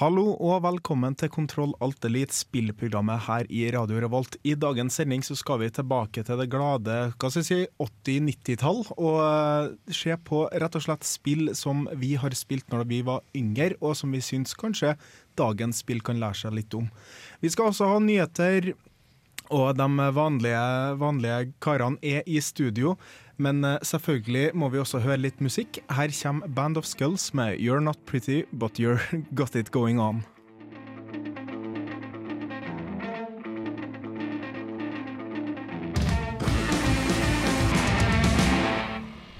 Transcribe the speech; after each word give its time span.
Hallo 0.00 0.30
og 0.40 0.62
velkommen 0.64 1.12
til 1.20 1.28
Kontroll 1.28 1.74
Alt 1.84 2.06
Elite, 2.08 2.32
spillprogrammet 2.32 3.26
her 3.26 3.48
i 3.52 3.66
Radio 3.74 3.98
Revolt. 4.00 4.38
I 4.40 4.54
dagens 4.56 4.94
sending 4.96 5.20
så 5.20 5.34
skal 5.36 5.58
vi 5.60 5.66
tilbake 5.68 6.22
til 6.24 6.38
det 6.40 6.46
glade 6.48 6.94
hva 7.10 7.28
skal 7.28 7.42
jeg 7.42 7.48
si, 7.50 7.58
80-90-tall, 7.76 8.80
og 8.96 9.18
eh, 9.20 9.92
se 9.92 10.16
på 10.16 10.46
rett 10.48 10.78
og 10.80 10.86
slett 10.86 11.04
spill 11.04 11.50
som 11.58 11.84
vi 12.00 12.14
har 12.16 12.32
spilt 12.32 12.72
når 12.72 12.86
vi 12.88 13.02
var 13.04 13.20
yngre, 13.36 13.76
og 13.84 13.92
som 14.00 14.16
vi 14.16 14.22
syns 14.24 14.56
kanskje 14.56 14.94
dagens 15.36 15.84
spill 15.84 16.00
kan 16.00 16.24
lære 16.24 16.40
seg 16.40 16.56
litt 16.56 16.72
om. 16.78 16.88
Vi 17.44 17.52
skal 17.52 17.68
også 17.68 17.92
ha 17.92 18.00
nyheter, 18.00 18.72
og 19.52 19.76
de 19.76 20.08
vanlige, 20.16 20.64
vanlige 21.04 21.52
karene 21.60 22.00
er 22.00 22.24
i 22.24 22.40
studio. 22.40 22.96
Men 23.38 23.64
eh, 23.64 23.78
selvfølgelig 23.82 24.50
må 24.54 24.68
vi 24.72 24.80
også 24.82 25.00
høre 25.04 25.20
litt 25.20 25.40
musikk. 25.40 25.80
Her 25.90 26.12
kommer 26.22 26.48
Band 26.48 26.76
of 26.76 26.88
Skulls 26.88 27.30
med 27.34 27.58
You're 27.58 27.80
Not 27.80 27.98
Pretty, 28.06 28.42
But 28.52 28.80
You're 28.80 29.00
Got 29.38 29.56
It 29.56 29.70
Going 29.72 30.00
On. 30.00 30.24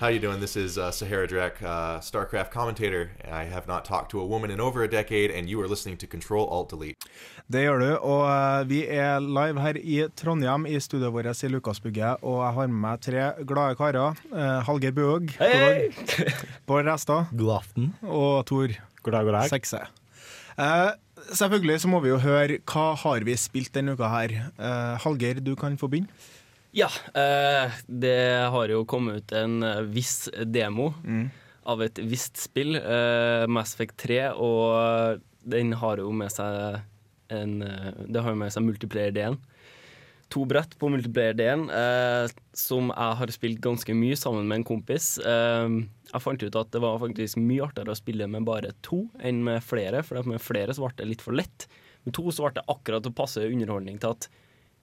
How 0.03 0.08
you 0.08 0.19
doing? 0.19 0.41
This 0.41 0.56
is 0.56 0.78
uh, 0.78 0.91
Sahara 0.91 1.28
Drek, 1.28 1.62
uh, 1.62 2.00
StarCraft 2.00 2.50
commentator. 2.50 3.12
I 3.31 3.45
have 3.45 3.69
not 3.69 3.84
talked 3.84 4.11
to 4.11 4.19
a 4.19 4.27
woman 4.27 4.50
in 4.50 4.59
over 4.61 4.83
a 4.83 4.89
decade, 4.89 5.31
and 5.31 5.48
you 5.48 5.61
are 5.62 5.69
listening 5.69 5.97
to 5.98 6.09
Control 6.09 6.48
Alt 6.50 6.70
Delete. 6.70 6.97
Det 7.47 7.62
gjør 7.62 7.78
du, 7.78 7.92
og 7.97 8.25
uh, 8.27 8.64
vi 8.67 8.81
er 8.91 9.20
live 9.22 9.62
her 9.62 9.78
i 9.78 10.00
Trondheim 10.19 10.67
i 10.67 10.81
studioet 10.83 11.14
vårt 11.14 11.44
i 11.44 11.53
Lukasbygget. 11.55 12.27
Og 12.27 12.42
jeg 12.42 12.59
har 12.59 12.75
med 12.75 12.81
meg 12.83 13.06
tre 13.06 13.28
glade 13.47 13.78
karer. 13.78 14.19
Hallgeir 14.67 14.98
Bøhg. 14.98 15.36
Hey! 15.39 15.94
Bård 16.66 16.91
Restad. 16.91 17.31
God 17.39 17.55
aften. 17.61 17.92
Og 18.03 18.42
Tor 18.50 18.75
God 19.03 19.12
dag, 19.12 19.25
god 19.31 19.39
dag. 19.39 19.55
Sekse. 19.55 19.84
Eh, 20.59 20.91
selvfølgelig 21.31 21.81
så 21.81 21.94
må 21.94 22.03
vi 22.03 22.11
jo 22.11 22.19
høre 22.22 22.59
hva 22.66 22.92
har 22.98 23.22
vi 23.27 23.39
spilt 23.39 23.70
denne 23.75 23.94
uka 23.94 24.11
her. 24.11 24.34
Eh, 24.59 24.94
Hallgeir, 25.06 25.39
du 25.39 25.55
kan 25.55 25.78
få 25.78 25.87
begynne. 25.94 26.11
Ja, 26.73 26.89
eh, 27.15 27.73
det 27.87 28.48
har 28.48 28.70
jo 28.73 28.87
kommet 28.89 29.17
ut 29.20 29.33
en 29.37 29.62
eh, 29.62 29.83
viss 29.92 30.31
demo 30.48 30.95
av 31.69 31.83
et 31.84 31.98
visst 32.01 32.41
spill, 32.41 32.78
eh, 32.81 33.45
Mass 33.47 33.75
Effect 33.75 33.98
3, 34.01 34.23
og 34.33 35.20
den 35.45 35.75
har 35.77 36.00
jo 36.00 36.09
med 36.17 36.33
seg 36.33 36.81
en 37.33 37.53
Det 37.62 38.20
har 38.20 38.33
jo 38.33 38.37
med 38.37 38.53
seg 38.53 38.65
multiplayer-delen. 38.65 39.39
To 40.33 40.47
brett 40.48 40.75
på 40.81 40.89
multiplayer-delen, 40.93 41.69
eh, 41.70 42.33
som 42.56 42.89
jeg 42.89 43.19
har 43.20 43.33
spilt 43.33 43.61
ganske 43.61 43.95
mye 43.97 44.17
sammen 44.17 44.48
med 44.48 44.61
en 44.62 44.65
kompis. 44.65 45.19
Jeg 45.20 46.20
fant 46.25 46.43
ut 46.43 46.56
at 46.56 46.73
det 46.73 46.81
var 46.81 47.00
faktisk 47.00 47.37
mye 47.41 47.69
artigere 47.69 47.93
å 47.93 48.00
spille 48.00 48.28
med 48.28 48.48
bare 48.48 48.73
to 48.84 49.06
enn 49.20 49.45
med 49.45 49.61
flere, 49.65 50.00
for 50.05 50.25
med 50.25 50.41
flere 50.41 50.73
så 50.73 50.84
ble 50.84 50.97
det 50.97 51.09
litt 51.09 51.25
for 51.25 51.37
lett. 51.37 51.69
Med 52.04 52.16
to 52.16 52.25
så 52.33 52.49
ble 52.49 52.60
det 52.60 52.69
akkurat 52.69 53.09
å 53.09 53.16
passe 53.16 53.44
underholdning 53.44 54.00
til 54.00 54.16
at 54.16 54.28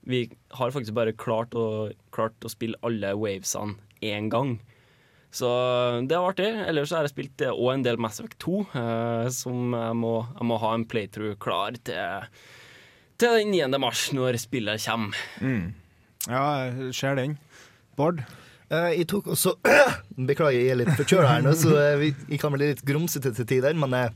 vi 0.06 0.24
har 0.56 0.74
faktisk 0.74 0.96
bare 0.96 1.14
klart 1.16 1.54
å, 1.58 1.90
klart 2.14 2.46
å 2.46 2.52
spille 2.52 2.78
alle 2.86 3.12
wavesene 3.18 3.76
én 4.04 4.30
gang. 4.32 4.56
Så 5.30 5.46
det 6.10 6.16
var 6.18 6.32
artig. 6.32 6.48
Ellers 6.66 6.90
så 6.90 6.98
har 6.98 7.06
jeg 7.06 7.14
spilt 7.14 7.44
òg 7.52 7.68
en 7.74 7.84
del 7.86 8.00
Mass 8.02 8.18
Effect 8.18 8.40
2, 8.42 8.56
eh, 8.80 9.28
som 9.34 9.76
jeg 9.76 9.98
må, 10.00 10.14
jeg 10.34 10.48
må 10.50 10.58
ha 10.62 10.72
en 10.74 10.86
playthrough 10.90 11.38
klar 11.42 11.78
til, 11.86 12.26
til 13.20 13.38
den 13.38 13.54
9. 13.54 13.78
mars, 13.82 14.08
når 14.16 14.40
spillet 14.42 14.82
kommer. 14.88 15.20
Ja, 16.26 16.44
jeg 16.66 16.94
ser 16.98 17.20
den. 17.20 17.38
Bård? 17.96 18.24
Eh, 18.70 18.92
jeg 19.00 19.08
tok 19.10 19.32
også 19.34 19.56
Beklager, 20.28 20.58
jeg 20.60 20.74
er 20.74 20.78
litt 20.78 20.92
forkjøla 20.94 21.30
her 21.32 21.46
nå, 21.46 21.54
så 21.58 21.72
eh, 21.74 22.04
jeg 22.30 22.38
kan 22.42 22.54
bli 22.54 22.68
litt 22.70 22.84
grumsete 22.86 23.32
til 23.34 23.48
tider, 23.50 23.74
men 23.78 23.96
eh, 23.98 24.12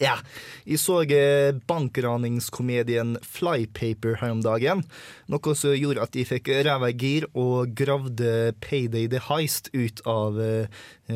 ja. 0.00 0.16
Jeg 0.64 0.80
så 0.80 1.00
eh, 1.04 1.52
bankraningskomedien 1.68 3.16
Flypaper 3.24 4.18
her 4.20 4.34
om 4.34 4.42
dagen. 4.44 4.82
Noe 5.30 5.54
som 5.58 5.76
gjorde 5.76 6.04
at 6.04 6.16
jeg 6.16 6.28
fikk 6.30 6.50
ræva 6.66 6.90
i 6.90 6.96
gir 6.96 7.28
og 7.30 7.74
gravde 7.78 8.52
Payday 8.64 9.08
the 9.12 9.22
Heist 9.28 9.70
ut 9.76 10.02
av 10.08 10.40
eh, 10.42 10.68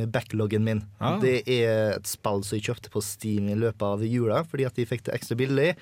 backloggen 0.07 0.67
min. 0.67 0.85
Ah. 1.01 1.19
Det 1.23 1.43
er 1.49 1.97
et 1.97 2.11
spill 2.11 2.45
som 2.45 2.59
jeg 2.59 2.69
kjøpte 2.71 2.93
på 2.95 3.05
Steam 3.05 3.49
i 3.53 3.59
løpet 3.59 3.87
av 3.89 4.05
jula, 4.07 4.43
fordi 4.49 4.69
at 4.69 4.81
jeg 4.81 4.91
fikk 4.91 5.09
det 5.09 5.17
ekstra 5.19 5.39
billig. 5.39 5.73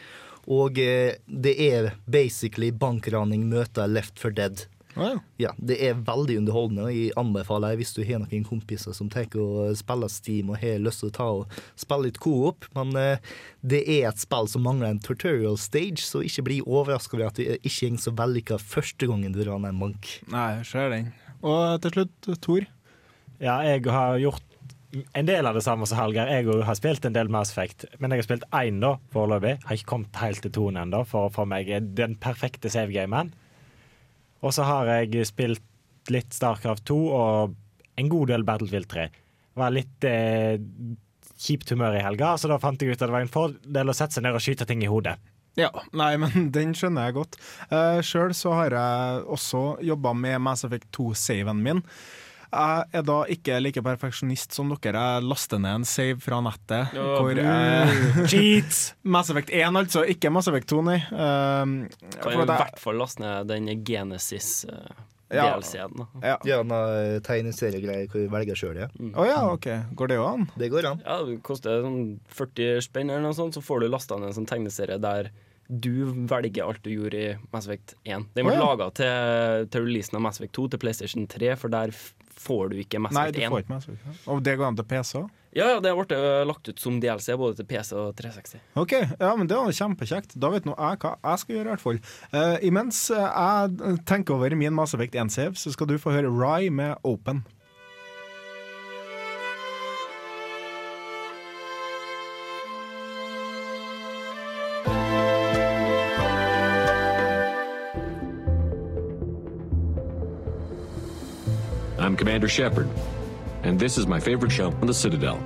Og 0.51 0.79
eh, 0.83 1.15
det 1.27 1.55
er 1.63 1.93
basically 2.11 2.73
bankraning 2.75 3.47
møter 3.51 3.91
Left 3.91 4.19
for 4.19 4.35
Dead. 4.35 4.65
Ja. 4.97 5.13
Ja, 5.41 5.53
det 5.57 5.79
er 5.85 6.01
veldig 6.05 6.39
underholdende. 6.43 6.85
og 6.89 6.93
Jeg 6.95 7.15
anbefaler 7.21 7.79
hvis 7.81 7.95
du 7.97 8.03
har 8.07 8.21
noen 8.23 8.45
kompiser 8.47 8.97
som 8.97 9.11
tenker 9.13 9.41
å 9.41 9.71
spille 9.79 10.09
Steam 10.13 10.53
og 10.53 10.61
har 10.63 10.83
lyst 10.83 11.03
til 11.03 11.13
å 11.13 11.17
ta 11.17 11.29
og 11.41 11.57
spille 11.81 12.11
litt 12.11 12.21
co-op. 12.23 12.69
Men 12.77 12.95
eh, 13.01 13.33
det 13.65 13.83
er 13.87 14.11
et 14.11 14.23
spill 14.23 14.51
som 14.51 14.67
mangler 14.67 14.93
en 14.93 15.03
tutorial 15.03 15.59
stage, 15.61 16.05
så 16.05 16.23
ikke 16.27 16.47
bli 16.49 16.61
overraska 16.67 17.17
over 17.17 17.31
at 17.31 17.41
det 17.41 17.59
ikke 17.63 17.93
går 17.95 18.05
så 18.05 18.15
vellykka 18.19 18.61
første 18.63 19.09
gangen 19.11 19.35
du 19.35 19.43
raner 19.47 19.73
en 19.73 19.83
bank. 19.83 20.15
Nei, 20.33 20.63
ser 20.69 20.93
den. 20.93 21.13
Og 21.43 21.81
til 21.83 21.97
slutt, 21.97 22.33
Tor. 22.45 22.69
Ja, 23.43 23.59
jeg 23.67 23.89
har 23.91 24.21
gjort 24.23 24.45
en 24.93 25.27
del 25.27 25.49
av 25.49 25.57
det 25.57 25.65
samme 25.65 25.87
som 25.89 25.99
Hallgeir. 25.99 26.29
Jeg 26.31 26.49
òg 26.53 26.65
har 26.69 26.77
spilt 26.79 27.07
en 27.09 27.15
del 27.17 27.31
Mass 27.33 27.53
Effect, 27.55 27.87
men 27.99 28.13
jeg 28.13 28.23
har 28.23 28.29
spilt 28.29 28.45
én 28.55 28.81
da, 28.83 28.97
foreløpig. 29.15 29.57
Har 29.65 29.79
ikke 29.79 29.91
kommet 29.95 30.21
helt 30.21 30.43
til 30.45 30.53
toen 30.55 30.79
ennå, 30.79 31.03
for 31.09 31.33
for 31.33 31.49
meg 31.49 31.71
er 31.73 31.81
den 31.83 32.19
perfekte 32.21 32.71
savegamen. 32.73 33.33
Og 34.43 34.55
så 34.55 34.67
har 34.67 34.91
jeg 34.91 35.27
spilt 35.29 36.11
litt 36.11 36.35
Starcraft 36.35 36.85
2 36.91 36.99
og 37.15 37.55
en 38.01 38.09
god 38.11 38.33
del 38.33 38.47
Battlefield 38.47 38.89
3. 38.91 39.09
Var 39.61 39.75
litt 39.75 40.07
eh, 40.09 40.57
kjipt 41.43 41.71
humør 41.75 41.99
i 41.99 42.03
helga, 42.05 42.35
så 42.39 42.51
da 42.51 42.59
fant 42.63 42.81
jeg 42.81 42.95
ut 42.95 42.99
at 42.99 43.07
det 43.09 43.15
var 43.15 43.25
en 43.25 43.33
fordel 43.33 43.93
å 43.93 43.97
sette 43.97 44.17
seg 44.17 44.27
ned 44.27 44.39
og 44.39 44.43
skyte 44.43 44.67
ting 44.69 44.83
i 44.85 44.91
hodet. 44.91 45.19
Ja, 45.59 45.69
nei, 45.93 46.15
men 46.21 46.49
den 46.57 46.73
skjønner 46.77 47.11
jeg 47.11 47.19
godt. 47.19 47.39
Uh, 47.69 48.01
Sjøl 48.05 48.33
så 48.37 48.55
har 48.57 48.77
jeg 48.77 49.25
også 49.37 49.63
jobba 49.85 50.15
med 50.17 50.41
Mass 50.45 50.65
Effect 50.69 50.89
2-saven 50.97 51.61
min. 51.65 51.83
Jeg 52.53 52.99
er 52.99 53.05
da 53.09 53.19
ikke 53.33 53.59
like 53.63 53.83
perfeksjonist 53.85 54.53
som 54.53 54.73
dere. 54.75 55.05
Jeg 55.17 55.25
laster 55.25 55.61
ned 55.63 55.81
en 55.81 55.87
save 55.89 56.19
fra 56.21 56.43
nettet. 56.45 56.93
Oh, 57.01 57.23
hvor 57.23 57.39
jeg, 57.39 58.03
Cheats! 58.31 58.83
Mass 59.03 59.33
Effect 59.33 59.53
1, 59.57 59.79
altså. 59.81 60.03
Ikke 60.05 60.33
Mass 60.33 60.51
Effect 60.53 60.69
2, 60.69 60.83
nei. 60.85 60.99
Um, 61.13 61.79
Kan 62.19 62.37
i 62.37 62.45
hvert 62.45 62.83
fall 62.83 63.01
laste 63.01 63.25
ned 63.25 63.49
den 63.49 63.71
Genesis 63.89 64.67
uh, 64.69 64.85
Ja. 65.33 65.47
DLC-en. 65.55 65.97
da. 65.97 66.35
ja. 66.45 66.59
Tegneseriegreier 67.25 68.11
hvor 68.13 68.21
du 68.21 68.35
velger 68.35 68.59
sjøl, 68.59 68.83
ja. 68.85 68.91
Å 68.93 69.25
ja, 69.25 69.39
OK. 69.49 69.71
Går 69.97 70.13
det 70.13 70.21
jo 70.21 70.27
an? 70.29 70.45
Det 70.61 70.69
går 70.75 70.91
an. 70.91 71.01
Ja, 71.07 71.23
det 71.25 71.39
koster 71.47 71.81
sånn 71.87 72.19
40 72.37 72.85
spenn 72.85 73.09
eller 73.09 73.25
noe 73.31 73.39
sånt, 73.39 73.57
så 73.57 73.65
får 73.65 73.81
du 73.81 73.89
lasta 73.89 74.21
ned 74.21 74.29
en 74.29 74.43
sånn 74.43 74.51
tegneserie 74.51 75.01
der 75.01 75.33
du 75.73 76.05
velger 76.29 76.67
alt 76.67 76.83
du 76.85 76.91
gjorde 76.93 77.17
i 77.17 77.29
Mass 77.53 77.65
Effect 77.65 77.95
1. 78.05 78.27
Den 78.37 78.45
ble 78.45 78.53
oh, 78.53 78.59
ja. 78.59 78.65
laga 78.67 78.91
til, 78.93 79.69
til 79.73 79.87
releasen 79.87 80.19
av 80.19 80.25
Mass 80.27 80.41
Effect 80.41 80.53
2 80.59 80.67
til 80.75 80.83
PlayStation 80.83 81.25
3, 81.31 81.55
for 81.57 81.73
der 81.73 81.95
får 82.43 82.73
du 82.73 82.81
ikke 82.83 83.01
Mass 83.03 83.15
Nei, 83.17 83.31
du 83.35 83.41
1. 83.41 83.53
får 83.53 83.65
ikke 83.65 83.75
Mass 83.75 83.89
Effect. 83.89 84.11
1. 84.11 84.27
Og 84.35 84.43
det 84.47 84.59
går 84.59 84.69
an 84.69 84.79
til 84.81 84.89
PC 84.91 85.15
òg? 85.23 85.31
Ja, 85.53 85.67
ja, 85.69 85.81
det 85.85 85.91
ble 85.93 86.17
eh, 86.17 86.43
lagt 86.49 86.69
ut 86.71 86.81
som 86.81 86.97
DLC 87.01 87.35
både 87.37 87.59
til 87.59 87.67
PC 87.69 87.93
og 88.01 88.15
360. 88.17 88.63
OK, 88.81 88.95
ja, 88.97 89.33
men 89.37 89.49
det 89.51 89.59
var 89.59 89.75
kjempekjekt. 89.77 90.37
Da 90.41 90.49
vet 90.55 90.69
nå 90.69 90.73
jeg 90.79 91.01
hva 91.03 91.17
jeg 91.21 91.43
skal 91.43 91.57
gjøre, 91.59 91.67
i 91.67 91.73
hvert 91.75 91.85
fall. 91.85 91.99
Uh, 92.33 92.57
imens 92.65 93.03
eh, 93.13 93.27
jeg 93.27 93.99
tenker 94.09 94.39
over 94.39 94.57
min 94.57 94.73
Mass 94.77 94.97
Effect 94.97 95.19
1-save, 95.21 95.59
så 95.61 95.75
skal 95.75 95.91
du 95.91 95.99
få 96.01 96.15
høre 96.17 96.33
Rye 96.33 96.73
med 96.73 96.97
Open. 97.05 97.45
Commander 112.23 112.47
Shepard, 112.47 112.87
and 113.65 113.81
this 113.81 113.99
is 113.99 114.07
my 114.07 114.21
favorite 114.21 114.53
show 114.53 114.69
on 114.81 114.87
the 114.87 114.95
Citadel. 114.95 115.41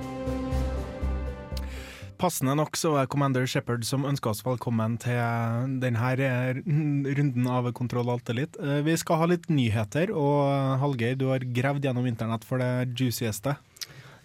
Passende 2.21 2.53
nok 2.53 2.77
så 2.77 2.91
er 3.01 3.07
Commander 3.09 3.47
Shepard 3.49 3.81
som 3.85 4.05
ønsker 4.05 4.29
oss 4.29 4.43
velkommen 4.45 4.99
til 5.01 5.17
denne 5.81 6.11
eh, 6.21 6.59
runden 7.17 7.49
av 7.49 7.71
Kontroll 7.73 8.11
Alt 8.13 8.29
Elite. 8.29 8.61
litt. 8.61 8.85
Vi 8.85 8.97
skal 9.01 9.23
ha 9.23 9.29
litt 9.33 9.49
nyheter, 9.49 10.13
og 10.13 10.77
Hallgeir, 10.83 11.17
du 11.17 11.31
har 11.31 11.41
gravd 11.41 11.89
gjennom 11.89 12.05
internett 12.05 12.45
for 12.45 12.61
det 12.61 12.93
juicieste. 12.93 13.57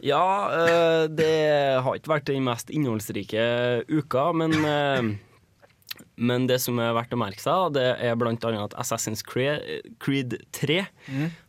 Ja, 0.04 0.52
eh, 0.52 1.08
det 1.08 1.32
har 1.80 1.96
ikke 1.96 2.18
vært 2.18 2.28
den 2.28 2.44
mest 2.44 2.68
innholdsrike 2.68 3.86
uka, 3.88 4.28
men 4.36 4.58
eh, 4.60 5.14
men 6.16 6.46
det 6.46 6.58
som 6.60 6.76
er 6.82 6.92
verdt 6.96 7.14
å 7.16 7.18
merke 7.20 7.40
seg, 7.40 7.72
det 7.76 7.84
er 7.96 8.12
annet 8.12 8.44
at 8.66 8.74
Assassin's 8.80 9.22
Creed, 9.24 9.88
Creed 10.02 10.36
3 10.52 10.82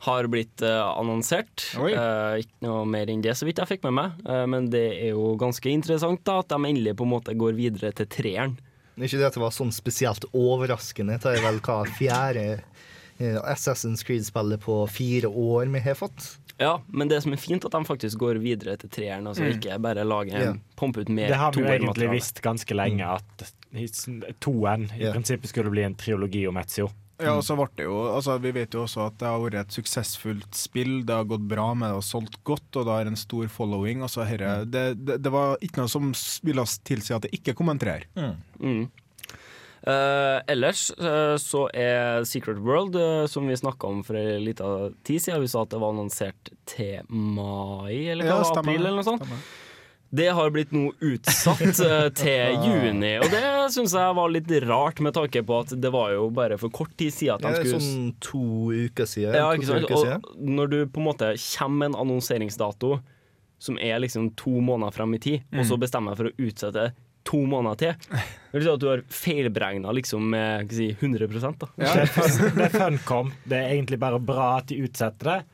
har 0.07 0.29
blitt 0.31 0.63
eh, 0.63 0.83
annonsert. 0.87 1.65
Eh, 1.75 2.43
ikke 2.43 2.63
noe 2.63 2.85
mer 2.87 3.11
enn 3.11 3.23
det, 3.23 3.35
så 3.35 3.47
vidt 3.47 3.59
jeg 3.59 3.73
fikk 3.73 3.87
med 3.89 3.97
meg. 3.99 4.21
Eh, 4.23 4.45
men 4.49 4.69
det 4.71 4.85
er 5.01 5.11
jo 5.11 5.33
ganske 5.39 5.67
interessant 5.69 6.23
da, 6.23 6.39
at 6.39 6.53
de 6.53 6.59
endelig 6.71 6.95
på 6.99 7.07
en 7.07 7.13
måte 7.15 7.35
går 7.35 7.57
videre 7.59 7.91
til 7.97 8.07
treeren. 8.07 8.55
Ikke 8.95 9.17
det 9.17 9.31
at 9.31 9.35
det 9.35 9.41
var 9.41 9.53
sånn 9.55 9.73
spesielt 9.73 10.27
overraskende. 10.37 11.17
Det 11.19 11.35
er 11.35 11.43
vel 11.43 11.59
hva 11.65 11.81
fjerde 11.97 12.45
eh, 12.53 13.39
Assassin's 13.41 14.05
Creed-spillet 14.05 14.63
på 14.63 14.79
fire 14.93 15.27
år 15.27 15.67
vi 15.73 15.83
har 15.83 15.97
fått. 15.99 16.37
Ja, 16.61 16.77
men 16.87 17.09
det 17.09 17.19
som 17.25 17.33
er 17.33 17.41
fint, 17.41 17.65
at 17.65 17.73
de 17.73 17.81
faktisk 17.87 18.21
går 18.21 18.37
videre 18.39 18.77
til 18.79 18.91
treeren, 18.93 19.25
altså 19.27 19.43
Mm. 19.43 19.57
ikke 19.57 19.79
bare 19.81 20.05
lager 20.05 20.39
yeah. 20.39 20.55
pumpe 20.77 21.01
ut 21.01 21.09
mer 21.09 21.27
Det 21.27 21.39
har 21.41 21.51
vi 21.51 21.63
jo 21.65 21.67
egentlig 21.67 22.09
visst 22.13 22.41
ganske 22.45 22.77
lenge, 22.77 23.01
at 23.03 23.53
toen 24.39 24.89
i 24.95 25.01
yeah. 25.01 25.13
prinsippet 25.13 25.49
skulle 25.49 25.71
bli 25.73 25.83
en 25.83 25.95
triologi 25.95 26.47
om 26.47 26.57
Ezio. 26.57 26.89
Ja, 27.21 27.35
og 27.37 27.43
så 27.45 27.55
ble 27.55 27.67
det 27.77 27.85
jo, 27.85 27.97
altså 28.09 28.39
Vi 28.41 28.51
vet 28.55 28.73
jo 28.73 28.83
også 28.83 29.03
at 29.05 29.19
det 29.21 29.29
har 29.29 29.41
vært 29.43 29.59
et 29.61 29.75
suksessfullt 29.75 30.57
spill. 30.57 31.03
Det 31.07 31.13
har 31.13 31.29
gått 31.29 31.45
bra 31.47 31.69
med 31.77 31.93
det 31.93 31.99
og 32.01 32.05
solgt 32.07 32.39
godt, 32.47 32.67
og 32.73 32.87
det 32.87 32.97
har 32.97 33.09
en 33.09 33.19
stor 33.19 33.47
following. 33.53 34.01
Altså 34.05 34.25
herre, 34.27 34.63
det, 34.65 34.85
det, 35.05 35.19
det 35.23 35.31
var 35.33 35.55
ikke 35.63 35.83
noe 35.83 35.91
som 35.91 36.11
ville 36.43 36.65
tilsi 36.89 37.15
at 37.15 37.27
det 37.27 37.33
ikke 37.37 37.55
kom 37.59 37.71
en 37.71 37.81
treer. 37.81 38.07
Mm. 38.59 38.89
Eh, 39.83 40.37
ellers 40.47 40.85
eh, 40.95 41.35
så 41.43 41.65
er 41.75 42.23
Secret 42.27 42.61
World, 42.63 42.95
eh, 42.95 43.25
som 43.27 43.47
vi 43.47 43.57
snakka 43.59 43.87
om 43.87 43.99
for 44.07 44.15
en 44.15 44.45
liten 44.45 44.95
tid 45.03 45.21
siden, 45.21 45.43
vi 45.43 45.51
sa 45.51 45.65
at 45.65 45.73
det 45.73 45.81
var 45.83 45.91
annonsert 45.91 46.53
til 46.69 47.03
mai, 47.11 48.07
eller 48.07 48.29
hva, 48.29 48.39
Ja, 48.39 48.61
april, 48.61 48.79
eller 48.79 49.01
noe 49.01 49.07
sånt. 49.07 49.25
Stemmer. 49.25 49.43
Det 50.13 50.27
har 50.37 50.51
blitt 50.53 50.71
nå 50.75 50.91
utsatt 51.01 51.61
eh, 51.81 52.09
til 52.13 52.59
juni, 52.67 53.15
og 53.17 53.31
det 53.33 53.41
syns 53.73 53.95
jeg 53.97 54.13
var 54.19 54.29
litt 54.29 54.51
rart, 54.67 54.99
med 55.01 55.15
tanke 55.17 55.41
på 55.47 55.59
at 55.63 55.73
det 55.81 55.89
var 55.93 56.11
jo 56.13 56.27
bare 56.29 56.59
for 56.61 56.69
kort 56.69 56.91
tid 56.99 57.09
siden 57.15 57.39
at 57.39 57.41
Det 57.41 57.63
de 57.63 57.71
skulle 57.71 57.87
sånn 57.87 58.11
to 58.21 58.43
uker 58.85 59.09
siden. 59.09 59.33
ja, 59.39 59.47
ikke 59.57 59.71
sant? 59.71 59.89
Og 59.89 60.37
når 60.53 60.69
du 60.69 60.77
på 60.85 61.01
en 61.01 61.07
måte 61.09 61.31
kommer 61.57 61.77
med 61.81 61.93
en 61.93 61.99
annonseringsdato 62.05 62.99
som 63.63 63.77
er 63.81 63.97
liksom 64.03 64.29
to 64.37 64.53
måneder 64.61 64.91
frem 64.93 65.13
i 65.15 65.19
tid, 65.23 65.41
og 65.53 65.63
Mm. 65.63 65.67
så 65.71 65.79
bestemmer 65.79 66.11
jeg 66.13 66.17
for 66.21 66.29
å 66.29 66.47
utsette 66.49 66.85
to 67.23 67.37
måneder 67.47 67.77
til 67.79 67.93
Det 68.51 68.59
vil 68.59 68.63
si 68.65 68.69
at 68.73 68.79
du 68.83 68.87
har 68.89 69.01
feilberegna 69.07 69.93
liksom 69.95 70.25
med 70.29 70.69
si, 70.75 70.89
100 70.99 71.27
da. 71.57 71.67
Det 71.77 71.87
er 71.87 72.05
fun- 72.11 72.55
det 72.57 72.65
er 72.67 72.73
Funcom. 72.77 73.31
Det 73.47 73.57
er 73.57 73.69
egentlig 73.77 73.97
bare 73.99 74.19
bra 74.19 74.57
at 74.57 74.67
de 74.67 74.81
utsetter 74.83 75.23
det. 75.23 75.45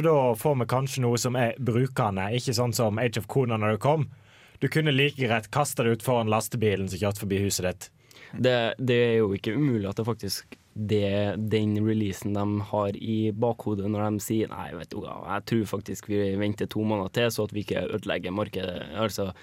For 0.00 0.04
da 0.08 0.34
får 0.34 0.54
vi 0.56 0.64
kanskje 0.64 1.02
noe 1.04 1.18
som 1.20 1.34
er 1.36 1.58
brukende, 1.60 2.22
ikke 2.32 2.54
sånn 2.56 2.72
som 2.72 2.96
Age 3.02 3.20
of 3.20 3.26
Kona 3.28 3.58
når 3.60 3.74
det 3.74 3.80
kom. 3.84 4.06
Du 4.56 4.64
kunne 4.72 4.94
like 4.94 5.20
greit 5.20 5.50
kasta 5.52 5.84
det 5.84 5.98
ut 5.98 6.06
foran 6.06 6.30
lastebilen 6.32 6.88
som 6.88 7.02
kjørte 7.02 7.20
forbi 7.20 7.40
huset 7.42 7.66
ditt. 7.66 7.88
Det, 8.32 8.54
det 8.80 8.96
er 8.96 9.12
jo 9.18 9.34
ikke 9.36 9.52
umulig 9.58 9.90
at 9.90 10.00
det 10.00 10.06
faktisk 10.08 10.56
det, 10.72 11.36
den 11.52 11.76
releasen 11.84 12.32
de 12.32 12.64
har 12.70 12.96
i 12.96 13.18
bakhodet 13.44 13.92
når 13.92 14.06
de 14.06 14.24
sier 14.24 14.48
nei, 14.48 14.70
vet 14.78 14.88
du 14.88 15.02
hva, 15.02 15.18
jeg 15.34 15.48
tror 15.52 15.68
faktisk 15.74 16.08
vi 16.08 16.22
venter 16.40 16.70
to 16.72 16.80
måneder 16.80 17.12
til, 17.18 17.28
så 17.36 17.44
at 17.44 17.52
vi 17.52 17.66
ikke 17.66 17.84
ødelegger 17.98 18.32
markedet, 18.40 18.86
altså 19.04 19.34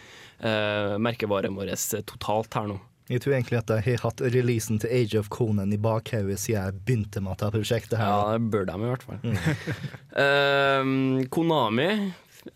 eh, 0.41 0.97
merkevaren 0.97 1.59
vår 1.59 1.75
totalt 2.09 2.57
her 2.57 2.71
nå. 2.73 2.81
Jeg 3.07 3.21
tror 3.23 3.37
egentlig 3.37 3.59
at 3.61 3.71
jeg 3.71 3.83
har 3.87 4.01
hatt 4.03 4.21
releasen 4.33 4.81
til 4.83 4.91
Age 4.91 5.19
of 5.21 5.29
Conan 5.31 5.71
i 5.71 5.79
bakhodet 5.79 6.35
siden 6.41 6.57
jeg 6.59 6.79
begynte 6.83 7.21
med 7.23 7.37
dette 7.37 7.51
prosjektet. 7.55 7.95
her. 8.01 8.09
Ja, 8.11 8.35
det 8.35 8.51
bør 8.51 8.65
de 8.67 8.75
i 8.75 8.89
hvert 8.91 9.05
fall. 9.07 9.21
Eh, 10.17 10.89
Konami 11.29 11.87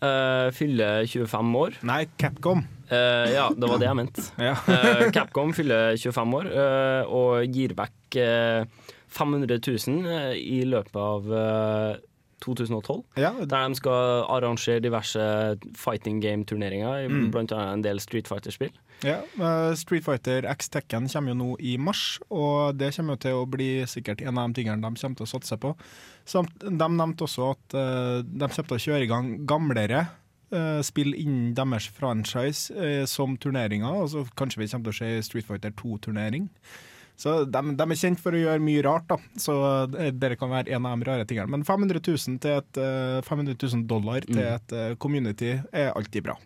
uh, 0.02 0.48
fyller 0.56 1.06
25 1.06 1.52
år. 1.60 1.76
Nei, 1.86 2.00
Capcom. 2.18 2.64
Uh, 2.90 3.28
ja, 3.32 3.46
det 3.54 3.68
var 3.70 3.78
det 3.80 3.86
jeg 3.86 3.98
mente. 4.00 4.24
Ja. 4.48 4.56
Eh, 4.68 5.04
Capcom 5.14 5.52
fyller 5.56 5.94
25 5.96 6.34
år 6.40 6.48
eh, 6.52 7.12
og 7.14 7.54
gir 7.54 7.72
vekk 7.78 8.18
eh, 8.20 8.90
500 9.12 9.60
000 9.62 10.10
eh, 10.10 10.34
i 10.40 10.62
løpet 10.68 10.98
av 10.98 11.30
2012. 12.42 13.02
Ja, 13.16 13.30
Der 13.40 13.68
de 13.68 13.74
skal 13.78 14.24
arrangere 14.28 14.80
diverse 14.84 15.24
fighting 15.78 16.20
game-turneringer, 16.20 17.08
Mm. 17.08 17.30
blant 17.32 17.52
annet 17.52 17.72
en 17.78 17.82
del 17.82 18.00
Street 18.00 18.28
Fighter-spill. 18.28 18.70
Ja, 19.02 19.20
eh, 19.40 19.74
Street 19.74 20.04
Fighter 20.04 20.44
X 20.50 20.68
Tekken 20.68 21.08
kommer 21.08 21.32
jo 21.32 21.34
nå 21.34 21.56
i 21.60 21.76
mars, 21.76 22.18
og 22.30 22.76
det 22.78 22.94
kommer 22.96 23.14
jo 23.16 23.22
til 23.24 23.32
å 23.40 23.46
bli 23.50 23.70
sikkert 23.86 24.20
en 24.26 24.38
av 24.38 24.52
de 24.52 24.62
tingene 24.62 24.80
de 24.82 25.00
kommer 25.00 25.16
til 25.16 25.26
å 25.26 25.32
satse 25.40 25.56
på. 25.58 25.74
Samt, 26.26 26.58
de 26.60 26.70
nevnte 26.88 27.24
også 27.26 27.50
at 27.56 27.74
eh, 27.74 28.22
de 28.22 28.46
kommer 28.48 28.68
til 28.68 28.76
å 28.78 28.84
kjøre 28.86 29.02
i 29.02 29.10
gang 29.10 29.46
gamlere 29.46 30.08
eh, 30.52 30.82
spill 30.82 31.14
innen 31.14 31.54
deres 31.54 31.88
franchise 31.88 33.06
som 33.08 33.36
turneringer. 33.38 33.88
Altså, 34.02 34.26
kanskje 34.36 34.58
vi 34.58 34.66
kommer 34.68 34.92
til 34.92 34.92
å 34.92 35.00
se 35.00 35.22
Street 35.30 35.46
Fighter 35.46 35.70
2-turnering. 35.72 36.48
Så 37.16 37.44
de, 37.44 37.60
de 37.78 37.84
er 37.86 37.98
kjent 38.00 38.18
for 38.18 38.34
å 38.34 38.40
gjøre 38.40 38.62
mye 38.64 38.82
rart, 38.82 39.04
da. 39.12 39.18
Så 39.38 39.54
det, 39.92 40.12
det 40.18 40.32
kan 40.40 40.50
være 40.50 40.72
en 40.74 40.86
av 40.88 40.98
de 40.98 41.06
rare 41.06 41.26
tingene. 41.28 41.50
Men 41.52 41.62
500 41.68 42.00
000, 42.02 42.38
til 42.42 42.56
et, 42.58 42.80
eh, 42.82 43.20
500 43.26 43.54
000 43.60 43.84
dollar 43.90 44.24
til 44.26 44.40
et 44.42 44.72
eh, 44.74 44.94
community 44.98 45.52
er 45.70 45.92
alltid 45.92 46.24
bra. 46.26 46.38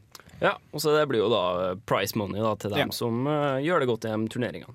Ja, 0.43 0.57
og 0.75 0.83
så 0.83 0.93
det 0.93 1.07
blir 1.09 1.23
jo 1.23 1.31
da 1.33 1.45
eh, 1.71 1.79
price 1.89 2.19
money 2.19 2.43
da, 2.45 2.53
til 2.61 2.75
dem 2.75 2.91
Ja. 2.91 2.93
som 2.93 3.23
uh, 3.25 3.57
gjør 3.65 3.81
det 3.81 3.89
godt 3.89 4.05
i 4.05 4.13
de 4.13 4.29
turneringene. 4.35 4.75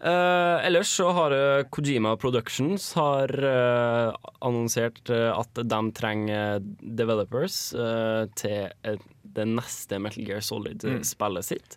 Uh, 0.00 0.62
ellers 0.64 0.88
så 0.96 1.10
har 1.12 1.34
uh, 1.36 1.62
Kojima 1.68 2.14
Productions 2.16 2.86
har 2.96 3.28
uh, 3.44 4.14
annonsert 4.40 5.10
eh, 5.12 5.28
at 5.36 5.58
de 5.60 5.80
trenger 5.92 6.62
developers 6.80 7.58
eh, 7.76 8.22
til 8.40 8.70
eh, 8.88 8.96
det 9.36 9.44
neste 9.50 9.98
Metal 10.00 10.24
Gear 10.24 10.40
Solid-spillet 10.40 11.44
sitt. 11.50 11.76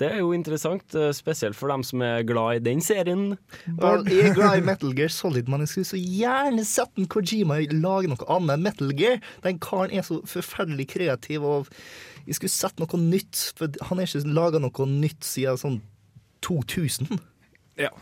Det 0.00 0.08
er 0.08 0.22
jo 0.22 0.30
interessant, 0.32 0.94
eh, 0.96 1.10
spesielt 1.12 1.58
for 1.58 1.68
dem 1.68 1.82
som 1.84 2.00
er 2.04 2.24
glad 2.24 2.56
i 2.56 2.64
den 2.70 2.80
serien. 2.80 3.34
Vel, 3.66 4.06
jeg 4.08 4.30
er 4.30 4.36
glad 4.38 4.60
i 4.60 4.64
Metal 4.70 4.94
Gear 4.96 5.12
Solid, 5.12 5.50
men 5.50 5.64
jeg 5.64 5.74
skulle 5.74 5.90
så 5.90 6.00
gjerne 6.00 6.64
sett 6.64 6.96
en 6.96 7.08
Kojima 7.10 7.58
lage 7.74 8.08
noe 8.08 8.28
annet 8.32 8.56
enn 8.56 8.64
Metal 8.64 8.94
Gear. 8.96 9.20
Den 9.44 9.60
karen 9.60 9.92
er 9.92 10.06
så 10.06 10.22
forferdelig 10.24 10.88
kreativ, 10.94 11.44
og 11.44 11.68
jeg 12.24 12.38
skulle 12.38 12.54
sett 12.54 12.80
noe 12.80 13.02
nytt. 13.02 13.50
For 13.58 13.82
han 13.90 14.00
har 14.00 14.08
ikke 14.08 14.32
laga 14.40 14.62
noe 14.62 14.88
nytt 14.88 15.26
siden 15.26 15.60
sånn 15.60 15.78
2000. 16.46 17.20
Ja. 17.80 17.92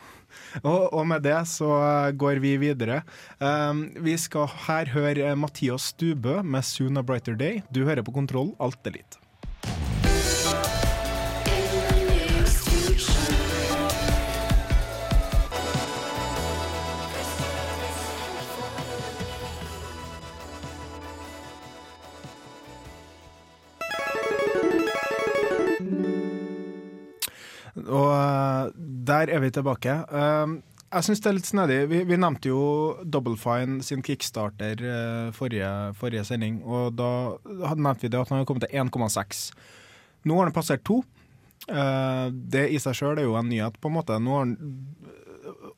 Og, 0.63 0.93
og 0.95 1.05
med 1.09 1.25
det 1.27 1.39
så 1.51 1.69
eh, 1.83 2.15
går 2.19 2.39
vi 2.45 2.55
videre. 2.63 3.03
Um, 3.43 3.89
vi 4.05 4.15
skal 4.21 4.47
her 4.69 4.95
høre 4.95 5.33
eh, 5.33 5.39
Mathias 5.39 5.91
Stubø 5.95 6.43
med 6.43 6.63
'Soon 6.63 7.01
a 7.01 7.03
Brighter 7.03 7.35
Day'. 7.35 7.65
Du 7.75 7.85
hører 7.89 8.07
på 8.07 8.15
Kontroll, 8.15 8.55
alt 8.63 8.87
er 8.87 9.01
litt. 9.01 9.19
Og 27.87 28.09
eh, 28.15 28.71
der 29.09 29.31
er 29.35 29.43
vi 29.45 29.51
tilbake. 29.55 29.95
Um, 30.11 30.59
jeg 30.89 31.05
syns 31.05 31.21
det 31.21 31.29
er 31.31 31.37
litt 31.37 31.49
snedig. 31.51 31.79
Vi, 31.91 31.99
vi 32.09 32.17
nevnte 32.17 32.49
jo 32.49 32.61
Double 33.05 33.37
Fine 33.37 33.83
sin 33.85 34.01
kickstarter 34.03 34.81
eh, 34.81 35.29
forrige, 35.37 35.69
forrige 36.01 36.25
sending, 36.25 36.63
og 36.65 36.95
da 36.97 37.11
hadde- 37.69 37.85
nevnte 37.85 38.07
vi 38.07 38.13
det 38.15 38.23
at 38.23 38.33
han 38.33 38.41
hadde 38.41 38.49
kommet 38.49 38.65
til 38.65 38.81
1,6. 38.81 39.43
Nå 40.29 40.39
har 40.41 40.49
han 40.49 40.57
passert 40.57 40.85
2. 40.89 40.97
Eh, 41.69 42.25
det 42.33 42.65
i 42.73 42.81
seg 42.81 42.97
sjøl 42.97 43.21
er 43.21 43.29
jo 43.29 43.37
en 43.37 43.51
nyhet, 43.53 43.77
på 43.83 43.91
en 43.93 43.99
måte. 43.99 44.17
Nå 44.23 44.33
har 44.39 44.47
han 44.47 44.57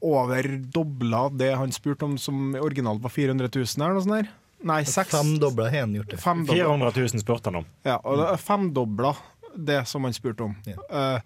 over 0.00 0.47
dobla 0.73 1.26
det 1.35 1.50
han 1.59 1.73
spurte 1.75 2.07
om 2.07 2.14
som 2.19 2.54
originalt 2.57 3.02
var 3.04 3.11
400 3.12 3.50
000, 3.52 3.66
eller 3.83 3.99
noe 3.99 4.04
sånt 4.07 4.16
der. 4.21 4.30
Nei, 4.71 4.83
seks. 4.85 5.11
Femdobla 5.14 5.71
har 5.73 5.87
han 5.87 5.95
gjort 5.97 6.11
det. 6.14 6.19
400 6.23 6.92
000 6.97 7.23
spurte 7.23 7.49
han 7.50 7.62
om. 7.62 7.69
Ja, 7.87 7.99
og 8.04 8.19
det 8.21 8.26
er 8.30 8.42
femdobla 8.45 9.12
det 9.57 9.78
som 9.88 10.04
han 10.07 10.14
spurte 10.14 10.47
om. 10.47 10.54
Eh, 10.69 11.19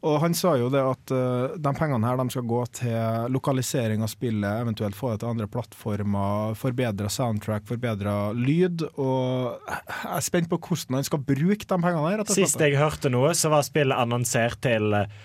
og 0.00 0.14
han 0.22 0.32
sa 0.36 0.54
jo 0.56 0.70
det 0.72 0.80
at 0.80 1.12
uh, 1.12 1.56
de 1.60 1.72
pengene 1.76 2.08
her 2.08 2.16
de 2.16 2.32
skal 2.32 2.46
gå 2.48 2.60
til 2.78 3.32
lokalisering 3.34 4.00
av 4.04 4.08
spillet, 4.08 4.62
eventuelt 4.62 4.96
få 4.96 5.12
det 5.12 5.20
til 5.20 5.32
andre 5.34 5.48
plattformer, 5.52 6.54
forbedra 6.56 7.10
soundtrack, 7.12 7.66
forbedra 7.68 8.14
lyd. 8.32 8.86
Og 8.94 9.60
jeg 9.68 10.14
er 10.16 10.24
spent 10.24 10.48
på 10.48 10.56
hvordan 10.56 11.00
han 11.00 11.08
skal 11.08 11.20
bruke 11.20 11.68
de 11.68 11.80
pengene 11.84 12.14
her. 12.14 12.24
Sist 12.32 12.64
jeg 12.64 12.80
hørte 12.80 13.12
noe, 13.12 13.34
så 13.36 13.52
var 13.52 13.66
spillet 13.66 14.00
annonsert 14.00 14.62
til 14.64 14.96
eh, 14.96 15.20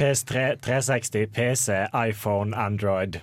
PS3, 0.00 0.48
360, 0.64 1.30
PC, 1.30 1.78
iPhone, 1.94 2.50
Android. 2.58 3.20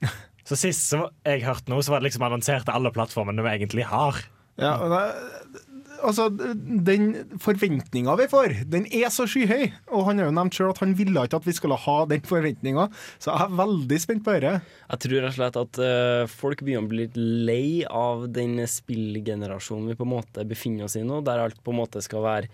Så 0.46 0.54
sist 0.54 0.84
så 0.86 1.08
jeg 1.26 1.42
hørte 1.42 1.72
noe, 1.72 1.82
så 1.82 1.90
var 1.90 2.00
det 2.00 2.06
liksom 2.06 2.22
annonsert 2.22 2.68
til 2.68 2.76
alle 2.78 2.92
plattformene 2.94 3.42
vi 3.42 3.50
egentlig 3.50 3.88
har. 3.90 4.20
Ja, 4.62 4.76
og 4.78 4.92
det, 4.92 5.64
altså, 6.04 6.28
den 6.30 7.38
forventninga 7.42 8.16
vi 8.20 8.28
får, 8.30 8.54
den 8.72 8.86
er 8.94 9.10
så 9.14 9.26
skyhøy. 9.30 9.68
Og 9.94 10.06
han 10.08 10.20
har 10.20 10.30
jo 10.30 10.36
nevnt 10.36 10.56
sjøl 10.56 10.72
at 10.72 10.82
han 10.82 10.94
ville 10.98 11.26
ikke 11.26 11.40
at 11.40 11.48
vi 11.48 11.56
skulle 11.56 11.78
ha 11.86 11.96
den 12.10 12.24
forventninga, 12.26 12.88
så 13.18 13.32
jeg 13.32 13.46
er 13.46 13.58
veldig 13.62 14.00
spent 14.02 14.24
på 14.26 14.36
dette. 14.36 14.54
Jeg 14.86 15.04
tror 15.04 15.18
rett 15.18 15.34
og 15.34 15.38
slett 15.40 15.60
at 15.62 15.82
uh, 15.82 16.30
folk 16.30 16.64
begynner 16.66 16.86
å 16.86 16.92
bli 16.92 17.02
litt 17.04 17.20
lei 17.20 17.68
av 17.88 18.26
den 18.34 18.58
spillgenerasjonen 18.70 19.92
vi 19.92 19.98
på 19.98 20.06
en 20.06 20.14
måte 20.16 20.46
befinner 20.48 20.88
oss 20.88 20.98
i 20.98 21.04
nå, 21.06 21.22
der 21.26 21.44
alt 21.44 21.62
på 21.64 21.74
en 21.74 21.80
måte 21.82 22.02
skal 22.04 22.24
være 22.26 22.50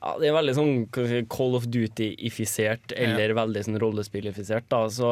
ja, 0.00 0.14
Det 0.16 0.30
er 0.30 0.36
veldig 0.36 0.54
sånn 0.56 0.76
Call 1.30 1.56
of 1.58 1.66
Duty-ifisert, 1.72 2.94
eller 2.96 3.34
veldig 3.36 3.64
sånn 3.66 3.80
rollespillifisert. 3.82 4.72
Så 4.94 5.10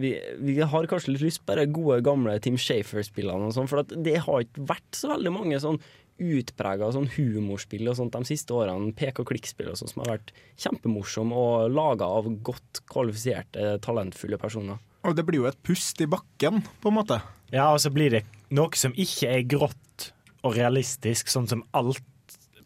vi, 0.00 0.14
vi 0.40 0.56
har 0.64 0.88
kanskje 0.88 1.14
litt 1.14 1.26
lyst 1.26 1.42
på 1.44 1.58
de 1.58 1.66
gode, 1.68 2.00
gamle 2.06 2.38
Team 2.40 2.56
Shafer-spillene, 2.60 3.50
og 3.50 3.56
sånn, 3.56 3.68
for 3.70 3.84
at 3.84 3.92
det 3.92 4.16
har 4.24 4.46
ikke 4.46 4.64
vært 4.72 4.96
så 4.96 5.12
veldig 5.12 5.34
mange 5.34 5.60
sånn 5.60 5.80
utprega 6.20 6.90
sånn 6.94 7.08
humorspill 7.16 7.88
og 7.90 7.96
sånt 7.98 8.14
de 8.14 8.28
siste 8.28 8.54
årene. 8.56 8.92
Pek 8.96 9.22
og 9.22 9.30
klikk-spill 9.32 9.72
og 9.72 9.80
sånt 9.80 9.94
som 9.94 10.04
har 10.04 10.14
vært 10.18 10.32
kjempemorsomme 10.60 11.36
og 11.36 11.72
laga 11.72 12.08
av 12.08 12.28
godt 12.46 12.82
kvalifiserte, 12.90 13.72
talentfulle 13.84 14.38
personer. 14.40 14.80
Og 15.08 15.16
det 15.16 15.24
blir 15.24 15.40
jo 15.42 15.48
et 15.48 15.60
pust 15.64 16.00
i 16.04 16.08
bakken, 16.10 16.60
på 16.82 16.92
en 16.92 16.98
måte. 16.98 17.20
Ja, 17.50 17.70
og 17.72 17.80
så 17.82 17.92
blir 17.92 18.12
det 18.12 18.24
noe 18.52 18.76
som 18.76 18.92
ikke 18.92 19.30
er 19.32 19.46
grått 19.48 20.10
og 20.44 20.56
realistisk, 20.56 21.30
sånn 21.32 21.48
som 21.48 21.64
alt 21.76 22.04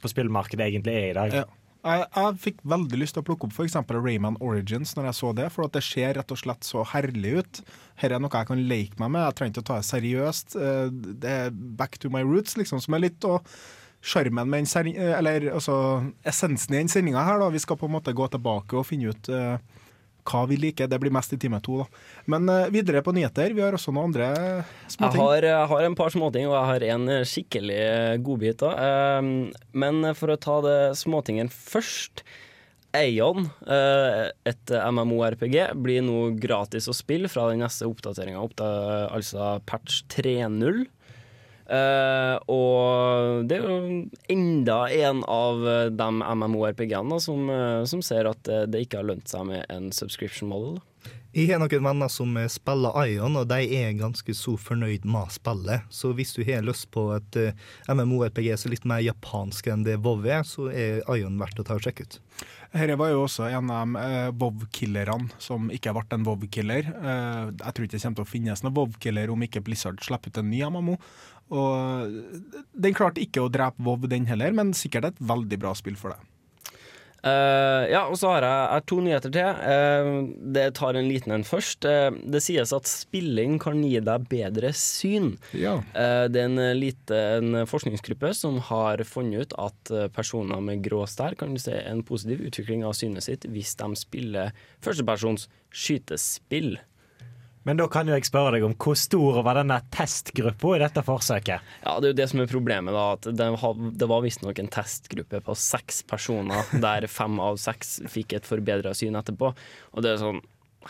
på 0.03 0.11
spillmarkedet 0.11 0.67
egentlig 0.67 0.97
er 0.99 1.07
i 1.13 1.17
dag. 1.17 1.39
Ja. 1.43 1.45
Jeg, 1.85 2.07
jeg 2.17 2.37
fikk 2.41 2.62
veldig 2.64 2.99
lyst 3.03 3.17
til 3.17 3.21
å 3.21 3.26
plukke 3.29 3.45
opp 3.49 3.53
f.eks. 3.59 3.76
Rayman 3.93 4.38
Origins 4.41 4.95
når 4.97 5.11
jeg 5.11 5.19
så 5.19 5.33
det, 5.37 5.50
for 5.53 5.69
det 5.69 5.83
ser 5.85 6.14
rett 6.17 6.33
og 6.33 6.41
slett 6.41 6.64
så 6.64 6.85
herlig 6.95 7.35
ut. 7.43 7.61
Her 8.00 8.17
er 8.17 8.23
noe 8.25 8.33
jeg 8.33 8.49
kan 8.49 8.62
leke 8.71 9.00
meg 9.03 9.12
med, 9.12 9.26
jeg 9.26 9.37
trenger 9.38 9.53
ikke 9.53 9.64
å 9.67 9.69
ta 9.69 9.79
det 9.83 9.88
seriøst. 9.91 10.57
Eh, 10.57 10.85
Det 11.25 11.35
er 11.45 11.50
back 11.53 11.99
to 12.00 12.09
my 12.12 12.25
roots, 12.25 12.57
liksom, 12.57 12.81
som 12.81 12.97
er 12.97 13.09
litt 13.09 13.29
å 13.29 13.38
Sjarmen 14.05 14.50
med 14.53 14.67
den 14.69 14.91
eh, 14.93 15.14
Eller 15.17 15.47
altså 15.55 15.75
essensen 16.29 16.75
i 16.75 16.83
den 16.83 16.91
sendinga 16.93 17.23
her, 17.25 17.38
da. 17.41 17.49
Vi 17.49 17.62
skal 17.62 17.79
på 17.81 17.88
en 17.88 17.95
måte 17.97 18.12
gå 18.12 18.26
tilbake 18.29 18.76
og 18.76 18.85
finne 18.85 19.14
ut 19.14 19.31
eh, 19.33 19.57
hva 20.28 20.45
vi 20.50 20.59
liker. 20.61 20.88
Det 20.90 21.00
blir 21.02 21.14
mest 21.14 21.35
i 21.37 21.40
time 21.40 21.61
to, 21.64 21.83
da. 21.83 22.04
Men 22.33 22.49
eh, 22.49 22.71
videre 22.75 23.02
på 23.04 23.14
nyheter. 23.16 23.54
Vi 23.57 23.64
har 23.64 23.76
også 23.76 23.95
noen 23.95 24.11
andre 24.11 24.31
Jeg 24.33 25.12
har, 25.19 25.49
jeg 25.50 25.69
har 25.75 25.88
en 25.88 25.99
par 25.99 26.14
småting, 26.14 26.49
og 26.49 26.57
jeg 26.57 26.71
har 26.73 26.88
en 26.95 27.12
skikkelig 27.28 27.85
godbit 28.25 28.64
òg. 28.66 29.23
Men 29.85 30.11
for 30.19 30.35
å 30.35 30.40
ta 30.40 30.59
det 30.64 30.81
småtingen 31.00 31.52
først. 31.52 32.25
Aeon, 32.95 33.49
eh, 33.66 34.31
et 34.47 34.71
MMO-RPG, 34.71 35.57
blir 35.83 36.04
nå 36.07 36.28
gratis 36.38 36.87
å 36.87 36.95
spille 36.95 37.31
fra 37.31 37.49
den 37.50 37.64
neste 37.64 37.88
oppdateringa, 37.90 38.45
altså 39.11 39.57
patch 39.66 40.04
3.0. 40.14 40.85
Eh, 41.64 42.37
og 42.52 43.44
det 43.49 43.56
er 43.56 43.64
jo 43.64 44.00
enda 44.35 44.78
en 44.92 45.23
av 45.25 45.62
de 45.97 46.09
MMO-RPG-ene 46.21 47.21
som, 47.21 47.49
eh, 47.50 47.85
som 47.88 48.02
ser 48.04 48.28
at 48.28 48.49
eh, 48.49 48.66
det 48.68 48.85
ikke 48.85 49.00
har 49.00 49.09
lønt 49.12 49.30
seg 49.30 49.47
med 49.49 49.64
en 49.73 49.88
subscription 49.92 50.50
model. 50.52 50.83
Jeg 51.35 51.49
har 51.50 51.59
noen 51.59 51.87
venner 51.88 52.11
som 52.12 52.37
eh, 52.38 52.50
spiller 52.52 52.94
Ion, 53.09 53.40
og 53.40 53.49
de 53.50 53.64
er 53.78 53.97
ganske 53.99 54.37
så 54.37 54.54
fornøyd 54.61 55.06
med 55.09 55.33
spillet. 55.35 55.88
Så 55.90 56.12
hvis 56.14 56.35
du 56.37 56.44
har 56.47 56.66
lyst 56.66 56.90
på 56.94 57.09
et 57.16 57.40
MMORPG 57.88 58.52
som 58.54 58.68
er 58.71 58.76
litt 58.76 58.90
mer 58.92 59.02
japansk 59.04 59.73
enn 59.73 59.87
det 59.88 59.99
WoW 60.04 60.28
er, 60.28 60.44
så 60.47 60.68
er 60.71 61.02
Ion 61.16 61.40
verdt 61.40 61.64
å 61.64 61.66
ta 61.66 61.78
og 61.78 61.87
sjekke 61.87 62.06
ut. 62.06 62.21
Dette 62.75 62.97
var 62.99 63.12
jo 63.12 63.21
også 63.23 63.44
en 63.54 63.68
av 63.71 63.87
de 63.87 64.00
eh, 64.02 64.30
WoW-killerne 64.35 65.30
som 65.38 65.68
ikke 65.71 65.92
ble 65.94 66.16
en 66.16 66.25
WoW-killer. 66.26 66.88
Eh, 66.90 67.42
jeg 67.52 67.76
tror 67.76 67.87
ikke 67.87 67.94
det 67.94 68.00
kommer 68.02 68.18
til 68.18 68.26
å 68.26 68.30
finnes 68.33 68.64
noen 68.64 68.75
WoW-killer 68.75 69.30
om 69.30 69.44
ikke 69.47 69.62
Blizzard 69.62 70.02
slipper 70.02 70.33
ut 70.33 70.40
en 70.42 70.50
ny 70.50 70.64
MMO. 70.66 70.97
Og 71.53 72.15
den 72.73 72.97
klarte 72.97 73.23
ikke 73.23 73.45
å 73.45 73.51
drepe 73.53 73.83
WoW, 73.85 74.09
den 74.11 74.29
heller, 74.31 74.55
men 74.57 74.73
sikkert 74.77 75.11
et 75.11 75.21
veldig 75.21 75.61
bra 75.61 75.75
spill 75.77 75.99
for 76.01 76.15
deg. 76.15 76.31
Uh, 77.25 77.89
ja, 77.89 78.03
og 78.05 78.19
så 78.21 78.35
har 78.35 78.45
jeg, 78.45 78.65
jeg 78.69 78.85
to 78.91 78.97
nyheter 79.01 79.33
til. 79.33 79.61
Uh, 79.65 80.09
det 80.53 80.65
tar 80.77 80.99
en 80.99 81.09
liten 81.09 81.33
en 81.33 81.47
først. 81.49 81.87
Uh, 81.89 82.13
det 82.35 82.43
sies 82.45 82.75
at 82.77 82.91
spilling 82.91 83.57
kan 83.63 83.81
gi 83.81 83.97
deg 84.05 84.27
bedre 84.29 84.75
syn. 84.77 85.33
Ja. 85.57 85.79
Det 85.95 86.43
er 86.43 86.51
en 86.51 86.61
liten 86.77 87.65
forskningsgruppe 87.71 88.35
som 88.37 88.59
har 88.69 89.01
funnet 89.09 89.49
ut 89.49 89.57
at 89.63 89.93
personer 90.13 90.61
med 90.65 90.85
grå 90.85 91.05
stær 91.09 91.37
kan 91.41 91.57
se 91.61 91.79
en 91.81 92.05
positiv 92.05 92.45
utvikling 92.45 92.85
av 92.85 92.97
synet 92.99 93.25
sitt 93.25 93.49
hvis 93.49 93.73
de 93.81 93.89
spiller 93.97 94.53
førstepersons 94.85 95.49
skytespill. 95.73 96.75
Men 97.64 97.78
da 97.80 97.87
kan 97.88 98.09
jo 98.09 98.12
jeg 98.16 98.26
spørre 98.28 98.56
deg 98.56 98.64
om 98.66 98.75
hvor 98.76 98.97
stor 98.99 99.38
var 99.47 99.56
denne 99.61 99.78
testgruppa 99.94 100.75
i 100.76 100.83
dette 100.83 101.04
forsøket? 101.06 101.71
Ja, 101.85 101.94
Det 102.00 102.11
er 102.11 102.12
jo 102.12 102.18
det 102.21 102.28
som 102.30 102.42
er 102.44 102.50
problemet. 102.50 102.92
da, 102.92 103.04
at 103.16 103.28
Det, 103.28 103.47
det 104.00 104.09
var 104.11 104.25
visstnok 104.25 104.59
en 104.61 104.68
testgruppe 104.68 105.40
på 105.44 105.56
seks 105.56 106.02
personer, 106.09 106.64
der 106.80 107.06
fem 107.09 107.40
av 107.40 107.56
seks 107.62 108.00
fikk 108.12 108.37
et 108.37 108.49
forbedra 108.49 108.92
syn 108.97 109.16
etterpå. 109.16 109.54
Og 109.94 110.04
det 110.04 110.12
er 110.14 110.21
sånn 110.21 110.42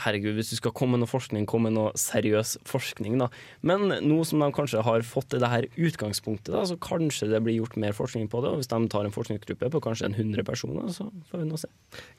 Herregud, 0.03 0.35
hvis 0.39 0.51
du 0.53 0.57
skal 0.59 0.75
komme 0.77 0.97
med 0.97 1.05
noe 1.05 1.11
forskning, 1.11 1.47
kom 1.51 1.67
med 1.67 1.75
noe 1.77 1.93
seriøs 1.99 2.57
forskning, 2.69 3.17
da. 3.21 3.29
Men 3.67 3.87
nå 4.03 4.19
som 4.27 4.43
de 4.43 4.51
kanskje 4.55 4.83
har 4.87 5.07
fått 5.07 5.37
det 5.39 5.51
her 5.51 5.69
utgangspunktet, 5.75 6.53
da, 6.55 6.65
så 6.69 6.79
kanskje 6.81 7.31
det 7.31 7.43
blir 7.45 7.61
gjort 7.61 7.79
mer 7.81 7.97
forskning 7.97 8.29
på 8.33 8.43
det. 8.45 8.53
Og 8.53 8.63
hvis 8.63 8.71
de 8.73 8.81
tar 8.93 9.07
en 9.07 9.15
forskningsgruppe 9.15 9.71
på 9.75 9.83
kanskje 9.85 10.11
en 10.11 10.19
100 10.19 10.47
personer, 10.47 10.91
så 10.95 11.09
får 11.31 11.45
vi 11.45 11.49
nå 11.51 11.61
se. 11.61 11.71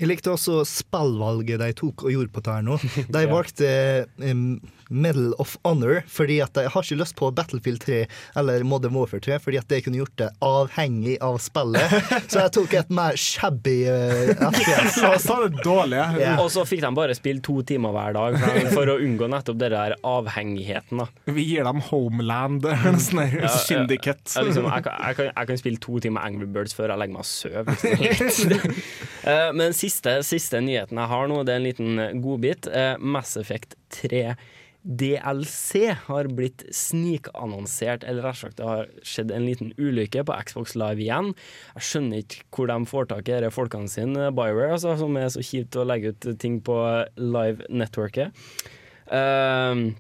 Jeg 0.02 0.12
likte 0.12 0.34
også 0.34 0.62
spillvalget 0.70 1.62
de 1.62 1.72
tok 1.78 2.08
og 2.08 2.16
gjorde 2.16 2.34
på 2.36 2.46
det 2.46 2.58
her 2.58 2.66
nå. 2.66 2.80
De 3.16 3.24
valgte 3.30 3.70
um, 4.22 4.48
Medal 4.90 5.34
of 5.42 5.56
Honor 5.66 6.04
fordi 6.12 6.40
at 6.44 6.56
jeg 6.60 6.72
har 6.74 6.86
ikke 6.86 6.98
lyst 7.00 7.16
på 7.20 7.30
Battlefield 7.36 7.82
3 7.86 8.00
eller 8.40 8.64
Modern 8.68 8.96
Warfare 8.96 9.24
3, 9.24 9.40
fordi 9.44 9.60
at 9.60 9.68
det 9.72 9.82
kunne 9.86 10.00
gjort 10.00 10.16
det 10.20 10.30
avhengig 10.46 11.16
av 11.24 11.38
spillet. 11.44 11.96
Så 12.32 12.42
jeg 12.42 12.54
tok 12.58 12.76
et 12.80 12.92
mer 12.94 13.18
shabby 13.20 13.76
uh, 13.88 14.50
FPS. 14.52 15.00
Ta 15.26 15.38
det 15.46 15.64
dårlig, 15.66 16.02
Ja. 16.20 16.36
Og 16.42 16.50
så 16.54 16.64
fikk 16.68 16.84
de 16.84 16.92
bare 16.96 17.16
spille 17.18 17.44
to 17.46 17.58
timer 17.68 17.94
hver 17.96 18.16
dag 18.16 18.38
for, 18.74 18.90
å 18.92 18.98
unngå 19.02 19.28
nettopp 19.32 19.60
det 19.62 19.72
der 19.74 19.96
avhengigheten, 20.06 21.02
da. 21.04 21.08
Vi 21.36 21.46
gir 21.48 21.66
dem 21.68 21.82
Homeland, 21.90 22.66
en 22.90 23.00
sånn 23.02 23.24
her 23.26 23.48
syndicate. 23.66 24.28
Ja, 24.36 24.46
liksom, 24.48 24.68
jeg, 24.70 24.86
kan, 24.86 25.00
jeg, 25.02 25.20
kan, 25.20 25.32
jeg 25.32 25.52
kan 25.52 25.62
spille 25.62 25.82
to 25.84 26.02
timer 26.04 26.26
Angry 26.28 26.48
Birds 26.50 26.76
før 26.78 26.94
jeg 26.94 27.02
legger 27.04 27.18
meg 27.18 27.26
og 27.26 27.32
sover. 27.32 28.76
Eh, 29.26 29.48
Men 29.58 29.74
siste, 29.74 30.20
siste 30.22 30.60
nyheten 30.62 31.00
jeg 31.02 31.10
har 31.10 31.30
nå, 31.32 31.40
det 31.48 31.56
er 31.56 31.58
en 31.58 31.66
liten 31.66 32.22
godbit. 32.22 32.68
Eh, 32.70 32.94
Mass 33.02 33.34
Effect 33.42 33.74
3 33.98 34.36
DLC 34.86 35.88
har 36.06 36.30
blitt 36.38 36.62
snikannonsert, 36.70 38.06
eller 38.06 38.28
rett 38.28 38.38
og 38.38 38.42
slett 38.44 38.58
det 38.60 38.70
har 38.70 38.90
skjedd 39.02 39.34
en 39.34 39.48
liten 39.48 39.74
ulykke 39.82 40.22
på 40.28 40.38
Xbox 40.46 40.76
Live 40.78 41.02
igjen. 41.02 41.34
Jeg 41.74 41.88
skjønner 41.90 42.22
ikke 42.22 42.46
hvor 42.54 42.70
de 42.70 42.78
får 42.92 43.10
tak 43.10 43.28
i 43.32 43.40
disse 43.40 43.56
folkene 43.56 43.90
sine, 43.92 44.30
Bioware, 44.38 44.76
altså, 44.78 44.94
som 45.02 45.18
er 45.18 45.32
så 45.34 45.42
kjipt 45.46 45.78
å 45.82 45.88
legge 45.90 46.14
ut 46.14 46.28
ting 46.42 46.60
på 46.66 46.78
live-networket. 47.18 48.36
Um, 49.10 49.96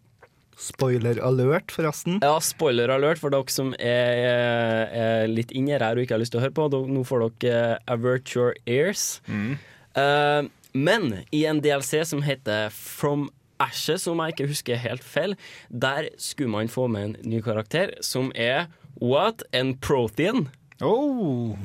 Spoiler 0.56 1.18
alert, 1.20 1.74
forresten. 1.76 2.22
ja, 2.24 2.38
spoiler 2.40 2.88
alert 2.94 3.20
for 3.20 3.34
dere 3.34 3.52
som 3.52 3.74
er, 3.76 4.86
er 4.88 5.26
litt 5.28 5.52
inni 5.52 5.74
her 5.76 5.84
og 5.92 6.06
ikke 6.06 6.16
har 6.16 6.22
lyst 6.22 6.32
til 6.32 6.40
å 6.40 6.46
høre 6.46 6.56
på. 6.56 6.70
Nå 6.72 7.04
får 7.04 7.26
dere 7.44 7.74
eh, 7.74 7.92
Avert 7.92 8.32
Your 8.38 8.56
Ears. 8.64 9.20
Eh, 9.28 10.48
men 10.76 11.10
i 11.36 11.44
en 11.50 11.60
DLC 11.64 12.06
som 12.08 12.24
heter 12.24 12.72
From 12.72 13.28
Ashes, 13.62 14.06
som 14.06 14.20
jeg 14.22 14.36
ikke 14.36 14.50
husker 14.52 14.82
helt 14.82 15.06
feil, 15.06 15.36
der 15.70 16.10
skulle 16.22 16.52
man 16.52 16.72
få 16.72 16.88
med 16.92 17.10
en 17.10 17.16
ny 17.36 17.42
karakter 17.46 17.96
som 18.06 18.32
er 18.36 18.68
What? 19.02 19.44
En 19.52 19.76
Prothean. 19.78 20.48
Oh, 20.84 21.56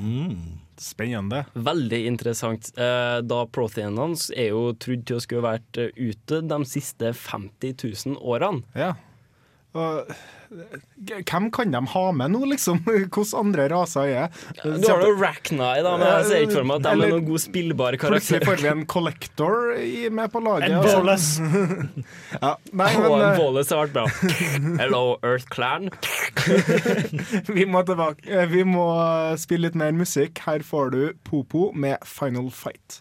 spennende. 0.80 1.44
Veldig 1.54 2.00
interessant. 2.06 2.72
Eh, 2.78 3.18
da 3.22 3.44
Protheanene 3.52 4.18
er 4.34 4.50
jo 4.50 4.70
trodd 4.80 5.04
til 5.06 5.18
å 5.18 5.22
skulle 5.22 5.46
vært 5.46 5.78
eh, 5.78 5.92
ute 5.98 6.40
de 6.46 6.58
siste 6.70 7.12
50 7.14 7.76
000 8.14 8.18
årene. 8.18 8.64
Ja. 8.78 8.94
Og, 9.70 10.08
hvem 10.50 11.44
kan 11.54 11.70
de 11.70 11.80
ha 11.92 12.00
med 12.10 12.32
nå, 12.34 12.40
liksom? 12.50 12.80
Hvordan 13.14 13.34
andre 13.38 13.66
raser 13.70 14.08
er 14.10 14.40
Du 14.64 14.86
har 14.88 15.04
jo 15.04 15.12
Racknai, 15.20 15.76
da, 15.86 15.92
men 15.94 16.08
jeg 16.08 16.24
ser 16.26 16.46
ikke 16.46 16.56
for 16.56 16.66
meg 16.66 16.80
at 16.80 16.86
de 16.86 16.90
Eller- 16.90 17.06
er 17.06 17.14
noen 17.14 17.28
god 17.28 17.42
spillbare 17.44 18.00
Plutselig 18.02 18.40
får 18.48 18.64
vi 18.64 18.70
en 18.72 18.82
collector 18.90 19.70
med 20.10 20.32
på 20.32 20.42
laget. 20.42 20.70
En 20.70 21.06
altså. 21.14 21.46
Ja, 22.42 22.54
nei, 22.72 22.88
en 22.96 23.06
eh, 23.06 23.38
har 23.38 23.84
vært 23.84 23.94
bra. 23.94 24.06
Hello, 24.80 25.02
Earth 25.22 25.46
Clan. 25.54 25.90
vi 27.56 27.66
må 27.70 27.84
tilbake. 27.86 28.26
Eh, 28.26 28.48
Vi 28.50 28.64
må 28.66 28.88
eh, 28.96 29.36
spille 29.40 29.68
litt 29.68 29.78
mer 29.78 29.94
musikk. 29.94 30.42
Her 30.48 30.66
får 30.66 30.90
du 30.96 31.00
Popo 31.26 31.70
med 31.76 32.02
Final 32.08 32.50
Fight. 32.54 33.00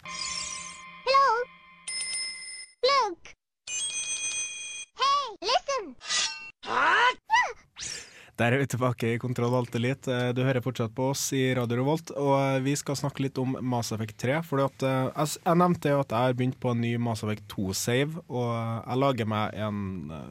Der 8.40 8.54
er 8.56 8.62
vi 8.62 8.68
tilbake 8.72 9.08
i 9.12 9.18
Kontroll 9.20 9.52
Alt 9.52 9.74
Elite. 9.76 10.08
Eh, 10.08 10.30
Du 10.32 10.40
hører 10.40 10.62
fortsatt 10.64 10.94
på 10.96 11.10
oss 11.12 11.26
i 11.36 11.42
Radio 11.58 11.82
Revolt, 11.82 12.08
og 12.16 12.32
eh, 12.38 12.62
vi 12.64 12.72
skal 12.78 12.96
snakke 12.96 13.26
litt 13.26 13.36
om 13.40 13.52
Mass 13.60 13.92
Effect 13.92 14.16
3. 14.22 14.38
For 14.48 14.64
eh, 14.64 15.10
jeg, 15.12 15.58
nevnte 15.60 15.92
jo 15.92 15.98
at 16.00 16.14
jeg 16.14 16.30
har 16.30 16.38
begynt 16.38 16.56
på 16.62 16.72
en 16.72 16.80
ny 16.80 16.94
Mass 16.96 17.20
Effect 17.26 17.44
2-save, 17.52 18.24
og 18.32 18.48
jeg 18.54 19.00
lager 19.02 19.28
meg 19.28 19.58
en 19.60 19.82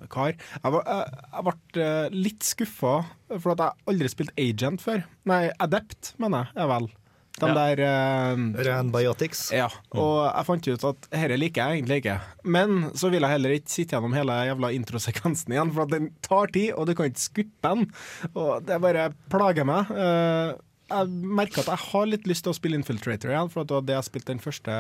kar. 0.10 0.34
Jeg, 0.34 0.80
jeg, 0.80 1.22
jeg 1.36 1.48
ble 1.52 1.90
litt 2.16 2.50
skuffa, 2.50 2.96
for 3.36 3.54
at 3.54 3.62
jeg 3.68 3.94
aldri 3.94 4.10
spilt 4.16 4.34
Agent 4.42 4.82
før. 4.82 5.06
Nei, 5.30 5.44
Adept, 5.62 6.16
mener 6.18 6.50
jeg, 6.50 6.64
er 6.66 6.74
vel. 6.74 6.90
De 7.40 7.48
Ja. 7.50 7.56
der 7.56 7.82
uh, 7.86 8.64
Ren 8.68 8.92
Biotics. 8.92 9.46
Ja, 9.56 9.68
og 9.96 10.16
jeg 10.36 10.46
fant 10.50 10.68
ut 10.70 10.84
at 10.92 11.10
dette 11.12 11.38
liker 11.40 11.62
jeg 11.70 11.80
egentlig 11.82 12.02
ikke. 12.04 12.18
Men 12.44 12.90
så 12.94 13.10
vil 13.14 13.22
jeg 13.26 13.32
heller 13.36 13.56
ikke 13.58 13.72
sitte 13.74 13.96
gjennom 13.96 14.14
hele 14.18 14.40
jævla 14.50 14.72
introsekvensen 14.76 15.54
igjen, 15.56 15.74
for 15.76 15.88
at 15.88 15.94
den 15.96 16.10
tar 16.26 16.52
tid, 16.56 16.74
og 16.76 16.88
du 16.90 16.96
kan 17.00 17.10
ikke 17.12 17.26
skuppe 17.28 17.70
den. 17.72 17.86
Og 18.34 18.66
det 18.68 18.82
bare 18.84 19.10
plager 19.32 19.66
meg. 19.70 19.90
Uh, 19.94 20.58
Jeg 20.90 21.06
merker 21.22 21.62
at 21.62 21.68
jeg 21.70 21.84
har 21.92 22.06
litt 22.10 22.24
lyst 22.26 22.42
til 22.48 22.50
å 22.50 22.58
spille 22.58 22.78
Infiltrator 22.80 23.30
igjen, 23.30 23.50
for 23.54 23.62
at 23.62 23.68
det 23.70 23.76
var 23.78 23.84
det 23.86 23.94
jeg 24.00 24.08
spilte 24.08 24.34
den 24.34 24.40
første 24.42 24.78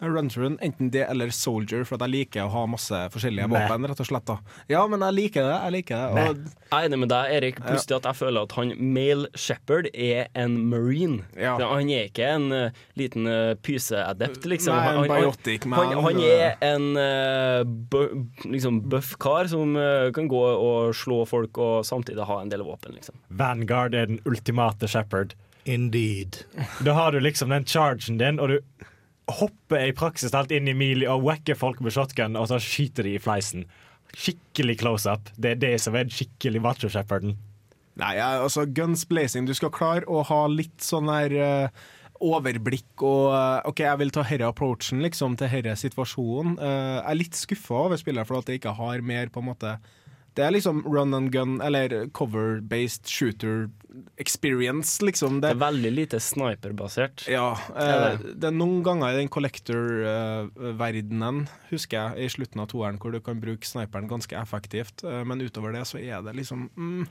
run-throughen. 0.00 0.58
Enten 0.60 0.90
det 0.90 1.06
eller 1.06 1.30
Soldier, 1.30 1.84
for 1.88 1.96
at 1.96 2.06
jeg 2.06 2.12
liker 2.12 2.44
å 2.44 2.52
ha 2.52 2.64
masse 2.68 2.98
forskjellige 3.14 3.48
våpen, 3.48 3.86
rett 3.88 4.02
og 4.02 4.08
slett. 4.08 4.26
da. 4.28 4.36
Ja, 4.68 4.82
men 4.90 5.04
jeg 5.06 5.16
liker 5.16 5.46
det. 5.46 5.56
Jeg 5.56 5.74
liker 5.76 5.96
det. 5.96 6.24
Og 6.26 6.40
Jeg 6.66 6.76
er 6.76 6.88
enig 6.88 6.98
med 7.00 7.10
deg, 7.12 7.32
Erik. 7.38 7.60
Pluss 7.64 7.86
det 7.88 7.96
at 7.96 8.08
jeg 8.10 8.18
føler 8.20 8.48
at 8.48 8.56
han 8.58 8.74
Male 8.76 9.30
Shepherd 9.38 9.88
er 9.92 10.28
en 10.36 10.58
marine. 10.68 11.24
Ja. 11.38 11.56
Han 11.62 11.90
er 11.92 12.10
ikke 12.10 12.28
en 12.36 12.48
uh, 12.52 12.82
liten 12.98 13.28
uh, 13.30 13.54
pyseadept, 13.64 14.44
liksom. 14.48 14.76
Nei, 14.76 14.82
en 14.90 15.00
han, 15.00 15.10
han, 15.10 15.24
biotic 15.24 15.68
man. 15.70 15.94
han, 15.94 16.04
han 16.04 16.22
er 16.26 16.60
en 16.66 16.88
uh, 16.98 17.62
bø, 17.64 18.04
liksom 18.44 18.82
buff 18.90 19.14
kar 19.22 19.48
som 19.50 19.76
eh, 19.78 20.08
kan 20.14 20.28
gå 20.30 20.40
og 20.40 20.94
slå 20.96 21.22
folk 21.28 21.58
og 21.62 21.86
samtidig 21.86 22.26
ha 22.28 22.40
en 22.42 22.50
del 22.52 22.64
våpen, 22.66 22.96
liksom. 22.96 23.16
Vanguard 23.28 23.94
er 23.94 24.10
den 24.10 24.20
ultimate 24.28 24.88
shepherd. 24.90 25.34
Indeed. 25.66 26.44
Da 26.86 26.94
har 26.94 27.12
du 27.12 27.20
liksom 27.20 27.50
den 27.50 27.66
chargen 27.66 28.20
din, 28.20 28.38
og 28.38 28.52
du 28.52 28.86
hopper 29.26 29.88
i 29.88 29.94
praksis 29.96 30.34
alt 30.36 30.54
inn 30.54 30.68
i 30.70 30.76
mili 30.76 31.06
og 31.10 31.24
wacker 31.26 31.58
folk 31.58 31.82
med 31.82 31.94
shotgun, 31.94 32.38
og 32.38 32.48
så 32.50 32.60
skyter 32.62 33.06
de 33.06 33.16
i 33.16 33.22
fleisen. 33.22 33.66
Skikkelig 34.16 34.78
close 34.80 35.10
up. 35.10 35.30
Det 35.36 35.56
er 35.56 35.60
det 35.60 35.74
som 35.82 35.98
er 35.98 36.10
skikkelig 36.12 36.62
macho 36.62 36.90
shepherden. 36.92 37.36
Nei, 37.96 38.14
altså 38.20 38.66
guns 38.76 39.06
blazing. 39.08 39.48
Du 39.48 39.54
skal 39.56 39.72
klare 39.74 40.06
å 40.08 40.22
ha 40.28 40.42
litt 40.52 40.84
sånn 40.84 41.08
der 41.08 41.34
uh, 41.40 41.84
overblikk 42.20 43.02
og 43.04 43.32
uh, 43.32 43.68
OK, 43.68 43.82
jeg 43.86 44.00
vil 44.02 44.12
ta 44.12 44.24
herre 44.28 44.50
approachen 44.52 45.00
liksom 45.04 45.38
til 45.40 45.50
herre 45.52 45.76
situasjonen. 45.80 46.58
Uh, 46.60 47.00
jeg 47.00 47.06
er 47.12 47.20
litt 47.22 47.38
skuffa 47.40 47.86
over 47.86 48.00
spillet 48.00 48.28
for 48.28 48.40
at 48.40 48.52
jeg 48.52 48.60
ikke 48.60 48.76
har 48.78 49.04
mer 49.04 49.32
på 49.32 49.42
en 49.42 49.48
måte 49.50 49.76
Det 50.36 50.44
er 50.44 50.52
liksom 50.52 50.82
run 50.84 51.16
and 51.16 51.30
gun, 51.32 51.54
eller 51.64 52.10
cover-based 52.12 53.08
shooter 53.08 53.70
experience, 54.20 55.00
liksom. 55.04 55.40
Det 55.40 55.50
er 55.54 55.58
veldig 55.60 55.90
lite 55.94 56.18
sniperbasert. 56.20 57.24
Ja, 57.32 57.56
Det 57.70 57.86
er 57.86 58.02
eh, 58.10 58.18
det 58.36 58.46
er 58.50 58.56
noen 58.56 58.82
ganger 58.84 59.14
i 59.14 59.18
den 59.22 59.30
collector-verdenen, 59.32 61.46
husker 61.70 61.96
jeg, 61.96 62.26
i 62.26 62.28
slutten 62.32 62.60
av 62.62 62.68
toeren, 62.72 62.98
hvor 63.00 63.10
du 63.14 63.20
kan 63.24 63.40
bruke 63.40 63.66
sniperen 63.66 64.08
ganske 64.10 64.36
effektivt, 64.36 65.04
eh, 65.06 65.22
men 65.24 65.40
utover 65.40 65.72
det 65.76 65.84
så 65.88 65.96
er 66.02 66.22
det 66.26 66.34
liksom 66.36 66.68
mm, 66.76 67.04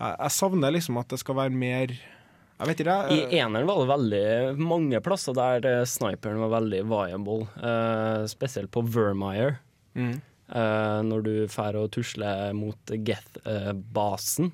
jeg, 0.00 0.30
savner 0.36 0.70
liksom 0.74 0.98
at 1.00 1.08
det 1.12 1.18
skal 1.20 1.34
være 1.38 1.52
mer 1.52 1.88
Jeg 1.92 2.66
vet 2.68 2.80
ikke, 2.82 2.96
det, 3.08 3.16
I 3.16 3.18
eneren 3.40 3.68
var 3.68 3.76
det 3.80 3.92
veldig 3.92 4.26
mange 4.60 5.00
plasser 5.04 5.34
der 5.36 5.58
eh, 5.68 5.88
sniperen 5.88 6.42
var 6.42 6.50
veldig 6.58 6.82
viable. 6.88 7.44
Eh, 7.56 8.22
spesielt 8.28 8.70
på 8.72 8.80
Vermeyer. 8.84 9.52
Mm. 9.96 10.20
Eh, 10.50 10.98
når 11.06 11.24
du 11.26 11.32
drar 11.46 11.78
og 11.78 11.90
tusler 11.94 12.50
mot 12.56 12.90
Geth-basen, 12.90 14.50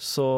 så, 0.00 0.28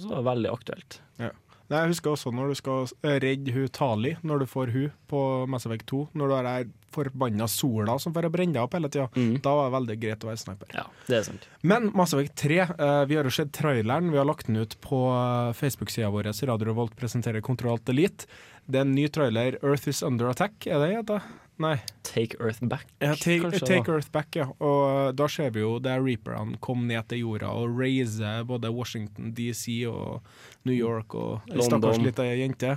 så 0.00 0.10
er 0.10 0.16
det 0.16 0.26
veldig 0.30 0.52
aktuelt. 0.54 1.00
Ja. 1.20 1.34
Nei, 1.70 1.84
jeg 1.84 1.92
husker 1.92 2.16
også 2.16 2.32
når 2.34 2.50
du 2.50 2.58
skal 2.58 2.88
eh, 3.06 3.18
redde 3.22 3.52
hun 3.54 3.68
Tali, 3.70 4.16
når 4.26 4.42
du 4.42 4.46
får 4.50 4.72
hun 4.74 4.94
på 5.10 5.20
Mass 5.50 5.68
Effect 5.68 5.86
2. 5.92 6.00
Når 6.18 6.30
du 6.30 6.34
har 6.34 6.48
den 6.48 6.72
forbanna 6.90 7.46
sola 7.46 7.94
som 8.02 8.14
får 8.16 8.26
brenne 8.34 8.56
deg 8.56 8.64
opp 8.64 8.74
hele 8.74 8.90
tida. 8.90 9.06
Da 9.44 9.52
var 9.54 9.68
det 9.68 9.74
veldig 9.76 9.96
greit 10.02 10.24
å 10.26 10.30
være 10.32 10.40
sniper. 10.42 10.72
Ja, 10.74 10.88
det 11.06 11.20
er 11.20 11.28
sant. 11.28 11.46
Men 11.62 11.92
Mass 11.94 12.16
Effect 12.16 12.34
3, 12.42 12.58
uh, 12.72 13.04
vi 13.06 13.20
har 13.20 13.28
jo 13.28 13.34
sett 13.36 13.52
traileren. 13.54 14.10
Vi 14.10 14.18
har 14.18 14.26
lagt 14.26 14.50
den 14.50 14.58
ut 14.58 14.74
på 14.82 15.04
eh, 15.14 15.52
Facebook-sida 15.54 16.10
vår. 16.10 16.32
Radio 16.50 16.72
Revolt 16.72 16.96
presenterer 16.98 17.44
Kontroll 17.46 17.76
Alt 17.76 17.94
Elite. 17.94 18.26
Det 18.66 18.80
er 18.80 18.88
en 18.88 18.96
ny 18.96 19.06
trailer, 19.10 19.60
'Earth 19.62 19.86
is 19.90 20.02
Under 20.02 20.32
Attack'. 20.32 20.66
Er 20.66 20.82
det 20.82 21.06
det? 21.06 21.20
Nei. 21.60 21.76
Take 22.10 22.40
Earth 22.40 22.64
Back, 22.66 22.88
Ja, 22.98 23.12
take, 23.14 23.38
kanskje, 23.44 23.60
take 23.66 23.86
da. 23.86 23.92
Earth 23.98 24.10
Back, 24.10 24.34
ja. 24.34 24.48
Og 24.58 25.14
da 25.14 25.28
ser 25.30 25.52
vi 25.54 25.62
jo 25.62 25.76
der 25.82 26.00
reaperne 26.02 26.58
kom 26.64 26.86
ned 26.88 27.06
til 27.12 27.22
jorda 27.26 27.52
og 27.54 27.76
raiser 27.78 28.42
både 28.48 28.72
Washington 28.74 29.30
DC 29.36 29.84
og 29.90 30.24
New 30.66 30.74
York 30.74 31.14
og 31.14 31.52
ei 31.52 31.62
stakkars 31.62 32.00
lita 32.02 32.26
jente. 32.26 32.76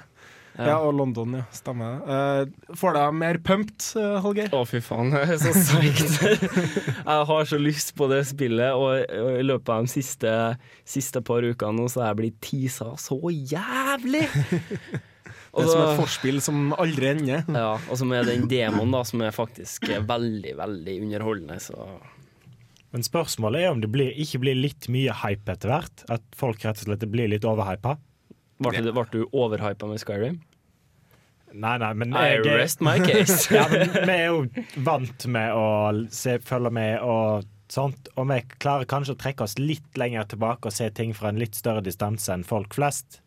Ja. 0.53 0.67
Ja. 0.67 0.75
og 0.85 0.93
London, 0.93 1.39
ja. 1.39 1.47
Stemmer. 1.55 2.03
Uh, 2.05 2.75
får 2.77 2.93
deg 2.93 3.15
mer 3.17 3.39
pumped, 3.41 3.87
eh, 3.97 4.19
Holger? 4.21 4.51
Å, 4.53 4.59
fy 4.69 4.83
faen. 4.85 5.09
Jeg 5.15 5.31
er 5.33 5.39
så 5.41 5.53
psyched. 5.55 6.43
jeg 6.99 7.25
har 7.31 7.49
så 7.49 7.57
lyst 7.57 7.95
på 7.97 8.05
det 8.11 8.21
spillet, 8.29 8.75
og 8.77 9.15
i 9.39 9.47
løpet 9.47 9.73
av 9.73 9.87
de 9.87 9.95
siste, 9.95 10.35
siste 10.85 11.23
par 11.25 11.41
ukene 11.47 11.79
nå 11.79 11.87
så 11.89 12.03
er 12.03 12.11
jeg 12.11 12.19
blitt 12.21 12.37
teasa 12.45 12.91
så 13.01 13.17
jævlig! 13.33 14.27
Det 15.53 15.63
er 15.67 15.69
som 15.69 15.83
et 15.83 15.99
forspill 16.01 16.39
som 16.41 16.73
aldri 16.81 17.11
ender. 17.11 17.43
Ja, 17.63 17.75
og 17.77 17.99
så 17.99 18.07
med 18.09 18.25
den 18.29 18.47
demoen, 18.49 18.93
da, 18.95 19.03
som 19.05 19.21
er 19.21 19.35
faktisk 19.35 19.85
veldig, 19.85 20.55
veldig 20.57 20.95
underholdende, 21.05 21.59
så 21.61 21.87
Men 22.93 23.05
spørsmålet 23.05 23.65
er 23.65 23.73
om 23.73 23.81
det 23.81 23.89
blir, 23.93 24.13
ikke 24.21 24.41
blir 24.41 24.57
litt 24.57 24.89
mye 24.93 25.13
hype 25.23 25.53
etter 25.53 25.71
hvert? 25.71 26.03
At 26.13 26.25
folk 26.37 26.65
rett 26.65 26.81
og 26.81 26.89
slett 26.89 27.05
blir 27.09 27.29
litt 27.29 27.45
overhypa? 27.45 27.97
Ble 28.63 28.81
du, 28.85 28.91
ble 28.93 29.05
du 29.13 29.21
overhypa 29.29 29.89
med 29.89 30.01
Skyrim? 30.01 30.41
Nei, 31.53 31.77
nei, 31.77 31.93
men 31.93 32.13
I 32.17 32.37
rest 32.41 32.81
my 32.81 32.97
case. 33.01 33.45
ja, 33.57 33.67
men 33.69 33.91
vi 33.93 34.13
er 34.13 34.29
jo 34.31 34.45
vant 34.85 35.25
med 35.29 35.53
å 35.53 35.65
se, 36.13 36.39
følge 36.41 36.71
med 36.73 37.01
og 37.05 37.49
sånt, 37.73 38.09
og 38.17 38.29
vi 38.29 38.39
klarer 38.61 38.89
kanskje 38.89 39.15
å 39.15 39.19
trekke 39.21 39.45
oss 39.45 39.57
litt 39.61 39.97
lenger 39.99 40.25
tilbake 40.33 40.69
og 40.69 40.75
se 40.75 40.89
ting 40.97 41.13
fra 41.17 41.29
en 41.29 41.41
litt 41.41 41.57
større 41.57 41.83
distanse 41.85 42.33
enn 42.33 42.45
folk 42.47 42.73
flest. 42.77 43.22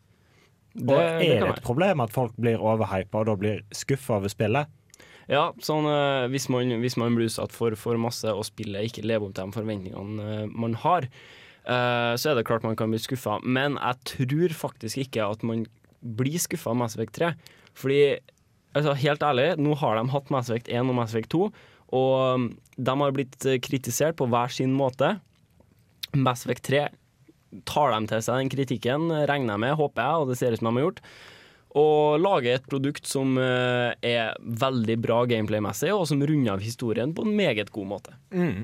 Det- 0.77 0.93
og 0.93 1.01
er 1.01 1.19
det, 1.19 1.39
det 1.41 1.49
et 1.57 1.63
problem 1.65 2.01
at 2.03 2.13
folk 2.13 2.35
blir 2.37 2.61
overhypa 2.61 3.23
og 3.23 3.25
da 3.31 3.35
blir 3.39 3.63
skuffa 3.73 4.19
over 4.19 4.29
spillet? 4.29 4.69
Ja, 5.27 5.49
sånn 5.59 5.83
eh, 5.91 6.27
hvis, 6.31 6.47
man, 6.53 6.69
hvis 6.79 6.95
man 6.99 7.15
blir 7.17 7.27
utsatt 7.27 7.51
for 7.51 7.75
for 7.75 7.99
masse 7.99 8.31
og 8.31 8.45
spillet 8.47 8.87
ikke 8.87 9.03
lever 9.03 9.27
opp 9.27 9.35
til 9.35 9.49
de 9.49 9.57
forventningene 9.57 10.27
eh, 10.43 10.45
man 10.55 10.77
har, 10.85 11.09
eh, 11.67 12.13
så 12.15 12.31
er 12.31 12.37
det 12.37 12.45
klart 12.47 12.63
man 12.63 12.77
kan 12.79 12.93
bli 12.93 13.01
skuffa. 13.03 13.39
Men 13.43 13.75
jeg 13.75 13.99
tror 14.13 14.55
faktisk 14.55 15.01
ikke 15.03 15.25
at 15.27 15.43
man 15.43 15.65
blir 15.99 16.39
skuffa 16.39 16.71
av 16.71 16.79
Mass 16.79 16.95
Effect 16.95 17.17
3. 17.19 17.33
Fordi, 17.75 17.99
altså, 18.77 18.93
helt 18.95 19.25
ærlig, 19.25 19.49
nå 19.59 19.75
har 19.81 19.97
de 19.99 20.05
hatt 20.13 20.31
Mass 20.31 20.47
Effect 20.47 20.71
1 20.71 20.93
og 20.93 20.95
Mass 21.01 21.11
Effect 21.11 21.33
2, 21.35 21.49
og 21.97 22.13
um, 22.37 22.47
de 22.77 22.95
har 23.01 23.13
blitt 23.15 23.45
kritisert 23.63 24.15
på 24.19 24.27
hver 24.31 24.51
sin 24.53 24.71
måte. 24.75 25.17
Mass 26.15 26.45
Effect 26.45 26.63
3 26.69 26.85
tar 27.69 27.95
de 27.95 28.11
til 28.11 28.23
seg 28.25 28.43
den 28.43 28.53
kritikken, 28.53 29.09
regner 29.29 29.55
jeg 29.55 29.63
med, 29.65 29.75
håper 29.79 30.03
jeg, 30.03 30.21
og 30.21 30.31
det 30.31 30.39
ser 30.39 30.55
ut 30.55 30.61
som 30.61 30.71
de 30.71 30.79
har 30.79 30.87
gjort 30.89 31.03
og 31.77 32.17
lager 32.21 32.55
et 32.57 32.67
produkt 32.69 33.07
som 33.09 33.35
eh, 33.41 33.91
er 34.05 34.37
veldig 34.39 34.97
bra 35.03 35.19
gameplay-messig, 35.29 35.91
og 35.93 36.07
som 36.09 36.21
runder 36.23 36.55
av 36.55 36.63
historien 36.63 37.13
på 37.15 37.25
en 37.25 37.35
meget 37.37 37.71
god 37.75 37.89
måte. 37.91 38.15
Mm. 38.31 38.63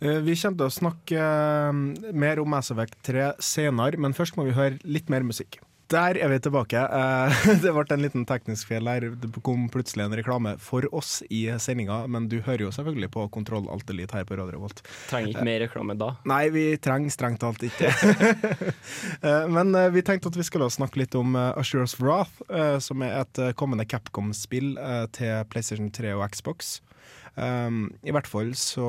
Eh, 0.00 0.20
Vi 0.26 0.36
kommer 0.36 0.58
til 0.58 0.66
å 0.66 0.76
snakke 0.80 1.22
eh, 1.22 2.12
mer 2.24 2.42
om 2.42 2.50
Mass 2.50 2.72
Effect 2.74 2.98
3 3.06 3.32
senere, 3.44 4.00
men 4.00 4.16
først 4.16 4.36
må 4.38 4.48
vi 4.48 4.56
høre 4.56 4.80
litt 4.84 5.12
mer 5.12 5.24
musikk. 5.26 5.60
Der 5.90 6.14
er 6.22 6.30
vi 6.30 6.38
tilbake. 6.38 6.78
Eh, 6.78 7.40
Det 7.64 7.72
ble 7.74 7.84
en 7.96 8.04
liten 8.04 8.26
teknisk 8.28 8.68
feil 8.70 8.86
her. 8.86 9.08
Det 9.18 9.30
kom 9.46 9.66
plutselig 9.72 10.04
en 10.04 10.14
reklame 10.14 10.52
for 10.62 10.86
oss 10.94 11.18
i 11.30 11.42
sendinga, 11.58 12.04
men 12.10 12.28
du 12.30 12.38
hører 12.46 12.66
jo 12.68 12.70
selvfølgelig 12.74 13.10
på 13.16 13.24
Kontroll 13.34 13.66
Alt 13.72 13.90
Elite 13.90 14.14
her 14.20 14.28
på 14.28 14.38
Radio 14.38 14.54
Revolt. 14.58 14.84
Trenger 15.10 15.32
ikke 15.34 15.46
mer 15.48 15.64
reklame 15.64 15.96
da. 15.98 16.12
Nei, 16.30 16.44
vi 16.54 16.64
trenger 16.82 17.14
strengt 17.14 17.42
talt 17.42 17.64
ikke. 17.66 17.90
Eh, 19.20 19.46
Men 19.52 19.74
eh, 19.76 19.90
vi 19.92 20.02
tenkte 20.06 20.30
at 20.30 20.36
vi 20.38 20.44
skulle 20.46 20.68
snakke 20.72 21.00
litt 21.00 21.14
om 21.18 21.34
eh, 21.36 21.72
Wrath, 22.00 22.40
eh, 22.48 22.78
som 22.82 23.02
er 23.04 23.18
et 23.20 23.40
eh, 23.42 23.52
kommende 23.58 23.84
Capcom-spill 23.88 24.76
eh, 24.80 25.04
til 25.16 25.44
PlayStation 25.50 25.90
3 25.92 26.14
og 26.16 26.24
Xbox. 26.32 26.78
I 27.40 28.12
hvert 28.12 28.28
fall 28.28 28.50
så 28.58 28.86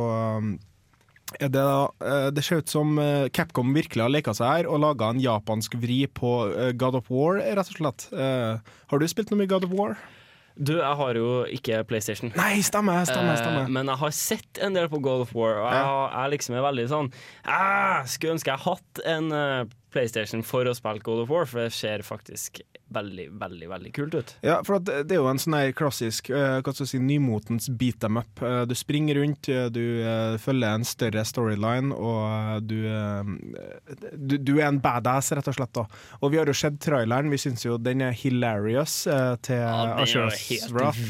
det, 1.39 1.65
eh, 2.05 2.27
det 2.35 2.43
ser 2.43 2.61
ut 2.61 2.69
som 2.71 2.97
eh, 2.99 3.27
Capcom 3.33 3.73
virkelig 3.73 4.03
har 4.03 4.11
leka 4.11 4.33
seg 4.35 4.49
her 4.51 4.67
og 4.69 4.81
laga 4.83 5.09
en 5.13 5.21
japansk 5.23 5.75
vri 5.81 6.03
på 6.07 6.31
eh, 6.51 6.71
God 6.73 6.97
of 6.99 7.11
War, 7.13 7.39
rett 7.41 7.71
og 7.71 7.77
slett. 7.79 8.07
Har 8.11 8.99
du 8.99 9.07
spilt 9.07 9.31
noe 9.31 9.39
mye 9.43 9.49
God 9.51 9.65
of 9.69 9.75
War? 9.77 9.95
Du, 10.61 10.73
jeg 10.81 10.97
har 10.99 11.15
jo 11.15 11.29
ikke 11.47 11.77
PlayStation. 11.87 12.33
Nei, 12.35 12.59
stemmer, 12.61 13.05
stemmer, 13.07 13.37
stemmer. 13.39 13.63
Eh, 13.69 13.71
men 13.71 13.87
jeg 13.87 14.01
har 14.03 14.11
sett 14.17 14.59
en 14.61 14.75
del 14.75 14.89
på 14.91 14.99
God 15.01 15.23
of 15.23 15.31
War, 15.37 15.61
og 15.63 15.69
jeg, 15.71 15.85
har- 15.87 16.11
jeg 16.19 16.33
liksom 16.35 16.57
er 16.59 16.65
veldig 16.67 16.87
sånn 16.91 17.07
Jeg 17.47 18.11
skulle 18.11 18.35
ønske 18.35 18.51
jeg 18.51 18.65
hatt 18.67 19.01
en 19.15 19.31
PlayStation 19.95 20.43
for 20.45 20.67
å 20.67 20.75
spille 20.77 21.01
God 21.07 21.23
of 21.23 21.31
War, 21.31 21.47
for 21.47 21.63
det 21.63 21.73
ser 21.75 22.03
faktisk 22.05 22.59
veldig, 22.93 23.25
veldig 23.39 23.69
veldig 23.71 23.91
kult 23.95 24.15
ut. 24.19 24.33
Ja, 24.45 24.57
for 24.67 24.79
det 24.83 25.03
er 25.11 25.19
jo 25.21 25.27
en 25.31 25.39
sånn 25.41 25.55
her 25.57 25.71
klassisk 25.77 26.29
eh, 26.29 26.59
hva 26.61 26.73
skal 26.73 26.83
jeg 26.85 26.91
si, 26.93 26.99
nymotens 27.03 27.69
beat 27.79 27.99
them 28.03 28.17
up. 28.21 28.41
Eh, 28.43 28.63
Du 28.69 28.75
springer 28.75 29.15
rundt, 29.21 29.49
eh, 29.49 29.69
du 29.73 29.81
følger 30.43 30.75
en 30.75 30.83
større 30.87 31.23
storyline, 31.27 31.91
og 31.95 32.65
du, 32.67 32.77
du 34.17 34.37
Du 34.37 34.53
er 34.59 34.67
en 34.69 34.79
badass, 34.83 35.31
rett 35.37 35.47
og 35.47 35.55
slett. 35.57 35.73
da 35.73 35.85
Og 36.21 36.31
vi 36.33 36.39
har 36.41 36.49
jo 36.49 36.53
sett 36.57 36.79
traileren, 36.83 37.31
vi 37.31 37.39
syns 37.41 37.65
jo 37.65 37.77
den 37.81 38.01
er 38.05 38.11
hilarious 38.17 39.03
til 39.45 39.55
Ja, 39.61 39.95
Ashuras 40.01 40.71
Wrath. 40.71 41.01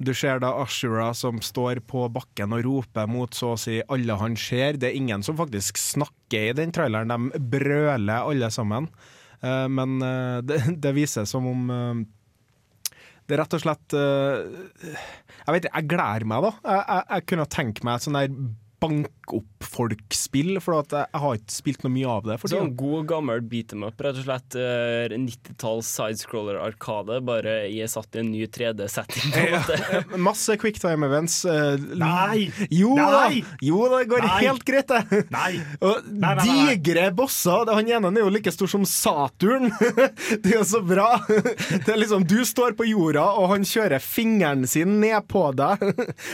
Du 0.00 0.12
ser 0.16 0.40
da 0.42 0.52
Ashura 0.62 1.10
som 1.16 1.40
står 1.44 1.80
på 1.86 2.06
bakken 2.12 2.52
og 2.56 2.64
roper 2.64 3.06
mot 3.10 3.34
så 3.36 3.54
å 3.54 3.58
si 3.60 3.80
alle 3.88 4.16
han 4.20 4.36
ser. 4.40 4.78
Det 4.80 4.90
er 4.90 4.96
ingen 4.98 5.22
som 5.26 5.36
faktisk 5.38 5.78
snakker 5.80 6.50
i 6.50 6.56
den 6.56 6.72
traileren, 6.72 7.10
de 7.10 7.40
brøler 7.50 8.22
alle 8.24 8.50
sammen. 8.54 8.88
Eh, 9.40 9.66
men 9.72 10.00
eh, 10.04 10.38
det, 10.44 10.62
det 10.84 10.96
viser 10.96 11.28
som 11.28 11.46
om 11.48 11.70
eh, 11.74 12.00
det 13.28 13.36
er 13.36 13.44
rett 13.44 13.54
og 13.54 13.60
slett 13.62 13.94
Jeg 13.94 15.52
vet 15.54 15.66
ikke, 15.68 15.70
jeg 15.76 15.86
gleder 15.92 16.24
meg, 16.26 16.42
da. 16.42 16.48
Jeg, 16.64 16.80
jeg, 16.80 17.04
jeg 17.12 17.26
kunne 17.30 17.44
tenke 17.54 17.84
meg 17.86 18.00
et 18.00 18.06
sånn 18.06 18.16
der 18.18 18.32
bank 18.82 19.34
opp 19.38 19.49
folk-spill, 19.64 20.56
for 20.64 20.78
at 20.80 20.94
jeg, 20.94 21.06
jeg 21.12 21.20
har 21.24 21.36
ikke 21.38 21.54
spilt 21.54 21.84
noe 21.84 21.92
mye 21.94 22.08
av 22.10 22.26
det. 22.28 22.36
For 22.40 22.52
Sånn 22.52 22.72
god, 22.78 23.04
gammel 23.10 23.42
beat 23.50 23.74
em 23.76 23.84
up, 23.86 24.00
rett 24.02 24.18
og 24.20 24.24
slett. 24.26 24.56
eh, 24.58 25.12
90-talls 25.12 25.90
sidescroller-arkade, 25.98 27.20
bare 27.26 27.54
i 27.70 27.80
satt 27.90 28.16
i 28.16 28.22
en 28.22 28.30
ny 28.32 28.44
3D-setting. 28.50 29.34
Ja. 29.36 29.60
Eh, 29.76 30.16
Masse 30.30 30.56
quicktime 30.60 31.06
events. 31.10 31.40
eh, 31.44 31.76
Nei! 32.00 32.48
Jo 32.72 32.94
Nei! 32.96 33.40
da! 33.42 33.56
Jo, 33.64 33.82
det 33.92 34.02
går 34.10 34.24
Nei! 34.26 34.38
helt 34.46 34.64
greit, 34.68 34.90
det. 34.90 35.22
Nei! 35.32 35.52
Og 35.86 36.08
Nei, 36.10 36.34
digre 36.44 37.08
bosser. 37.16 37.68
Han 37.74 37.88
ene 37.90 38.10
er 38.14 38.24
jo 38.24 38.32
like 38.32 38.52
stor 38.54 38.70
som 38.70 38.84
Saturn. 38.88 39.70
Det 40.40 40.54
er 40.54 40.58
jo 40.60 40.64
så 40.66 40.80
bra. 40.84 41.08
Det 41.28 41.88
er 41.90 41.98
liksom, 42.00 42.24
Du 42.28 42.38
står 42.46 42.74
på 42.78 42.86
jorda, 42.88 43.24
og 43.40 43.50
han 43.52 43.64
kjører 43.66 44.00
fingeren 44.02 44.64
sin 44.70 44.98
ned 45.02 45.26
på 45.30 45.42
deg. 45.58 45.82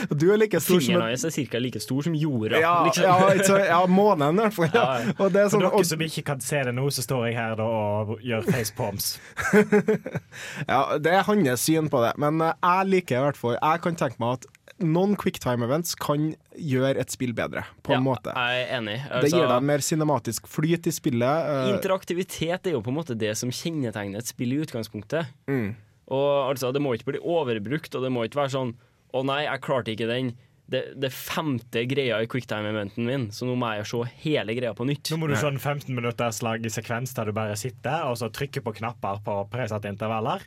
Og 0.07 0.15
Du 0.19 0.27
er 0.33 0.39
like 0.41 0.59
stor 0.61 0.77
som 0.79 0.85
Fingeren 0.87 1.09
hans 1.11 1.25
er 1.27 1.33
ca. 1.51 1.61
like 1.61 1.81
stor 1.83 2.05
som 2.07 2.15
jorda. 2.17 2.59
ja, 2.61 2.73
liksom. 2.87 3.03
ja, 3.07 3.16
så- 3.47 3.59
ja, 3.65 3.79
månen 3.87 4.37
i 4.39 4.41
hvert 4.45 4.53
fall. 4.57 4.69
Ja. 4.73 4.83
Ja, 4.83 4.99
ja. 5.05 5.13
Og 5.23 5.31
det 5.33 5.41
er 5.41 5.49
For 5.49 5.57
sånn, 5.59 5.65
dere 5.71 5.85
som 5.91 5.99
ikke 6.07 6.23
kan 6.31 6.39
se 6.41 6.63
det 6.63 6.73
nå, 6.77 6.85
så 6.93 7.01
står 7.05 7.25
jeg 7.29 7.35
her 7.39 7.55
da 7.59 7.63
og 7.67 8.19
gjør 8.25 8.47
facepalms. 8.51 9.09
ja, 10.71 10.97
det 10.99 11.11
er 11.13 11.23
hans 11.27 11.61
syn 11.65 11.89
på 11.91 12.01
det. 12.03 12.13
Men 12.21 12.41
eh, 12.41 12.53
jeg 12.63 12.87
liker 12.91 13.19
i 13.19 13.25
hvert 13.27 13.39
fall 13.39 13.57
Jeg 13.57 13.81
kan 13.85 13.95
tenke 13.99 14.19
meg 14.23 14.37
at 14.39 14.47
noen 14.83 15.15
quicktime 15.17 15.65
events 15.65 15.95
kan 15.97 16.27
gjøre 16.53 16.99
et 17.01 17.09
spill 17.13 17.31
bedre, 17.33 17.63
på 17.81 17.95
en 17.95 17.97
Ja, 17.97 18.03
måte. 18.05 18.33
Jeg 18.35 18.65
er 18.67 18.75
enig. 18.77 18.97
Det 19.07 19.11
Altså, 19.23 19.39
gir 19.39 19.47
deg 19.49 19.63
mer 19.65 19.83
cinematisk 19.85 20.49
flyt 20.51 20.85
i 20.85 20.93
spillet. 20.93 21.49
eh, 21.49 21.71
Interaktivitet 21.73 22.67
er 22.69 22.75
jo 22.77 22.81
på 22.85 22.91
en 22.93 22.99
måte 22.99 23.17
det 23.17 23.33
som 23.39 23.49
kjennetegner 23.49 24.21
et 24.21 24.29
spill 24.29 24.53
i 24.53 24.59
utgangspunktet. 24.61 25.31
Mm. 25.49 25.71
Og 26.13 26.51
altså, 26.53 26.69
Det 26.73 26.81
må 26.83 26.93
ikke 26.93 27.09
bli 27.15 27.19
overbrukt, 27.23 27.95
og 27.97 28.05
det 28.05 28.11
må 28.13 28.27
ikke 28.27 28.43
være 28.43 28.53
sånn 28.53 28.75
'Å 29.13 29.23
nei, 29.25 29.43
jeg 29.47 29.61
klarte 29.63 29.87
ikke 29.95 30.05
den'. 30.11 30.33
Det, 30.67 30.81
det 30.99 31.13
femte 31.15 31.85
greia 31.87 32.19
i 32.19 32.27
quicktime-eventen 32.27 33.07
min, 33.07 33.29
så 33.31 33.47
nå 33.47 33.53
må 33.55 33.69
jeg 33.77 33.87
se 33.87 34.01
hele 34.25 34.55
greia 34.57 34.73
på 34.75 34.87
nytt. 34.87 35.13
Nå 35.13 35.21
må 35.21 35.29
du 35.31 35.37
se 35.39 35.47
en 35.47 35.59
15 35.61 35.93
minutters 35.95 36.41
lang 36.43 36.65
sekvens 36.67 37.15
der 37.15 37.29
du 37.29 37.35
bare 37.37 37.55
sitter 37.55 38.03
og 38.09 38.17
så 38.19 38.27
trykker 38.33 38.65
på 38.65 38.75
knapper 38.81 39.21
på 39.23 39.39
presatte 39.53 39.87
intervaller. 39.91 40.43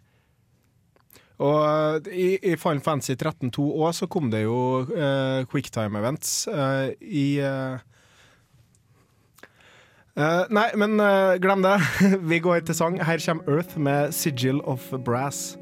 Og 1.40 2.08
i, 2.12 2.34
i 2.36 2.56
Final 2.60 2.82
Fantasy 2.84 3.16
13.2 3.16 3.64
òg 3.64 3.94
så 3.96 4.10
kom 4.12 4.28
det 4.28 4.42
jo 4.44 4.58
uh, 4.92 5.40
quicktime 5.48 5.96
events 6.02 6.42
uh, 6.52 6.92
i 7.00 7.28
uh 7.40 7.80
Uh, 10.18 10.44
Nei, 10.52 10.66
men 10.76 10.98
uh, 11.00 11.38
glem 11.40 11.62
det. 11.64 11.78
Vi 12.30 12.40
går 12.42 12.66
til 12.66 12.76
sang. 12.76 12.98
Her 13.00 13.22
kommer 13.24 13.56
Earth 13.56 13.78
med 13.78 14.12
'Sigil 14.12 14.60
of 14.66 14.90
Brass'. 15.06 15.56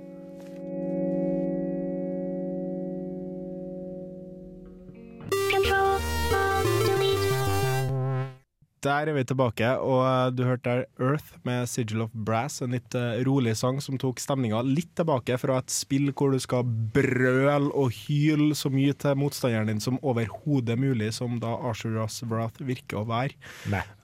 Der 8.84 9.10
er 9.10 9.16
vi 9.16 9.24
tilbake, 9.26 9.72
og 9.82 10.36
du 10.38 10.44
hørte 10.46 10.70
der 10.70 10.84
Earth 11.02 11.34
med 11.42 11.66
Sigil 11.66 12.04
of 12.04 12.12
Brass, 12.14 12.60
en 12.62 12.76
litt 12.76 12.94
eh, 12.94 13.18
rolig 13.26 13.56
sang 13.58 13.80
som 13.82 13.98
tok 13.98 14.22
stemninga 14.22 14.60
litt 14.62 14.92
tilbake 14.98 15.34
fra 15.42 15.58
et 15.58 15.72
spill 15.74 16.12
hvor 16.12 16.30
du 16.30 16.38
skal 16.42 16.62
brøle 16.94 17.72
og 17.72 17.90
hyle 18.04 18.54
så 18.58 18.70
mye 18.70 18.94
til 18.94 19.18
motstanderen 19.18 19.72
din 19.72 19.82
som 19.82 19.98
overhodet 20.06 20.78
mulig, 20.78 21.10
som 21.16 21.40
da 21.42 21.56
Ashuras 21.70 22.20
Wrath 22.30 22.62
virker 22.62 23.02
å 23.02 23.08
være. 23.10 23.34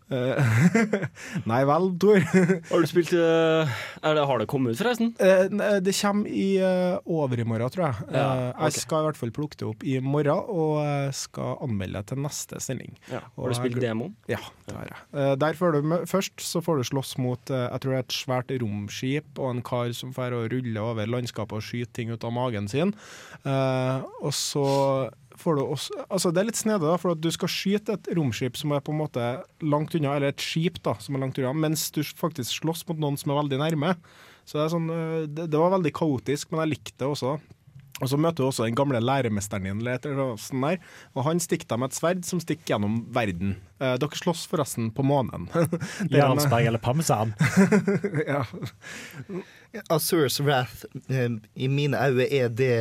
Nei. 1.49 1.61
Eh, 1.63 1.67
vel, 1.69 1.87
Tor. 2.01 2.21
Har 2.69 2.83
du 2.85 2.89
spilt 2.89 3.13
eh, 3.17 3.75
er 4.05 4.17
det, 4.19 4.25
Har 4.29 4.41
det 4.43 4.47
kommet 4.51 4.75
ut, 4.75 4.81
forresten? 4.83 5.15
Eh, 5.19 5.47
Det 5.85 5.95
kommer 5.97 6.29
i 6.29 6.49
overmorgen, 7.05 7.73
tror 7.73 7.87
jeg. 7.87 8.09
Ja, 8.13 8.27
okay. 8.51 8.67
Jeg 8.69 8.85
skal 8.85 9.01
i 9.05 9.09
hvert 9.09 9.21
fall 9.21 9.33
plukke 9.35 9.59
det 9.61 9.69
opp 9.69 9.87
i 9.87 9.97
morgen, 10.05 10.45
og 10.53 11.15
skal 11.17 11.57
anmelde 11.65 12.03
det 12.03 12.13
til 12.13 12.23
neste 12.25 12.61
sending. 12.63 12.95
Ja. 13.13 13.23
Har 13.39 13.53
du 13.55 13.57
spilt 13.59 13.81
demoen? 13.83 14.15
Ja, 14.31 14.41
det 14.69 14.77
har 14.77 14.93
jeg. 14.93 15.39
Der 15.45 15.59
får 15.59 15.79
du 15.79 15.95
først 16.11 16.43
så 16.45 16.61
får 16.65 16.81
du 16.81 16.87
slåss 16.89 17.15
mot 17.23 17.51
jeg 17.55 17.81
tror 17.83 17.95
det 17.95 17.99
er 17.99 18.05
et 18.05 18.15
svært 18.17 18.53
romskip 18.61 19.39
og 19.41 19.51
en 19.55 19.63
kar 19.65 19.93
som 19.97 20.13
får 20.15 20.35
å 20.37 20.45
rulle 20.53 20.83
over 20.83 21.09
landskapet 21.11 21.59
og 21.59 21.65
skyte 21.65 21.93
ting 21.97 22.13
ut 22.13 22.25
av 22.27 22.35
magen 22.35 22.69
sin. 22.71 22.93
Og 23.45 24.33
så 24.37 24.65
får 25.41 25.59
du 25.59 25.63
også 25.65 26.05
Altså 26.09 26.31
Det 26.35 26.43
er 26.43 26.49
litt 26.49 26.61
snedig, 26.61 26.85
da, 26.87 26.99
for 27.01 27.15
at 27.15 27.23
du 27.23 27.31
skal 27.35 27.51
skyte 27.51 27.97
et 27.97 28.11
romskip 28.17 28.59
som 28.61 28.75
er 28.75 28.85
på 28.85 28.95
en 28.95 29.01
måte 29.03 29.25
langt 29.65 29.97
unna, 29.99 30.15
eller 30.17 30.35
et 30.35 30.45
skip 30.45 30.81
da, 30.85 30.97
som 31.03 31.17
er 31.17 31.25
langt 31.25 31.41
unna, 31.41 31.55
mens 31.67 31.89
du 31.95 32.03
faktisk 32.05 32.61
slåss 32.61 32.87
mot 32.91 33.03
noen 33.03 33.19
som 33.21 33.35
er 33.35 33.43
veldig 33.43 33.61
nærme. 33.63 33.97
Så 34.45 34.59
det, 34.59 34.65
er 34.67 34.73
sånn, 34.77 34.89
eh, 34.93 35.19
det, 35.27 35.51
det 35.53 35.61
var 35.61 35.75
veldig 35.77 35.95
kaotisk, 35.97 36.53
men 36.53 36.65
jeg 36.65 36.77
likte 36.77 36.99
det 37.01 37.11
også. 37.11 37.39
Og 38.03 38.11
så 38.11 38.19
møter 38.19 38.43
du 38.43 38.49
også 38.49 38.65
den 38.67 38.75
gamle 38.75 38.99
læremesteren 38.99 39.69
din, 39.69 39.83
eller 39.85 40.35
sånt 40.43 40.65
der, 40.67 40.81
og 41.15 41.29
han 41.29 41.39
stikker 41.43 41.69
deg 41.71 41.79
med 41.79 41.93
et 41.93 41.99
sverd 41.99 42.25
som 42.27 42.41
stikker 42.43 42.75
gjennom 42.75 42.97
verden. 43.15 43.55
Eh, 43.79 43.95
dere 44.03 44.19
slåss 44.19 44.49
forresten 44.51 44.91
på 44.95 45.05
månen. 45.07 45.47
Er 45.55 46.19
Jarlsberg 46.19 46.73
eller 46.73 46.83
parmesan. 46.83 47.37
ja. 48.27 48.43
Azures 49.95 50.41
Wrath, 50.45 50.89
eh, 51.07 51.31
i 51.55 51.71
mine 51.71 52.03
øyne, 52.03 52.27
er 52.27 52.51
det 52.51 52.75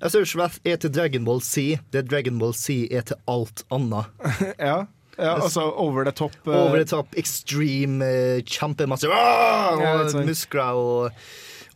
Azures 0.00 0.32
F 0.34 0.58
er 0.64 0.80
til 0.80 0.92
Dragon 0.94 1.26
Ball 1.26 1.42
Z, 1.44 1.80
det 1.92 2.06
Dragon 2.10 2.38
Ball 2.40 2.54
Z 2.56 2.88
er 2.90 3.04
til 3.10 3.20
alt 3.28 3.64
annet. 3.70 4.08
ja. 4.70 4.78
ja, 5.18 5.34
altså 5.34 5.66
over 5.70 6.04
the 6.04 6.14
top. 6.16 6.36
Uh... 6.46 6.54
Over 6.56 6.80
the 6.80 6.88
top, 6.88 7.14
extreme, 7.20 8.00
uh, 8.00 8.40
kjempemasse 8.46 9.10
ah, 9.12 9.76
Ja, 9.80 9.94
sånn. 10.08 10.28
muskler 10.28 10.80
og 10.80 11.10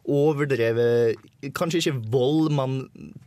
overdrevet 0.04 1.20
Kanskje 1.52 1.80
ikke 1.82 2.10
vold, 2.12 2.52
men 2.54 2.76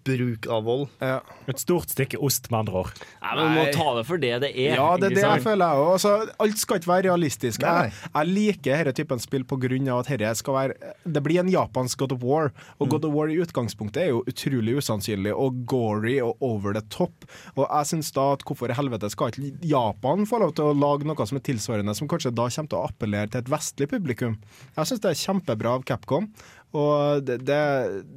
bruk 0.08 0.48
av 0.52 0.64
vold. 0.68 0.88
ja. 1.04 1.20
Et 1.48 1.60
stort 1.62 1.92
stykke 1.94 2.20
ost, 2.24 2.50
med 2.52 2.60
andre 2.66 2.82
ord. 2.82 3.02
Nei, 3.22 3.34
men 3.38 3.44
Du 3.48 3.56
må 3.56 3.66
ta 3.76 3.88
det 3.98 4.04
for 4.08 4.20
det 4.22 4.34
det 4.44 4.50
er. 4.52 4.76
Ja, 4.76 4.88
det 5.00 5.12
er 5.12 5.16
det 5.16 5.24
jeg 5.24 5.44
føler 5.46 5.64
jeg 5.64 5.84
òg. 5.84 5.92
Altså, 5.94 6.14
alt 6.44 6.60
skal 6.60 6.82
ikke 6.82 6.92
være 6.92 7.06
realistisk. 7.08 7.64
Jeg, 7.64 7.94
jeg 8.08 8.32
liker 8.32 8.82
denne 8.84 8.96
typen 8.98 9.22
spill 9.24 9.46
pga. 9.48 9.70
at 9.98 10.10
herre 10.12 10.34
skal 10.36 10.54
være 10.54 10.94
Det 11.06 11.24
blir 11.24 11.40
en 11.40 11.50
japansk 11.52 11.98
God 12.00 12.12
of 12.18 12.24
War, 12.24 12.52
og 12.80 12.90
God 12.90 13.06
of 13.06 13.14
War 13.16 13.32
i 13.32 13.40
utgangspunktet 13.42 14.04
er 14.04 14.10
jo 14.12 14.24
utrolig 14.28 14.78
usannsynlig 14.78 15.34
og 15.34 15.64
gory 15.66 16.20
og 16.24 16.36
over 16.42 16.74
the 16.74 16.84
top. 16.90 17.26
Og 17.56 17.66
jeg 17.66 17.92
syns 17.92 18.12
da 18.16 18.34
at 18.36 18.44
hvorfor 18.48 18.72
i 18.72 18.78
helvete 18.78 19.10
skal 19.14 19.32
ikke 19.32 19.56
Japan 19.68 20.28
få 20.28 20.42
lov 20.44 20.54
til 20.58 20.70
å 20.70 20.76
lage 20.78 21.08
noe 21.08 21.28
som 21.28 21.40
er 21.40 21.46
tilsvarende, 21.48 21.96
som 21.98 22.08
kanskje 22.12 22.34
da 22.36 22.48
kommer 22.50 22.72
til 22.72 22.80
å 22.80 22.86
appellere 22.88 23.32
til 23.32 23.44
et 23.44 23.52
vestlig 23.52 23.90
publikum? 23.92 24.38
Jeg 24.76 24.90
syns 24.92 25.04
det 25.04 25.12
er 25.14 25.22
kjempebra 25.24 25.78
av 25.78 25.86
Capcom, 25.88 26.30
og 26.76 27.24
det, 27.24 27.40
det, 27.48 27.60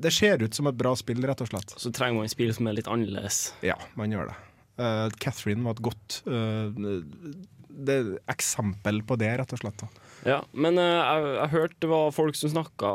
det 0.00 0.12
ser 0.14 0.42
ut 0.42 0.54
som 0.54 0.68
et 0.70 0.78
bra 0.78 0.92
spill, 0.98 1.22
rett 1.26 1.42
og 1.44 1.50
slett. 1.50 1.74
Så 1.80 1.92
trenger 1.94 2.22
man 2.22 2.32
spill 2.32 2.52
som 2.56 2.68
er 2.70 2.78
litt 2.78 2.90
annerledes. 2.90 3.50
Ja, 3.66 3.76
man 3.98 4.14
gjør 4.14 4.30
det. 4.30 4.36
Uh, 4.80 5.08
Catherine 5.20 5.64
var 5.66 5.76
et 5.76 5.84
godt 5.84 6.20
uh, 6.24 6.72
det 7.80 8.00
eksempel 8.30 9.02
på 9.06 9.16
det, 9.20 9.30
rett 9.40 9.54
og 9.54 9.62
slett. 9.62 9.86
Ja, 10.26 10.42
Men 10.52 10.76
eh, 10.76 10.98
jeg, 10.98 11.28
jeg 11.38 11.52
hørte 11.54 11.80
det 11.80 11.88
var 11.88 12.10
folk 12.12 12.36
som 12.36 12.50
snakka 12.52 12.90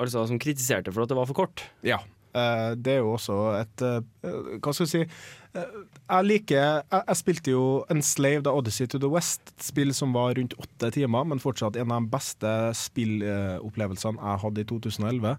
Altså 0.00 0.22
som 0.30 0.38
kritiserte 0.40 0.94
for 0.94 1.04
at 1.04 1.10
det 1.10 1.18
var 1.18 1.26
for 1.28 1.36
kort. 1.36 1.60
Ja. 1.84 1.98
det 2.32 2.92
er 2.94 3.00
jo 3.02 3.10
også 3.16 3.34
et 3.58 3.82
Hva 3.82 4.72
skal 4.72 4.86
du 4.86 4.90
si 4.92 5.00
Jeg 5.02 6.24
liker 6.24 6.56
jeg, 6.56 6.84
jeg 6.94 7.18
spilte 7.18 7.52
jo 7.52 7.64
Enslaved 7.92 8.48
av 8.48 8.62
Odyssey 8.62 8.88
to 8.88 9.00
the 9.02 9.10
West, 9.12 9.50
et 9.50 9.66
spill 9.66 9.92
som 9.92 10.14
var 10.16 10.38
rundt 10.38 10.54
åtte 10.62 10.92
timer, 10.94 11.26
men 11.28 11.42
fortsatt 11.42 11.76
en 11.76 11.92
av 11.92 12.06
de 12.06 12.14
beste 12.14 12.54
spillopplevelsene 12.80 14.22
jeg 14.22 14.42
hadde 14.46 14.64
i 14.64 14.70
2011. 14.72 15.34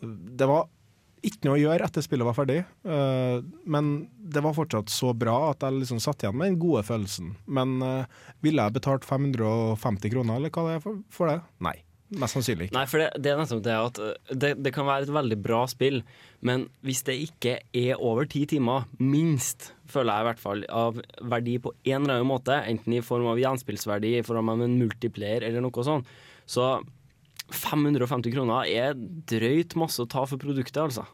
Det 0.00 0.48
var 0.48 0.68
ikke 1.26 1.48
noe 1.48 1.58
å 1.58 1.60
gjøre 1.60 1.86
etter 1.86 2.04
spillet 2.04 2.26
var 2.26 2.36
ferdig, 2.36 2.62
eh, 2.64 3.42
men 3.68 3.90
det 4.32 4.42
var 4.44 4.56
fortsatt 4.56 4.92
så 4.92 5.12
bra 5.16 5.50
at 5.50 5.66
jeg 5.66 5.76
liksom 5.82 6.00
satt 6.02 6.24
igjen 6.24 6.38
med 6.38 6.52
den 6.52 6.58
gode 6.62 6.82
følelsen. 6.86 7.34
Men 7.44 7.76
eh, 7.84 8.18
ville 8.44 8.64
jeg 8.64 8.76
betalt 8.78 9.06
550 9.08 10.12
kroner, 10.14 10.40
eller 10.40 10.52
hva 10.54 10.66
det 10.68 10.78
er 10.78 10.84
for, 10.84 11.30
det? 11.30 11.40
Nei. 11.66 11.76
Mest 12.18 12.34
sannsynlig 12.34 12.66
ikke. 12.66 12.74
Nei, 12.74 12.86
for 12.90 12.98
det, 12.98 13.10
det 13.22 13.30
er 13.30 13.60
det 13.62 13.74
at 13.76 13.98
uh, 14.02 14.30
det, 14.34 14.48
det 14.64 14.72
kan 14.74 14.88
være 14.88 15.06
et 15.06 15.12
veldig 15.14 15.36
bra 15.44 15.60
spill, 15.70 16.00
men 16.42 16.64
hvis 16.82 17.04
det 17.06 17.14
ikke 17.22 17.52
er 17.76 18.00
over 18.02 18.26
ti 18.26 18.42
timer, 18.50 18.88
minst, 18.98 19.68
føler 19.86 20.10
jeg 20.10 20.24
i 20.24 20.28
hvert 20.30 20.42
fall, 20.42 20.64
av 20.74 20.98
verdi 21.30 21.60
på 21.62 21.70
en 21.84 22.00
eller 22.00 22.16
annen 22.16 22.30
måte, 22.32 22.56
enten 22.66 22.96
i 22.96 23.04
form 23.04 23.28
av 23.30 23.38
gjenspillsverdi, 23.38 24.16
i 24.18 24.26
form 24.26 24.50
av 24.50 24.64
en 24.66 24.74
multiplayer 24.80 25.46
eller 25.46 25.62
noe 25.62 25.86
sånt, 25.86 26.10
så 26.50 26.72
550 27.54 28.34
kroner 28.34 28.68
er 28.68 28.98
drøyt 29.30 29.76
masse 29.78 30.02
å 30.02 30.08
ta 30.10 30.26
for 30.28 30.40
produktet, 30.40 30.80
altså. 30.82 31.06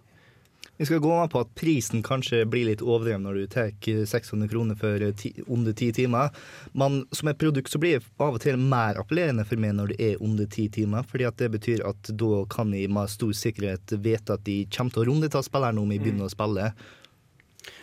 Vi 0.77 0.85
skal 0.85 1.01
gå 1.01 1.20
med 1.20 1.31
på 1.33 1.40
at 1.40 1.53
prisen 1.57 2.03
kanskje 2.05 2.42
blir 2.53 2.66
litt 2.68 2.83
overdreven 2.85 3.22
når 3.25 3.38
du 3.38 3.44
tar 3.49 3.70
600 3.81 4.49
kroner 4.51 4.77
for 4.77 5.01
ti, 5.16 5.31
under 5.46 5.72
ti 5.72 5.88
timer. 5.96 6.35
Men 6.77 6.99
som 7.16 7.31
et 7.31 7.38
produkt 7.40 7.72
så 7.72 7.81
blir 7.81 7.96
det 7.96 8.11
av 8.20 8.37
og 8.37 8.42
til 8.44 8.61
mer 8.61 9.01
appellerende 9.01 9.46
for 9.49 9.61
meg 9.62 9.72
når 9.79 9.94
det 9.94 10.11
er 10.11 10.20
under 10.20 10.44
ti 10.53 10.66
timer. 10.68 11.07
fordi 11.09 11.25
at 11.25 11.38
det 11.40 11.49
betyr 11.55 11.87
at 11.88 12.12
da 12.12 12.44
kan 12.53 12.75
jeg 12.77 12.92
med 12.92 13.09
stor 13.09 13.33
sikkerhet 13.33 13.96
vite 14.05 14.37
at 14.37 14.44
de 14.44 14.66
kommer 14.68 14.92
til 14.92 15.07
å 15.07 15.09
runde 15.09 15.33
ta 15.33 15.40
spilleren 15.40 15.81
om 15.81 15.92
jeg 15.92 16.05
begynner 16.05 16.29
å 16.29 16.35
spille. 16.35 16.72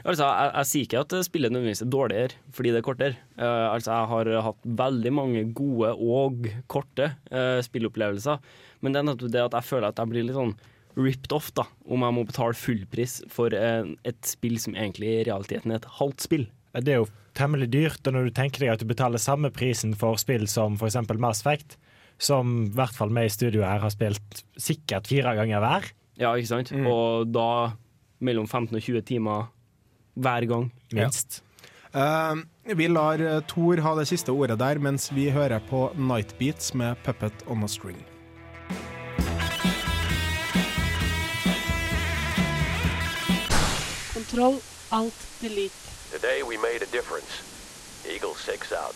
Altså, 0.04 0.28
jeg, 0.28 0.52
jeg 0.54 0.70
sier 0.70 0.88
ikke 0.88 1.02
at 1.04 1.16
spillet 1.28 1.54
nødvendigvis 1.54 1.84
er 1.86 1.92
dårligere 1.94 2.38
fordi 2.56 2.74
det 2.74 2.82
er 2.82 2.86
kortere. 2.86 3.18
Uh, 3.38 3.72
altså, 3.72 3.96
jeg 3.96 4.12
har 4.12 4.32
hatt 4.50 4.70
veldig 4.84 5.14
mange 5.16 5.46
gode 5.56 5.94
og 5.94 6.48
korte 6.72 7.14
uh, 7.32 7.60
spillopplevelser, 7.66 8.44
men 8.84 8.94
det 8.94 9.02
er 9.02 9.10
nettopp 9.10 9.34
det 9.34 9.44
at 9.48 9.58
jeg 9.60 9.70
føler 9.70 9.90
at 9.90 10.02
jeg 10.02 10.12
blir 10.12 10.28
litt 10.28 10.38
sånn 10.38 10.56
ripped 10.94 11.34
off 11.34 11.50
da, 11.58 11.66
om 11.90 12.06
jeg 12.06 12.16
må 12.16 12.26
betale 12.30 12.58
fullpris 12.58 13.22
for 13.34 13.56
uh, 13.58 13.88
et 14.06 14.20
spill 14.28 14.60
som 14.62 14.78
egentlig 14.78 15.10
i 15.10 15.24
realiteten 15.30 15.74
er 15.74 15.82
et 15.82 15.94
halvt 16.00 16.28
spill. 16.28 16.46
Det 16.74 16.90
er 16.90 17.04
jo 17.04 17.10
temmelig 17.38 17.70
dyrt, 17.74 18.02
og 18.08 18.16
når 18.16 18.30
du 18.30 18.36
tenker 18.38 18.64
deg 18.64 18.74
at 18.74 18.82
du 18.82 18.90
betaler 18.90 19.22
samme 19.22 19.50
prisen 19.54 19.94
for 19.98 20.18
spill 20.22 20.46
som 20.50 20.78
f.eks. 20.78 20.98
Mass 21.22 21.42
Effect, 21.42 21.78
som 22.22 22.64
i 22.68 22.74
hvert 22.78 22.96
fall 22.96 23.14
vi 23.14 23.26
i 23.28 23.34
studio 23.34 23.66
her 23.66 23.82
har 23.84 23.94
spilt 23.94 24.44
sikkert 24.62 25.10
fire 25.10 25.34
ganger 25.38 25.62
hver. 25.64 25.90
Ja, 26.22 26.34
ikke 26.38 26.52
sant? 26.52 26.72
Og 26.74 27.30
da 27.34 27.74
mellom 28.24 28.48
15 28.48 28.78
og 28.78 28.84
20 28.86 29.06
timer 29.10 29.50
hver 30.16 30.46
gang. 30.50 30.72
Minst. 30.92 31.42
Eh, 31.94 32.36
vi 32.76 32.88
lar 32.88 33.22
eh, 33.22 33.42
Thor 33.48 33.82
ha 33.86 33.96
det 34.00 34.08
siste 34.10 34.34
ordet 34.34 34.60
der, 34.60 34.80
mens 34.82 35.12
vi 35.14 35.30
hører 35.30 35.60
på 35.70 35.92
Nightbeats 35.98 36.74
med 36.74 36.96
'Puppet 37.04 37.46
on 37.48 37.64
a 37.64 37.68
String'. 37.68 38.04
Kontroll, 44.14 44.58
alt, 44.92 45.20
delete. 45.42 45.74
Today 46.12 46.42
we 46.44 46.58
made 46.58 46.82
a 46.82 46.90
difference. 46.92 47.44
Eagle 48.06 48.36
6 48.36 48.72
out. 48.72 48.96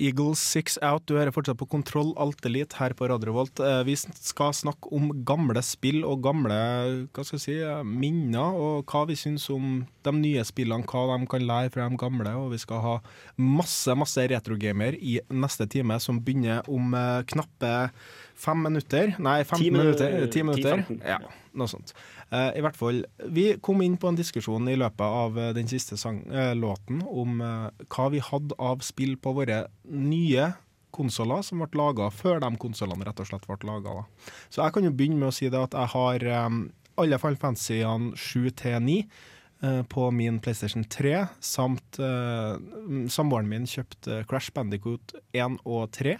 Eagles 0.00 0.40
Six 0.40 0.78
Out, 0.80 1.04
du 1.10 1.14
hører 1.18 1.32
fortsatt 1.34 1.58
på 1.60 1.66
Kontroll 1.68 2.14
Alt 2.20 2.44
Elite 2.48 2.78
her 2.80 2.94
på 2.96 3.08
Radio 3.10 3.34
Volt. 3.36 3.60
Eh, 3.60 3.82
Vi 3.84 3.94
skal 4.00 4.54
snakke 4.56 4.88
om 4.96 5.10
gamle 5.28 5.60
spill 5.66 6.00
og 6.08 6.22
gamle 6.24 6.56
hva 7.12 7.24
skal 7.26 7.36
jeg 7.38 7.44
si, 7.44 7.56
eh, 7.60 7.82
minner, 7.84 8.54
og 8.56 8.86
hva 8.88 9.02
vi 9.10 9.14
syns 9.20 9.44
om 9.52 9.82
de 10.02 10.12
nye 10.16 10.44
spillene, 10.48 10.86
hva 10.88 11.18
de 11.20 11.26
kan 11.28 11.44
lære 11.44 11.70
fra 11.74 11.88
de 11.92 11.96
gamle. 12.00 12.32
Og 12.40 12.50
vi 12.54 12.58
skal 12.62 12.80
ha 12.80 12.94
masse, 13.36 13.92
masse 13.94 14.24
retrogamer 14.32 14.96
i 14.96 15.18
neste 15.30 15.68
time, 15.68 15.98
som 16.00 16.18
begynner 16.20 16.62
om 16.68 16.94
eh, 16.94 17.22
knappe 17.34 17.74
fem 18.40 18.62
minutter. 18.62 19.14
Nei, 19.20 19.42
15 19.44 19.58
Ti 19.58 19.70
minu- 19.70 19.84
minutter. 19.84 20.26
10 20.32 20.42
minutter. 20.48 20.84
10-15, 20.88 21.04
Ja, 21.04 21.18
noe 21.54 21.68
sånt. 21.68 21.92
Eh, 22.30 22.58
I 22.58 22.62
hvert 22.62 22.78
fall, 22.78 23.04
Vi 23.26 23.58
kom 23.58 23.82
inn 23.82 23.96
på 23.98 24.08
en 24.08 24.18
diskusjon 24.18 24.68
i 24.70 24.78
løpet 24.78 25.02
av 25.02 25.38
eh, 25.38 25.52
den 25.56 25.68
siste 25.70 25.98
sang, 25.98 26.22
eh, 26.30 26.54
låten 26.54 27.02
om 27.02 27.40
hva 27.40 28.10
vi 28.10 28.22
hadde 28.22 28.54
av 28.58 28.84
spill 28.86 29.16
på 29.18 29.34
våre 29.34 29.64
nye 29.84 30.52
konsoller 30.94 31.42
som 31.46 31.62
ble 31.62 31.78
laga 31.78 32.10
før 32.14 32.40
de 32.42 32.50
konsollene 32.60 33.06
rett 33.06 33.22
og 33.22 33.30
slett 33.30 33.46
ble 33.48 33.58
laga. 33.68 34.04
Så 34.50 34.62
jeg 34.62 34.74
kan 34.74 34.86
jo 34.86 34.94
begynne 34.94 35.20
med 35.20 35.30
å 35.30 35.34
si 35.34 35.50
det 35.50 35.60
at 35.60 35.76
jeg 35.76 35.92
har 35.94 36.26
um, 36.46 36.62
alle 37.00 37.18
Final 37.20 37.40
Fantasyene 37.40 38.12
7 38.18 38.50
til 38.60 38.78
9 38.86 38.96
eh, 39.00 39.82
på 39.90 40.08
min 40.14 40.40
PlayStation 40.42 40.84
3, 40.84 41.26
samt 41.44 42.00
uh, 42.02 42.56
samboeren 43.10 43.50
min 43.50 43.68
kjøpte 43.70 44.22
Crash 44.30 44.52
Bandicoot 44.56 45.14
1 45.32 45.60
og 45.64 45.90
3, 45.96 46.18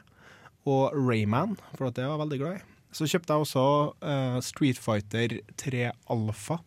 og 0.71 0.97
Rayman, 0.97 1.57
for 1.75 1.89
at 1.89 1.97
det 1.99 2.07
var 2.07 2.17
jeg 2.17 2.25
veldig 2.25 2.43
glad 2.43 2.59
i. 2.61 2.80
Så 2.95 3.07
kjøpte 3.11 3.37
jeg 3.37 3.47
også 3.47 3.67
uh, 4.03 4.41
Street 4.45 4.81
Fighter 4.81 5.37
3 5.61 5.85
Alpha. 6.11 6.59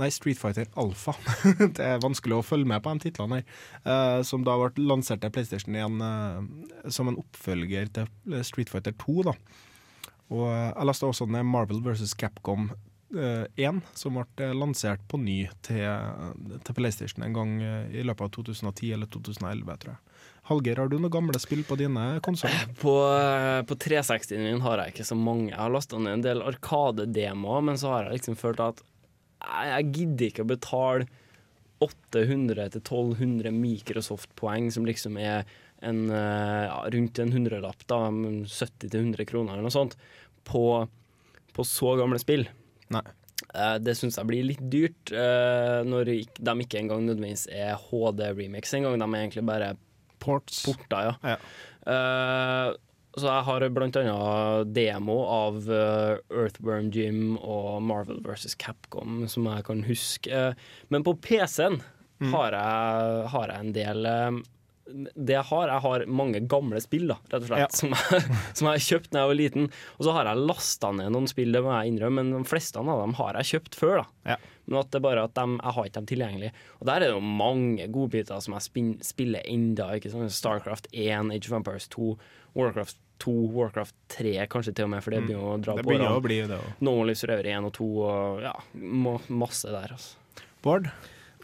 Nei, 0.00 0.10
Street 0.12 0.40
Fighter 0.40 0.68
Alpha. 0.80 1.14
det 1.76 1.84
er 1.84 2.02
vanskelig 2.04 2.38
å 2.38 2.44
følge 2.44 2.68
med 2.68 2.82
på 2.84 2.92
de 2.96 3.06
titlene 3.06 3.40
her. 3.40 3.46
Uh, 3.84 4.20
som 4.24 4.44
da 4.44 4.56
ble 4.60 4.88
lansert 4.88 5.22
til 5.24 5.32
PlayStation 5.32 5.76
1 5.76 6.02
uh, 6.02 6.90
som 6.92 7.12
en 7.12 7.20
oppfølger 7.20 7.92
til 7.96 8.42
Street 8.48 8.72
Fighter 8.72 8.96
2. 9.04 9.22
da. 9.30 9.36
Og 10.34 10.48
eh, 10.50 10.70
jeg 10.72 10.88
leste 10.88 11.08
også 11.08 11.28
ned 11.30 11.46
Marvel 11.46 11.82
vs. 11.84 12.14
Capcom 12.18 12.68
eh, 13.14 13.46
1, 13.62 13.82
som 13.98 14.18
ble 14.18 14.50
lansert 14.58 15.04
på 15.10 15.20
ny 15.22 15.38
til, 15.66 15.86
til 16.66 16.78
PlayStation 16.78 17.26
en 17.26 17.36
gang 17.36 17.56
eh, 17.62 18.00
i 18.00 18.06
løpet 18.06 18.26
av 18.26 18.34
2010 18.38 18.94
eller 18.96 19.10
2011, 19.12 19.78
tror 19.84 19.94
jeg. 19.94 20.05
Hallgeir, 20.46 20.78
har 20.78 20.88
du 20.90 20.98
noen 21.00 21.10
gamle 21.10 21.38
spill 21.42 21.64
på 21.66 21.74
dine 21.80 22.20
konsoller? 22.22 22.68
På, 22.78 22.92
eh, 23.10 23.62
på 23.66 23.74
360-en 23.82 24.44
min 24.44 24.60
har 24.62 24.78
jeg 24.78 24.94
ikke 24.94 25.06
så 25.08 25.16
mange. 25.18 25.50
Jeg 25.50 25.58
har 25.58 25.72
lasta 25.74 25.98
ned 25.98 26.20
en 26.20 26.22
del 26.22 26.42
Arkade-demoer, 26.46 27.64
men 27.66 27.80
så 27.80 27.90
har 27.94 28.06
jeg 28.06 28.20
liksom 28.20 28.38
følt 28.38 28.62
at 28.62 28.82
jeg, 29.42 29.70
jeg 29.72 29.88
gidder 29.96 30.28
ikke 30.30 30.44
å 30.46 30.50
betale 30.52 31.08
800-1200 31.82 33.50
Microsoft-poeng, 33.52 34.70
som 34.72 34.86
liksom 34.88 35.18
er 35.20 35.44
en, 35.84 36.10
eh, 36.10 36.62
ja, 36.70 36.78
rundt 36.94 37.18
en 37.18 37.32
hundrelapp, 37.34 37.82
da, 37.90 37.98
70-100 38.08 39.26
kroner 39.28 39.52
eller 39.54 39.66
noe 39.66 39.74
sånt, 39.74 39.96
på, 40.46 40.86
på 41.52 41.66
så 41.66 41.96
gamle 42.00 42.20
spill. 42.22 42.46
Nei. 42.94 43.02
Eh, 43.52 43.76
Det 43.82 43.96
syns 43.98 44.16
jeg 44.16 44.28
blir 44.30 44.46
litt 44.46 44.62
dyrt, 44.72 45.12
eh, 45.12 45.82
når 45.84 46.08
de 46.38 46.54
ikke 46.64 46.80
engang 46.80 47.04
nødvendigvis 47.04 47.48
er 47.52 47.76
HD-remix 47.90 48.72
engang. 48.78 48.96
De 48.96 49.04
er 49.10 49.26
egentlig 49.26 49.44
bare 49.50 49.74
Ports. 50.18 50.64
porter, 50.66 51.10
ja. 51.10 51.34
Ja. 51.34 51.36
Uh, 51.86 52.74
så 53.16 53.30
jeg 53.30 53.44
har 53.46 53.64
annet 54.04 54.74
demo 54.76 55.14
av 55.24 55.62
uh, 55.70 56.18
Earthworm 56.28 56.90
Jim 56.92 57.38
og 57.38 57.78
Marvel 57.86 58.18
vs. 58.26 58.54
Capcom, 58.60 59.22
som 59.32 59.48
jeg 59.48 59.64
kan 59.64 59.84
huske. 59.88 60.28
Uh, 60.32 60.52
men 60.92 61.06
på 61.06 61.16
PC-en 61.24 61.80
Mm. 62.16 62.30
har, 62.32 62.54
har 63.28 63.50
jeg 63.52 63.60
en 63.60 63.72
del 63.76 64.06
det 64.86 65.34
jeg 65.34 65.44
har, 65.48 65.68
jeg 65.72 65.82
har 65.82 66.04
mange 66.06 66.40
gamle 66.46 66.80
spill, 66.80 67.08
da, 67.10 67.16
rett 67.32 67.42
og 67.42 67.48
slett, 67.48 67.58
Ja. 67.58 67.68
som, 67.74 67.90
jeg, 67.90 68.22
som 68.54 68.68
jeg 68.70 68.84
kjøpte 68.86 69.10
da 69.16 69.22
jeg 69.24 69.30
var 69.32 69.38
liten. 69.40 69.64
Og 69.98 70.04
så 70.06 70.12
har 70.14 70.28
jeg 70.30 70.44
lasta 70.46 70.92
ned 70.94 71.10
noen 71.14 71.26
spill, 71.30 71.50
det 71.52 71.62
må 71.66 71.72
jeg 71.74 71.94
innrømme, 71.94 72.22
men 72.22 72.44
de 72.44 72.48
fleste 72.48 72.78
av 72.78 72.86
dem 73.02 73.14
har 73.18 73.38
jeg 73.40 73.50
kjøpt 73.54 73.74
før. 73.80 73.96
da. 74.04 74.34
Ja. 74.34 74.36
Men 74.66 74.80
at 74.80 74.90
det 74.90 75.00
bare 75.02 75.24
at 75.26 75.34
de, 75.38 75.46
jeg 75.62 75.74
har 75.76 75.84
ikke 75.90 75.98
dem 76.00 76.06
tilgjengelig. 76.10 76.52
Og 76.80 76.86
der 76.86 76.96
er 76.96 77.04
det 77.06 77.10
jo 77.16 77.20
mange 77.22 77.88
godbiter 77.94 78.40
som 78.42 78.54
jeg 78.56 78.64
spin, 78.66 78.92
spiller 79.06 79.42
enda. 79.46 79.90
ikke 79.94 80.10
sant? 80.10 80.30
Starcraft 80.34 80.88
1, 80.92 81.30
Age 81.34 81.50
of 81.50 81.58
Empires 81.60 81.86
2, 81.94 82.12
Warcraft 82.56 82.96
2, 83.22 83.34
Warcraft 83.54 83.94
3 84.12 84.32
kanskje 84.52 84.74
til 84.76 84.84
og 84.88 84.90
med, 84.94 85.02
for 85.04 85.14
det 85.14 85.22
begynner 85.26 85.54
å 85.54 85.60
dra 85.62 85.72
Mm. 85.74 85.78
Det 85.78 85.84
på 85.86 85.90
begynner 85.92 86.10
å 86.10 86.16
årene. 86.18 86.26
bli 86.26 86.40
det 86.50 86.58
òg. 86.58 86.72
No 86.82 86.96
Lives 87.04 87.22
Forever 87.24 87.46
1 87.52 87.64
og 87.70 87.72
2 87.78 87.86
og 88.06 88.42
ja, 88.42 88.54
masse 89.30 89.70
der, 89.70 89.94
altså. 89.94 90.16
Bård? 90.66 90.90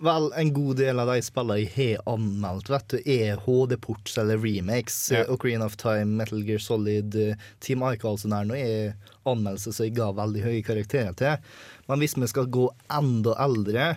Vel, 0.01 0.33
en 0.33 0.53
god 0.55 0.77
del 0.77 0.99
av 0.99 1.11
de 1.13 1.21
spillene 1.23 1.61
jeg 1.61 1.73
har 1.77 2.15
anmeldt, 2.15 2.71
vet 2.73 2.95
du, 2.95 2.97
er 3.13 3.43
HD-ports 3.45 4.17
eller 4.23 4.41
remakes. 4.41 4.97
Ja. 5.13 5.27
Ocarina 5.31 5.69
of 5.69 5.77
Time, 5.81 6.17
Metal 6.19 6.43
Gear 6.47 6.63
Solid, 6.63 7.15
eh, 7.15 7.39
Team 7.61 7.85
Ica 7.87 8.11
og 8.11 8.19
sånn 8.23 8.35
her 8.35 8.49
nå 8.49 8.57
er 8.59 8.97
anmeldelser 9.29 9.77
som 9.77 9.87
jeg 9.87 9.95
ga 10.01 10.09
veldig 10.17 10.43
høye 10.43 10.65
karakterer 10.67 11.15
til. 11.19 11.55
Men 11.91 12.03
hvis 12.03 12.17
vi 12.19 12.31
skal 12.31 12.51
gå 12.51 12.67
enda 12.91 13.37
eldre, 13.45 13.93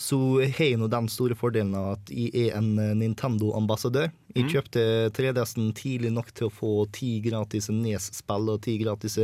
så 0.00 0.18
har 0.40 0.64
jeg 0.64 0.78
nå 0.80 0.88
den 0.88 1.10
store 1.12 1.36
fordelen 1.36 1.74
av 1.76 1.98
at 1.98 2.12
jeg 2.14 2.30
er 2.46 2.56
en 2.56 2.70
eh, 2.80 2.94
Nintendo-ambassadør. 3.02 4.08
Jeg 4.38 4.46
kjøpte 4.52 4.84
3DS-en 5.16 5.74
tidlig 5.76 6.14
nok 6.14 6.30
til 6.32 6.46
å 6.46 6.54
få 6.54 6.72
ti 6.94 7.16
gratis 7.24 7.68
Nes-spill 7.74 8.52
og 8.54 8.62
ti 8.64 8.78
gratis 8.80 9.18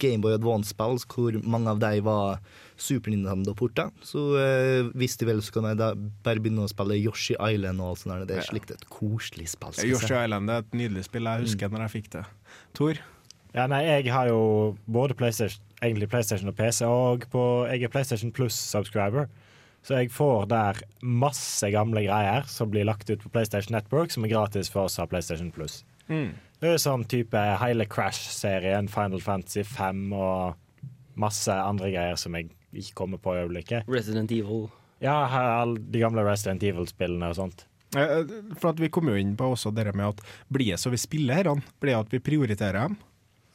Gameboy 0.00 0.38
Advance-spill, 0.38 1.02
hvor 1.10 1.36
mange 1.42 1.74
av 1.74 1.82
de 1.82 2.00
var 2.06 2.38
Super 2.76 3.12
Nintendo-porta. 3.12 3.88
Så 4.04 4.22
eh, 4.40 4.90
hvis 4.98 5.16
de 5.20 5.28
vil, 5.28 5.42
så 5.44 5.54
kan 5.56 5.68
jeg 5.70 5.78
da 5.80 5.90
bare 5.96 6.42
begynne 6.44 6.66
å 6.66 6.70
spille 6.70 6.98
Yoshi 7.00 7.36
Island 7.40 7.80
og 7.80 7.94
alt 7.94 8.02
sånt. 8.02 8.14
der. 8.14 8.26
Det 8.28 8.38
er 8.42 8.48
slikt 8.48 8.72
et 8.74 8.86
koselig 8.92 9.48
spill. 9.54 9.72
Yoshi 9.82 10.12
Island, 10.12 10.26
Island 10.26 10.52
er 10.54 10.64
et 10.64 10.76
nydelig 10.82 11.06
spill. 11.08 11.30
Jeg 11.30 11.46
husker 11.46 11.72
når 11.72 11.86
jeg 11.86 11.94
fikk 11.96 12.10
det. 12.18 12.24
Tor? 12.76 13.00
Ja, 13.56 13.64
nei, 13.72 13.82
jeg 13.88 14.12
har 14.12 14.28
jo 14.28 14.40
både 14.84 15.16
PlayStation, 15.16 15.62
egentlig 15.80 16.10
PlayStation 16.12 16.50
og 16.52 16.56
PC, 16.58 16.84
og 16.84 17.24
på, 17.32 17.42
jeg 17.70 17.86
er 17.88 17.92
PlayStation 17.92 18.32
Plus-subscriber. 18.36 19.30
Så 19.86 20.00
jeg 20.00 20.10
får 20.10 20.48
der 20.50 20.80
masse 21.00 21.68
gamle 21.70 22.02
greier 22.04 22.44
som 22.50 22.68
blir 22.72 22.84
lagt 22.88 23.08
ut 23.08 23.22
på 23.22 23.30
PlayStation 23.32 23.76
Network, 23.76 24.10
som 24.10 24.26
er 24.26 24.32
gratis 24.34 24.68
for 24.72 24.90
oss 24.90 24.98
av 24.98 25.08
PlayStation 25.12 25.52
Plus. 25.54 25.84
Det 26.08 26.68
er 26.72 26.78
sånn 26.82 27.04
type 27.08 27.38
hele 27.62 27.86
Crash-serien, 27.90 28.88
Final 28.90 29.22
Fantasy 29.22 29.62
5 29.66 30.04
og 30.16 30.58
masse 31.16 31.52
andre 31.52 31.90
greier 31.94 32.18
som 32.20 32.34
jeg 32.36 32.50
ikke 32.82 32.98
kommer 33.02 33.22
på 33.22 33.34
i 33.34 33.44
øyeblikket. 33.44 33.88
Resident 33.90 34.32
Evil. 34.34 34.68
Ja, 35.04 35.16
alle 35.60 35.80
de 35.80 36.00
gamle 36.00 36.24
Resident 36.24 36.62
Evil-spillene 36.64 37.32
og 37.32 37.36
sånt. 37.38 37.66
Eh, 37.96 38.24
For 38.56 38.72
at 38.72 38.80
Vi 38.80 38.90
kom 38.92 39.10
jo 39.10 39.18
inn 39.18 39.36
på 39.38 39.52
også 39.54 39.74
det 39.74 39.92
med 39.94 40.08
at 40.14 40.22
blir 40.52 40.74
det 40.74 40.80
så 40.82 40.90
vi 40.92 41.00
spiller 41.00 41.38
her, 41.38 41.52
blir 41.80 41.94
det 41.94 42.00
at 42.00 42.16
vi 42.16 42.24
prioriterer 42.24 42.88
dem? 42.88 42.96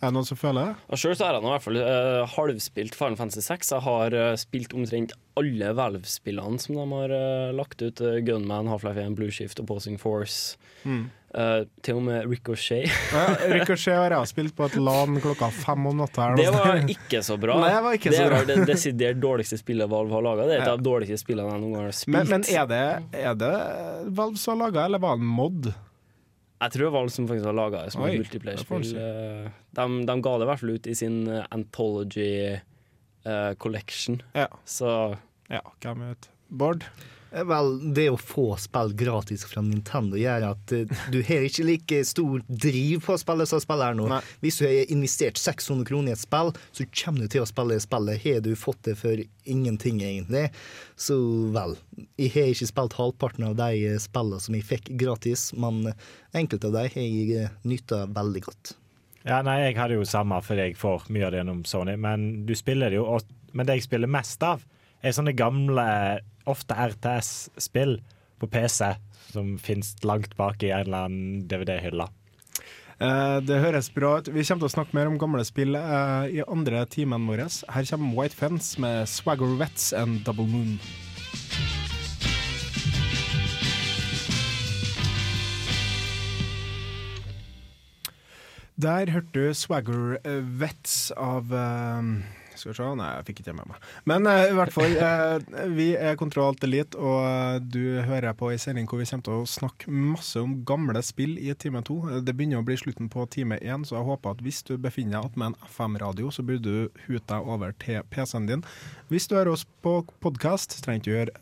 Er 0.02 0.10
det 0.10 0.16
noen 0.16 0.26
som 0.26 0.38
føler 0.40 0.72
det? 0.72 0.98
Sjøl 0.98 1.14
har 1.20 1.36
jeg 1.36 1.44
i 1.44 1.50
hvert 1.52 1.62
fall 1.68 1.78
uh, 1.78 2.24
halvspilt 2.34 2.96
Final 2.98 3.18
Fantasy 3.20 3.44
6. 3.46 3.70
Jeg 3.76 3.86
har 3.86 4.16
uh, 4.18 4.38
spilt 4.40 4.74
omtrent 4.74 5.14
alle 5.38 5.74
Valve-spillene 5.78 6.58
som 6.58 6.80
de 6.80 6.86
har 6.90 7.14
uh, 7.14 7.52
lagt 7.54 7.84
ut. 7.86 8.02
Gunman, 8.26 8.72
Half-Life 8.72 8.98
1, 8.98 9.14
Blue 9.20 9.30
Shift, 9.30 9.62
og 9.62 9.70
Posing 9.70 10.02
Force. 10.02 10.58
Mm. 10.90 11.12
Eh, 11.32 11.62
til 11.80 11.96
og 11.96 12.02
med 12.04 12.26
Ricochet. 12.28 12.90
Ja, 13.16 13.22
Ricochet 13.54 13.96
har 13.96 14.12
jeg 14.18 14.28
spilt 14.34 14.56
på 14.58 14.66
et 14.68 14.74
LAN 14.76 15.16
klokka 15.24 15.48
fem 15.56 15.86
om 15.88 16.02
natta. 16.02 16.26
Det 16.36 16.50
var 16.52 16.82
ikke 16.92 17.22
så 17.24 17.38
bra. 17.40 17.56
Nei, 17.62 17.70
det 17.72 17.84
var 17.86 17.96
ikke 17.96 18.12
det 18.12 18.18
så 18.20 18.26
bra. 18.28 18.42
det 18.50 18.58
desidert 18.68 19.22
dårligste 19.24 19.60
spillet 19.62 19.88
Valve 19.92 20.18
har 20.18 20.26
laga. 20.26 20.48
Det 20.50 20.58
er 20.58 20.66
et 20.66 20.74
av 20.74 20.82
de 20.82 20.88
dårligste 20.90 21.22
spillene 21.22 21.54
jeg 21.54 21.64
noen 21.64 21.78
gang 21.78 21.88
har 21.88 21.96
spilt. 21.96 22.18
Men, 22.18 22.34
men 22.34 22.44
er, 22.52 22.68
det, 22.68 22.82
er 23.22 23.40
det 23.40 23.54
Valve 24.20 24.42
som 24.42 24.58
har 24.58 24.66
laga, 24.66 24.84
eller 24.90 25.04
var 25.06 25.16
det 25.16 25.24
en 25.24 25.32
mod? 25.40 25.72
Jeg 26.62 26.74
tror 26.76 26.84
det 26.84 26.90
var 26.92 26.98
Valve 27.00 27.16
som 27.16 27.30
faktisk 27.32 27.48
har 27.50 27.58
laga 27.58 27.86
det 27.86 27.94
som 27.96 28.04
et 28.06 28.20
multiplayerspill. 28.20 28.84
multiplayer-spill. 28.84 29.48
Eh, 29.48 29.58
De, 29.80 29.88
de 30.12 30.18
ga 30.28 30.36
det 30.36 30.46
i 30.46 30.52
hvert 30.52 30.64
fall 30.66 30.76
ut 30.76 30.92
i 30.92 30.98
sin 31.00 31.16
eh, 31.32 31.48
Anthology 31.56 32.28
uh, 33.24 33.54
Collection. 33.56 34.20
Ja. 34.36 34.50
Så 34.68 34.92
Ja, 35.52 35.64
hvem 35.80 36.04
vet. 36.10 36.28
Bård? 36.52 36.84
Eh, 37.32 37.46
Vel, 37.48 37.94
det 37.96 38.08
å 38.12 38.18
få 38.20 38.52
spill 38.60 38.94
gratis 38.98 39.46
fra 39.48 39.64
Nintendo 39.64 40.20
gjør 40.20 40.50
at 40.52 40.74
eh, 40.76 40.92
du 41.14 41.22
har 41.28 41.46
ikke 41.48 41.66
like 41.68 42.02
stor 42.08 42.42
driv 42.48 43.06
på 43.06 43.16
å 43.16 43.22
spille 43.22 43.48
som 43.50 43.62
spiller 43.64 43.96
nå. 43.98 44.10
Nei. 44.12 44.20
Hvis 44.44 44.60
du 44.60 44.66
har 44.68 44.92
investert 44.92 45.40
600 45.40 45.88
kroner 45.88 46.12
i 46.12 46.18
et 46.18 46.24
spill, 46.24 46.52
så 46.76 46.88
kommer 47.04 47.26
du 47.26 47.32
til 47.32 47.46
å 47.46 47.50
spille 47.50 47.80
spillet. 47.84 48.22
Har 48.26 48.44
du 48.46 48.52
fått 48.60 48.84
det 48.88 48.98
for 49.00 49.24
ingenting, 49.48 50.02
egentlig, 50.04 50.50
så 51.00 51.18
vel. 51.56 51.78
Jeg 52.20 52.34
har 52.36 52.52
ikke 52.52 52.70
spilt 52.70 53.00
halvparten 53.00 53.48
av 53.52 53.58
de 53.62 53.88
eh, 53.94 54.02
spillene 54.02 54.44
som 54.44 54.58
jeg 54.60 54.68
fikk 54.68 54.94
gratis, 55.00 55.50
men 55.56 55.94
enkelte 56.36 56.70
av 56.70 56.78
dem 56.80 56.92
har 56.92 57.08
jeg 57.08 57.50
nytta 57.68 58.06
veldig 58.12 58.46
godt. 58.50 58.76
Ja, 59.22 59.44
nei, 59.46 59.60
jeg 59.68 59.78
hadde 59.78 60.00
jo 60.00 60.06
samme 60.08 60.40
for 60.42 60.58
jeg 60.58 60.74
får 60.80 61.06
mye 61.14 61.28
av 61.28 61.34
det 61.34 61.42
gjennom 61.44 61.60
Sony, 61.70 61.94
men 62.02 62.46
du 62.50 62.56
spiller 62.58 62.90
det 62.90 62.98
jo, 62.98 63.06
men 63.54 63.68
det 63.70 63.76
jeg 63.78 63.86
spiller 63.86 64.10
mest 64.10 64.42
av, 64.46 64.64
er 65.02 65.14
sånne 65.14 65.34
gamle, 65.38 65.86
ofte 66.52 66.78
RTS-spill 66.78 67.98
på 68.42 68.50
PC, 68.52 68.94
som 69.32 69.56
finnes 69.62 69.96
langt 70.04 70.36
bak 70.38 70.64
i 70.64 70.72
en 70.72 70.86
eller 70.86 71.08
annen 71.08 71.46
DVD-hylle. 71.50 72.08
Eh, 73.02 73.38
det 73.42 73.62
høres 73.64 73.90
bra 73.94 74.18
ut. 74.20 74.30
Vi 74.30 74.44
kommer 74.46 74.66
til 74.66 74.70
å 74.70 74.76
snakke 74.76 74.98
mer 74.98 75.10
om 75.10 75.18
gamle 75.22 75.46
spill 75.48 75.74
eh, 75.78 76.28
i 76.38 76.44
andre 76.46 76.84
timen 76.86 77.26
vår. 77.30 77.48
Her 77.74 77.88
kommer 77.90 78.18
White 78.18 78.38
Fence 78.38 78.82
med 78.82 79.10
Swagger 79.10 79.56
Vets 79.58 79.90
and 79.98 80.22
Double 80.28 80.46
Moon. 80.46 80.78
Der 88.82 89.10
hørte 89.14 89.34
du 89.34 89.54
Swagger 89.54 90.20
eh, 90.26 90.42
Vets 90.62 91.12
av 91.18 91.54
eh, 91.54 92.06
Skal 92.62 92.72
vi 92.72 92.78
se, 92.78 92.88
nei, 93.00 93.10
jeg 93.18 93.28
fikk 93.32 93.42
ikke 93.44 93.56
med 93.58 93.72
meg. 93.72 93.88
Men 94.10 94.30
uh, 94.30 94.44
i 94.46 94.56
hvert 94.58 94.74
fall, 94.76 94.94
uh, 95.02 95.66
vi 95.74 95.92
er 95.98 96.18
Kontroll 96.20 96.52
Alt 96.52 96.66
Elite, 96.68 97.00
og 97.00 97.20
eh, 97.26 97.58
du 97.62 98.02
hører 98.06 98.36
på 98.38 98.52
en 98.54 98.62
sending 98.62 98.90
hvor 98.90 99.02
vi 99.02 99.08
kommer 99.10 99.26
til 99.26 99.42
å 99.42 99.50
snakke 99.50 99.92
masse 99.92 100.40
om 100.42 100.60
gamle 100.68 101.02
spill 101.06 101.38
i 101.42 101.54
time 101.58 101.82
to. 101.88 101.98
Det 102.22 102.36
begynner 102.38 102.62
å 102.62 102.68
bli 102.68 102.78
slutten 102.80 103.10
på 103.12 103.26
time 103.34 103.58
én, 103.60 103.86
så 103.88 103.98
jeg 103.98 104.08
håper 104.12 104.36
at 104.36 104.44
hvis 104.46 104.62
du 104.68 104.76
befinner 104.82 105.26
deg 105.26 105.40
med 105.42 105.52
en 105.52 105.70
FM-radio, 105.72 106.32
så 106.34 106.46
burde 106.46 106.66
du 106.66 107.04
hute 107.08 107.26
deg 107.34 107.54
over 107.56 107.74
til 107.82 108.06
PC-en 108.14 108.50
din. 108.50 108.66
Hvis 109.12 109.30
du 109.30 109.38
hører 109.40 109.56
oss 109.56 109.66
på 109.86 110.02
podkast, 110.24 110.80
trenger 110.86 111.02
du 111.02 111.10
ikke 111.10 111.18
gjøre 111.18 111.40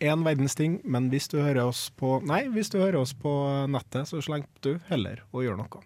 én 0.00 0.24
verdens 0.24 0.56
ting, 0.56 0.78
men 0.84 1.10
hvis 1.12 1.28
du 1.28 1.40
hører 1.42 1.68
oss 1.68 1.88
på 1.96 2.18
Nei, 2.28 2.46
hvis 2.52 2.72
du 2.72 2.78
hører 2.80 3.02
oss 3.02 3.12
på 3.16 3.32
nettet, 3.68 4.08
så 4.08 4.20
sleng 4.24 4.46
du 4.64 4.76
heller 4.88 5.22
og 5.32 5.44
gjør 5.44 5.60
noe. 5.60 5.84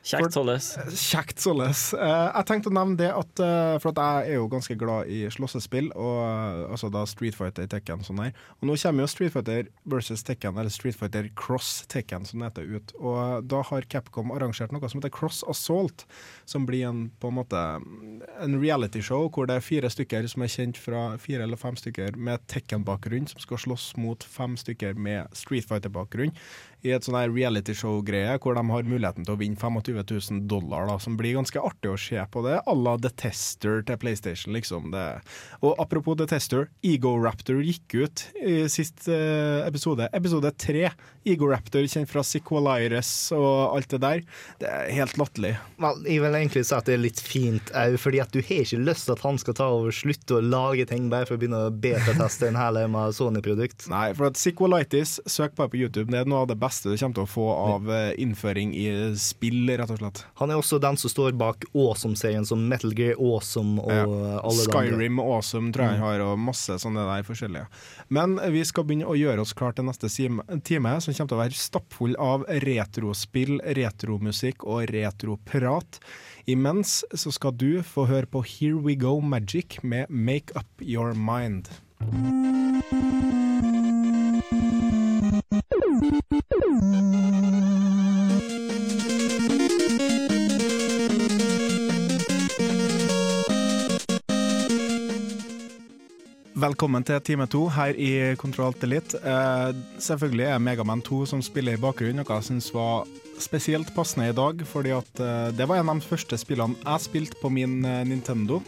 Kjekt 0.00 0.32
således. 0.32 0.66
Kjekt 0.96 1.42
således. 1.42 1.80
Eh, 1.92 2.28
jeg 2.32 2.46
tenkte 2.48 2.70
å 2.70 2.72
nevne 2.72 2.96
det 2.96 3.10
at 3.12 3.42
eh, 3.44 3.74
For 3.82 3.92
at 3.92 4.00
jeg 4.00 4.32
er 4.32 4.38
jo 4.38 4.46
ganske 4.48 4.76
glad 4.80 5.10
i 5.12 5.26
slåssespill, 5.32 5.90
og 5.92 6.20
eh, 6.24 6.62
altså 6.72 6.88
da 6.92 7.02
Street 7.08 7.36
Fighter, 7.36 7.68
Tekken 7.70 8.04
sånn 8.06 8.22
her. 8.24 8.32
Og 8.60 8.70
nå 8.70 8.78
kommer 8.80 9.04
jo 9.04 9.10
Street 9.12 9.34
Fighter 9.34 9.68
versus 9.92 10.24
Tekken, 10.24 10.56
eller 10.56 10.72
Street 10.72 10.96
Fighter 10.96 11.28
Cross 11.36 11.84
Tekken, 11.92 12.24
som 12.28 12.40
det 12.40 12.48
heter, 12.48 12.70
ut. 12.78 12.94
Og 12.96 13.44
da 13.50 13.60
har 13.68 13.88
Capcom 13.92 14.32
arrangert 14.32 14.72
noe 14.72 14.88
som 14.88 15.02
heter 15.02 15.12
Cross 15.12 15.42
Assault, 15.52 16.06
som 16.48 16.64
blir 16.68 16.88
en 16.88 17.04
på 17.20 17.28
en 17.28 17.36
måte 17.36 17.60
en 18.40 18.56
realityshow 18.56 19.28
hvor 19.28 19.50
det 19.50 19.58
er 19.58 19.64
fire 19.64 19.92
stykker 19.92 20.28
som 20.32 20.46
er 20.46 20.52
kjent 20.52 20.80
fra 20.80 21.04
fire 21.20 21.44
eller 21.44 21.60
fem 21.60 21.76
stykker 21.76 22.16
med 22.16 22.40
Tekken-bakgrunn, 22.48 23.28
som 23.28 23.44
skal 23.44 23.60
slåss 23.66 23.92
mot 24.00 24.24
fem 24.24 24.56
stykker 24.60 24.96
med 24.96 25.28
Street 25.36 25.68
Fighter-bakgrunn. 25.68 26.32
I 26.80 26.94
et 26.96 27.04
sånn 27.04 27.18
her 27.18 27.28
realityshow-greie 27.28 28.38
hvor 28.40 28.56
de 28.56 28.64
har 28.64 28.86
muligheten 28.88 29.26
til 29.26 29.36
å 29.36 29.40
vinne 29.40 29.60
25 29.60 29.89
000 29.98 30.46
dollar, 30.50 30.86
da, 30.88 30.98
som 31.02 31.16
blir 31.18 31.36
ganske 31.38 31.60
artig 31.60 31.92
å 31.92 31.98
se 32.00 32.22
på. 32.30 32.44
Det 32.46 32.60
à 32.60 32.74
la 32.76 32.96
The 33.00 33.10
Tester 33.24 33.82
til 33.86 33.98
PlayStation, 34.00 34.54
liksom. 34.56 34.90
Det. 34.94 35.06
Og 35.60 35.74
apropos 35.82 36.18
The 36.18 36.28
Tester, 36.30 36.68
Ego 36.86 37.16
Raptor 37.20 37.62
gikk 37.64 37.96
ut 38.00 38.26
i 38.40 38.62
sist 38.72 39.08
eh, 39.10 39.66
episode. 39.66 40.08
Episode 40.16 40.52
tre. 40.60 40.90
Ego 41.28 41.50
Raptor, 41.50 41.84
kjent 41.90 42.08
fra 42.08 42.22
Sequaliris 42.24 43.10
og 43.36 43.76
alt 43.76 43.90
det 43.92 44.00
der. 44.00 44.22
Det 44.60 44.68
er 44.70 44.92
helt 44.96 45.18
latterlig. 45.20 45.52
Well, 45.82 46.00
jeg 46.08 46.22
vil 46.24 46.38
egentlig 46.38 46.64
si 46.68 46.76
at 46.76 46.88
det 46.88 46.96
er 46.96 47.02
litt 47.02 47.20
fint 47.20 47.72
òg, 47.76 47.96
fordi 48.00 48.22
at 48.22 48.32
du 48.32 48.40
har 48.40 48.64
ikke 48.64 48.80
lyst 48.80 49.08
til 49.08 49.16
at 49.16 49.24
han 49.26 49.40
skal 49.40 49.56
ta 49.58 49.68
over 49.74 49.94
slutte 49.94 50.38
å 50.38 50.44
lage 50.44 50.86
ting 50.88 51.10
bare 51.12 51.28
for 51.28 51.36
å 51.36 51.42
begynne 51.42 51.64
å 51.68 51.74
betateste 51.74 52.48
en 52.48 52.58
hel 52.60 52.80
haug 52.80 52.92
med 52.94 53.16
Sony-produkt. 53.16 53.88
Nei, 53.92 54.10
for 54.16 54.30
at 54.30 54.40
Sequalitis, 54.40 55.18
søk 55.28 55.56
bare 55.58 55.72
på 55.72 55.80
YouTube. 55.82 56.08
Det 56.12 56.22
er 56.22 56.30
noe 56.30 56.44
av 56.46 56.50
det 56.50 56.58
beste 56.60 56.88
du 56.90 56.96
kommer 56.96 57.20
til 57.20 57.26
å 57.26 57.30
få 57.30 57.48
av 57.52 57.92
eh, 57.92 58.12
innføring 58.22 58.72
i 58.76 58.86
spill, 59.20 59.74
rett 59.80 59.90
og 59.94 59.98
slett. 60.00 60.22
Han 60.40 60.52
er 60.52 60.60
også 60.60 60.78
den 60.82 60.98
som 61.00 61.10
står 61.12 61.34
bak 61.40 61.64
Awesome-serien, 61.74 62.46
som 62.46 62.62
Metal 62.68 62.92
Gear 62.96 63.16
Awesome 63.18 63.80
og 63.82 63.90
Ja. 63.90 64.04
alle 64.04 64.66
de 64.66 64.70
andre. 64.70 64.92
Skyrim 64.92 65.18
Awesome 65.24 65.72
tror 65.72 65.86
jeg 65.88 65.98
han 65.98 66.04
har, 66.06 66.20
og 66.28 66.38
masse 66.38 66.76
sånne 66.82 67.06
der 67.08 67.26
forskjellige. 67.26 67.66
Men 68.10 68.36
vi 68.52 68.62
skal 68.64 68.84
begynne 68.84 69.08
å 69.10 69.16
gjøre 69.18 69.40
oss 69.40 69.52
klar 69.56 69.72
til 69.74 69.84
neste 69.88 70.08
time, 70.12 71.00
som 71.00 71.14
kommer 71.14 71.28
til 71.28 71.38
å 71.38 71.42
være 71.42 71.58
stappfull 71.58 72.14
av 72.18 72.44
retrospill, 72.62 73.60
retromusikk 73.64 74.64
og 74.66 74.86
retroprat. 74.92 75.98
Imens 76.46 77.04
så 77.14 77.32
skal 77.32 77.52
du 77.52 77.82
få 77.82 78.06
høre 78.08 78.26
på 78.26 78.44
Here 78.44 78.76
We 78.80 78.94
Go 78.96 79.20
Magic 79.20 79.78
med 79.82 80.10
Make 80.10 80.52
Up 80.56 80.66
Your 80.80 81.14
Mind. 81.14 81.68
Velkommen 96.60 97.04
til 97.06 97.16
time 97.24 97.46
to 97.48 97.60
her 97.72 97.96
i 97.96 98.34
Kontroll 98.36 98.66
Alt 98.68 98.82
Elite. 98.84 99.16
Eh, 99.16 99.70
selvfølgelig 100.02 100.44
er 100.44 100.58
Megaman 100.60 101.00
2 101.00 101.22
som 101.30 101.40
spiller 101.40 101.78
i 101.78 101.80
bakgrunnen, 101.80 102.18
noe 102.20 102.36
jeg 102.36 102.48
syns 102.50 102.66
var 102.74 103.06
spesielt 103.40 103.88
passende 103.96 104.26
i 104.28 104.34
dag. 104.36 104.60
fordi 104.68 104.90
at 104.92 105.22
uh, 105.22 105.48
det 105.56 105.64
var 105.68 105.80
en 105.80 105.88
av 105.88 106.02
de 106.02 106.04
første 106.04 106.36
spillene 106.36 106.76
jeg 106.82 107.04
spilte 107.06 107.38
på 107.40 107.48
min 107.48 107.78
uh, 107.86 108.02
Nintendo. 108.04 108.58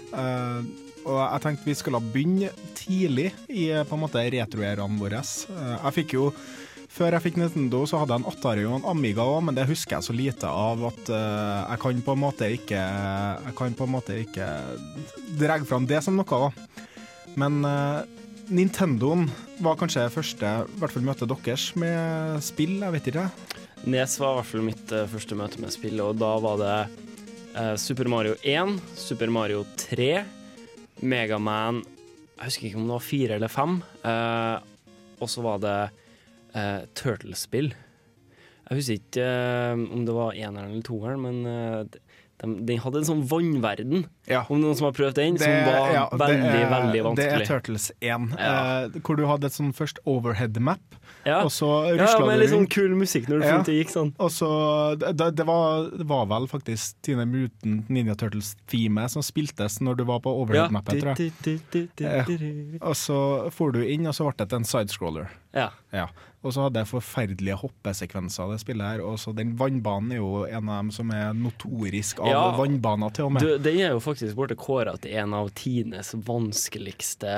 Og 1.03 1.19
jeg 1.19 1.43
tenkte 1.45 1.69
vi 1.69 1.75
skulle 1.77 2.01
begynne 2.15 2.49
tidlig 2.79 3.35
i 3.51 3.67
på 3.85 3.99
en 3.99 4.01
måte 4.07 4.23
retroerene 4.25 5.01
våre. 5.03 5.21
Jeg 5.21 5.97
fikk 5.99 6.15
jo 6.17 6.31
før 6.93 7.19
jeg 7.19 7.25
fikk 7.27 7.43
Nintendo, 7.43 7.83
så 7.85 8.01
hadde 8.01 8.17
jeg 8.17 8.23
en 8.23 8.31
Atari 8.31 8.65
og 8.69 8.79
en 8.79 8.89
Amiga 8.95 9.27
òg, 9.27 9.43
men 9.45 9.59
det 9.59 9.69
husker 9.69 9.99
jeg 9.99 10.07
så 10.07 10.17
lite 10.17 10.49
av 10.49 10.87
at 10.89 11.13
uh, 11.13 11.69
jeg 11.75 11.83
kan 11.85 12.01
på 12.09 12.17
en 12.17 12.25
måte 12.25 12.49
ikke 12.57 12.81
Jeg 12.81 13.55
kan 13.59 13.77
på 13.77 13.85
en 13.85 13.95
måte 13.99 14.17
ikke 14.23 14.49
dra 15.37 15.61
fram 15.69 15.91
det 15.91 16.01
som 16.07 16.17
noe, 16.17 16.41
da. 16.47 16.89
Men 17.41 17.65
uh, 17.65 18.03
Nintendoen 18.53 19.29
var 19.63 19.79
kanskje 19.81 20.05
første 20.13 20.49
i 20.65 20.81
hvert 20.81 20.93
fall 20.93 21.07
møtet 21.07 21.31
deres 21.31 21.71
med 21.79 22.43
spill, 22.45 22.81
jeg 22.83 22.95
vet 22.97 23.09
ikke. 23.13 23.29
Nes 23.93 24.19
var 24.21 24.35
i 24.35 24.39
hvert 24.41 24.51
fall 24.51 24.67
mitt 24.67 24.93
uh, 24.93 25.07
første 25.11 25.39
møte 25.39 25.63
med 25.63 25.73
spill, 25.73 26.03
og 26.05 26.19
da 26.21 26.33
var 26.45 26.61
det 26.61 26.77
uh, 27.57 27.75
Super 27.81 28.11
Mario 28.13 28.37
1, 28.45 28.77
Super 28.99 29.33
Mario 29.33 29.65
3, 29.81 30.11
Megaman 31.03 31.81
Jeg 32.37 32.45
husker 32.45 32.69
ikke 32.69 32.83
om 32.83 32.91
det 32.91 32.97
var 32.99 33.07
fire 33.07 33.39
eller 33.39 33.51
fem. 33.51 33.81
og 35.23 35.29
så 35.31 35.43
var 35.43 35.59
det 35.63 35.79
uh, 36.55 36.81
Turtlespill. 36.95 37.73
Jeg 38.69 38.79
husker 38.79 39.01
ikke 39.01 39.27
om 39.95 40.05
det 40.07 40.15
var 40.15 40.37
eneren 40.37 40.71
eller 40.71 40.85
toeren, 40.87 41.23
men 41.23 41.89
den 42.43 42.55
de, 42.67 42.77
hadde 42.83 43.03
en 43.03 43.09
sånn 43.09 43.25
vannverden. 43.31 44.07
Om 44.49 44.61
noen 44.63 44.77
som 44.79 44.85
har 44.87 44.93
prøvd 44.95 45.15
den, 45.19 45.37
som 45.39 45.51
var 45.67 45.91
ja, 45.93 46.03
veldig, 46.13 46.43
det 46.47 46.61
er, 46.63 46.69
veldig 46.71 47.17
Det 47.19 47.25
er 47.27 47.45
Turtles 47.45 47.91
1, 48.01 48.29
Ja. 48.39 48.85
eh, 48.85 48.89
hvor 49.03 49.17
du 49.19 49.25
hadde 49.27 49.47
et 49.51 49.53
sånn 49.57 49.73
først 49.75 49.99
overhead 50.07 50.61
map, 50.61 50.79
Ja. 51.27 51.43
og 51.43 51.51
så 51.51 51.89
Ja, 51.97 52.05
rusla 52.05 52.27
med 52.27 52.39
litt 52.39 52.51
sånn 52.51 52.69
kul 52.71 52.95
musikk 52.95 53.27
når 53.29 53.41
du 53.43 53.47
Ja. 53.47 53.63
det 53.63 53.75
gikk 53.87 53.91
sånn. 53.91 54.15
Og 54.19 54.31
så, 54.31 54.97
det, 54.99 55.35
det, 55.37 55.45
var, 55.47 55.91
det 55.91 56.07
var 56.07 56.27
vel 56.27 56.47
faktisk 56.47 56.95
Tine 57.03 57.27
Mutant 57.27 57.89
Ninja 57.91 58.15
Turtles-teamet 58.15 59.11
som 59.11 59.23
spiltes 59.23 59.81
når 59.81 59.97
du 59.97 60.05
var 60.05 60.21
på 60.21 60.31
overhead-mappet, 60.31 61.01
tror 61.03 61.17
jeg. 61.19 61.89
Ja. 61.99 62.25
Og 62.81 62.95
så 62.95 63.51
for 63.53 63.73
du 63.73 63.83
inn, 63.83 64.07
og 64.07 64.15
så 64.15 64.25
ble 64.31 64.47
det 64.47 64.53
en 64.53 64.65
sidescroller. 64.65 65.29
Ja. 65.53 65.71
Ja. 65.93 66.07
Og 66.43 66.51
så 66.53 66.65
hadde 66.65 66.81
jeg 66.81 66.89
forferdelige 66.91 67.55
hoppesekvenser 67.61 68.43
av 68.43 68.51
det 68.51 68.59
spillet 68.65 68.83
her. 68.83 69.01
Og 69.07 69.15
så 69.23 69.31
den 69.37 69.53
vannbanen 69.57 70.11
er 70.11 70.17
jo 70.17 70.45
en 70.45 70.69
av 70.69 70.81
dem 70.83 70.91
som 70.91 71.11
er 71.15 71.33
notorisk 71.39 72.19
av 72.19 72.27
Ja. 72.27 72.57
vannbaner, 72.59 73.13
til 73.15 73.27
og 73.27 73.33
med. 73.33 73.43
Du, 73.43 73.59
den 73.59 73.79
er 73.79 73.91
jo 73.91 74.01
faktisk 74.01 74.12
blitt 74.17 74.57
kåra 74.61 74.95
til 75.01 75.15
en 75.21 75.35
av 75.37 75.51
tidenes 75.59 76.13
vanskeligste 76.27 77.33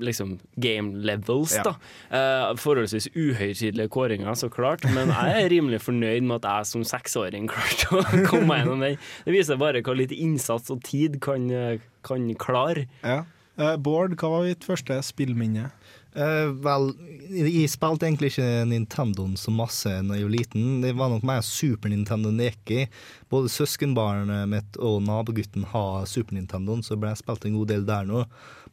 liksom, 0.00 0.38
game 0.56 1.00
levels. 1.06 1.56
Ja. 1.56 1.74
eh, 2.10 2.52
Forholdsvis 2.60 3.10
uhøytidelige 3.14 3.90
kåringer, 3.92 4.34
så 4.34 4.50
klart, 4.52 4.84
men 4.94 5.12
jeg 5.14 5.44
er 5.44 5.50
rimelig 5.52 5.82
fornøyd 5.86 6.26
med 6.26 6.40
at 6.40 6.50
jeg 6.50 6.70
som 6.72 6.86
seksåring 6.86 7.50
klarte 7.50 7.90
å 7.94 8.04
komme 8.30 8.46
meg 8.50 8.64
gjennom 8.64 8.86
den. 8.86 9.02
Det 9.26 9.36
viser 9.36 9.60
bare 9.60 9.82
hva 9.86 9.96
litt 9.96 10.14
innsats 10.14 10.72
og 10.72 10.82
tid 10.86 11.20
kan, 11.24 11.50
eh, 11.50 11.82
kan 12.06 12.28
klare. 12.40 12.88
Ja. 13.04 13.22
Uh, 13.60 13.74
Bård, 13.76 14.14
hva 14.16 14.30
var 14.32 14.46
ditt 14.48 14.64
første 14.64 14.96
spillminne? 15.04 15.68
Eh, 16.10 16.48
vel, 16.64 16.88
jeg 17.30 17.70
spilte 17.70 18.08
egentlig 18.08 18.32
ikke 18.32 18.64
Nintendoen 18.66 19.36
så 19.38 19.52
masse 19.54 19.90
da 19.90 20.16
jeg 20.18 20.26
var 20.26 20.34
liten. 20.34 20.70
Det 20.82 20.94
var 20.98 21.12
nok 21.12 21.26
mer 21.26 21.44
Super 21.46 21.92
Nintendo 21.92 22.32
det 22.34 22.50
gikk 22.50 22.72
i. 22.74 22.86
Både 23.30 23.52
søskenbarnet 23.52 24.48
mitt 24.50 24.80
og 24.82 25.02
nabogutten 25.06 25.68
har 25.70 26.08
Super 26.10 26.38
Nintendoen, 26.38 26.82
så 26.86 26.98
ble 26.98 27.12
jeg 27.12 27.22
spilt 27.22 27.46
en 27.46 27.60
god 27.60 27.70
del 27.70 27.86
der 27.88 28.08
nå. 28.08 28.24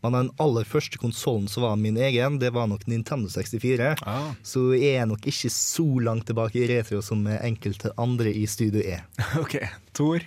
Men 0.05 0.13
den 0.13 0.31
aller 0.41 0.65
første 0.67 0.99
konsollen 1.01 1.47
som 1.49 1.65
var 1.65 1.77
min 1.81 1.97
egen, 1.97 2.38
det 2.41 2.51
var 2.53 2.69
nok 2.69 2.85
Nintendo 2.89 3.29
64. 3.33 3.95
Ah. 4.05 4.31
Så 4.45 4.69
jeg 4.77 5.01
er 5.01 5.09
nok 5.09 5.25
ikke 5.29 5.49
så 5.53 5.85
langt 6.05 6.27
tilbake 6.29 6.61
i 6.61 6.69
retro 6.69 7.01
som 7.05 7.25
enkelte 7.38 7.93
andre 7.97 8.33
i 8.33 8.45
studio 8.49 8.83
er. 8.85 9.05
OK. 9.41 9.57
Tor? 9.97 10.25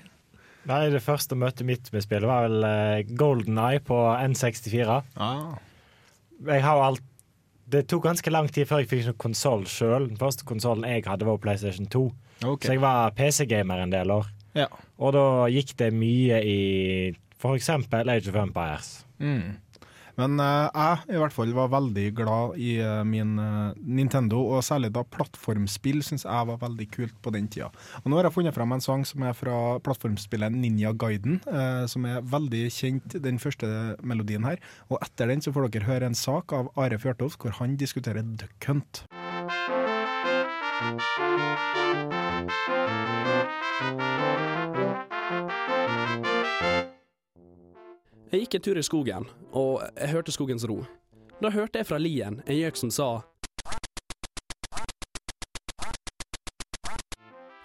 Nei, 0.69 0.83
Det 0.93 1.01
første 1.03 1.39
møtet 1.39 1.67
mitt 1.67 1.89
med 1.95 2.05
spillet 2.05 2.29
var 2.29 2.49
vel 2.49 2.67
uh, 2.67 3.15
Golden 3.19 3.59
Eye 3.63 3.81
på 3.83 3.97
N64. 3.97 5.01
Ah. 5.17 5.55
Jeg 6.47 6.65
har 6.65 6.81
alt 6.81 7.03
Det 7.71 7.85
tok 7.87 8.03
ganske 8.09 8.31
lang 8.33 8.49
tid 8.51 8.67
før 8.67 8.83
jeg 8.83 8.89
fikk 8.91 9.05
noen 9.07 9.21
konsoll 9.23 9.67
sjøl. 9.71 10.09
Den 10.11 10.19
første 10.19 10.47
konsollen 10.49 10.89
jeg 10.89 11.05
hadde, 11.07 11.27
var 11.29 11.39
PlayStation 11.39 11.87
2. 11.87 12.01
Okay. 12.41 12.67
Så 12.67 12.75
jeg 12.75 12.83
var 12.83 13.13
PC-gamer 13.15 13.85
en 13.85 13.93
del 13.93 14.11
år. 14.11 14.27
Ja. 14.59 14.67
Og 14.99 15.13
da 15.15 15.25
gikk 15.53 15.77
det 15.79 15.93
mye 15.95 16.41
i 16.43 16.59
f.eks. 17.39 17.69
Age 17.71 18.33
of 18.33 18.39
Empires. 18.43 18.89
Mm. 19.23 19.61
Men 20.21 20.37
eh, 20.43 20.69
jeg 20.69 21.17
i 21.17 21.21
hvert 21.21 21.35
fall 21.35 21.53
var 21.57 21.71
veldig 21.73 22.07
glad 22.19 22.59
i 22.61 22.75
eh, 22.85 23.01
min 23.09 23.39
eh, 23.41 23.79
Nintendo, 23.81 24.43
og 24.53 24.65
særlig 24.67 24.93
da 24.95 25.05
plattformspill 25.07 26.03
syns 26.05 26.27
jeg 26.27 26.49
var 26.51 26.61
veldig 26.61 26.89
kult 26.93 27.17
på 27.25 27.33
den 27.35 27.49
tida. 27.53 27.71
Og 28.03 28.11
nå 28.11 28.19
har 28.19 28.29
jeg 28.29 28.37
funnet 28.37 28.57
fram 28.57 28.75
en 28.77 28.85
sang 28.85 29.07
som 29.09 29.25
er 29.25 29.37
fra 29.37 29.57
plattformspillet 29.85 30.53
Ninja 30.55 30.93
Guiden, 30.93 31.41
som 31.91 32.05
er 32.09 32.25
veldig 32.27 32.63
kjent, 32.75 33.17
den 33.23 33.39
første 33.41 33.69
melodien 34.05 34.45
her. 34.47 34.61
Og 34.91 35.01
etter 35.05 35.31
den 35.31 35.43
så 35.45 35.55
får 35.55 35.71
dere 35.71 35.89
høre 35.89 36.11
en 36.11 36.19
sak 36.19 36.55
av 36.57 36.71
Are 36.81 37.01
Fjørtoft 37.01 37.41
hvor 37.41 37.57
han 37.61 37.79
diskuterer 37.81 38.27
Duck 38.27 38.69
Hunt. 38.69 39.05
Jeg 48.31 48.45
gikk 48.45 48.55
en 48.55 48.63
tur 48.63 48.79
i 48.79 48.83
skogen, 48.87 49.25
og 49.59 49.81
jeg 49.97 50.13
hørte 50.13 50.31
skogens 50.31 50.63
ro. 50.71 50.85
Da 51.43 51.51
hørte 51.51 51.81
jeg 51.81 51.89
fra 51.89 51.99
lien 51.99 52.37
en 52.45 52.57
gjøk 52.57 52.77
som 52.79 52.93
sa 52.95 53.09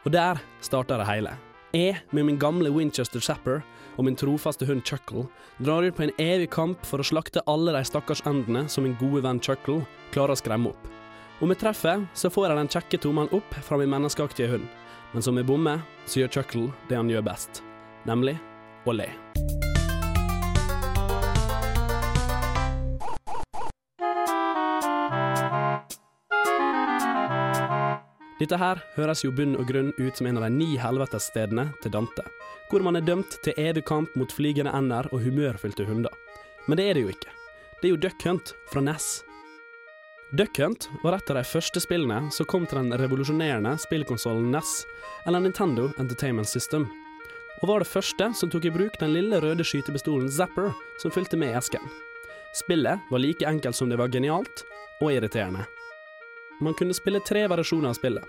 Og 0.06 0.14
der 0.14 0.38
starta 0.62 0.98
det 1.02 1.08
hele. 1.10 1.34
Jeg, 1.74 1.98
med 2.14 2.26
min 2.26 2.38
gamle 2.42 2.70
Winchester 2.70 3.20
Zapper 3.20 3.62
og 3.98 4.06
min 4.06 4.18
trofaste 4.18 4.66
hund 4.66 4.84
Chuckle, 4.86 5.26
drar 5.58 5.86
ut 5.86 5.98
på 5.98 6.06
en 6.06 6.14
evig 6.22 6.50
kamp 6.54 6.86
for 6.86 7.02
å 7.02 7.06
slakte 7.06 7.44
alle 7.50 7.74
de 7.74 7.82
stakkars 7.86 8.22
endene 8.30 8.68
som 8.70 8.86
min 8.86 8.98
gode 9.02 9.24
venn 9.26 9.42
Chuckle 9.42 9.82
klarer 10.14 10.34
å 10.34 10.40
skremme 10.40 10.74
opp. 10.74 10.90
Om 11.42 11.52
jeg 11.52 11.62
treffer, 11.66 12.06
så 12.14 12.30
får 12.30 12.50
jeg 12.50 12.62
den 12.62 12.74
kjekke 12.78 13.02
tommelen 13.02 13.34
opp 13.38 13.62
fra 13.66 13.82
min 13.82 13.92
menneskeaktige 13.92 14.54
hund. 14.54 14.70
Men 15.14 15.26
som 15.26 15.38
jeg 15.42 15.50
bommer, 15.50 15.82
så 16.06 16.22
gjør 16.22 16.38
Chuckle 16.38 16.68
det 16.90 17.02
han 17.02 17.10
gjør 17.10 17.26
best, 17.34 17.64
nemlig 18.06 18.38
å 18.86 18.94
le. 18.94 19.10
Dette 28.46 28.60
her 28.62 28.78
høres 28.94 29.24
jo 29.24 29.32
bunn 29.34 29.56
og 29.58 29.66
grunn 29.66 29.88
ut 29.98 30.20
som 30.20 30.28
en 30.30 30.38
av 30.38 30.44
de 30.46 30.52
ni 30.54 30.76
helvetesstedene 30.78 31.64
til 31.82 31.90
Dante, 31.96 32.22
hvor 32.70 32.84
man 32.86 33.00
er 33.00 33.02
dømt 33.02 33.40
til 33.42 33.58
evig 33.58 33.82
kamp 33.90 34.12
mot 34.14 34.30
flygende 34.30 34.70
ender 34.78 35.08
og 35.10 35.24
humørfylte 35.24 35.88
hunder. 35.88 36.14
Men 36.70 36.78
det 36.78 36.84
er 36.86 36.94
det 36.94 37.02
jo 37.08 37.14
ikke. 37.16 37.32
Det 37.80 37.88
er 37.88 37.94
jo 37.96 38.02
Duck 38.04 38.22
Hunt 38.28 38.52
fra 38.70 38.84
Ness. 38.86 39.24
Duck 40.38 40.60
Hunt 40.62 40.86
var 41.02 41.18
et 41.18 41.32
av 41.34 41.40
de 41.40 41.44
første 41.56 41.82
spillene 41.82 42.20
som 42.36 42.46
kom 42.46 42.68
til 42.70 42.84
den 42.84 42.94
revolusjonerende 43.02 43.72
spillkonsollen 43.82 44.52
NES, 44.54 44.76
eller 45.26 45.42
Nintendo 45.42 45.88
Entertainment 45.98 46.52
System, 46.52 46.86
og 47.64 47.72
var 47.72 47.82
det 47.82 47.90
første 47.90 48.30
som 48.38 48.52
tok 48.54 48.70
i 48.70 48.74
bruk 48.76 49.00
den 49.02 49.16
lille 49.16 49.40
røde 49.42 49.66
skytepistolen 49.66 50.30
Zapper 50.30 50.70
som 51.02 51.14
fulgte 51.16 51.42
med 51.42 51.58
esken. 51.58 51.82
Spillet 52.54 53.10
var 53.10 53.26
like 53.26 53.50
enkelt 53.50 53.82
som 53.82 53.90
det 53.90 53.98
var 53.98 54.14
genialt, 54.14 54.68
og 55.02 55.10
irriterende. 55.16 55.66
Man 56.60 56.74
kunne 56.74 56.94
spille 56.96 57.20
tre 57.20 57.48
versjoner 57.52 57.90
av 57.90 57.98
spillet. 57.98 58.24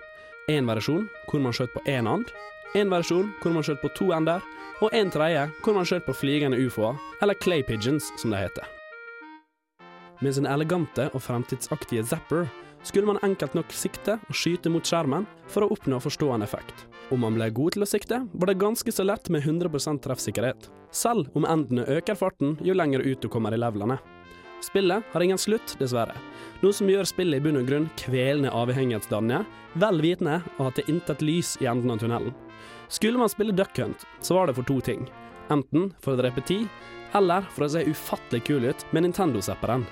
En 0.51 0.67
versjon 0.67 1.07
hvor 1.31 1.43
man 1.43 1.55
skjøt 1.55 1.75
på 1.75 1.83
én 1.91 2.09
and, 2.11 2.31
en 2.75 2.91
versjon 2.91 3.29
hvor 3.43 3.55
man 3.55 3.67
skjøt 3.67 3.83
på 3.83 3.91
to 3.95 4.11
ender, 4.15 4.43
og 4.83 4.95
en 4.95 5.11
tredje 5.11 5.47
hvor 5.63 5.77
man 5.77 5.87
skjøt 5.87 6.05
på 6.07 6.15
flygende 6.15 6.59
ufoer, 6.67 6.99
eller 7.23 7.39
clay 7.39 7.63
pigeons 7.67 8.11
som 8.19 8.35
det 8.35 8.43
heter. 8.45 8.67
Med 10.21 10.35
sin 10.35 10.49
elegante 10.49 11.11
og 11.13 11.23
fremtidsaktige 11.23 12.05
zapper 12.09 12.49
skulle 12.87 13.07
man 13.09 13.23
enkelt 13.27 13.55
nok 13.57 13.73
sikte 13.75 14.19
og 14.29 14.37
skyte 14.37 14.71
mot 14.73 14.87
skjermen 14.87 15.27
for 15.53 15.65
å 15.65 15.71
oppnå 15.75 16.01
forstående 16.03 16.47
effekt. 16.49 16.87
Om 17.15 17.23
man 17.23 17.39
ble 17.39 17.51
god 17.55 17.77
til 17.77 17.87
å 17.87 17.91
sikte, 17.91 18.25
var 18.33 18.51
det 18.51 18.59
ganske 18.63 18.93
så 18.93 19.07
lett 19.07 19.31
med 19.31 19.47
100% 19.47 20.03
treffsikkerhet, 20.03 20.69
selv 20.91 21.31
om 21.39 21.47
endene 21.47 21.87
øker 21.99 22.19
farten 22.19 22.57
jo 22.65 22.75
lenger 22.75 23.07
ut 23.07 23.23
du 23.23 23.31
kommer 23.31 23.55
i 23.55 23.61
levelene. 23.61 23.99
Spillet 24.65 25.05
har 25.13 25.21
ingen 25.21 25.39
slutt, 25.39 25.77
dessverre, 25.79 26.17
noe 26.63 26.73
som 26.73 26.89
gjør 26.91 27.07
spillet 27.09 27.39
i 27.41 27.45
bunn 27.45 27.61
og 27.61 27.69
grunn 27.69 27.89
kvelende 28.01 28.53
avhengighetsdannende, 28.57 29.45
vel 29.77 30.01
vitende 30.01 30.41
av 30.57 30.71
at 30.71 30.79
det 30.79 30.87
er 30.87 30.95
intet 30.95 31.25
lys 31.25 31.57
i 31.61 31.69
enden 31.69 31.93
av 31.93 32.01
tunnelen. 32.01 32.35
Skulle 32.89 33.21
man 33.21 33.31
spille 33.31 33.55
Duck 33.57 33.79
Hunt, 33.79 34.07
så 34.21 34.39
var 34.39 34.47
det 34.47 34.57
for 34.57 34.67
to 34.67 34.81
ting. 34.81 35.05
Enten 35.53 35.91
for 36.01 36.15
å 36.15 36.21
drepe 36.21 36.43
tid, 36.47 36.67
eller 37.15 37.45
for 37.53 37.67
å 37.67 37.71
se 37.71 37.85
ufattelig 37.87 38.45
kul 38.49 38.67
ut 38.71 38.87
med 38.93 39.07
Nintendo-zapperen. 39.07 39.85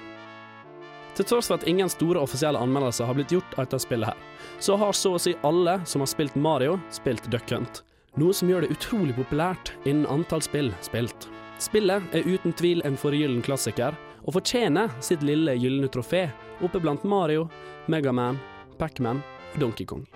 Til 1.14 1.26
tross 1.30 1.46
for 1.46 1.60
at 1.60 1.66
ingen 1.70 1.90
store 1.90 2.22
offisielle 2.24 2.58
anmeldelser 2.58 3.06
har 3.06 3.14
blitt 3.14 3.32
gjort 3.34 3.52
av 3.54 3.66
dette 3.66 3.78
spillet 3.84 4.10
her, 4.10 4.22
så 4.58 4.78
har 4.80 4.96
så 4.98 5.14
å 5.14 5.20
si 5.22 5.36
alle 5.46 5.76
som 5.86 6.02
har 6.02 6.10
spilt 6.10 6.34
Mario, 6.34 6.80
spilt 6.90 7.28
Duck 7.30 7.52
Hunt. 7.54 7.84
Noe 8.18 8.34
som 8.34 8.50
gjør 8.50 8.64
det 8.64 8.74
utrolig 8.74 9.14
populært 9.16 9.72
innen 9.84 10.08
antall 10.10 10.42
spill 10.42 10.72
spilt. 10.82 11.28
Spillet 11.62 12.02
er 12.14 12.26
uten 12.26 12.54
tvil 12.54 12.82
en 12.86 12.98
forgyllen 12.98 13.42
klassiker, 13.46 13.94
og 14.24 14.36
fortjener 14.38 14.92
sitt 15.04 15.24
lille 15.26 15.56
gylne 15.60 15.90
trofé 15.92 16.26
oppe 16.64 16.80
blant 16.80 17.04
Mario, 17.04 17.48
Megaman, 17.92 18.40
Pacman 18.80 19.22
og 19.52 19.60
Donkey 19.60 19.86
Kong. 19.88 20.06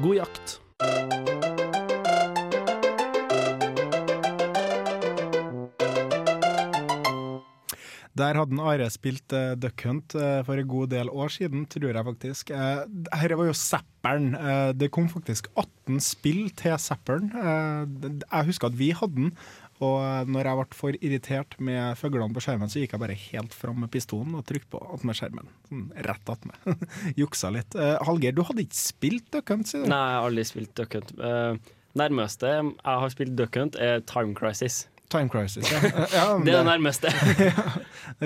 God 0.00 0.20
jakt! 0.22 0.60
Der 8.20 8.36
hadde 8.36 8.60
Are 8.60 8.88
spilt 8.92 9.32
uh, 9.32 9.54
Duck 9.56 9.80
Hunt 9.86 10.14
uh, 10.18 10.42
for 10.44 10.58
en 10.58 10.68
god 10.68 10.90
del 10.92 11.08
år 11.08 11.30
siden, 11.32 11.64
tror 11.70 11.94
jeg 11.94 12.04
faktisk. 12.04 12.50
Uh, 12.52 12.82
Dette 13.06 13.38
var 13.38 13.48
jo 13.48 13.54
Zapperen. 13.56 14.34
Uh, 14.34 14.72
det 14.76 14.90
kom 14.92 15.08
faktisk 15.08 15.48
18 15.56 16.00
spill 16.04 16.50
til 16.58 16.76
Zapperen. 16.78 17.30
jeg 17.32 18.46
husker 18.46 18.68
at 18.68 18.78
vi 18.78 18.90
hadde 18.90 19.16
den. 19.16 19.32
Og 19.80 20.28
når 20.28 20.48
jeg 20.50 20.58
ble 20.58 20.76
for 20.76 20.98
irritert 21.00 21.56
med 21.62 21.96
fuglene 21.96 22.36
på 22.36 22.42
skjermen, 22.44 22.68
så 22.68 22.82
gikk 22.82 22.94
jeg 22.96 23.02
bare 23.02 23.16
helt 23.16 23.56
fram 23.56 23.80
med 23.80 23.92
pistolen 23.92 24.36
og 24.36 24.44
trykte 24.48 24.74
på 24.74 24.80
attmed 24.94 25.16
skjermen. 25.16 25.50
Sånn 25.70 25.86
rett 26.04 26.32
attmed. 26.34 26.86
Juksa 27.20 27.52
litt. 27.54 27.76
Hallgeir, 28.04 28.36
du 28.36 28.44
hadde 28.44 28.66
ikke 28.66 28.80
spilt 28.80 29.30
Duck 29.32 29.52
Hunt, 29.54 29.70
sier 29.70 29.86
du? 29.86 29.90
Nei, 29.92 30.00
jeg 30.12 30.18
har 30.20 30.28
aldri 30.28 30.46
spilt 30.48 30.74
Duck 30.76 30.98
Hunt. 30.98 31.14
nærmeste 31.98 32.52
jeg 32.60 33.02
har 33.02 33.14
spilt 33.16 33.36
Duck 33.40 33.56
Hunt, 33.56 33.80
er 33.80 34.04
Time 34.04 34.36
Crisis. 34.36 34.84
Time 35.10 35.28
Crisis, 35.32 35.72
ja. 35.72 35.80
ja 36.18 36.26
det 36.38 36.52
er 36.52 36.60
det 36.60 36.66
nærmeste. 36.68 37.10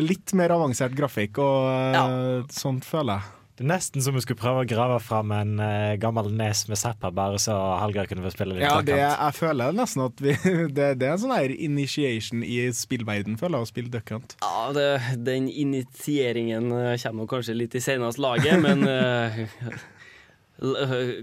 litt 0.02 0.34
mer 0.36 0.52
avansert 0.59 0.96
grafikk 0.98 1.40
og 1.42 1.96
ja. 1.96 2.05
sånt, 2.52 2.86
føler 2.88 3.22
jeg. 3.22 3.43
Det 3.55 3.62
er 3.62 3.68
nesten 3.70 4.02
som 4.02 4.16
vi 4.16 4.20
skulle 4.24 4.40
prøve 4.40 4.64
å 4.64 4.66
grave 4.66 4.96
fram 4.98 5.30
en 5.30 5.61
uh, 5.62 5.94
gammel 6.02 6.26
nes 6.34 6.64
med 6.66 6.78
Zappa, 6.80 7.12
bare 7.14 7.38
så 7.38 7.55
Hallgeir 7.78 8.09
kunne 8.11 8.24
få 8.24 8.32
spille 8.34 8.57
litt 8.57 8.64
Ja, 8.66 8.80
det, 8.82 8.96
jeg 8.98 9.36
føler 9.36 9.76
nesten 9.78 10.02
at 10.09 10.22
vi 10.24 10.34
det, 10.76 10.88
det, 10.98 11.07
er 11.07 11.12
en 11.12 11.22
sånn 11.22 11.36
her 11.36 11.55
initiation 11.55 12.42
i 12.42 12.59
spillverden, 12.74 13.38
føler 13.38 13.62
jeg, 13.62 13.68
å 13.68 13.70
spille 13.70 13.94
Duck 13.94 14.11
Hunt. 14.11 14.34
Ja, 14.42 14.66
det, 14.74 14.88
den 15.22 15.46
initieringen 15.46 16.72
kommer 17.05 17.30
kanskje 17.30 17.55
litt 17.61 17.78
i 17.78 17.84
seneste 17.84 18.24
laget, 18.24 18.59
men 18.64 18.82
uh, 18.90 19.38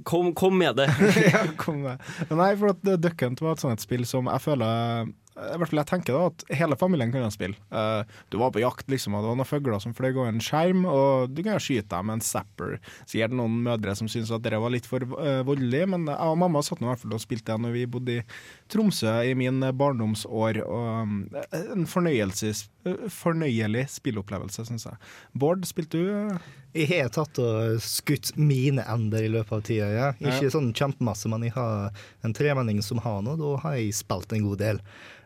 Kom, 0.04 0.34
kom, 0.36 0.58
med 0.60 0.76
det. 0.76 0.88
ja, 1.34 1.46
kom 1.58 1.84
med. 1.86 2.02
Nei, 2.30 2.50
for 2.60 2.74
at 2.74 2.84
Duck 3.00 3.22
Hunt 3.24 3.44
var 3.44 3.56
et 3.56 3.64
sånt 3.64 3.84
spill 3.84 4.04
som 4.08 4.28
jeg 4.32 4.44
føler 4.44 5.12
I 5.32 5.56
hvert 5.56 5.72
fall 5.72 5.80
jeg 5.80 5.88
tenker 5.88 6.16
da 6.18 6.24
at 6.28 6.44
hele 6.60 6.76
familien 6.80 7.12
kunne 7.14 7.32
spille. 7.32 7.56
Uh, 7.72 8.04
du 8.34 8.38
var 8.42 8.52
på 8.52 8.64
jakt, 8.64 8.90
liksom, 8.92 9.16
og 9.16 9.24
det 9.24 9.32
var 9.32 9.38
noen 9.40 9.48
fugler 9.48 9.84
som 9.84 9.96
fløy 9.96 10.10
over 10.12 10.32
en 10.32 10.44
skjerm, 10.44 10.84
og 10.90 11.32
du 11.32 11.40
kunne 11.40 11.62
skyte 11.64 11.88
dem 11.94 12.10
med 12.10 12.20
en 12.20 12.26
zapper. 12.26 12.76
Sikkert 13.06 13.38
noen 13.40 13.62
mødre 13.64 13.96
som 13.96 14.10
syntes 14.12 14.34
at 14.36 14.44
det 14.44 14.60
var 14.60 14.74
litt 14.74 14.90
for 14.90 15.06
uh, 15.16 15.42
voldelig, 15.48 15.86
men 15.94 16.10
jeg 16.12 16.34
og 16.34 16.42
mamma 16.42 16.64
satt 16.66 16.84
nå 16.84 16.90
i 16.90 16.92
hvert 16.92 17.04
fall 17.06 17.16
og 17.16 17.24
spilte 17.24 17.48
det 17.54 17.64
når 17.64 17.78
vi 17.78 17.88
bodde 17.96 18.18
i 18.18 18.26
Tromsø 18.72 19.12
i 19.28 19.34
min 19.38 19.60
barndomsår. 19.78 20.62
Og 20.66 21.36
eh, 21.44 21.62
en 21.76 21.86
fornøyelig 21.92 23.86
spillopplevelse, 23.92 24.66
syns 24.70 24.88
jeg. 24.90 24.98
Bård, 25.38 25.66
spilte 25.70 26.00
du? 26.02 26.36
Jeg 26.76 26.88
har 27.04 27.10
tatt 27.12 27.36
og 27.44 27.82
skutt 27.84 28.32
mine 28.40 28.84
ender 28.88 29.26
i 29.28 29.32
løpet 29.34 29.58
av 29.58 29.64
tida. 29.68 29.88
Ja. 29.92 30.12
Ikke 30.20 30.48
Ja. 30.48 30.54
sånn 30.56 30.72
kjempemasse, 30.74 31.28
men 31.30 31.44
jeg 31.44 31.52
har 31.58 31.92
en 32.24 32.34
tremenning 32.34 32.82
som 32.84 32.98
har 33.04 33.22
noe. 33.22 33.36
Da 33.38 33.58
har 33.66 33.76
jeg 33.76 33.94
spilt 33.94 34.32
en 34.34 34.48
god 34.48 34.58
del. 34.64 34.80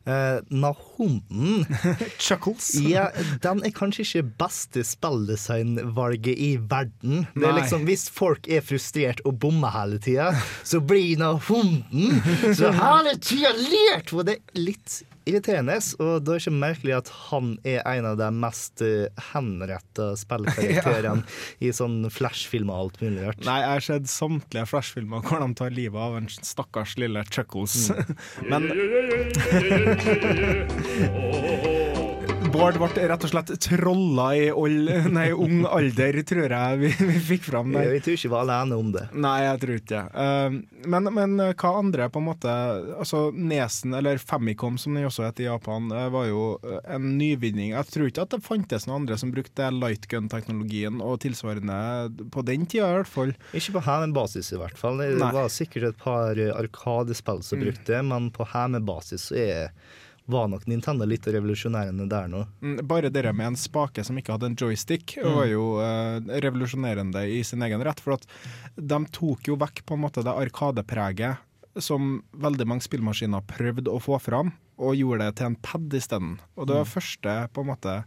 Uh, 0.06 0.38
Nahonden 0.54 1.64
Chuckles. 2.22 2.76
Ja, 2.78 3.08
den 3.42 3.64
er 3.66 3.72
kanskje 3.74 4.04
ikke 4.06 4.22
beste 4.38 4.84
spilldesignvalget 4.86 6.38
i 6.38 6.58
verden. 6.62 7.26
Det 7.34 7.48
er 7.48 7.54
liksom, 7.58 7.86
Hvis 7.90 8.04
folk 8.14 8.46
er 8.48 8.62
frustrert 8.62 9.22
og 9.26 9.40
bommer 9.42 9.74
hele 9.74 9.98
tida, 9.98 10.28
så 10.64 10.78
blir 10.80 11.18
Nahonden 11.18 12.22
så 12.54 12.70
hele 12.78 13.16
tida 13.18 13.35
lært! 13.42 14.14
Og 14.16 14.26
det 14.28 14.40
er 14.40 14.60
litt 14.60 15.04
irriterende, 15.26 15.80
og 15.98 16.22
da 16.22 16.36
er 16.36 16.38
det 16.38 16.44
ikke 16.44 16.54
merkelig 16.62 16.94
at 17.00 17.10
han 17.30 17.56
er 17.66 17.80
en 17.90 18.06
av 18.12 18.20
de 18.20 18.28
mest 18.36 18.84
uh, 18.86 19.08
henretta 19.32 20.12
spillkarakterene 20.22 21.24
i 21.66 21.72
sånn 21.74 22.06
flashfilmer 22.14 22.74
og 22.74 22.82
alt 22.86 23.02
mulig 23.02 23.26
rart. 23.26 23.42
Nei, 23.48 23.60
jeg 23.64 23.72
har 23.74 23.88
sett 23.90 24.12
samtlige 24.12 24.70
Flash-filmer 24.70 25.26
hvor 25.26 25.42
de 25.42 25.50
tar 25.58 25.74
livet 25.74 26.02
av 26.02 26.20
en 26.20 26.30
stakkars 26.30 26.98
lille 27.02 27.26
Chuckles. 27.32 27.90
Men 28.52 28.62
Bård 32.56 32.78
ble 32.80 33.08
rett 33.12 33.26
og 33.28 33.32
slett 33.32 33.52
trolla 33.62 34.28
i 34.40 34.46
old, 34.52 34.90
nei, 35.12 35.28
ung 35.36 35.66
alder, 35.68 36.18
tror 36.28 36.50
jeg 36.56 36.80
vi, 36.82 36.90
vi 37.12 37.20
fikk 37.32 37.44
fram 37.50 37.74
der. 37.76 37.90
Jeg 37.98 38.04
tror 38.06 38.16
ikke 38.18 38.28
vi 38.30 38.34
var 38.34 38.46
alene 38.48 38.80
om 38.80 38.92
det. 38.96 39.04
Nei, 39.14 39.36
jeg 39.46 39.62
tror 39.64 39.76
ikke 39.82 39.92
det. 39.92 40.04
Eh, 40.26 40.88
men, 40.96 41.10
men 41.18 41.36
hva 41.54 41.72
andre 41.80 42.08
på 42.14 42.22
en 42.22 42.28
måte 42.30 42.52
Altså 43.00 43.26
Nesen, 43.36 43.94
eller 43.98 44.18
Famicom 44.22 44.78
som 44.82 44.96
den 44.98 45.08
også 45.10 45.26
heter 45.28 45.46
i 45.46 45.50
Japan, 45.50 45.90
eh, 45.92 46.08
var 46.14 46.28
jo 46.30 46.44
eh, 46.64 46.80
en 46.96 47.12
nyvinning. 47.20 47.74
Jeg 47.76 47.92
tror 47.92 48.10
ikke 48.12 48.26
at 48.28 48.36
det 48.38 48.42
fantes 48.46 48.88
noen 48.88 49.02
andre 49.04 49.18
som 49.22 49.34
brukte 49.36 49.70
lightgun-teknologien 49.76 51.02
og 51.04 51.20
tilsvarende 51.26 52.30
på 52.34 52.44
den 52.48 52.66
tida, 52.70 52.90
i 52.94 52.98
hvert 53.02 53.12
fall. 53.12 53.34
Ikke 53.58 53.76
på 53.78 53.84
hjemmebasis, 53.86 54.54
i 54.56 54.60
hvert 54.62 54.80
fall. 54.80 55.02
Det 55.04 55.12
Nei. 55.22 55.32
var 55.36 55.52
sikkert 55.54 55.90
et 55.92 56.02
par 56.02 56.40
eh, 56.40 56.54
arkadespill 56.56 57.44
som 57.44 57.56
Mm. 57.56 57.64
brukte 57.70 57.94
det, 57.94 58.02
men 58.04 58.26
på 58.36 58.44
hjemmebasis 58.52 59.30
så 59.30 59.36
er, 59.40 59.70
var 60.28 60.48
nok 60.50 60.66
Nintendo 60.68 61.06
litt 61.06 61.26
revolusjonerende 61.30 62.08
der 62.10 62.28
nå. 62.32 62.48
Mm, 62.62 62.80
Bare 62.88 63.10
det 63.14 63.24
med 63.36 63.48
en 63.52 63.56
spake 63.56 64.04
som 64.04 64.18
ikke 64.18 64.34
hadde 64.34 64.46
en 64.52 64.56
joystick, 64.56 65.18
Mm. 65.22 65.36
var 65.36 65.46
jo 65.46 65.66
eh, 65.82 66.20
revolusjonerende 66.42 67.24
i 67.30 67.44
sin 67.44 67.62
egen 67.62 67.82
rett. 67.86 68.00
For 68.00 68.14
at 68.14 68.26
de 68.76 69.06
tok 69.12 69.48
jo 69.48 69.56
vekk 69.56 69.86
på 69.86 69.94
en 69.94 70.02
måte 70.02 70.24
det 70.24 70.34
arkadepreget 70.34 71.38
som 71.78 72.24
veldig 72.34 72.66
mange 72.68 72.82
spillmaskiner 72.82 73.44
prøvde 73.46 73.92
å 73.92 74.00
få 74.02 74.20
fram, 74.22 74.54
og 74.80 74.96
gjorde 74.96 75.26
det 75.30 75.36
til 75.38 75.46
en 75.48 75.56
pad 75.62 75.90
isteden. 75.94 76.40
Og 76.58 76.68
det 76.68 76.76
var 76.76 76.86
Mm. 76.86 76.94
første 76.96 77.50
på 77.54 77.62
en 77.62 77.68
måte 77.68 78.04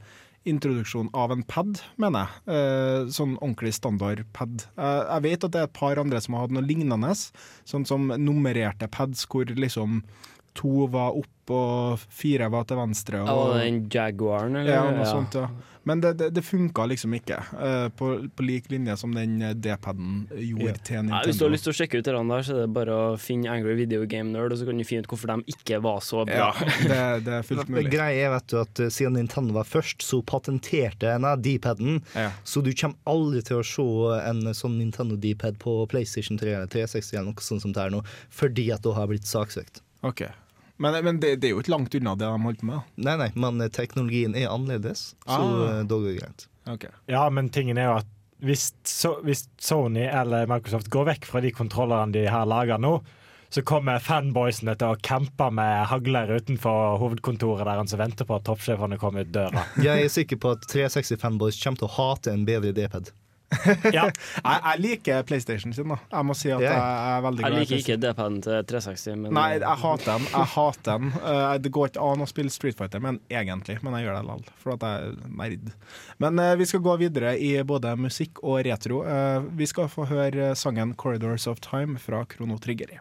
introduksjon 0.47 1.11
av 1.13 1.31
en 1.33 1.43
pad, 1.43 1.81
mener 1.99 2.27
jeg. 2.47 2.55
Eh, 2.55 3.05
sånn 3.13 3.37
ordentlig 3.43 3.75
standard 3.75 4.25
pad. 4.33 4.65
Eh, 4.79 5.05
jeg 5.15 5.23
vet 5.23 5.45
at 5.45 5.51
det 5.51 5.61
er 5.61 5.65
et 5.65 5.73
par 5.73 5.99
andre 5.99 6.21
som 6.21 6.35
har 6.35 6.43
hatt 6.47 6.51
noe 6.53 6.63
lignende, 6.63 7.11
sånn 7.67 7.87
som 7.87 8.09
nummererte 8.09 8.89
pads 8.91 9.27
hvor 9.27 9.45
liksom 9.45 10.03
to 10.59 10.89
var 10.93 11.17
opp 11.19 11.55
og 11.55 12.07
fire 12.13 12.51
var 12.53 12.69
til 12.69 12.81
venstre. 12.81 13.25
Ja, 13.25 13.35
og 13.35 13.57
en 13.57 13.83
den 13.83 13.91
Jaguaren, 13.93 14.57
eller? 14.61 14.75
Ja, 14.75 14.87
noe 14.93 15.09
sånt, 15.09 15.39
ja. 15.39 15.49
Men 15.89 16.03
det, 16.05 16.11
det, 16.21 16.27
det 16.37 16.43
funka 16.45 16.85
liksom 16.91 17.15
ikke, 17.17 17.39
uh, 17.57 17.87
på, 17.97 18.11
på 18.37 18.45
lik 18.45 18.67
linje 18.69 18.93
som 19.01 19.15
den 19.17 19.39
eh, 19.41 19.55
D-paden 19.57 20.27
gjorde 20.29 20.75
til 20.85 20.99
Nintendo. 20.99 21.15
Nintendo. 21.15 21.21
hvis 21.25 21.39
du 21.39 21.45
har 21.47 21.53
lyst 21.55 21.65
til 21.65 21.73
å 21.73 21.77
sjekke 21.79 22.01
ut 22.01 22.05
det 22.05 22.13
der, 22.19 22.43
så 22.45 22.53
er 22.53 22.59
det 22.61 22.75
bare 22.77 22.97
å 22.99 23.07
finne 23.17 23.55
Angry 23.55 23.73
Video 23.79 24.05
Game 24.05 24.35
Nerd, 24.35 24.53
og 24.53 24.61
så 24.61 24.67
kan 24.69 24.77
du 24.77 24.85
finne 24.85 25.07
ut 25.07 25.09
hvorfor 25.09 25.33
de 25.33 25.55
ikke 25.55 25.79
var 25.87 26.03
så 26.05 26.27
bra. 26.29 26.51
Ja, 26.53 26.69
det, 26.91 26.99
det 27.25 27.39
er 27.39 27.47
fullt 27.49 27.71
mulig. 27.73 27.87
Greia 27.95 28.27
er 28.27 28.35
vet 28.35 28.53
du, 28.53 28.59
at 28.61 28.83
eh, 28.85 28.91
siden 28.93 29.17
Nintendo 29.17 29.57
var 29.57 29.71
først, 29.71 30.05
så 30.05 30.21
patenterte 30.29 31.15
en 31.15 31.25
D-paden. 31.41 32.03
Ja. 32.13 32.35
Så 32.45 32.61
du 32.67 32.69
kommer 32.75 33.01
aldri 33.09 33.41
til 33.49 33.63
å 33.63 33.65
se 33.65 33.89
en 34.29 34.45
sånn 34.59 34.77
Nintendo 34.83 35.17
D-pad 35.17 35.57
på 35.63 35.79
PlayStation 35.89 36.37
3 36.37 36.53
eller 36.53 36.69
360 36.75 37.17
eller 37.17 37.31
noe 37.31 37.49
sånt 37.49 37.65
som 37.65 37.73
det 37.73 37.87
er 37.87 37.97
nå, 37.97 38.03
fordi 38.29 38.69
at 38.77 38.85
det 38.85 38.93
har 38.99 39.09
blitt 39.09 39.31
saksøkt. 39.31 39.81
Ok. 40.05 40.27
Men, 40.79 40.95
men 41.05 41.17
det, 41.21 41.33
det 41.43 41.49
er 41.49 41.57
jo 41.57 41.63
ikke 41.63 41.73
langt 41.75 41.95
unna 41.99 42.13
det 42.15 42.27
de 42.29 42.43
holder 42.45 42.61
på 42.61 42.67
med. 42.69 42.77
da. 42.79 43.03
Nei, 43.09 43.17
nei, 43.25 43.29
men 43.43 43.71
teknologien 43.75 44.37
er 44.39 44.49
annerledes, 44.53 45.09
så 45.27 45.39
Ah. 45.43 45.83
da 45.83 45.95
går 45.99 46.07
det 46.13 46.17
greit. 46.21 46.47
Okay. 46.69 46.91
Ja, 47.11 47.25
men 47.35 47.49
tingen 47.51 47.79
er 47.81 47.89
jo 47.91 47.97
at 48.03 48.15
hvis, 48.39 48.69
so 48.87 49.17
hvis 49.27 49.49
Sony 49.59 50.05
eller 50.07 50.47
Microsoft 50.47 50.91
går 50.95 51.09
vekk 51.09 51.25
fra 51.27 51.41
de 51.43 51.51
kontrollerne 51.51 52.13
de 52.15 52.27
her 52.31 52.45
lager 52.47 52.79
nå, 52.79 53.01
så 53.51 53.63
kommer 53.65 53.99
fanboysene 54.05 54.75
til 54.79 54.93
å 54.93 54.99
campe 55.03 55.47
med 55.57 55.87
hagler 55.89 56.29
utenfor 56.37 56.99
hovedkontoret 57.01 57.65
der 57.65 57.81
han 57.81 57.89
som 57.89 57.99
venter 57.99 58.29
på 58.29 58.37
at 58.37 58.45
toppsjefene 58.47 58.99
kommer 59.01 59.25
ut 59.25 59.33
døra. 59.35 59.65
Jeg 59.83 60.05
er 60.05 60.13
sikker 60.13 60.37
på 60.43 60.53
at 60.55 60.67
360-fanboys 60.69 61.59
kommer 61.65 61.81
til 61.81 61.89
å 61.89 61.95
hate 61.97 62.31
en 62.37 62.45
bedre 62.47 62.75
D-pad. 62.77 63.09
Ja. 63.97 64.05
Jeg, 64.09 64.61
jeg 64.63 64.81
liker 64.83 65.23
PlayStation 65.29 65.73
sin, 65.73 65.89
da. 65.93 65.99
Jeg 66.13 66.29
må 66.29 66.37
si 66.37 66.51
at 66.53 66.63
jeg 66.65 66.77
er 66.77 67.25
veldig 67.25 67.45
glad 67.45 67.57
i 67.57 67.63
liker 67.63 67.83
ikke. 67.83 67.97
D-paden 68.03 68.39
til 68.45 68.59
360, 68.73 69.07
men 69.25 69.37
Nei, 69.37 69.49
jeg 69.57 69.83
hater 69.83 70.11
den. 70.11 70.29
Jeg 70.35 70.51
hater 70.55 71.03
den. 71.03 71.13
Uh, 71.17 71.55
det 71.65 71.73
går 71.75 71.93
ikke 71.93 72.09
an 72.13 72.25
å 72.25 72.29
spille 72.31 72.55
Street 72.55 72.79
Fighter, 72.79 73.03
men 73.05 73.21
egentlig. 73.33 73.79
Men 73.85 73.99
jeg 73.99 74.09
gjør 74.09 74.19
det 74.19 74.25
likevel, 74.29 74.55
for 74.63 74.77
at 74.77 74.87
jeg 74.87 75.11
er 75.11 75.37
nerd. 75.43 75.75
Men 76.25 76.43
uh, 76.45 76.55
vi 76.61 76.69
skal 76.69 76.85
gå 76.85 76.97
videre 77.05 77.35
i 77.41 77.53
både 77.67 77.95
musikk 78.01 78.43
og 78.45 78.61
retro. 78.69 79.03
Uh, 79.07 79.49
vi 79.59 79.69
skal 79.71 79.91
få 79.93 80.09
høre 80.13 80.53
sangen 80.59 80.95
'Corridors 80.99 81.49
of 81.51 81.63
Time' 81.65 81.99
fra 82.03 82.25
Krono 82.29 82.61
Triggeri. 82.63 83.01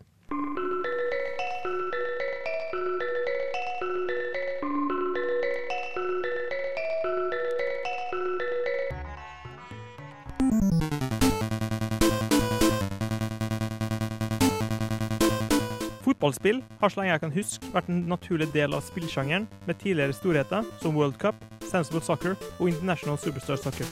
Fotballspill 16.18 16.63
har 16.80 16.89
så 16.89 16.97
lenge 16.97 17.11
jeg 17.11 17.22
kan 17.22 17.34
huske 17.36 17.68
vært 17.70 17.89
en 17.93 17.99
naturlig 18.09 18.47
del 18.49 18.74
av 18.74 18.82
spillsjangeren 18.82 19.43
med 19.68 19.78
tidligere 19.78 20.15
storheter 20.18 20.65
som 20.82 20.95
World 20.97 21.20
Cup, 21.22 21.38
Sensible 21.70 22.01
Soccer 22.01 22.34
og 22.57 22.72
International 22.72 23.20
Superstar 23.22 23.59
Soccer. 23.61 23.86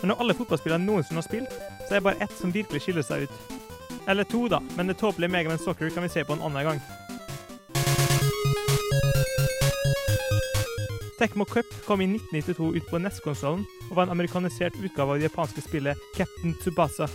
Men 0.00 0.14
av 0.14 0.22
alle 0.24 0.36
fotballspillene 0.38 0.80
jeg 0.80 0.88
noensinne 0.88 1.20
har 1.20 1.28
spilt, 1.28 1.52
så 1.84 1.90
er 1.90 1.98
det 1.98 2.06
bare 2.06 2.24
ett 2.24 2.32
som 2.38 2.54
virkelig 2.56 2.86
skiller 2.86 3.04
seg 3.04 3.26
ut. 3.26 3.36
Eller 4.08 4.24
to, 4.32 4.46
da, 4.48 4.62
men 4.78 4.88
det 4.88 4.96
tåpelige 5.02 5.34
Mega 5.36 5.52
Man 5.52 5.60
Soccer 5.60 5.92
kan 5.92 6.08
vi 6.08 6.12
se 6.14 6.24
på 6.24 6.38
en 6.38 6.46
annen 6.48 6.70
gang. 6.70 6.80
Tecmo 11.20 11.44
Cup 11.44 11.68
kom 11.84 12.00
i 12.00 12.08
1992 12.16 12.72
ut 12.80 12.88
på 12.88 13.04
NES-konsollen 13.04 13.68
og 13.90 13.94
var 14.00 14.08
en 14.08 14.16
amerikanisert 14.16 14.80
utgave 14.80 15.18
av 15.18 15.20
det 15.20 15.28
japanske 15.28 15.68
spillet 15.68 16.10
Captain 16.16 16.56
Tsubasa. 16.64 17.12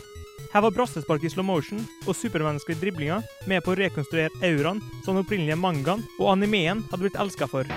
Her 0.51 0.61
var 0.61 0.71
brassespark 0.71 1.23
i 1.23 1.29
slow 1.29 1.45
motion 1.45 1.81
og 2.07 2.15
supermenneskelige 2.17 2.81
driblinger 2.81 3.25
med 3.45 3.61
på 3.61 3.75
å 3.75 3.77
rekonstruere 3.77 4.33
auraen 4.41 4.79
som 5.03 5.13
den 5.13 5.21
opprinnelige 5.21 5.59
mangaen 5.61 6.01
og 6.17 6.31
animeen 6.31 6.81
hadde 6.89 7.03
blitt 7.03 7.19
elska 7.21 7.45
for. 7.51 7.69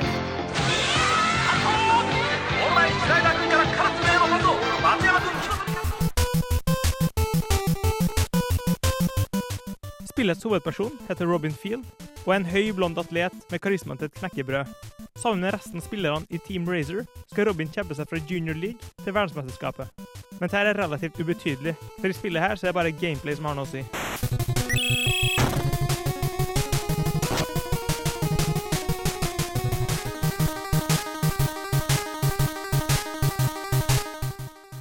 Spillets 10.09 10.49
hovedperson 10.49 10.97
heter 11.11 11.29
Robin 11.29 11.53
Field 11.53 11.85
og 12.23 12.33
er 12.33 12.39
en 12.39 12.49
høy, 12.49 12.73
blond 12.73 12.97
atlet 13.03 13.37
med 13.53 13.61
karisma 13.61 13.99
til 13.99 14.09
et 14.09 14.16
knekkebrød. 14.16 14.73
Sammen 15.20 15.45
med 15.45 15.53
resten 15.59 15.83
av 15.83 15.85
spillerne 15.85 16.25
i 16.33 16.41
Team 16.41 16.64
Razor 16.70 17.05
skal 17.35 17.51
Robin 17.51 17.68
kjempe 17.68 17.99
seg 17.99 18.09
fra 18.09 18.25
junior 18.31 18.57
league 18.57 18.81
til 19.05 19.12
verdensmesterskapet. 19.12 20.12
Men 20.39 20.49
dette 20.49 20.59
er 20.59 20.78
relativt 20.78 21.20
ubetydelig, 21.20 21.74
for 22.01 22.09
i 22.09 22.16
spillet 22.16 22.43
her 22.43 22.57
så 22.57 22.66
er 22.66 22.72
det 22.72 22.78
bare 22.80 22.97
gameplay 22.97 23.37
som 23.39 23.51
har 23.51 23.59
noe 23.59 23.66
å 23.66 23.72
si. 23.72 23.85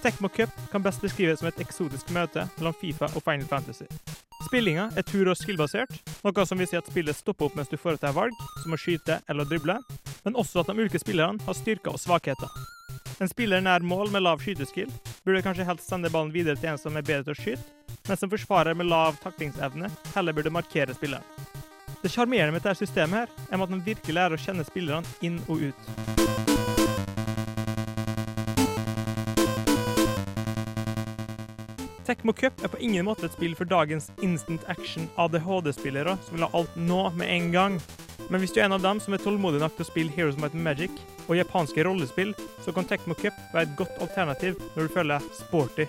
Tecmo 0.01 0.29
Cup 0.29 0.49
kan 0.71 0.81
best 0.81 1.01
beskrives 1.01 1.39
som 1.39 1.47
et 1.51 1.59
eksotisk 1.61 2.09
møte 2.09 2.47
mellom 2.57 2.73
Fifa 2.73 3.11
og 3.13 3.21
Final 3.21 3.45
Fantasy. 3.45 3.85
Spillinga 4.47 4.89
er 4.97 5.05
tur- 5.05 5.29
og 5.29 5.37
skill-basert, 5.37 5.93
noe 6.25 6.45
som 6.49 6.57
vil 6.57 6.67
si 6.67 6.77
at 6.79 6.89
spillet 6.89 7.15
stopper 7.15 7.47
opp 7.47 7.55
mens 7.55 7.69
du 7.69 7.77
foretar 7.77 8.15
valg, 8.17 8.33
som 8.63 8.73
å 8.73 8.79
skyte 8.81 9.19
eller 9.29 9.45
drible, 9.45 9.77
men 10.25 10.35
også 10.35 10.63
at 10.63 10.71
de 10.71 10.81
ulike 10.81 10.99
spillerne 10.99 11.41
har 11.45 11.57
styrker 11.57 11.93
og 11.93 12.01
svakheter. 12.01 12.49
En 13.21 13.29
spiller 13.29 13.61
nær 13.61 13.85
mål 13.85 14.09
med 14.09 14.25
lav 14.25 14.41
skyteskill 14.41 14.89
burde 15.25 15.41
kanskje 15.45 15.65
helst 15.67 15.89
sende 15.89 16.09
ballen 16.09 16.33
videre 16.33 16.57
til 16.57 16.71
en 16.71 16.79
som 16.81 16.95
er 16.97 17.05
bedre 17.05 17.27
til 17.29 17.35
å 17.35 17.41
skyte, 17.41 17.97
men 18.07 18.17
som 18.17 18.31
forsvarer 18.31 18.77
med 18.77 18.89
lav 18.89 19.19
taklingsevne 19.21 19.91
heller 20.15 20.33
burde 20.33 20.53
markere 20.53 20.95
spilleren. 20.97 21.25
Det 22.01 22.09
sjarmerende 22.09 22.55
med 22.55 22.63
dette 22.63 22.79
systemet 22.79 23.27
her, 23.27 23.35
er 23.51 23.61
at 23.61 23.69
man 23.69 23.85
virkelig 23.85 24.15
lærer 24.17 24.33
å 24.33 24.41
kjenne 24.41 24.65
spillerne 24.65 25.05
inn 25.21 25.37
og 25.45 25.61
ut. 25.69 25.91
Tecmo 32.07 32.33
Cup 32.33 32.57
er 32.65 32.71
på 32.73 32.79
ingen 32.81 33.05
måte 33.05 33.27
et 33.29 33.35
spill 33.37 33.53
for 33.55 33.69
dagens 33.69 34.09
instant 34.25 34.65
action 34.73 35.05
ADHD-spillere 35.21 36.17
som 36.25 36.35
vil 36.35 36.47
ha 36.47 36.49
alt 36.57 36.73
nå 36.75 37.03
med 37.15 37.29
en 37.29 37.53
gang. 37.53 37.77
Men 38.33 38.41
hvis 38.41 38.51
du 38.55 38.59
er 38.59 38.65
en 38.65 38.75
av 38.75 38.81
dem 38.83 38.99
som 38.99 39.13
er 39.13 39.21
tålmodig 39.21 39.61
nok 39.61 39.77
til 39.77 39.85
å 39.85 39.91
spille 39.91 40.15
Heroes 40.17 40.41
Might 40.41 40.57
Magic 40.57 40.97
og 41.31 41.39
japanske 41.39 41.87
rollespill, 41.87 42.35
så 42.65 42.75
kan 42.75 42.87
Tecmo 42.87 43.17
Cup 43.17 43.37
være 43.53 43.69
et 43.69 43.77
godt 43.79 44.01
alternativ 44.03 44.59
når 44.75 44.87
du 44.87 44.97
føler 44.99 45.17
deg 45.17 45.37
sporty. 45.39 45.87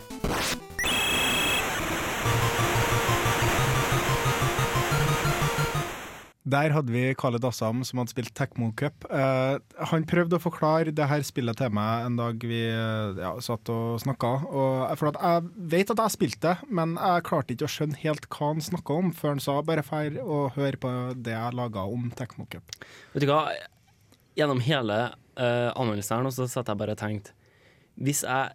Der 6.52 6.72
hadde 6.74 6.92
vi 6.92 7.14
Khaled 7.16 7.44
Assam 7.46 7.80
som 7.86 8.00
hadde 8.00 8.12
spilt 8.12 8.32
Tecmo 8.36 8.72
Cup. 8.76 9.06
Eh, 9.08 9.56
han 9.88 10.06
prøvde 10.08 10.36
å 10.36 10.42
forklare 10.42 10.92
det 10.92 11.06
her 11.08 11.24
spillet 11.24 11.56
til 11.60 11.72
meg 11.72 12.08
en 12.08 12.18
dag 12.18 12.44
vi 12.44 12.60
eh, 12.66 13.20
ja, 13.22 13.30
satt 13.44 13.70
og 13.72 14.00
snakka. 14.02 14.32
For 14.98 15.12
at 15.12 15.20
jeg 15.22 15.46
vet 15.76 15.94
at 15.94 16.02
jeg 16.02 16.16
spilte 16.16 16.50
det, 16.50 16.70
men 16.80 16.96
jeg 16.98 17.26
klarte 17.28 17.54
ikke 17.54 17.68
å 17.68 17.72
skjønne 17.76 18.00
helt 18.02 18.28
hva 18.34 18.50
han 18.52 18.64
snakka 18.64 18.98
om, 19.04 19.12
før 19.16 19.36
han 19.36 19.44
sa 19.44 19.56
bare 19.64 19.86
feir 19.86 20.18
og 20.22 20.58
hør 20.58 20.80
på 20.82 20.92
det 21.24 21.36
jeg 21.36 21.58
laga 21.58 21.86
om 21.88 22.10
Tecmo 22.18 22.48
Cup. 22.50 22.76
Vet 23.14 23.24
du 23.24 23.30
hva? 23.30 23.46
Gjennom 24.36 24.60
hele 24.64 24.98
uh, 25.38 25.70
anmeldelsen 25.76 26.16
her 26.18 26.26
nå, 26.26 26.32
så 26.34 26.48
satt 26.50 26.68
jeg 26.72 26.78
bare 26.80 26.96
og 26.96 27.00
tenkte 27.00 27.32
Hvis 28.02 28.22
jeg 28.24 28.52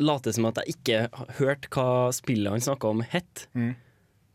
later 0.00 0.32
som 0.32 0.46
at 0.48 0.60
jeg 0.62 0.74
ikke 0.76 1.00
hørte 1.40 1.68
hva 1.74 1.88
spillet 2.16 2.50
han 2.54 2.60
snakka 2.64 2.88
om, 2.94 3.02
het, 3.12 3.46
Mm. 3.54 3.74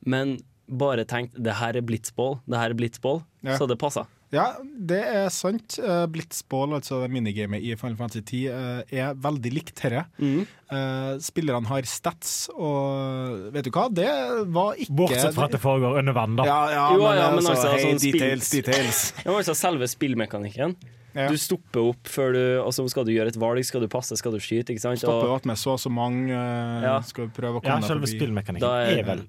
men 0.05 0.35
bare 0.69 1.05
tenkte 1.05 1.41
det 1.41 1.55
her 1.57 1.75
er 1.77 1.81
blitzball, 1.85 2.39
det 2.47 2.57
her 2.59 2.69
er 2.69 2.77
blitzball, 2.77 3.23
Ja. 3.43 3.57
så 3.57 3.67
det 3.67 3.77
passa. 3.81 4.05
Ja, 4.33 4.55
det 4.61 4.99
er 5.05 5.29
sant. 5.29 5.77
Uh, 5.79 6.07
Blitzball, 6.11 6.73
altså 6.73 6.97
det 7.03 7.11
minigamet 7.13 7.61
i 7.63 7.75
Final 7.77 7.95
Fantasy 7.95 8.21
10, 8.25 8.47
eh, 8.49 8.81
er 9.05 9.13
veldig 9.15 9.51
likt 9.53 9.75
dette. 9.81 10.01
Mm. 10.19 10.45
spillerne 11.21 11.65
har 11.69 11.81
stats, 11.87 12.49
og 12.51 13.53
vet 13.53 13.63
du 13.63 13.69
hva, 13.71 13.85
det 13.93 14.09
var 14.51 14.73
ikke 14.75 14.91
Bortsett 14.97 15.33
fra 15.37 15.45
at 15.45 15.51
det 15.55 15.61
foregår 15.61 15.99
under 16.01 16.13
vann, 16.17 16.35
da. 16.35 16.43
Ja, 16.49 16.57
ja, 16.73 16.85
Jo, 16.95 17.03
men, 17.05 17.17
ja, 17.21 17.29
men 17.31 17.45
altså, 17.45 17.69
altså, 17.69 17.93
spill- 17.95 18.11
details, 18.19 18.49
details. 18.49 19.13
Ja, 19.23 19.29
men 19.31 19.39
altså 19.39 19.55
selve 19.55 19.87
spillmekanikken. 19.87 20.75
Ja. 21.15 21.29
Du 21.31 21.37
stopper 21.39 21.79
opp 21.93 22.03
før 22.11 22.33
du 22.35 22.41
altså 22.65 22.83
Skal 22.91 23.05
du 23.05 23.11
gjøre 23.15 23.27
et 23.31 23.37
valg, 23.39 23.63
skal 23.63 23.81
du 23.81 23.87
passe, 23.87 24.17
skal 24.19 24.31
du 24.35 24.37
skyte, 24.43 24.73
ikke 24.75 24.81
sant? 24.83 24.99
Stopper 24.99 25.31
opp 25.31 25.45
med 25.45 25.55
så 25.55 25.71
og 25.73 25.79
så 25.79 25.89
mange, 25.89 26.27
Ja. 26.29 26.99
skal 27.01 27.29
prøve 27.29 27.61
å 27.61 27.63
komme 27.63 27.71
Ja, 27.71 27.79
komme 27.79 27.87
forbi. 27.87 28.05
selve 28.05 28.19
spillmekanikken 28.19 28.63
er- 28.67 28.99
er 28.99 29.03
vel 29.03 29.21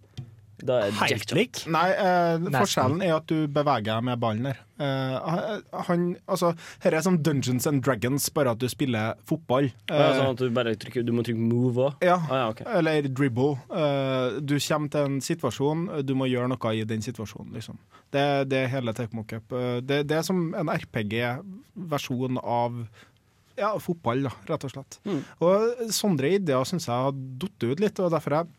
da 0.64 0.78
er 0.86 0.94
helt 1.02 1.32
lik. 1.36 1.64
Nei, 1.68 1.90
eh, 1.92 2.46
forskjellen 2.54 3.02
er 3.04 3.16
at 3.18 3.26
du 3.28 3.46
beveger 3.52 3.88
deg 3.90 4.04
med 4.08 4.20
ballen 4.22 4.46
der. 4.48 4.60
Eh, 4.76 5.42
han, 5.88 6.06
altså, 6.28 6.50
her 6.84 6.96
er 6.98 7.04
som 7.04 7.16
Dungeons 7.24 7.66
and 7.66 7.82
Dragons, 7.84 8.28
bare 8.32 8.52
at 8.52 8.60
du 8.60 8.66
spiller 8.68 9.14
fotball. 9.28 9.70
Ja, 9.88 9.96
Eh, 10.10 10.16
sånn 10.20 10.32
at 10.34 10.40
du 10.42 10.50
bare 10.50 10.74
trykker 10.76 11.04
Du 11.04 11.12
må 11.16 11.24
trykke 11.24 11.40
move 11.40 11.76
òg? 11.90 11.94
Ja, 12.04 12.16
Ah, 12.28 12.36
ja, 12.36 12.48
okay. 12.50 12.66
eller 12.78 13.02
dribble. 13.08 13.58
Eh, 13.72 14.40
du 14.40 14.56
kommer 14.60 14.90
til 14.90 15.00
en 15.10 15.20
situasjon, 15.20 15.86
du 16.04 16.14
må 16.14 16.28
gjøre 16.28 16.48
noe 16.52 16.74
i 16.76 16.84
den 16.84 17.00
situasjonen, 17.04 17.52
liksom. 17.54 17.78
Det, 18.12 18.48
det 18.48 18.64
er 18.64 18.68
hele 18.72 18.92
Tecmo 18.96 19.24
Cup. 19.24 19.52
Eh, 19.52 19.80
det, 19.80 20.06
det 20.08 20.18
er 20.18 20.22
som 20.22 20.54
en 20.54 20.68
RPG-versjon 20.72 22.38
av 22.42 22.86
ja, 23.56 23.70
fotball, 23.80 24.26
da, 24.26 24.32
rett 24.50 24.64
og 24.68 24.72
slett. 24.74 24.98
Mm. 25.08 25.22
Og 25.40 25.90
sånne 25.96 26.34
ideer 26.36 26.66
syns 26.68 26.88
jeg 26.90 26.92
har 27.06 27.14
datt 27.40 27.64
ut 27.64 27.80
litt, 27.80 28.00
og 28.04 28.12
derfor 28.12 28.36
jeg 28.42 28.50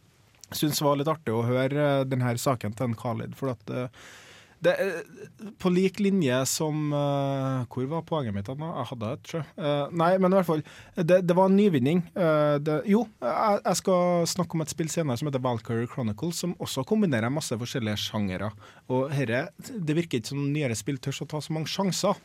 syns 0.55 0.79
var 0.83 0.99
litt 0.99 1.11
artig 1.11 1.33
å 1.35 1.45
høre 1.47 2.05
denne 2.07 2.37
saken 2.39 2.75
til 2.77 2.89
en 2.89 2.97
Khalid. 2.97 3.35
For 3.39 3.51
at 3.55 3.73
eh, 3.73 4.07
det 4.63 4.73
er 4.81 4.93
på 5.61 5.69
lik 5.69 5.99
linje 6.01 6.37
som 6.49 6.89
eh, 6.95 7.65
Hvor 7.69 7.89
var 7.91 8.05
poenget 8.07 8.33
mitt? 8.33 8.47
Anna? 8.49 8.71
Jeg 8.79 8.89
hadde 8.91 9.11
et, 9.13 9.29
sjø. 9.31 9.41
Eh, 9.53 9.93
nei, 10.01 10.09
men 10.17 10.33
i 10.33 10.39
hvert 10.39 10.49
fall. 10.49 10.63
Det, 10.97 11.19
det 11.29 11.35
var 11.37 11.51
en 11.51 11.57
nyvinning. 11.59 12.01
Eh, 12.17 12.55
det, 12.65 12.79
jo, 12.89 13.03
jeg, 13.21 13.59
jeg 13.61 13.79
skal 13.83 14.25
snakke 14.33 14.57
om 14.57 14.65
et 14.65 14.73
spill 14.73 14.89
senere 14.91 15.19
som 15.21 15.29
heter 15.29 15.43
Valkyrie 15.45 15.89
Chronicles, 15.91 16.41
som 16.41 16.55
også 16.63 16.85
kombinerer 16.89 17.33
masse 17.33 17.57
forskjellige 17.59 18.01
sjangere. 18.07 18.49
Og 18.89 19.13
herre, 19.13 19.45
det 19.61 19.97
virker 19.99 20.21
ikke 20.21 20.33
som 20.33 20.49
nyere 20.49 20.77
spill 20.79 20.97
tør 21.01 21.21
å 21.27 21.29
ta 21.35 21.43
så 21.43 21.53
mange 21.53 21.69
sjanser. 21.71 22.17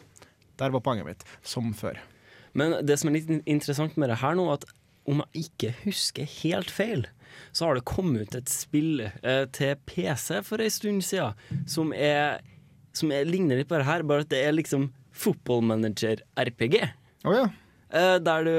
Der 0.61 0.73
var 0.73 0.85
poenget 0.85 1.11
mitt, 1.11 1.27
som 1.45 1.75
før. 1.77 2.01
Men 2.57 2.79
det 2.85 2.99
som 3.01 3.11
er 3.11 3.21
litt 3.21 3.49
interessant 3.49 3.99
med 4.01 4.13
det 4.13 4.23
her 4.25 4.37
nå, 4.39 4.49
at 4.53 4.65
om 5.09 5.21
jeg 5.25 5.49
ikke 5.51 5.75
husker 5.83 6.29
helt 6.41 6.73
feil, 6.73 7.05
så 7.53 7.69
har 7.69 7.79
det 7.79 7.85
kommet 7.89 8.29
ut 8.29 8.39
et 8.39 8.53
spill 8.53 9.05
eh, 9.05 9.45
til 9.55 9.77
PC 9.89 10.43
for 10.47 10.63
ei 10.63 10.71
stund 10.73 11.05
siden 11.07 11.67
som, 11.69 11.93
er, 11.93 12.43
som 12.97 13.13
er, 13.15 13.29
ligner 13.29 13.61
litt 13.61 13.71
på 13.71 13.81
det 13.81 13.89
her, 13.89 14.05
bare 14.07 14.27
at 14.27 14.33
det 14.33 14.43
er 14.47 14.57
liksom 14.57 14.91
Football 15.13 15.67
Manager-RPG. 15.69 16.79
Oh, 17.29 17.35
ja. 17.37 17.49
Eh, 17.93 18.17
der 18.25 18.47
du 18.47 18.55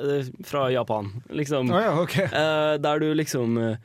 eh, 0.00 0.30
Fra 0.48 0.70
Japan, 0.72 1.10
liksom. 1.28 1.70
Oh, 1.70 1.82
ja, 1.82 1.92
okay. 2.00 2.24
Eh, 2.24 2.78
der 2.80 3.02
du 3.02 3.10
liksom 3.14 3.58
eh, 3.60 3.76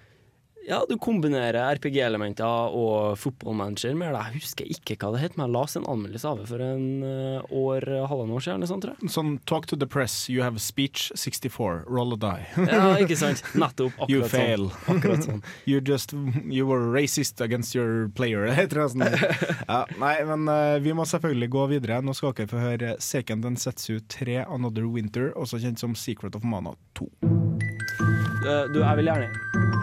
Ja, 0.67 0.81
du 0.89 0.97
kombinerer 0.99 1.55
RPG-elementer 1.77 2.73
og 2.75 3.13
fotballmanager 3.21 3.93
med 3.95 4.11
det. 4.11 4.19
Jeg 4.25 4.41
husker 4.41 4.71
ikke 4.73 4.97
hva 4.99 5.13
det 5.13 5.21
het, 5.21 5.37
men 5.39 5.45
jeg 5.47 5.53
la 5.55 5.61
en 5.79 5.85
anmeldelse 5.93 6.27
av 6.27 6.41
det 6.41 6.47
for 6.49 6.63
en 6.65 6.87
eh, 7.07 7.53
år, 7.55 7.85
halvannet 8.11 8.35
år 8.35 8.43
siden. 8.43 8.65
Sånn, 8.67 8.81
tror 8.83 8.97
jeg. 8.97 9.11
Sånn 9.13 9.29
talk 9.47 9.69
to 9.71 9.77
the 9.79 9.87
press, 9.87 10.17
you 10.27 10.43
have 10.43 10.59
speech 10.59 11.05
64, 11.15 11.85
roll 11.87 12.17
a 12.17 12.19
die. 12.19 12.49
Ja, 12.67 12.89
ikke 12.99 13.15
sant? 13.15 13.45
Nettopp. 13.55 13.95
Akkurat 14.03 14.11
You 14.11 14.25
sånn. 14.25 14.33
fail. 14.33 14.67
Akkurat 14.91 15.23
sånn. 15.29 15.39
you 15.71 15.79
just 15.79 16.11
You 16.51 16.67
were 16.67 16.91
racist 16.91 17.39
against 17.39 17.71
your 17.75 18.09
player. 18.19 18.51
sånn. 18.91 19.07
Ja, 19.07 19.85
nei, 20.03 20.13
men 20.27 20.51
uh, 20.51 20.75
vi 20.83 20.91
må 20.91 21.07
selvfølgelig 21.07 21.51
gå 21.55 21.65
videre. 21.77 22.01
Nå 22.03 22.11
skal 22.17 22.35
dere 22.35 22.51
få 22.51 22.59
høre 22.59 22.97
Seiken 22.99 23.39
Densetsu 23.45 24.01
3 24.11 24.41
Another 24.43 24.91
Winter, 24.91 25.31
også 25.39 25.63
kjent 25.63 25.79
som 25.79 25.95
Secret 25.95 26.35
of 26.35 26.43
Mana 26.43 26.75
2. 26.99 27.07
Uh, 27.23 28.67
du, 28.75 28.83
jeg 28.83 28.95
vil 28.99 29.13
gjerne 29.13 29.76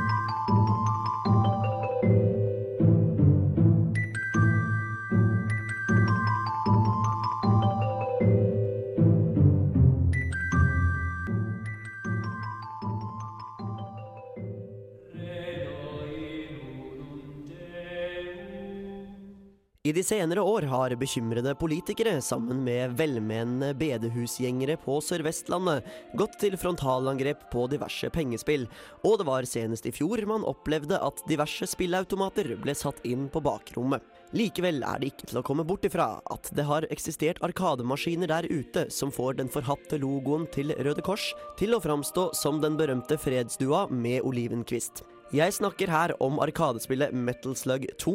I 19.85 19.93
de 19.93 20.01
senere 20.01 20.41
år 20.41 20.65
har 20.65 20.95
bekymrede 20.97 21.53
politikere 21.61 22.15
sammen 22.25 22.63
med 22.65 22.95
velmenende 22.97 23.75
bedehusgjengere 23.77 24.79
på 24.81 24.95
Sør-Vestlandet 25.05 25.85
gått 26.17 26.39
til 26.41 26.57
frontalangrep 26.57 27.43
på 27.53 27.67
diverse 27.69 28.09
pengespill, 28.15 28.65
og 29.05 29.19
det 29.21 29.29
var 29.29 29.45
senest 29.45 29.85
i 29.85 29.93
fjor 29.93 30.25
man 30.31 30.49
opplevde 30.49 30.97
at 30.97 31.21
diverse 31.29 31.69
spillautomater 31.69 32.55
ble 32.65 32.73
satt 32.81 33.05
inn 33.05 33.29
på 33.29 33.45
bakrommet. 33.45 34.01
Likevel 34.33 34.81
er 34.89 35.05
det 35.05 35.13
ikke 35.13 35.29
til 35.29 35.43
å 35.43 35.47
komme 35.51 35.69
bort 35.69 35.85
ifra 35.85 36.15
at 36.33 36.49
det 36.57 36.65
har 36.65 36.89
eksistert 36.89 37.45
arkademaskiner 37.45 38.33
der 38.33 38.49
ute 38.49 38.89
som 38.89 39.13
får 39.13 39.37
den 39.43 39.53
forhatte 39.53 40.01
logoen 40.01 40.49
til 40.57 40.73
Røde 40.81 41.05
Kors 41.05 41.35
til 41.61 41.77
å 41.77 41.85
framstå 41.85 42.31
som 42.33 42.65
den 42.65 42.81
berømte 42.81 43.21
fredsdua 43.21 43.91
med 43.93 44.25
olivenkvist. 44.25 45.05
Jeg 45.35 45.51
snakker 45.51 45.91
her 45.91 46.13
om 46.23 46.37
arkadespillet 46.39 47.11
Metal 47.11 47.57
Slug 47.59 47.89
2, 47.99 48.13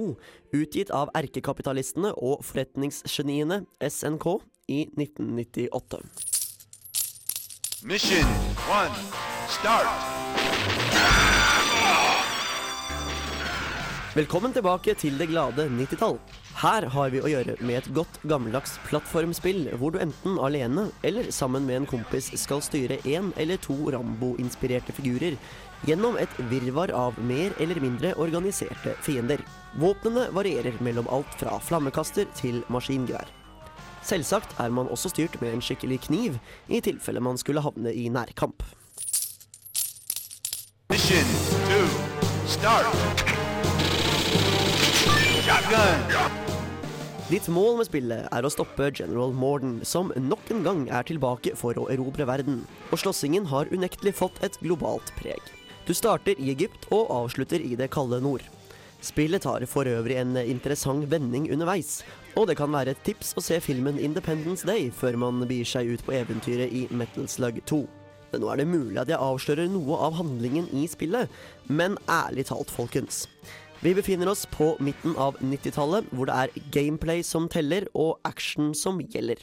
utgitt 0.56 0.92
av 0.96 1.10
erkekapitalistene 1.20 2.14
og 2.16 2.46
forretningsgeniene 2.48 3.58
SNK 3.84 4.38
i 4.72 4.86
1998. 4.88 6.00
Mission 7.92 8.32
one, 8.72 9.04
start. 9.52 10.08
Velkommen 14.16 14.56
tilbake 14.56 14.96
til 14.96 15.20
det 15.20 15.28
glade 15.34 15.68
90-tall. 15.76 16.16
Her 16.60 16.88
har 16.92 17.12
vi 17.12 17.20
å 17.24 17.30
gjøre 17.30 17.54
med 17.60 17.78
et 17.78 17.92
godt 17.96 18.18
gammeldags 18.28 18.74
plattformspill 18.88 19.70
hvor 19.80 19.94
du 19.96 20.00
enten 20.02 20.40
alene 20.44 20.90
eller 21.08 21.30
sammen 21.36 21.68
med 21.68 21.82
en 21.82 21.88
kompis 21.88 22.32
skal 22.42 22.64
styre 22.64 22.98
én 23.08 23.30
eller 23.40 23.60
to 23.64 23.78
Rambo-inspirerte 23.94 24.96
figurer 24.98 25.38
gjennom 25.88 26.18
et 26.20 26.32
virvar 26.50 26.92
av 26.96 27.18
mer 27.22 27.54
eller 27.60 27.80
mindre 27.84 28.14
organiserte 28.20 28.96
fiender. 29.06 29.44
Våpnene 29.80 30.28
varierer 30.36 30.76
mellom 30.84 31.08
alt 31.14 31.32
fra 31.40 31.60
flammekaster 31.64 32.28
til 32.40 32.64
maskingevær. 32.74 33.30
Selvsagt 34.04 34.56
er 34.60 34.72
man 34.74 34.90
også 34.90 35.12
styrt 35.12 35.36
med 35.42 35.54
en 35.54 35.64
skikkelig 35.64 36.02
kniv 36.08 36.40
i 36.68 36.80
tilfelle 36.82 37.22
man 37.22 37.38
skulle 37.38 37.64
havne 37.64 37.94
i 37.94 38.08
nærkamp. 38.10 38.64
Mission 40.90 41.34
two, 41.70 41.86
start. 42.48 42.88
Shotgun. 45.46 46.48
Ditt 47.30 47.46
mål 47.54 47.76
med 47.78 47.86
spillet 47.86 48.26
er 48.34 48.46
å 48.46 48.50
stoppe 48.50 48.88
General 48.90 49.30
Morden, 49.38 49.76
som 49.86 50.10
nok 50.18 50.50
en 50.50 50.64
gang 50.66 50.80
er 50.90 51.06
tilbake 51.06 51.54
for 51.60 51.78
å 51.78 51.86
erobre 51.94 52.26
verden. 52.26 52.64
Og 52.90 53.04
slåssingen 53.04 53.46
har 53.52 53.70
unektelig 53.70 54.16
fått 54.18 54.42
et 54.42 54.58
globalt 54.64 55.14
preg. 55.20 55.44
Du 55.90 55.96
starter 55.98 56.38
i 56.38 56.52
Egypt 56.52 56.84
og 56.94 57.10
avslutter 57.10 57.64
i 57.66 57.74
det 57.74 57.88
kalde 57.90 58.20
nord. 58.22 58.44
Spillet 59.02 59.42
tar 59.42 59.64
for 59.66 59.90
øvrig 59.90 60.20
en 60.22 60.38
interessant 60.38 61.08
vending 61.10 61.48
underveis, 61.50 62.04
og 62.38 62.46
det 62.46 62.60
kan 62.60 62.70
være 62.70 62.94
et 62.94 63.02
tips 63.08 63.32
å 63.34 63.42
se 63.42 63.58
filmen 63.64 63.98
Independence 63.98 64.68
Day 64.70 64.92
før 64.94 65.18
man 65.18 65.42
begir 65.50 65.66
seg 65.66 65.90
ut 65.90 66.04
på 66.06 66.14
eventyret 66.20 66.70
i 66.70 66.84
Metal 66.94 67.26
Slug 67.26 67.58
2. 67.66 67.80
Men 68.30 68.44
nå 68.44 68.52
er 68.54 68.62
det 68.62 68.68
mulig 68.70 69.00
at 69.02 69.10
jeg 69.10 69.18
avslører 69.18 69.72
noe 69.74 69.98
av 69.98 70.20
handlingen 70.20 70.70
i 70.78 70.86
spillet, 70.92 71.26
men 71.66 71.98
ærlig 72.06 72.46
talt, 72.52 72.70
folkens. 72.70 73.24
Vi 73.82 73.96
befinner 73.98 74.30
oss 74.30 74.46
på 74.46 74.76
midten 74.84 75.18
av 75.18 75.42
90-tallet, 75.42 76.14
hvor 76.14 76.30
det 76.30 76.38
er 76.38 76.70
gameplay 76.70 77.26
som 77.26 77.50
teller 77.50 77.90
og 77.98 78.20
action 78.30 78.76
som 78.78 79.02
gjelder. 79.02 79.42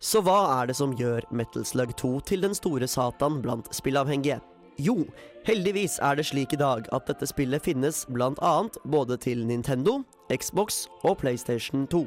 Så 0.00 0.22
hva 0.24 0.62
er 0.62 0.70
det 0.70 0.78
som 0.78 0.94
gjør 0.96 1.26
Metal 1.28 1.64
Slug 1.68 1.90
2 2.00 2.10
til 2.30 2.40
den 2.40 2.54
store 2.56 2.86
satan 2.88 3.42
blant 3.44 3.66
spillavhengige? 3.76 4.38
Jo, 4.80 4.94
heldigvis 5.44 5.98
er 6.00 6.16
det 6.16 6.24
slik 6.30 6.54
i 6.56 6.60
dag 6.62 6.88
at 6.96 7.10
dette 7.10 7.28
spillet 7.28 7.60
finnes 7.66 8.06
annet 8.08 8.78
både 8.88 9.18
til 9.20 9.44
Nintendo, 9.44 9.98
Xbox 10.32 10.86
og 11.04 11.18
PlayStation 11.20 11.84
2. 11.86 12.06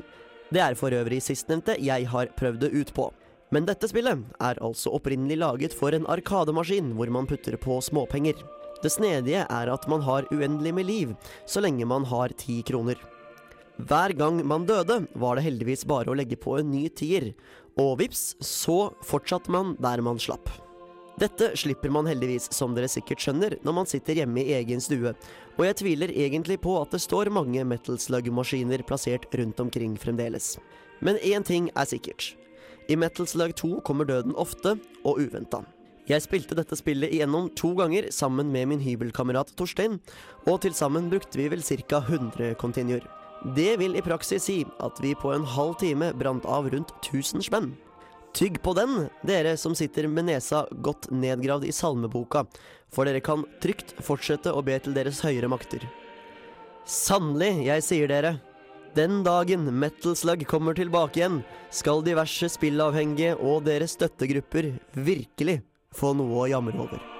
Det 0.49 0.61
er 0.61 0.73
for 0.73 0.89
øvrig 0.89 1.21
sistnevnte 1.21 1.77
jeg 1.77 2.09
har 2.09 2.33
prøvd 2.33 2.65
det 2.65 2.73
ut 2.73 2.93
på. 2.97 3.11
Men 3.53 3.69
dette 3.69 3.85
spillet 3.85 4.25
er 4.41 4.57
altså 4.57 4.89
opprinnelig 4.89 5.37
laget 5.37 5.77
for 5.77 5.93
en 5.93 6.09
arkademaskin 6.09 6.95
hvor 6.97 7.13
man 7.13 7.29
putter 7.29 7.57
på 7.61 7.77
småpenger. 7.77 8.33
Det 8.81 8.89
snedige 8.89 9.45
er 9.45 9.69
at 9.69 9.85
man 9.87 10.01
har 10.01 10.25
uendelig 10.33 10.73
med 10.73 10.89
liv 10.89 11.15
så 11.45 11.61
lenge 11.61 11.85
man 11.85 12.09
har 12.09 12.33
ti 12.41 12.63
kroner. 12.65 12.97
Hver 13.81 14.13
gang 14.13 14.37
man 14.45 14.67
døde, 14.69 15.07
var 15.17 15.35
det 15.35 15.47
heldigvis 15.47 15.85
bare 15.89 16.11
å 16.11 16.13
legge 16.13 16.37
på 16.37 16.59
en 16.59 16.69
ny 16.69 16.85
tier, 16.93 17.31
og 17.79 17.97
vips, 18.01 18.33
så 18.43 18.91
fortsatte 19.05 19.51
man 19.53 19.75
der 19.81 20.03
man 20.05 20.21
slapp. 20.21 20.49
Dette 21.21 21.51
slipper 21.57 21.91
man 21.93 22.07
heldigvis, 22.09 22.47
som 22.55 22.73
dere 22.73 22.89
sikkert 22.89 23.21
skjønner, 23.21 23.59
når 23.61 23.75
man 23.77 23.89
sitter 23.89 24.17
hjemme 24.17 24.41
i 24.41 24.55
egen 24.57 24.81
stue, 24.81 25.13
og 25.53 25.65
jeg 25.67 25.77
tviler 25.83 26.09
egentlig 26.09 26.57
på 26.63 26.73
at 26.79 26.93
det 26.93 27.03
står 27.03 27.29
mange 27.33 27.61
Metal 27.69 27.99
Slug-maskiner 28.01 28.81
plassert 28.87 29.27
rundt 29.37 29.61
omkring 29.61 29.93
fremdeles. 30.01 30.55
Men 31.05 31.21
én 31.21 31.45
ting 31.45 31.69
er 31.77 31.85
sikkert. 31.85 32.33
I 32.89 32.97
Metal 32.97 33.29
Slug 33.29 33.53
2 33.61 33.79
kommer 33.85 34.09
døden 34.09 34.33
ofte 34.35 34.75
og 35.05 35.21
uventa. 35.21 35.61
Jeg 36.09 36.25
spilte 36.25 36.57
dette 36.57 36.75
spillet 36.75 37.13
igjennom 37.15 37.45
to 37.55 37.71
ganger 37.77 38.09
sammen 38.11 38.49
med 38.51 38.73
min 38.73 38.81
hybelkamerat 38.83 39.53
Torstein, 39.55 40.01
og 40.49 40.63
til 40.65 40.73
sammen 40.75 41.07
brukte 41.13 41.39
vi 41.39 41.47
vel 41.53 41.63
ca. 41.63 42.01
100 42.01 42.55
continuer. 42.59 43.05
Det 43.43 43.77
vil 43.77 43.97
i 43.99 44.01
praksis 44.01 44.45
si 44.47 44.61
at 44.79 44.99
vi 45.03 45.11
på 45.19 45.33
en 45.33 45.43
halv 45.43 45.75
time 45.81 46.13
brant 46.15 46.45
av 46.47 46.69
rundt 46.71 46.93
1000 47.01 47.43
spenn. 47.43 47.73
Tygg 48.33 48.61
på 48.63 48.71
den, 48.73 49.09
dere 49.27 49.57
som 49.59 49.75
sitter 49.75 50.07
med 50.07 50.29
nesa 50.31 50.63
godt 50.81 51.09
nedgravd 51.11 51.67
i 51.67 51.75
salmeboka, 51.75 52.45
for 52.89 53.05
dere 53.05 53.21
kan 53.21 53.43
trygt 53.61 53.93
fortsette 54.01 54.53
å 54.53 54.63
be 54.65 54.79
til 54.79 54.95
deres 54.95 55.19
høyere 55.21 55.51
makter. 55.51 55.83
Sannelig, 56.89 57.67
jeg 57.67 57.85
sier 57.85 58.09
dere, 58.09 58.37
den 58.95 59.21
dagen 59.27 59.67
Metal 59.75 60.15
Slug 60.17 60.47
kommer 60.49 60.77
tilbake 60.77 61.19
igjen, 61.21 61.41
skal 61.69 62.03
diverse 62.05 62.49
spillavhengige 62.55 63.35
og 63.41 63.67
deres 63.67 63.97
støttegrupper 63.99 64.71
virkelig 64.93 65.61
få 65.93 66.15
noe 66.17 66.45
å 66.45 66.49
jamre 66.49 66.79
over. 66.87 67.12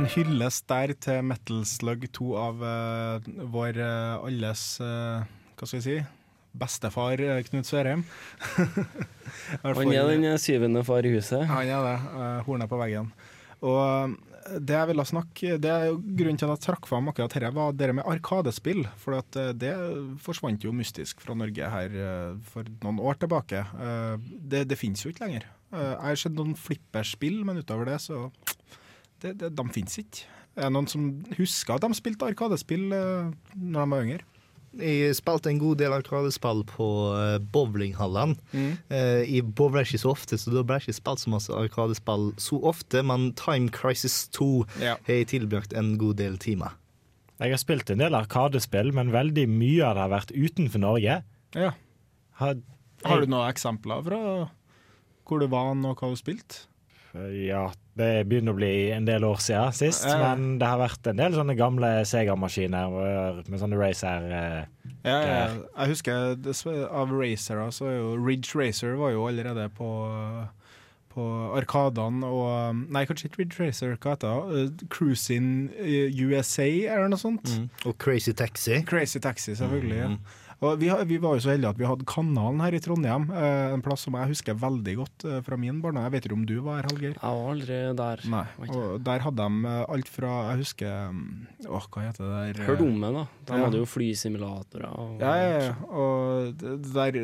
En 0.00 0.06
hyllest 0.08 0.64
der 0.70 0.94
til 0.96 1.18
Metal 1.28 1.58
Slug 1.68 2.06
2 2.16 2.26
av 2.40 2.62
uh, 2.64 3.26
vår 3.52 3.76
uh, 3.76 4.22
alles 4.24 4.62
uh, 4.80 5.26
Hva 5.58 5.66
skal 5.68 5.76
vi 5.76 5.82
si? 5.84 5.96
Bestefar 6.56 7.20
Knut 7.50 7.68
Sørheim. 7.68 8.06
Han 9.66 9.92
er 9.92 10.08
den 10.08 10.24
syvende 10.40 10.80
far 10.88 11.04
i 11.04 11.12
huset. 11.12 11.44
Han 11.50 11.68
er 11.68 11.84
det. 11.84 11.92
Uh, 12.14 12.38
Hornet 12.46 12.70
på 12.72 12.78
veggen. 12.80 13.10
Og 13.60 14.16
det 14.56 14.78
jeg 14.78 14.88
ville 14.88 15.04
snakke 15.04 15.58
Det 15.60 15.68
er 15.68 15.84
jo 15.90 15.98
grunnen 16.00 16.40
til 16.40 16.48
at 16.48 16.56
jeg 16.56 16.64
trakk 16.70 16.88
fram 16.88 17.12
akkurat 17.12 17.36
dette, 17.36 17.52
var 17.60 17.76
det 17.76 17.92
med 18.00 18.08
arkadespill. 18.08 18.86
For 19.02 19.20
at 19.20 19.36
det 19.60 19.74
forsvant 20.24 20.64
jo 20.64 20.72
mystisk 20.72 21.20
fra 21.20 21.36
Norge 21.36 21.74
her 21.76 21.98
for 22.54 22.72
noen 22.80 23.04
år 23.04 23.20
tilbake. 23.20 23.66
Det, 24.24 24.64
det 24.72 24.80
finnes 24.80 25.04
jo 25.04 25.12
ikke 25.12 25.28
lenger. 25.28 25.44
Jeg 25.76 26.00
har 26.08 26.24
sett 26.24 26.40
noen 26.40 26.56
flipperspill, 26.56 27.42
men 27.44 27.60
utover 27.60 27.92
det 27.92 28.00
så 28.08 28.30
det, 29.22 29.36
det, 29.40 29.52
De 29.56 29.66
finnes 29.74 30.00
ikke. 30.02 30.26
Er 30.58 30.66
det 30.66 30.74
noen 30.74 30.88
som 30.90 31.06
husker 31.36 31.76
at 31.76 31.84
de 31.84 31.96
spilte 31.96 32.26
arkadespill 32.26 32.90
uh, 32.90 33.30
når 33.54 33.80
de 33.80 33.94
var 33.94 34.04
yngre? 34.06 34.26
Jeg 34.80 35.16
spilte 35.18 35.50
en 35.50 35.58
god 35.58 35.80
del 35.80 35.94
arkadespill 35.96 36.60
på 36.68 36.88
uh, 37.10 37.38
bowlinghallene. 37.52 38.36
Mm. 38.52 38.74
Uh, 38.90 39.22
jeg 39.26 39.46
bowler 39.58 39.86
ikke 39.86 40.02
så 40.02 40.12
ofte, 40.14 40.38
så 40.38 40.52
da 40.54 40.62
ble 40.66 40.78
jeg 40.78 40.88
ikke 40.88 41.00
spilt 41.00 41.24
så 41.24 41.32
masse 41.32 41.54
arkadespill 41.54 42.30
så 42.38 42.60
ofte, 42.70 43.02
men 43.06 43.30
Time 43.38 43.70
Crisis 43.74 44.24
2 44.36 44.50
har 44.82 45.10
jeg 45.10 45.30
tilbrakt 45.34 45.74
en 45.74 45.96
god 45.98 46.20
del 46.22 46.38
timer. 46.42 46.76
Jeg 47.40 47.54
har 47.54 47.60
spilt 47.62 47.90
en 47.90 48.02
del 48.02 48.14
arkadespill, 48.14 48.92
men 48.94 49.14
veldig 49.14 49.46
mye 49.48 49.84
av 49.86 49.96
det 49.96 50.04
har 50.04 50.12
vært 50.12 50.34
utenfor 50.36 50.82
Norge. 50.82 51.20
Ja. 51.56 51.70
Har, 52.40 52.58
Har 53.06 53.22
du 53.22 53.30
noen 53.30 53.48
eksempler 53.48 54.02
fra 54.04 54.18
hvor 55.30 55.40
du 55.40 55.46
var 55.46 55.70
og 55.72 56.02
hva 56.02 56.10
du 56.10 56.18
spilte? 56.18 56.66
Ja, 57.34 57.70
det 58.00 58.10
begynner 58.30 58.54
å 58.54 58.58
bli 58.58 58.72
en 58.94 59.06
del 59.08 59.24
år 59.28 59.40
siden 59.44 59.74
sist, 59.76 60.06
Ja, 60.08 60.16
ja. 60.16 60.30
men 60.34 60.58
det 60.60 60.68
har 60.68 60.80
vært 60.80 61.10
en 61.10 61.20
del 61.20 61.36
sånne 61.36 61.56
gamle 61.58 61.90
Sega-maskiner 62.08 62.94
med 63.46 63.60
sånne 63.60 63.80
racer 63.80 64.30
eh, 64.30 64.62
Ja, 65.04 65.16
ja, 65.16 65.34
ja. 65.34 65.44
Jeg 65.82 65.92
husker 65.94 66.34
det, 66.40 66.56
av 66.88 67.12
racere, 67.14 67.68
så 67.76 67.90
er 67.90 67.98
jo 67.98 68.16
Ridge 68.18 68.56
Racer 68.58 68.96
var 69.00 69.14
jo 69.16 69.28
allerede 69.30 69.68
på 69.76 69.90
på 71.10 71.24
Arkadene 71.58 72.22
og 72.26 72.84
Nei, 72.94 73.02
kanskje 73.08 73.26
ikke 73.26 73.40
Ridge 73.42 73.56
Racer, 73.58 73.96
hva 73.98 74.12
heter 74.14 74.44
det? 74.52 74.60
Uh, 74.68 74.84
Cruising 74.94 75.48
eh, 75.74 76.06
USA, 76.22 76.68
eller 76.86 77.10
noe 77.10 77.18
sånt? 77.18 77.50
Og 77.82 77.96
Crazy 77.98 78.30
Taxi. 78.38 78.78
Crazy 78.86 79.18
Taxi, 79.18 79.56
selvfølgelig. 79.58 80.04
Mm. 80.06 80.20
ja. 80.20 80.49
Og 80.60 80.76
vi, 80.76 80.90
vi 81.08 81.16
var 81.16 81.38
jo 81.38 81.40
så 81.40 81.54
heldige 81.54 81.70
at 81.72 81.78
vi 81.80 81.86
hadde 81.88 82.04
Kanalen 82.04 82.60
her 82.60 82.74
i 82.76 82.80
Trondheim, 82.84 83.22
eh, 83.32 83.70
en 83.72 83.80
plass 83.84 84.02
som 84.04 84.16
jeg 84.18 84.28
husker 84.34 84.58
veldig 84.60 84.94
godt 84.98 85.24
eh, 85.24 85.38
fra 85.46 85.56
min 85.56 85.78
barndom. 85.80 86.04
Jeg 86.04 86.12
vet 86.12 86.26
ikke 86.28 86.36
om 86.36 86.42
du 86.44 86.58
var 86.66 86.82
her, 86.82 86.88
Hallgeir? 86.90 87.14
Jeg 87.14 87.38
var 87.38 87.52
aldri 87.54 87.78
der. 87.96 88.24
Nei. 88.34 88.42
Og 88.68 88.98
der 89.06 89.24
hadde 89.24 89.46
de 89.48 89.70
eh, 89.72 89.84
alt 89.96 90.10
fra 90.12 90.32
Jeg 90.50 90.60
husker 90.66 91.14
mm, 91.16 91.30
Åh, 91.64 91.86
hva 91.94 92.04
heter 92.04 92.26
det 92.28 92.42
der? 92.58 92.60
Hørte 92.68 92.84
om 92.90 93.00
det, 93.00 93.12
da. 93.16 93.24
De 93.48 93.56
Ja. 93.56 93.62
hadde 93.64 93.80
jo 93.80 93.88
flysimulatorer. 93.88 94.92
Og 95.00 95.24
Ja, 95.24 95.32
ja, 95.40 95.48
ja. 95.64 95.72
Og 95.88 96.52
det 96.60 96.76
der 96.92 97.18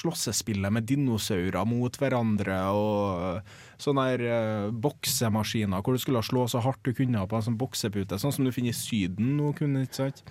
slåssespillet 0.00 0.72
med 0.72 0.88
dinosaurer 0.88 1.68
mot 1.68 2.00
hverandre 2.00 2.58
og 2.72 3.44
sånne 3.84 4.06
der 4.16 4.72
boksemaskiner 4.72 5.82
hvor 5.84 5.96
du 5.96 6.00
skulle 6.00 6.22
slå 6.24 6.46
så 6.48 6.62
hardt 6.64 6.80
du 6.86 6.94
kunne 6.96 7.26
på 7.28 7.36
en 7.36 7.44
sånn 7.44 7.60
boksepute, 7.60 8.16
sånn 8.20 8.32
som 8.32 8.46
du 8.48 8.52
finner 8.54 8.72
i 8.72 8.78
Syden 8.78 9.34
nå, 9.36 9.52
kunne, 9.58 9.84
ikke 9.84 10.00
sant? 10.00 10.24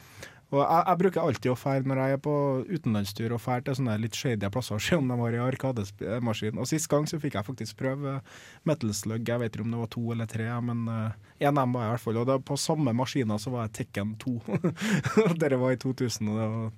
Og 0.53 0.61
jeg, 0.61 0.83
jeg 0.85 0.99
bruker 1.01 1.23
alltid 1.23 1.51
å 1.51 1.57
fære 1.57 1.89
når 1.89 2.01
jeg 2.01 2.17
er 2.17 2.21
på 2.27 2.35
utenlandstur 2.69 3.33
og 3.33 3.41
fære 3.41 3.65
til 3.65 3.79
sånne 3.79 3.97
litt 4.03 4.17
shady 4.17 4.51
plasser 4.53 4.77
og 4.77 4.83
se 4.87 4.99
om 4.99 5.09
de 5.09 5.17
har 5.19 5.39
en 5.39 5.47
arkademaskin. 5.47 6.61
Og 6.61 6.69
sist 6.69 6.89
gang 6.91 7.09
så 7.09 7.19
fikk 7.21 7.39
jeg 7.39 7.49
faktisk 7.49 7.79
prøve 7.81 8.19
Metal 8.69 8.93
Slug, 8.93 9.25
jeg 9.27 9.41
vet 9.41 9.57
ikke 9.57 9.65
om 9.65 9.73
det 9.73 9.81
var 9.81 9.91
to 9.97 10.05
eller 10.13 10.29
tre, 10.29 10.47
men 10.69 10.85
uh, 10.89 11.33
en 11.41 11.57
av 11.57 11.63
dem 11.63 11.75
var 11.75 11.85
jeg 11.85 11.91
i 11.91 11.95
hvert 11.95 12.05
fall. 12.05 12.21
Og 12.21 12.29
det, 12.29 12.39
på 12.47 12.59
samme 12.61 12.95
maskiner 12.95 13.41
så 13.41 13.53
var 13.53 13.67
jeg 13.67 13.77
Tekken 13.81 14.15
2. 14.21 14.37
Dere 14.53 15.37
Dette 15.41 15.61
var 15.61 15.75
i 15.75 15.81
2011. 15.81 16.71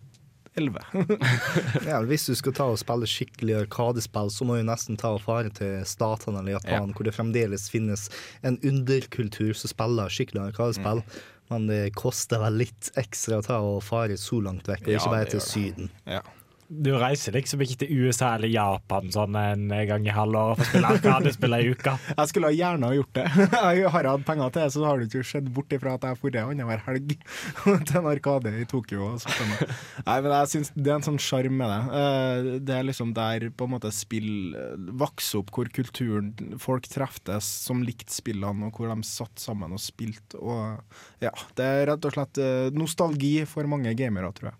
Ja, 1.89 1.99
hvis 2.07 2.25
du 2.29 2.35
skal 2.39 2.53
ta 2.55 2.69
og 2.71 2.79
spille 2.79 3.07
skikkelig 3.09 3.57
arkadespill, 3.65 4.29
så 4.31 4.47
må 4.47 4.55
du 4.55 4.63
nesten 4.63 4.95
ta 4.99 5.11
og 5.17 5.23
fare 5.25 5.51
til 5.51 5.83
statene 5.87 6.39
eller 6.39 6.55
Japan, 6.55 6.93
hvor 6.95 7.07
det 7.07 7.15
fremdeles 7.15 7.67
finnes 7.71 8.07
en 8.39 8.55
underkultur 8.63 9.51
som 9.51 9.73
spiller 9.73 10.13
skikkelig 10.15 10.53
arkadespill. 10.53 11.03
Men 11.51 11.67
det 11.69 11.93
koster 11.97 12.41
vel 12.41 12.57
litt 12.63 12.89
ekstra 12.97 13.39
å 13.41 13.45
ta 13.45 13.59
og 13.61 13.83
fare 13.85 14.17
så 14.17 14.39
langt 14.41 14.69
vekk, 14.69 14.87
og 14.87 14.93
Ja, 14.95 15.01
ikke 15.01 15.13
bare 15.13 15.29
til 15.35 15.43
Syden. 15.45 15.91
Ja. 16.09 16.23
Du 16.67 16.89
reiser 16.97 17.35
liksom 17.35 17.61
ikke 17.61 17.75
til 17.83 18.05
USA 18.07 18.31
eller 18.35 18.49
Japan 18.49 19.11
sånn 19.13 19.35
en 19.37 19.67
gang 19.85 20.07
i 20.07 20.13
halvåret 20.13 20.57
for 20.57 20.65
å 20.65 20.69
spille 20.71 20.89
arkadespill 20.95 21.53
ei 21.57 21.67
uke. 21.75 21.93
Jeg 22.17 22.31
skulle 22.31 22.49
gjerne 22.55 22.89
ha 22.89 22.95
gjort 22.97 23.11
det. 23.19 23.25
Jeg 23.77 23.91
har 23.93 24.09
hatt 24.09 24.23
penger 24.25 24.49
til 24.55 24.63
det, 24.63 24.71
så 24.73 24.85
har 24.87 24.97
det 24.97 25.05
ikke 25.11 25.21
skjedd 25.29 25.51
bort 25.53 25.75
ifra 25.77 25.93
at 25.93 26.07
jeg 26.07 26.15
har 26.17 26.33
dratt 26.33 26.49
annenhver 26.55 26.81
helg 26.87 27.13
til 27.85 27.99
en 27.99 28.09
arkade 28.09 28.53
i 28.57 28.65
Tokyo. 28.69 29.11
Nei, 29.13 30.17
men 30.25 30.31
jeg 30.31 30.51
synes 30.55 30.71
Det 30.73 30.89
er 30.89 30.95
en 30.97 31.05
sånn 31.05 31.21
sjarm 31.21 31.59
med 31.61 31.69
det. 31.69 32.01
Eh, 32.01 32.49
Det 32.65 32.75
er 32.79 32.89
liksom 32.89 33.13
der 33.17 33.47
på 33.53 33.67
en 33.69 33.73
måte 33.75 33.93
spill 33.93 34.57
eh, 34.57 34.89
vokser 35.05 35.43
opp, 35.43 35.53
hvor 35.55 35.69
kulturen 35.75 36.33
Folk 36.61 36.89
treftes 36.89 37.45
som 37.67 37.85
likte 37.85 38.13
spillene, 38.15 38.71
og 38.71 38.79
hvor 38.81 38.89
de 38.89 39.05
satt 39.05 39.37
sammen 39.41 39.75
og 39.77 39.81
spilte. 39.83 40.41
Og 40.41 40.81
ja, 41.23 41.31
Det 41.57 41.69
er 41.69 41.87
rett 41.93 42.09
og 42.09 42.17
slett 42.17 42.41
eh, 42.41 42.73
nostalgi 42.73 43.35
for 43.49 43.69
mange 43.69 43.93
gamere, 43.97 44.33
tror 44.33 44.53
jeg. 44.55 44.59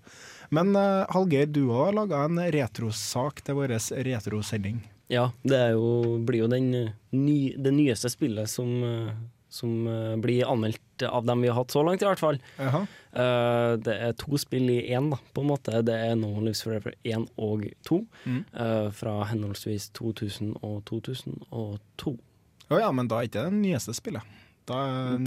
Men 0.53 0.75
uh, 0.75 1.05
Hallgeir, 1.13 1.47
du 1.49 1.67
har 1.73 1.95
laga 1.95 2.25
en 2.25 2.41
retrosak 2.53 3.41
til 3.45 3.57
vår 3.57 3.77
retrosending. 4.05 4.83
Ja, 5.11 5.29
det 5.45 5.57
er 5.57 5.71
jo, 5.77 6.17
blir 6.25 6.45
jo 6.45 6.49
den 6.49 6.71
eh, 6.73 6.93
ny, 7.13 7.53
det 7.61 7.75
nyeste 7.75 8.09
spillet 8.09 8.49
som, 8.49 8.71
eh, 8.81 9.11
som 9.53 9.75
blir 10.17 10.47
anmeldt 10.49 11.05
av 11.05 11.27
dem 11.29 11.43
vi 11.43 11.51
har 11.51 11.59
hatt 11.59 11.75
så 11.75 11.83
langt, 11.85 12.01
i 12.01 12.07
hvert 12.07 12.23
fall. 12.23 12.39
Eh, 12.57 13.71
det 13.85 13.95
er 14.07 14.15
to 14.17 14.39
spill 14.41 14.65
i 14.73 14.79
én, 14.89 15.11
da, 15.13 15.19
på 15.33 15.43
en 15.43 15.51
måte. 15.51 15.83
Det 15.85 15.93
er 15.93 16.15
No 16.17 16.31
One 16.33 16.49
Lives 16.49 16.63
Forever 16.65 16.97
1 17.03 17.29
og 17.37 17.67
2, 17.87 18.01
Mm. 18.25 18.41
Uh, 18.57 18.89
fra 18.91 19.19
henholdsvis 19.29 19.91
2000 19.93 20.55
og 20.65 20.81
2002. 20.89 22.15
Å 22.73 22.79
ja, 22.81 22.89
men 22.91 23.07
da 23.07 23.19
er 23.21 23.29
ikke 23.29 23.45
det 23.45 23.53
det 23.53 23.61
nyeste 23.61 23.93
spillet. 23.93 24.25
Da, 24.65 24.77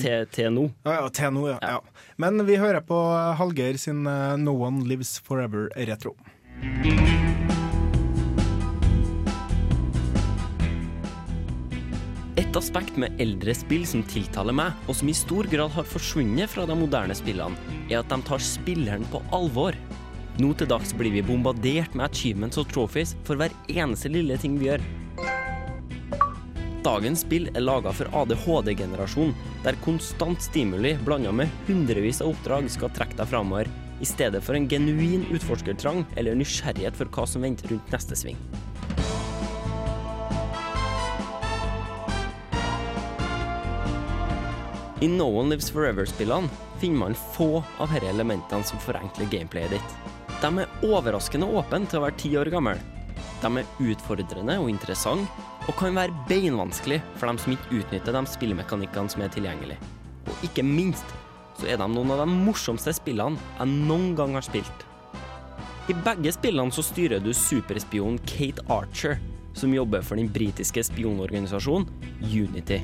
Til, 0.02 0.26
til. 0.34 0.56
Ja, 0.82 0.96
ja, 0.96 1.08
TNO, 1.14 1.44
ja, 1.46 1.58
ja. 1.62 1.76
ja. 1.76 2.06
Men 2.18 2.42
vi 2.46 2.56
hører 2.58 2.82
på 2.82 2.96
Hallgeir 3.38 3.78
sin 3.78 4.02
eh, 4.10 4.34
No 4.40 4.56
One 4.66 4.82
Lives 4.88 5.20
Forever 5.22 5.68
retro. 5.86 6.16
Et 12.38 12.58
aspekt 12.58 12.98
med 12.98 13.14
eldre 13.22 13.54
spill 13.54 13.86
som 13.86 14.02
tiltaler 14.10 14.56
meg, 14.58 14.74
og 14.90 14.98
som 14.98 15.10
i 15.10 15.14
stor 15.14 15.46
grad 15.52 15.70
har 15.76 15.86
forsvunnet 15.86 16.50
fra 16.50 16.66
de 16.66 16.74
moderne 16.78 17.14
spillene, 17.14 17.78
er 17.86 18.00
at 18.00 18.10
de 18.10 18.18
tar 18.26 18.42
spilleren 18.42 19.06
på 19.12 19.22
alvor. 19.30 19.78
Nå 20.42 20.50
til 20.58 20.70
dags 20.70 20.90
blir 20.98 21.14
vi 21.14 21.22
bombardert 21.22 21.94
med 21.94 22.08
achievements 22.10 22.58
og 22.58 22.66
trophies 22.74 23.14
for 23.26 23.38
hver 23.38 23.54
eneste 23.70 24.10
lille 24.10 24.34
ting 24.42 24.58
vi 24.58 24.72
gjør. 24.72 24.82
Dagens 26.84 27.24
spill 27.24 27.48
er 27.58 27.64
laga 27.64 27.90
for 27.90 28.06
ADHD-generasjonen, 28.14 29.34
der 29.64 29.76
konstant 29.82 30.42
stimuli 30.44 30.92
blanda 31.04 31.32
med 31.34 31.50
hundrevis 31.66 32.22
av 32.22 32.30
oppdrag 32.30 32.68
skal 32.70 32.92
trekke 32.94 33.18
deg 33.18 33.30
framover, 33.32 33.70
i 33.98 34.06
stedet 34.06 34.44
for 34.46 34.54
en 34.54 34.68
genuin 34.70 35.24
utforskertrang 35.34 36.04
eller 36.14 36.38
nysgjerrighet 36.38 36.94
for 36.94 37.10
hva 37.10 37.26
som 37.26 37.42
venter 37.42 37.72
rundt 37.72 37.90
neste 37.90 38.18
sving. 38.18 38.38
I 45.02 45.10
No 45.10 45.28
One 45.30 45.50
Lives 45.50 45.70
Forever-spillene 45.70 46.50
finner 46.78 47.02
man 47.02 47.18
få 47.34 47.64
av 47.78 47.90
disse 47.90 48.10
elementene 48.10 48.66
som 48.66 48.78
forenkler 48.82 49.30
gameplayet 49.30 49.74
ditt. 49.74 49.98
De 50.38 50.62
er 50.62 50.86
overraskende 50.86 51.46
åpne 51.58 51.86
til 51.90 51.98
å 51.98 52.06
være 52.06 52.18
ti 52.22 52.32
år 52.38 52.54
gamle. 52.54 52.78
De 53.42 53.50
er 53.60 53.70
utfordrende 53.82 54.58
og 54.62 54.70
interessante, 54.70 55.47
og 55.68 55.76
kan 55.76 55.96
være 55.96 56.16
beinvanskelig 56.28 56.98
for 57.20 57.28
dem 57.28 57.38
som 57.40 57.54
ikke 57.54 57.82
utnytter 57.82 58.16
de 58.16 58.24
spillmekanikkene 58.32 59.12
som 59.12 59.24
er 59.24 59.32
tilgjengelige. 59.32 59.78
Og 60.28 60.44
ikke 60.48 60.64
minst 60.64 61.16
så 61.58 61.68
er 61.68 61.80
de 61.80 61.88
noen 61.90 62.12
av 62.14 62.22
de 62.22 62.28
morsomste 62.30 62.94
spillene 62.96 63.40
jeg 63.58 63.80
noen 63.88 64.14
gang 64.18 64.36
har 64.38 64.46
spilt. 64.46 64.84
I 65.88 65.96
begge 66.04 66.32
spillene 66.36 66.72
så 66.74 66.84
styrer 66.84 67.20
du 67.24 67.32
superspionen 67.36 68.20
Kate 68.28 68.64
Archer, 68.72 69.16
som 69.56 69.72
jobber 69.74 70.04
for 70.04 70.20
den 70.20 70.28
britiske 70.32 70.84
spionorganisasjonen 70.90 71.88
Unity. 72.22 72.82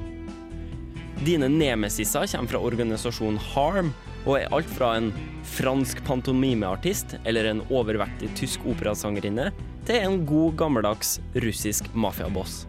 Dine 1.24 1.48
nemesiser 1.48 2.26
kommer 2.32 2.50
fra 2.50 2.62
organisasjonen 2.64 3.38
Harm, 3.52 3.92
og 4.24 4.38
er 4.38 4.50
alt 4.56 4.70
fra 4.72 4.94
en 4.96 5.10
fransk 5.54 6.00
pantomimeartist 6.06 7.18
eller 7.28 7.50
en 7.50 7.60
overvektig 7.68 8.30
tysk 8.40 8.64
operasangerinne 8.72 9.50
til 9.84 10.00
en 10.00 10.22
god, 10.26 10.54
gammeldags 10.56 11.18
russisk 11.44 11.90
mafiaboss. 11.94 12.64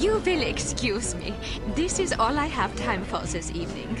You 0.00 0.18
will 0.26 0.42
excuse 0.42 1.16
me. 1.16 1.32
This 1.76 1.98
is 2.00 2.12
all 2.18 2.38
I 2.38 2.48
have 2.48 2.74
time 2.76 3.04
for 3.04 3.18
this 3.26 3.50
evening. 3.50 3.98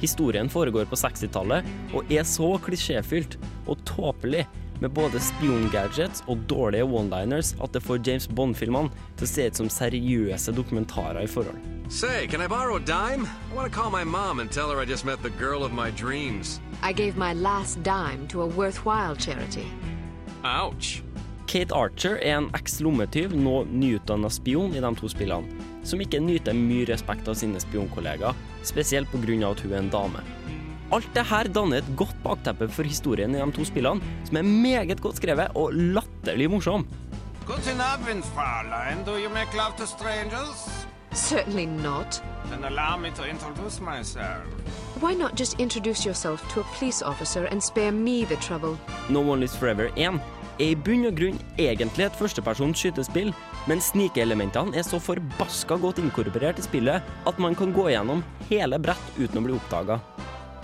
Historien 0.00 0.48
foregår 0.48 0.84
på 0.84 0.96
60-tallet 1.00 1.64
og 1.96 2.12
er 2.12 2.26
så 2.28 2.54
klisjéfylt 2.60 3.38
og 3.66 3.80
tåpelig 3.88 4.44
med 4.80 4.90
både 4.90 5.20
spiongadgets 5.20 6.24
og 6.26 6.42
dårlige 6.50 6.84
one-liners 6.84 7.54
at 7.62 7.72
det 7.72 7.82
får 7.84 8.02
James 8.06 8.28
Bond-filmene 8.28 8.90
til 9.16 9.26
å 9.26 9.30
se 9.30 9.46
ut 9.46 9.60
som 9.60 9.70
seriøse 9.70 10.54
dokumentarer 10.56 11.22
i 11.24 11.30
forhold. 11.30 11.60
Say, 11.88 12.26
can 12.26 12.40
I 12.40 12.48
borrow 12.48 12.76
a 12.76 12.80
dime? 12.80 13.28
I 13.52 13.54
want 13.54 13.70
to 13.70 13.80
call 13.80 13.90
my 13.90 14.04
mom 14.04 14.40
and 14.40 14.50
tell 14.50 14.70
her 14.70 14.80
I 14.80 14.86
just 14.86 15.04
met 15.04 15.22
the 15.22 15.30
girl 15.30 15.64
of 15.64 15.72
my 15.72 15.90
dreams. 15.90 16.60
I 16.82 16.92
gave 16.92 17.16
my 17.16 17.34
last 17.34 17.82
dime 17.82 18.26
to 18.28 18.42
a 18.42 18.46
worthwhile 18.46 19.14
charity. 19.14 19.66
Ouch. 20.44 21.02
Kate 21.46 21.72
Archer 21.72 22.16
er 22.16 22.38
en 22.38 22.48
eks-lommetyv, 22.56 23.34
nå 23.36 23.64
nyutdanna 23.70 24.30
spion 24.32 24.72
i 24.74 24.80
de 24.82 24.90
to 24.98 25.10
spillene, 25.12 25.60
som 25.86 26.00
ikke 26.02 26.18
nyter 26.18 26.56
mye 26.56 26.88
respekt 26.88 27.28
av 27.30 27.36
sine 27.38 27.60
spionkollegaer, 27.62 28.34
spesielt 28.66 29.12
pga. 29.12 29.50
at 29.50 29.60
hun 29.60 29.72
er 29.72 29.78
en 29.78 29.90
dame. 29.92 30.24
Alt 30.94 31.10
det 31.14 31.24
her 31.26 31.48
danner 31.50 31.80
et 31.82 31.86
godt 31.98 32.14
bakteppe 32.22 32.68
for 32.70 32.86
historien 32.86 33.32
i 33.34 33.40
de 33.40 33.52
to 33.56 33.64
spillene, 33.66 34.14
som 34.28 34.36
er 34.38 34.46
meget 34.46 35.00
godt 35.02 35.18
skrevet 35.18 35.56
og 35.58 35.74
latterlig 35.74 36.46
morsom. 36.52 36.86
Guten 37.48 37.80
Abend, 37.82 38.22
Fräulein. 38.22 39.02
Do 39.04 39.18
you 39.18 39.28
make 39.28 39.56
love 39.58 39.74
to 39.78 39.86
strangers? 39.86 40.86
Certainly 41.12 41.66
not. 41.66 42.22
Then 42.50 42.64
allow 42.64 42.96
me 42.98 43.10
to 43.10 43.24
introduce 43.24 43.80
myself. 43.80 44.46
Why 45.02 45.14
not 45.14 45.40
just 45.40 45.60
introduce 45.60 46.06
yourself 46.06 46.38
to 46.54 46.60
a 46.60 46.64
police 46.78 47.02
officer 47.02 47.44
and 47.50 47.62
spare 47.62 47.92
me 47.92 48.24
the 48.24 48.36
trouble? 48.36 48.78
No 49.08 49.20
One 49.20 49.40
Lives 49.40 49.56
Forever 49.56 49.90
1 49.96 50.20
er 50.60 50.70
i 50.70 50.74
bunn 50.74 51.06
og 51.10 51.18
grunn 51.18 51.38
egentlig 51.58 52.06
et 52.06 52.18
førstepersons 52.18 52.78
skytespill, 52.78 53.34
men 53.66 53.82
snikeelementene 53.82 54.78
er 54.78 54.86
så 54.86 55.02
forbaska 55.02 55.74
godt 55.82 55.98
inkorporert 55.98 56.62
i 56.62 56.66
spillet 56.66 57.02
at 57.26 57.38
man 57.42 57.58
kan 57.58 57.74
gå 57.74 57.90
gjennom 57.90 58.22
hele 58.48 58.78
brett 58.78 59.18
uten 59.18 59.42
å 59.42 59.46
bli 59.48 59.58
oppdaga. 59.58 59.98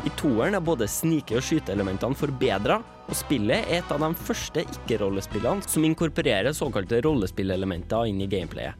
I 0.00 0.10
toeren 0.16 0.56
er 0.56 0.62
både 0.64 0.86
snike- 0.88 1.36
og 1.36 1.44
skyteelementene 1.44 2.16
forbedra, 2.16 2.78
og 2.80 3.16
spillet 3.18 3.66
er 3.66 3.82
et 3.82 3.90
av 3.92 4.00
de 4.00 4.08
første 4.16 4.62
ikke-rollespillene 4.64 5.66
som 5.68 5.84
inkorporerer 5.84 6.56
såkalte 6.56 7.02
rollespillelementer 7.04 8.08
inn 8.08 8.22
i 8.24 8.28
gameplayet. 8.30 8.78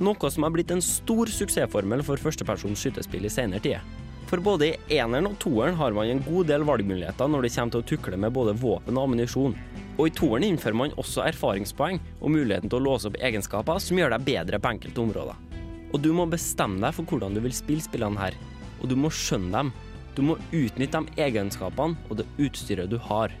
Noe 0.00 0.30
som 0.30 0.46
har 0.46 0.54
blitt 0.54 0.70
en 0.70 0.84
stor 0.84 1.28
suksessformel 1.32 2.04
for 2.06 2.22
førstepersons 2.22 2.84
skytespill 2.84 3.26
i 3.26 3.32
senere 3.32 3.64
tid. 3.64 3.98
For 4.30 4.38
både 4.38 4.68
i 4.68 5.00
eneren 5.00 5.26
og 5.26 5.40
toeren 5.42 5.74
har 5.74 5.90
man 5.96 6.06
en 6.06 6.22
god 6.22 6.46
del 6.52 6.62
valgmuligheter 6.68 7.26
når 7.28 7.42
det 7.42 7.52
kommer 7.56 7.74
til 7.74 7.82
å 7.82 7.88
tukle 7.90 8.22
med 8.22 8.36
både 8.36 8.54
våpen 8.62 8.94
og 8.94 9.08
ammunisjon. 9.08 9.58
Og 9.98 10.06
i 10.06 10.14
toeren 10.14 10.46
innfører 10.46 10.78
man 10.78 10.94
også 11.02 11.26
erfaringspoeng 11.26 11.98
og 12.20 12.30
muligheten 12.30 12.70
til 12.70 12.78
å 12.78 12.84
låse 12.92 13.10
opp 13.10 13.18
egenskaper 13.18 13.82
som 13.82 13.98
gjør 13.98 14.14
deg 14.14 14.28
bedre 14.30 14.62
på 14.62 14.70
enkelte 14.70 15.02
områder. 15.02 15.46
Og 15.90 15.98
du 15.98 16.12
må 16.14 16.30
bestemme 16.30 16.78
deg 16.84 16.94
for 16.94 17.10
hvordan 17.10 17.34
du 17.34 17.42
vil 17.42 17.58
spille 17.58 17.82
spillene 17.82 18.22
her, 18.22 18.38
og 18.78 18.86
du 18.86 18.94
må 18.94 19.10
skjønne 19.10 19.50
dem. 19.50 19.74
Du 20.16 20.22
må 20.26 20.36
utnytte 20.50 21.00
de 21.00 21.22
egenskapene 21.26 21.98
og 22.08 22.20
det 22.20 22.26
utstyret 22.42 22.90
du 22.90 22.98
har. 23.10 23.32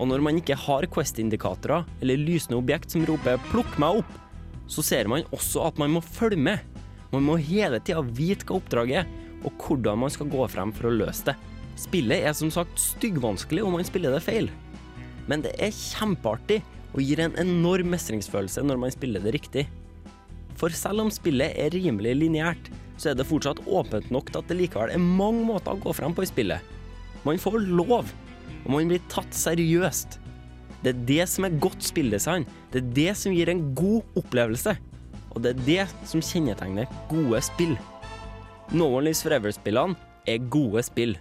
Og 0.00 0.08
når 0.08 0.22
man 0.24 0.38
ikke 0.40 0.56
har 0.58 0.88
Quest-indikatorer 0.90 1.86
eller 2.02 2.20
lysende 2.20 2.58
objekt 2.58 2.90
som 2.90 3.04
roper 3.06 3.38
'plukk 3.50 3.78
meg 3.78 4.02
opp', 4.02 4.18
så 4.66 4.82
ser 4.82 5.08
man 5.08 5.26
også 5.30 5.66
at 5.68 5.78
man 5.78 5.90
må 5.90 6.00
følge 6.00 6.38
med. 6.38 6.58
Man 7.12 7.26
må 7.26 7.36
hele 7.36 7.78
tida 7.80 8.00
vite 8.00 8.46
hva 8.46 8.56
oppdraget 8.56 9.02
er, 9.02 9.08
og 9.44 9.52
hvordan 9.60 9.98
man 9.98 10.10
skal 10.10 10.30
gå 10.32 10.46
frem 10.48 10.72
for 10.72 10.88
å 10.88 10.96
løse 10.96 11.28
det. 11.28 11.36
Spillet 11.76 12.24
er 12.24 12.32
som 12.32 12.50
sagt 12.52 12.78
styggvanskelig 12.78 13.64
om 13.64 13.76
man 13.76 13.84
spiller 13.84 14.14
det 14.14 14.22
feil. 14.24 14.50
Men 15.28 15.42
det 15.44 15.54
er 15.58 15.74
kjempeartig 15.74 16.62
og 16.92 17.00
gir 17.02 17.20
en 17.20 17.36
enorm 17.40 17.92
mestringsfølelse 17.92 18.64
når 18.64 18.80
man 18.80 18.94
spiller 18.94 19.20
det 19.24 19.34
riktig. 19.36 19.66
For 20.58 20.72
selv 20.76 21.04
om 21.04 21.10
spillet 21.10 21.56
er 21.58 21.72
rimelig 21.74 22.14
lineært, 22.20 22.70
så 23.02 23.10
er 23.10 23.18
det 23.18 23.26
fortsatt 23.26 23.62
åpent 23.66 24.10
nok 24.14 24.30
til 24.30 24.42
at 24.42 24.50
det 24.50 24.58
likevel 24.60 24.92
er 24.94 25.02
mange 25.02 25.42
måter 25.46 25.74
å 25.74 25.82
gå 25.82 25.94
frem 25.96 26.14
på 26.14 26.22
i 26.22 26.30
spillet. 26.30 26.62
Man 27.26 27.40
får 27.42 27.58
lov, 27.66 28.10
og 28.62 28.68
man 28.70 28.90
blir 28.90 29.02
tatt 29.10 29.34
seriøst. 29.34 30.20
Det 30.82 30.94
er 30.94 31.02
det 31.06 31.26
som 31.30 31.46
er 31.46 31.58
godt 31.62 31.82
spilldesign. 31.86 32.46
Det 32.72 32.82
er 32.82 32.94
det 32.96 33.12
som 33.18 33.34
gir 33.34 33.50
en 33.50 33.68
god 33.78 34.18
opplevelse. 34.18 34.74
Og 35.32 35.42
det 35.42 35.52
er 35.52 35.66
det 35.66 36.08
som 36.08 36.22
kjennetegner 36.22 36.90
gode 37.10 37.42
spill. 37.46 37.76
No 38.72 38.88
One 38.90 39.06
Lives 39.06 39.22
Forever-spillene 39.22 39.94
er 40.28 40.50
gode 40.50 40.82
spill. 40.86 41.16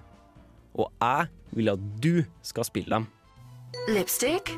Og 0.73 0.89
jeg 1.01 1.29
vil 1.57 1.73
at 1.73 1.89
du 2.03 2.23
skal 2.45 2.67
spille 2.67 2.89
dem. 2.89 3.07
Lipstick? 3.89 4.53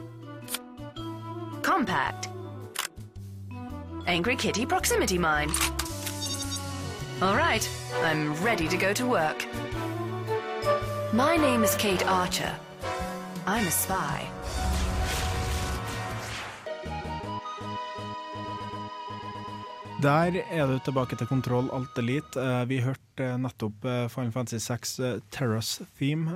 Compact? 1.63 2.29
Angry 4.07 4.35
Kitty 4.35 4.65
proximity 4.65 5.17
mine? 5.17 5.82
All 7.21 7.35
right, 7.35 7.67
I'm 8.03 8.33
ready 8.43 8.67
to 8.67 8.77
go 8.77 8.93
to 8.93 9.05
work. 9.05 9.45
My 11.13 11.37
name 11.37 11.63
is 11.63 11.75
Kate 11.75 12.05
Archer. 12.05 12.53
I'm 13.45 13.65
a 13.67 13.71
spy. 13.71 14.29
Der 20.03 20.33
er 20.51 20.67
du 20.67 20.79
tilbake 20.83 21.15
til 21.15 21.27
Kontroll 21.29 21.69
Alt 21.73 21.97
Elite. 21.97 22.39
Eh, 22.41 22.65
Vi 22.67 22.81
hørte 22.83 23.23
eh, 23.23 23.37
nettopp 23.39 23.85
eh, 23.87 24.07
Final 24.11 24.31
Fantasy 24.35 24.65
6 24.65 24.99
Terrace 25.31 25.85
Theme. 25.99 26.33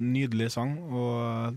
Nydelig 0.00 0.50
sang. 0.54 0.78
Og 0.92 1.52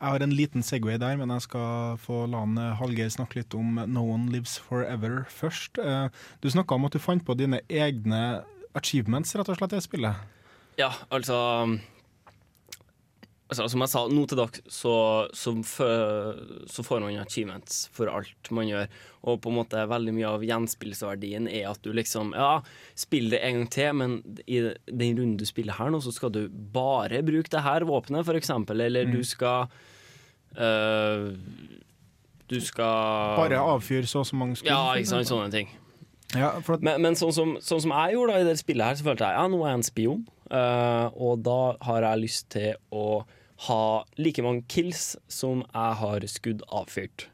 jeg 0.00 0.08
har 0.14 0.22
en 0.24 0.32
liten 0.32 0.62
Segway 0.64 0.96
der, 0.98 1.16
men 1.20 1.28
jeg 1.34 1.42
skal 1.44 1.98
få 2.00 2.22
la 2.32 2.40
eh, 2.48 2.74
Hallgeir 2.80 3.10
snakke 3.12 3.36
litt 3.42 3.54
om 3.54 3.74
No 3.92 4.06
One 4.14 4.30
Lives 4.32 4.56
Forever 4.58 5.26
først. 5.28 5.78
Eh, 5.78 6.08
Du 6.40 6.48
snakka 6.48 6.74
om 6.74 6.84
at 6.88 6.92
du 6.96 6.98
fant 6.98 7.24
på 7.24 7.36
dine 7.36 7.60
egne 7.68 8.42
achievements 8.74 9.34
rett 9.36 9.48
og 9.52 9.58
slett 9.60 9.76
i 9.76 9.80
spillet. 9.84 10.16
Ja, 10.78 10.92
altså 11.10 11.36
altså, 13.50 13.66
Som 13.68 13.82
jeg 13.84 13.90
sa, 13.92 14.04
nå 14.08 14.24
til 14.30 14.38
dags 14.40 14.62
så, 14.72 14.94
så, 15.36 15.52
så 16.70 16.84
får 16.86 17.02
man 17.04 17.18
achievements 17.20 17.82
for 17.92 18.10
alt 18.12 18.50
man 18.54 18.68
gjør. 18.70 18.88
Og 19.28 19.40
på 19.42 19.50
en 19.52 19.58
måte 19.58 19.82
veldig 19.90 20.14
mye 20.16 20.30
av 20.30 20.44
gjenspillsverdien 20.46 21.48
er 21.50 21.68
at 21.72 21.82
du 21.84 21.90
liksom 21.96 22.32
Ja, 22.36 22.60
spill 22.98 23.28
det 23.34 23.42
en 23.44 23.58
gang 23.60 23.70
til, 23.74 23.92
men 24.00 24.18
i 24.46 24.62
den 24.88 25.18
runden 25.18 25.36
du 25.40 25.44
spiller 25.48 25.76
her 25.76 25.90
nå, 25.92 26.00
så 26.00 26.14
skal 26.14 26.32
du 26.32 26.44
bare 26.48 27.20
bruke 27.26 27.50
det 27.52 27.64
her 27.66 27.84
våpenet, 27.88 28.28
eksempel. 28.40 28.80
Eller 28.86 29.04
Mm. 29.04 29.12
du 29.18 29.24
skal 29.24 29.68
øh, 30.58 31.30
Du 32.50 32.58
skal 32.60 33.36
Bare 33.38 33.60
avfyr 33.62 34.08
så 34.10 34.24
og 34.24 34.26
så 34.26 34.36
mange 34.36 34.56
skudd. 34.58 34.72
Ja, 34.72 34.96
ikke 34.98 35.12
sant. 35.12 35.30
Sånne 35.30 35.50
ting. 35.54 35.70
Ja, 36.34 36.52
at, 36.58 36.82
Men, 36.82 37.02
men 37.02 37.18
sånn, 37.18 37.32
som, 37.34 37.56
sånn 37.62 37.82
som 37.82 37.92
jeg 37.94 38.14
gjorde 38.14 38.36
da 38.36 38.42
i 38.42 38.46
det 38.46 38.58
spillet 38.60 38.86
her, 38.86 38.98
så 38.98 39.06
følte 39.06 39.26
jeg 39.26 39.38
ja, 39.38 39.48
nå 39.50 39.60
er 39.64 39.72
jeg 39.72 39.80
en 39.80 39.86
spion. 39.86 40.22
Uh, 40.50 41.06
og 41.14 41.42
da 41.46 41.58
har 41.86 42.06
jeg 42.06 42.22
lyst 42.24 42.48
til 42.54 42.74
å 42.94 43.22
ha 43.66 43.82
like 44.18 44.42
mange 44.42 44.64
kills 44.72 45.12
som 45.30 45.62
jeg 45.66 45.98
har 46.00 46.26
skudd 46.30 46.64
avfyrt. 46.74 47.28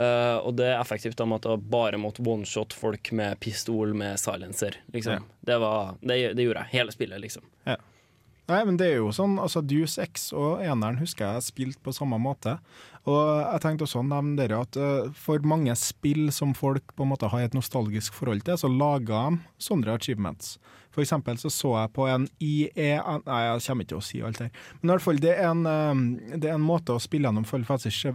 Uh, 0.00 0.40
og 0.40 0.54
det 0.56 0.70
er 0.70 0.78
effektivt 0.78 1.18
da 1.18 1.26
med 1.28 1.42
at 1.42 1.50
jeg 1.50 1.70
bare 1.70 1.98
måtte 2.00 2.24
one-shot 2.24 2.72
folk 2.72 3.10
med 3.12 3.36
pistol 3.44 3.92
med 3.98 4.16
silencer. 4.22 4.78
Liksom. 4.94 5.18
Ja. 5.18 5.38
Det, 5.50 5.58
var, 5.60 5.98
det, 6.00 6.20
det 6.38 6.46
gjorde 6.46 6.64
jeg 6.64 6.78
hele 6.78 6.94
spillet, 6.94 7.20
liksom. 7.26 7.44
Ja. 7.68 7.76
Nei, 8.50 8.64
men 8.66 8.78
det 8.80 8.88
er 8.90 8.96
jo 8.98 9.12
sånn, 9.14 9.36
altså 9.38 9.60
Deuce 9.62 10.02
X 10.02 10.30
og 10.34 10.62
eneren 10.64 10.98
husker 10.98 11.36
jeg 11.36 11.46
spilt 11.46 11.78
på 11.84 11.94
samme 11.94 12.18
måte. 12.18 12.56
Og 13.06 13.20
jeg 13.44 13.62
tenkte 13.62 13.86
også 13.86 14.02
å 14.02 14.08
nevne 14.08 14.34
dere 14.40 14.58
at 14.64 14.76
eh, 14.76 15.12
for 15.14 15.46
mange 15.46 15.76
spill 15.78 16.32
som 16.34 16.56
folk 16.58 16.96
på 16.96 17.06
en 17.06 17.12
måte 17.12 17.30
har 17.30 17.46
et 17.46 17.54
nostalgisk 17.56 18.16
forhold 18.18 18.42
til, 18.48 18.58
så 18.58 18.70
laga 18.72 19.28
de 19.30 19.62
sånne 19.62 19.94
achievements. 19.94 20.56
For 20.90 21.04
eksempel 21.04 21.38
så 21.38 21.50
så 21.52 21.72
jeg 21.76 21.92
på 21.96 22.06
en 22.10 22.26
IE 22.42 22.68
Nei, 22.80 23.40
jeg 23.44 23.62
kommer 23.66 23.84
ikke 23.84 23.92
til 23.92 24.00
å 24.00 24.04
si 24.04 24.20
alt 24.24 24.40
her. 24.42 24.50
Men 24.80 24.90
i 24.90 24.92
hvert 24.94 25.04
fall, 25.04 25.20
det 25.22 25.34
er 25.36 25.48
en, 25.50 25.62
eh, 25.68 26.34
det 26.42 26.50
er 26.50 26.56
en 26.56 26.64
måte 26.64 26.94
å 26.94 27.02
spille 27.02 27.28
gjennom 27.28 27.46
Full 27.46 27.64
Fantasy 27.68 28.10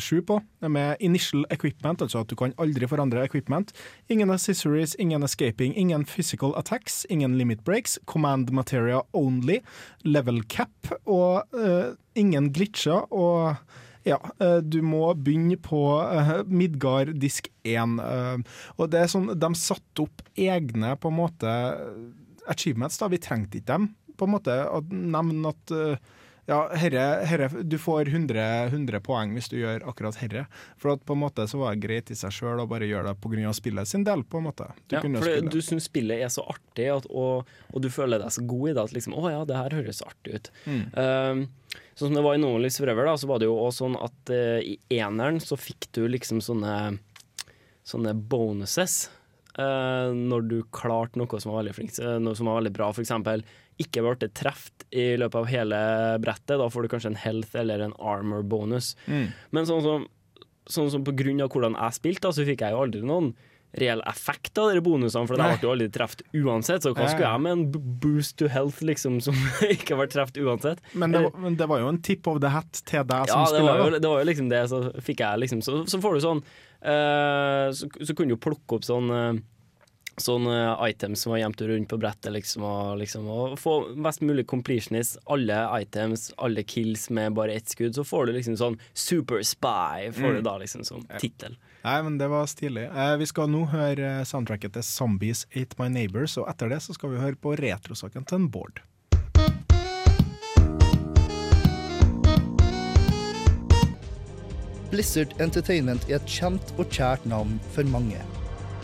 7 0.00 0.22
på, 0.28 0.38
med 0.68 1.02
initial 1.04 1.44
equipment, 1.50 2.02
altså 2.04 2.22
at 2.24 2.32
du 2.32 2.36
kan 2.38 2.54
aldri 2.62 2.88
forandre 2.90 3.24
equipment. 3.24 3.74
Ingen 4.08 4.32
accessories, 4.32 4.96
ingen 4.98 5.26
escaping, 5.26 5.76
ingen 5.76 6.06
physical 6.08 6.54
attacks, 6.58 7.04
ingen 7.10 7.36
limit 7.38 7.64
breaks, 7.64 7.98
command 8.06 8.52
materia 8.52 9.02
only, 9.12 9.60
level 10.04 10.42
cap 10.48 10.92
og 11.04 11.44
uh, 11.56 11.92
ingen 12.16 12.52
glitcher. 12.52 13.06
og 13.12 13.56
ja, 14.10 14.18
eh, 14.42 14.58
du 14.62 14.80
må 14.84 15.12
begynne 15.14 15.58
på 15.62 15.82
eh, 16.02 16.32
Midgard 16.50 17.14
disk 17.22 17.50
1. 17.64 17.98
eh, 18.04 18.62
og 18.76 18.90
det 18.92 19.02
er 19.02 19.12
sånn, 19.12 19.32
de 19.38 19.50
satte 19.58 20.06
opp 20.06 20.24
egne 20.38 20.96
på 21.00 21.12
en 21.12 21.18
måte 21.20 21.56
achievements, 22.50 22.98
da. 23.00 23.10
Vi 23.12 23.20
trengte 23.22 23.60
ikke 23.60 23.72
dem. 23.72 23.90
På 24.18 24.28
en 24.28 24.34
måte 24.36 24.56
nevne 24.90 25.54
at 25.54 25.74
ja, 26.50 26.58
herre, 26.74 27.02
herre, 27.30 27.48
du 27.62 27.76
får 27.78 28.08
100, 28.08 28.42
100 28.72 29.00
poeng 29.06 29.30
hvis 29.36 29.46
du 29.52 29.60
gjør 29.60 29.84
akkurat 29.86 30.16
herre. 30.18 30.46
For 30.80 30.96
at 30.96 31.04
på 31.06 31.14
en 31.14 31.22
måte 31.22 31.44
så 31.46 31.60
var 31.60 31.76
det 31.76 31.84
greit 31.84 32.10
i 32.10 32.16
seg 32.18 32.34
sjøl 32.34 32.62
å 32.64 32.66
bare 32.70 32.88
gjøre 32.90 33.12
det 33.12 33.20
pga. 33.22 33.52
spillet 33.54 33.88
sin 33.88 34.02
del, 34.06 34.24
på 34.26 34.40
en 34.40 34.48
måte. 34.48 34.66
Du 34.88 34.96
Ja, 34.96 35.02
for 35.04 35.22
spille. 35.22 35.52
du 35.54 35.60
syns 35.62 35.86
spillet 35.86 36.24
er 36.24 36.32
så 36.34 36.42
artig, 36.50 36.88
at, 36.90 37.06
og, 37.06 37.46
og 37.70 37.84
du 37.84 37.86
føler 37.94 38.18
deg 38.18 38.34
så 38.34 38.42
god 38.42 38.70
i 38.70 38.74
det 38.74 38.82
at 38.82 38.96
liksom, 38.96 39.14
å 39.14 39.30
ja, 39.30 39.44
det 39.46 39.60
her 39.60 39.78
høres 39.78 40.02
artig 40.02 40.34
ut. 40.34 40.50
Mm. 40.66 40.82
Uh, 40.98 41.78
sånn 41.94 42.10
som 42.10 42.18
det 42.18 42.26
var 42.26 42.34
i 42.34 42.42
Noen 42.42 42.64
Lives 42.64 42.80
Forever, 42.82 43.06
da, 43.06 43.14
så 43.14 43.30
var 43.30 43.38
det 43.38 43.46
jo 43.46 43.54
også 43.54 43.84
sånn 43.86 43.96
at 44.02 44.34
uh, 44.34 44.58
i 44.58 44.74
eneren 44.98 45.38
så 45.44 45.60
fikk 45.60 45.92
du 45.94 46.02
liksom 46.10 46.42
sånne, 46.42 46.98
sånne 47.86 48.18
bonuses. 48.18 49.04
Uh, 49.54 50.10
når 50.14 50.50
du 50.50 50.60
klarte 50.74 51.18
noe 51.18 51.38
som 51.38 51.54
var 51.54 51.62
veldig 51.62 51.78
flink, 51.78 51.94
eh, 51.98 52.18
noe 52.22 52.38
som 52.38 52.50
var 52.50 52.58
veldig 52.58 52.74
bra, 52.74 52.90
eksempel 52.94 53.42
ikke 53.80 54.04
ble 54.04 54.30
truffet 54.36 54.86
i 54.90 55.12
løpet 55.20 55.38
av 55.38 55.50
hele 55.50 55.82
brettet, 56.22 56.56
da 56.58 56.66
får 56.70 56.86
du 56.86 56.92
kanskje 56.92 57.12
en 57.12 57.20
health 57.20 57.54
eller 57.58 57.84
en 57.84 57.94
armor 57.98 58.42
bonus. 58.42 58.94
Mm. 59.06 59.30
Men 59.54 59.68
sånn 59.68 59.84
som, 59.84 60.08
sånn 60.66 60.90
som 60.92 61.06
på 61.06 61.14
grunn 61.16 61.42
av 61.44 61.52
hvordan 61.52 61.78
jeg 61.78 61.98
spilte, 62.00 62.32
så 62.34 62.46
fikk 62.46 62.66
jeg 62.66 62.74
jo 62.74 62.82
aldri 62.84 63.04
noen 63.06 63.32
reell 63.78 64.00
effekt 64.10 64.58
av 64.58 64.72
de 64.74 64.80
bonusene, 64.82 65.28
for 65.30 65.38
jeg 65.38 65.60
ble 65.60 65.68
jo 65.68 65.72
aldri 65.74 65.86
truffet 65.94 66.24
uansett. 66.34 66.82
Så 66.82 66.90
hva 66.90 67.06
skulle 67.06 67.28
jeg 67.28 67.42
med 67.44 67.52
en 67.54 67.84
boost 68.02 68.36
to 68.40 68.48
health 68.50 68.82
liksom, 68.82 69.20
som 69.22 69.36
ikke 69.74 69.98
ble 69.98 70.08
truffet 70.10 70.40
uansett? 70.42 70.82
Men 70.92 71.14
det, 71.14 71.22
var, 71.26 71.38
men 71.44 71.58
det 71.60 71.70
var 71.70 71.84
jo 71.84 71.92
en 71.92 72.00
tip 72.02 72.26
of 72.30 72.40
the 72.42 72.50
hat 72.50 72.82
til 72.82 73.06
deg 73.06 73.30
Ja, 73.30 73.36
som 73.36 73.46
det 73.46 73.60
spiller. 73.60 73.70
var, 73.70 73.84
jo, 73.84 74.02
det 74.02 74.10
var 74.10 74.24
jo 74.24 74.30
liksom 74.32 74.50
det. 74.50 74.64
Så 74.72 74.82
fikk 75.06 75.22
jeg 75.22 75.44
liksom 75.44 75.62
Så, 75.62 75.84
så 75.90 76.02
får 76.02 76.18
du 76.18 76.24
sånn 76.26 76.42
uh, 76.42 77.70
så, 77.76 77.90
så 78.02 78.18
kunne 78.18 78.34
du 78.34 78.42
plukke 78.42 78.80
opp 78.80 78.86
sånn 78.86 79.14
eh, 79.14 79.40
Sånne 80.20 80.76
items 80.88 81.22
som 81.24 81.32
var 81.32 81.40
gjemt 81.40 81.60
rundt 81.70 81.88
på 81.88 81.98
brettet, 82.00 82.30
liksom, 82.34 82.62
og, 82.66 82.98
liksom, 83.00 83.26
og 83.32 83.56
få 83.58 83.74
mest 83.96 84.20
mulig 84.20 84.46
completionist. 84.50 85.16
Alle 85.32 85.62
items, 85.80 86.28
alle 86.38 86.62
kills 86.62 87.08
med 87.10 87.34
bare 87.38 87.56
ett 87.56 87.68
skudd. 87.72 87.94
Så 87.96 88.04
får 88.04 88.26
du 88.26 88.32
liksom 88.36 88.56
sånn 88.60 88.78
Super 88.92 89.42
Spy, 89.42 90.10
får 90.12 90.30
Mm. 90.30 90.36
du 90.36 90.42
da 90.42 90.58
liksom 90.58 90.84
som 90.84 91.02
tittel. 91.18 91.56
Nei, 91.84 92.02
men 92.02 92.18
det 92.18 92.28
var 92.28 92.44
stilig. 92.46 92.84
Eh, 92.92 93.16
vi 93.16 93.26
skal 93.26 93.48
nå 93.48 93.64
høre 93.72 94.20
eh, 94.20 94.24
soundtracket 94.28 94.72
til 94.76 94.82
Zombies 94.82 95.46
Ate 95.56 95.74
My 95.80 95.88
Neighbors, 95.88 96.36
og 96.36 96.46
etter 96.48 96.68
det 96.68 96.82
så 96.84 96.92
skal 96.94 97.10
vi 97.10 97.16
høre 97.24 97.36
på 97.40 97.56
retrosaken 97.56 98.26
til 98.28 98.36
en 98.42 98.48
Bård. 98.52 98.82
Blizzard 104.90 105.34
Entertainment 105.40 106.02
er 106.10 106.18
et 106.18 106.30
kjent 106.30 106.72
og 106.78 106.88
kjært 106.90 107.26
navn 107.30 107.58
for 107.74 107.86
mange. 107.92 108.18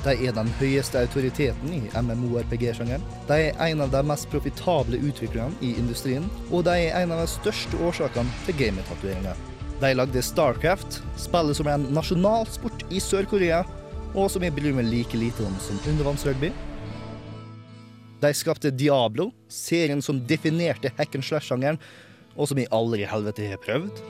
De 0.07 0.13
er 0.23 0.35
den 0.37 0.47
høyeste 0.61 1.01
autoriteten 1.03 1.73
i 1.75 1.81
MMORPG-sjangeren. 1.99 3.03
De 3.27 3.39
er 3.49 3.57
en 3.65 3.81
av 3.83 3.91
de 3.91 4.03
mest 4.07 4.29
profitable 4.31 5.01
utviklerne 5.03 5.57
i 5.67 5.73
industrien, 5.81 6.29
og 6.53 6.63
de 6.69 6.77
er 6.85 7.01
en 7.01 7.15
av 7.17 7.25
de 7.25 7.33
største 7.33 7.81
årsakene 7.83 8.45
til 8.47 8.55
gamertatoveringer. 8.61 9.41
De 9.83 9.91
lagde 9.99 10.23
Starcraft, 10.23 11.01
spillet 11.19 11.59
som 11.59 11.67
er 11.67 11.81
en 11.81 11.89
nasjonalsport 11.97 12.87
i 12.95 13.03
Sør-Korea, 13.03 13.65
og 14.15 14.31
som 14.31 14.47
jeg 14.47 14.55
bryr 14.55 14.77
meg 14.79 14.87
like 14.93 15.19
lite 15.19 15.43
om 15.45 15.59
som 15.61 15.83
undervannsrugby. 15.91 16.53
De 18.23 18.31
skapte 18.33 18.71
Diablo, 18.71 19.33
serien 19.51 20.01
som 20.01 20.23
definerte 20.31 20.95
hack 20.97 21.19
and 21.19 21.27
slash-sjangeren, 21.27 21.83
og 22.37 22.47
som 22.47 22.63
jeg 22.63 22.71
aldri 22.71 23.03
i 23.03 23.11
helvete 23.11 23.51
har 23.51 23.61
prøvd. 23.67 24.01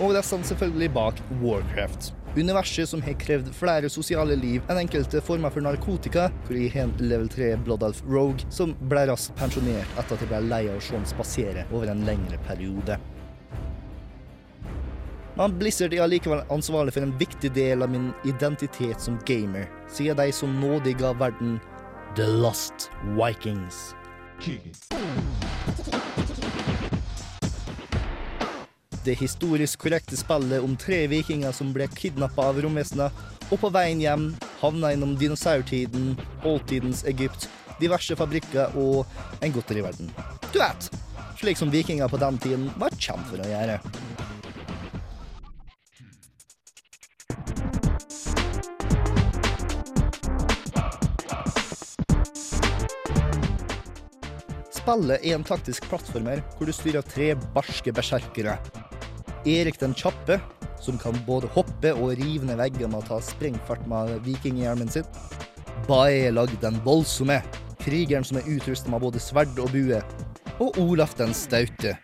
Og 0.00 0.14
de 0.16 0.22
står 0.24 0.46
selvfølgelig 0.54 0.94
bak 0.94 1.20
Warcraft. 1.42 2.14
Universet 2.36 2.88
som 2.88 3.02
har 3.02 3.12
krevd 3.18 3.48
flere 3.54 3.88
sosiale 3.90 4.36
liv 4.38 4.62
enn 4.70 4.78
enkelte 4.84 5.18
former 5.26 5.50
for 5.50 5.66
narkotika, 5.66 6.28
hvor 6.46 6.54
jeg 6.54 6.70
har 6.76 6.86
en 6.86 6.92
level 7.02 7.26
3 7.32 7.56
Blood 7.66 7.82
Elf 7.82 8.04
Rogue 8.06 8.46
som 8.54 8.76
ble 8.92 9.02
raskt 9.10 9.34
pensjonert 9.40 9.96
etter 9.98 10.14
at 10.14 10.22
jeg 10.22 10.30
ble 10.30 10.42
lei 10.46 10.60
av 10.68 10.78
å 10.78 10.84
se 10.84 10.94
han 10.94 11.08
spasere 11.10 11.66
over 11.72 11.90
en 11.90 12.04
lengre 12.06 12.38
periode. 12.46 13.00
Men 15.34 15.58
Blizzard 15.58 15.94
er 15.96 16.04
allikevel 16.04 16.44
ansvarlig 16.54 16.94
for 16.94 17.06
en 17.06 17.16
viktig 17.18 17.50
del 17.56 17.82
av 17.82 17.90
min 17.90 18.12
identitet 18.28 19.02
som 19.02 19.18
gamer, 19.26 19.66
siden 19.90 20.20
de 20.20 20.30
som 20.30 20.54
nådig 20.62 21.00
ga 21.02 21.10
verden 21.18 21.58
The 22.14 22.30
Lost 22.30 22.90
Vikings. 23.18 23.90
Det 29.00 29.14
historisk 29.16 29.78
korrekte 29.80 30.16
spillet 30.16 30.60
om 30.60 30.74
tre 30.76 31.06
vikinger 31.08 31.54
som 31.56 31.70
ble 31.72 31.86
kidnappa 31.96 32.50
av 32.50 32.58
romvesener, 32.60 33.14
og 33.48 33.56
på 33.62 33.70
veien 33.72 34.02
hjem 34.02 34.26
havna 34.60 34.90
innom 34.92 35.14
dinosaurtiden, 35.16 36.18
oldtidens 36.44 37.00
Egypt, 37.08 37.48
diverse 37.80 38.12
fabrikker 38.12 38.76
og 38.76 39.08
en 39.40 39.54
godteriverden. 39.54 40.12
Du 40.52 40.60
vet, 40.60 40.90
slik 41.40 41.56
som 41.56 41.72
vikinger 41.72 42.12
på 42.12 42.20
den 42.20 42.36
tiden 42.44 42.68
var 42.76 42.92
kjent 43.00 43.24
for 43.30 43.40
å 43.40 43.48
gjøre. 43.48 43.80
Spillet 54.76 55.24
er 55.24 55.38
en 55.38 55.48
taktisk 55.48 55.88
plattformer 55.88 56.44
hvor 56.58 56.68
du 56.68 56.76
styrer 56.76 57.04
tre 57.06 57.32
barske 57.56 57.96
berserkere. 57.96 58.58
Erik 59.48 59.78
den 59.80 59.94
kjappe, 59.94 60.40
som 60.80 60.98
kan 61.00 61.16
både 61.26 61.48
hoppe 61.54 61.92
og 61.96 62.12
rive 62.18 62.44
ned 62.44 62.58
vegger 62.60 62.90
med 62.90 63.00
å 63.00 63.06
ta 63.08 63.20
sprengfart 63.24 63.86
med 63.88 64.18
vikinghjelmen 64.26 64.90
sin. 64.92 65.06
Baelag 65.88 66.52
den 66.60 66.76
voldsomme, 66.84 67.38
krigeren 67.80 68.26
som 68.26 68.40
er 68.40 68.48
utrustet 68.48 68.90
med 68.92 69.00
både 69.00 69.22
sverd 69.22 69.56
og 69.62 69.72
bue. 69.72 70.02
Og 70.60 70.76
Olaf 70.82 71.14
den 71.16 71.32
staute, 71.32 71.94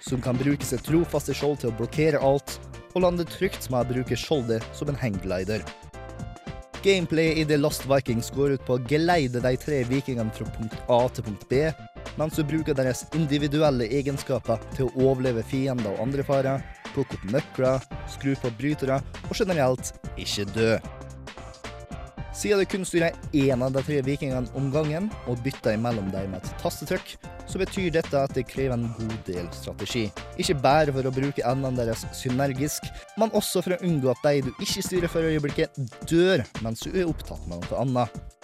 som 0.00 0.22
kan 0.24 0.38
bruke 0.40 0.64
sitt 0.64 0.86
trofaste 0.86 1.36
skjold 1.36 1.60
til 1.60 1.72
å 1.72 1.76
blokkere 1.76 2.22
alt, 2.24 2.56
og 2.94 3.04
lande 3.04 3.28
trygt 3.28 3.68
med 3.68 3.84
å 3.84 3.92
bruke 3.92 4.16
skjoldet 4.16 4.64
som 4.72 4.88
en 4.88 4.96
hangglider. 4.96 5.66
Gameplay 6.80 7.40
i 7.42 7.44
The 7.44 7.58
Lost 7.58 7.84
Vikings 7.90 8.30
går 8.32 8.54
ut 8.56 8.64
på 8.64 8.78
å 8.78 8.82
geleide 8.88 9.42
de 9.44 9.50
tre 9.60 9.82
vikingene 9.84 10.32
fra 10.32 10.46
punkt 10.56 10.78
A 10.88 11.00
til 11.12 11.26
punkt 11.26 11.44
B, 11.50 11.66
mens 12.16 12.38
du 12.38 12.44
bruker 12.46 12.74
deres 12.74 13.04
individuelle 13.18 13.90
egenskaper 13.98 14.62
til 14.76 14.88
å 14.88 15.10
overleve 15.10 15.44
fiender 15.46 15.90
og 15.92 16.06
andre 16.06 16.24
farer, 16.26 16.62
plukke 16.94 17.18
opp 17.18 17.26
nøkler, 17.32 17.84
skru 18.10 18.34
på 18.42 18.52
brytere 18.60 19.00
og 19.28 19.34
generelt 19.36 19.92
ikke 20.16 20.46
dø. 20.54 20.72
Siden 22.38 22.60
du 22.62 22.68
kun 22.70 22.84
styrer 22.86 23.16
én 23.34 23.64
av 23.66 23.72
de 23.74 23.82
tre 23.82 23.96
vikingene 24.06 24.52
om 24.58 24.68
gangen 24.70 25.08
og 25.26 25.40
bytter 25.42 25.74
imellom 25.74 26.12
dem 26.12 26.30
med 26.30 26.44
et 26.44 26.60
tastetrykk, 26.62 27.16
så 27.50 27.58
betyr 27.58 27.90
dette 27.96 28.20
at 28.20 28.34
det 28.36 28.44
krever 28.46 28.76
en 28.76 28.92
god 28.94 29.16
del 29.26 29.48
strategi. 29.56 30.04
Ikke 30.38 30.54
bare 30.62 30.94
for 30.94 31.08
å 31.08 31.14
bruke 31.16 31.42
endene 31.42 31.82
deres 31.82 32.04
synergisk, 32.14 32.86
men 33.18 33.34
også 33.34 33.64
for 33.64 33.74
å 33.74 33.82
unngå 33.82 34.12
at 34.12 34.22
de 34.28 34.44
du 34.46 34.52
ikke 34.54 34.84
styrer 34.86 35.10
for 35.10 35.26
øyeblikket, 35.26 35.80
dør 36.06 36.44
mens 36.62 36.84
du 36.86 36.92
er 36.92 37.08
opptatt 37.10 37.42
med 37.48 37.64
noe 37.64 37.82
annet. 37.82 38.37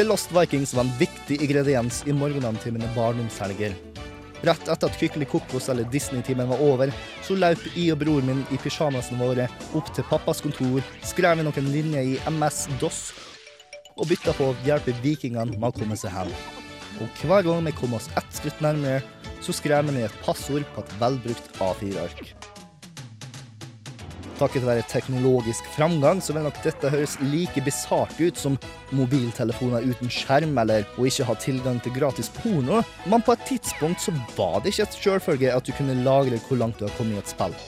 The 0.00 0.04
Lost 0.04 0.32
Vikings 0.32 0.74
var 0.74 0.84
en 0.84 0.98
viktig 0.98 1.42
ingrediens 1.42 2.06
i 2.06 2.12
mine 2.12 2.88
barndomshelger. 2.94 3.74
Rett 4.40 4.68
etter 4.72 4.88
at 4.88 4.96
Kykeli 4.96 5.26
Kokos 5.28 5.68
eller 5.68 5.84
Disney-timen 5.92 6.48
var 6.48 6.62
over, 6.64 6.92
så 7.20 7.36
løp 7.36 7.66
jeg 7.74 7.92
og 7.92 7.98
broren 8.00 8.30
min 8.30 8.40
i 8.48 8.56
pysjamasene 8.56 9.20
våre 9.20 9.50
opp 9.76 9.90
til 9.92 10.06
pappas 10.08 10.40
kontor, 10.40 10.80
skrev 11.04 11.36
vi 11.36 11.44
noen 11.44 11.68
linjer 11.74 12.14
i 12.14 12.16
MS-DOS 12.32 13.02
og 13.98 14.08
bytta 14.08 14.32
på 14.38 14.48
å 14.48 14.56
hjelpe 14.64 14.96
vikingene 15.04 15.58
med 15.58 15.68
å 15.68 15.76
komme 15.82 16.00
seg 16.00 16.16
hjem. 16.16 16.32
Og 17.04 17.20
hver 17.20 17.44
gang 17.50 17.68
vi 17.68 17.76
kom 17.82 17.98
oss 18.00 18.08
ett 18.16 18.40
skritt 18.40 18.64
nærmere, 18.64 19.04
så 19.44 19.52
skrev 19.52 19.84
vi 19.90 19.98
ned 19.98 20.08
et 20.08 20.20
passord 20.24 20.64
på 20.72 20.80
et 20.80 20.96
velbrukt 21.02 21.60
A4-ark. 21.60 22.32
Takket 24.40 24.64
være 24.64 24.86
teknologisk 24.88 25.66
framgang 25.74 26.22
så 26.24 26.32
vil 26.32 26.46
nok 26.46 26.60
dette 26.64 26.88
høres 26.88 27.18
like 27.28 27.60
bisart 27.60 28.14
ut 28.16 28.38
som 28.40 28.54
mobiltelefoner 28.96 29.84
uten 29.84 30.08
skjerm 30.08 30.56
eller 30.62 30.86
å 30.96 31.04
ikke 31.04 31.26
ha 31.28 31.34
tilgang 31.36 31.76
til 31.84 31.92
gratis 31.98 32.30
porno, 32.38 32.80
men 33.04 33.26
på 33.26 33.34
et 33.36 33.44
tidspunkt 33.50 34.00
så 34.00 34.14
var 34.38 34.62
det 34.62 34.72
ikke 34.72 34.86
et 34.86 34.96
selvfølge 34.96 35.52
at 35.52 35.68
du 35.68 35.74
kunne 35.76 35.98
lagre 36.06 36.40
hvor 36.46 36.62
langt 36.62 36.80
du 36.80 36.86
har 36.88 36.96
kommet 36.96 37.18
i 37.18 37.20
et 37.20 37.34
spill. 37.34 37.58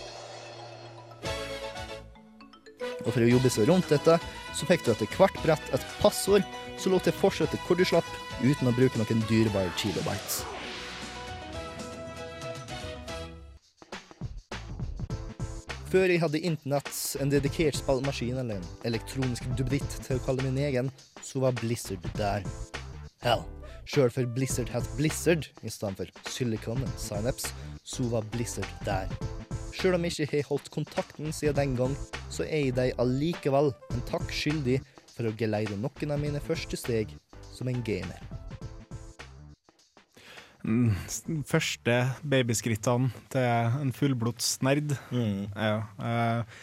Og 3.03 3.11
for 3.11 3.21
å 3.21 3.29
jobbe 3.35 3.53
seg 3.53 3.69
rundt 3.69 3.93
dette, 3.93 4.17
så 4.57 4.69
fikk 4.69 4.87
du 4.87 4.93
etter 4.95 5.13
hvert 5.19 5.45
brett 5.45 5.77
et 5.77 5.87
passord 6.01 6.47
som 6.81 6.95
lot 6.95 7.05
deg 7.05 7.21
fortsette 7.21 7.61
hvor 7.67 7.77
du 7.77 7.85
slapp, 7.85 8.09
uten 8.41 8.71
å 8.71 8.77
bruke 8.79 8.97
noen 8.97 9.25
dyrebare 9.29 9.77
kilobytes. 9.77 10.41
Før 15.93 16.09
jeg 16.09 16.23
hadde 16.23 16.41
internett, 16.41 16.89
en 17.21 17.29
dedikert 17.29 17.77
spillmaskin 17.77 18.39
eller 18.41 18.57
en 18.57 18.69
elektronisk 18.89 19.45
duppeditt 19.59 19.99
til 20.07 20.17
å 20.17 20.23
kalle 20.25 20.47
min 20.47 20.57
egen, 20.65 20.89
så 21.21 21.43
var 21.43 21.53
Blizzard 21.59 22.07
der. 22.17 22.47
Hell, 23.21 23.43
sjøl 23.85 24.09
for 24.15 24.31
Blizzard 24.33 24.73
het 24.73 24.89
Blizzard 24.97 25.51
i 25.61 25.69
stedet 25.75 25.99
for 26.01 26.33
Silicon 26.33 26.81
og 26.81 26.97
Synapse, 26.97 27.53
så 27.85 28.09
var 28.09 28.25
Blizzard 28.33 28.73
der. 28.89 29.13
Sjøl 29.77 29.99
om 29.99 30.09
jeg 30.09 30.25
ikke 30.25 30.39
har 30.39 30.49
holdt 30.55 30.73
kontakten 30.73 31.29
siden 31.29 31.61
den 31.61 31.77
gang, 31.83 31.99
så 32.33 32.49
er 32.49 32.71
jeg 32.71 32.79
deg 32.81 32.97
allikevel 33.03 33.75
en 33.93 34.07
takk 34.09 34.33
skyldig 34.33 34.79
for 35.13 35.29
å 35.29 35.37
geleide 35.37 35.77
noen 35.77 36.17
av 36.17 36.25
mine 36.25 36.41
første 36.41 36.81
steg 36.81 37.13
som 37.53 37.69
en 37.69 37.85
gamer. 37.85 38.42
Mm, 40.63 40.93
Første 41.49 41.97
babyskrittene 42.23 43.11
til 43.33 43.83
en 43.83 43.91
fullblods 43.97 44.55
nerd. 44.63 44.95
Ja, 45.11 45.75
eh, 45.99 46.63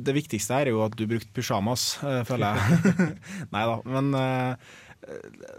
det, 0.00 0.14
viktigste 0.16 0.56
her 0.56 0.70
er 0.70 0.72
jo 0.72 0.84
at 0.86 0.96
du 0.96 1.04
brukte 1.08 1.32
pysjamas, 1.36 1.98
eh, 2.02 2.22
føler 2.28 2.56
jeg. 2.56 3.10
Nei 3.54 3.64
da, 3.68 3.76
men 3.84 4.10
eh, 4.16 4.72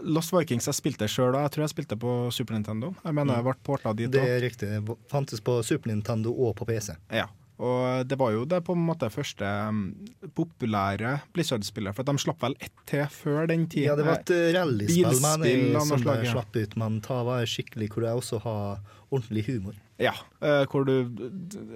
Lost 0.02 0.34
Vikings 0.34 0.66
jeg 0.66 0.78
spilte 0.80 1.08
sjøl, 1.10 1.36
og 1.36 1.44
jeg 1.44 1.54
tror 1.54 1.66
jeg 1.66 1.74
spilte 1.76 1.98
på 2.02 2.14
Super 2.34 2.56
Nintendo. 2.56 2.92
Jeg 3.04 3.14
mener 3.14 3.38
jeg 3.38 3.46
ble 3.46 3.56
porta 3.66 3.94
dit 3.94 4.10
Det 4.10 4.24
er 4.26 4.42
riktig. 4.42 4.70
Det 4.74 4.96
fantes 5.12 5.42
på 5.44 5.60
Super 5.66 5.92
Nintendo 5.92 6.34
og 6.34 6.56
på 6.58 6.66
PC. 6.68 6.96
Ja. 7.14 7.28
Og 7.56 8.04
det 8.04 8.18
var 8.20 8.34
jo 8.34 8.44
det 8.48 8.58
på 8.66 8.74
en 8.76 8.82
måte 8.84 9.08
første 9.12 9.48
um, 9.68 9.86
populære 10.36 11.14
Blizzard-spillet, 11.32 11.96
for 11.96 12.04
de 12.04 12.20
slapp 12.20 12.42
vel 12.44 12.56
ett 12.60 12.74
til 12.88 13.06
før 13.12 13.48
den 13.48 13.64
tid. 13.72 13.86
Ja, 13.88 13.96
det 13.96 14.04
var 14.04 14.20
et 14.20 14.32
eh, 14.34 14.50
rallyspill 14.56 15.08
Bilspill 15.08 15.80
som 15.80 16.04
slapp 16.04 16.58
ut, 16.58 16.76
men 16.76 17.00
ta 17.04 17.22
var 17.26 17.48
skikkelig 17.48 17.88
hvor 17.94 18.08
jeg 18.08 18.20
også 18.20 18.42
har 18.44 18.84
ordentlig 19.08 19.46
humor. 19.48 19.80
Ja, 19.98 20.12
eh, 20.44 20.66
hvor 20.68 20.84
du 20.84 20.92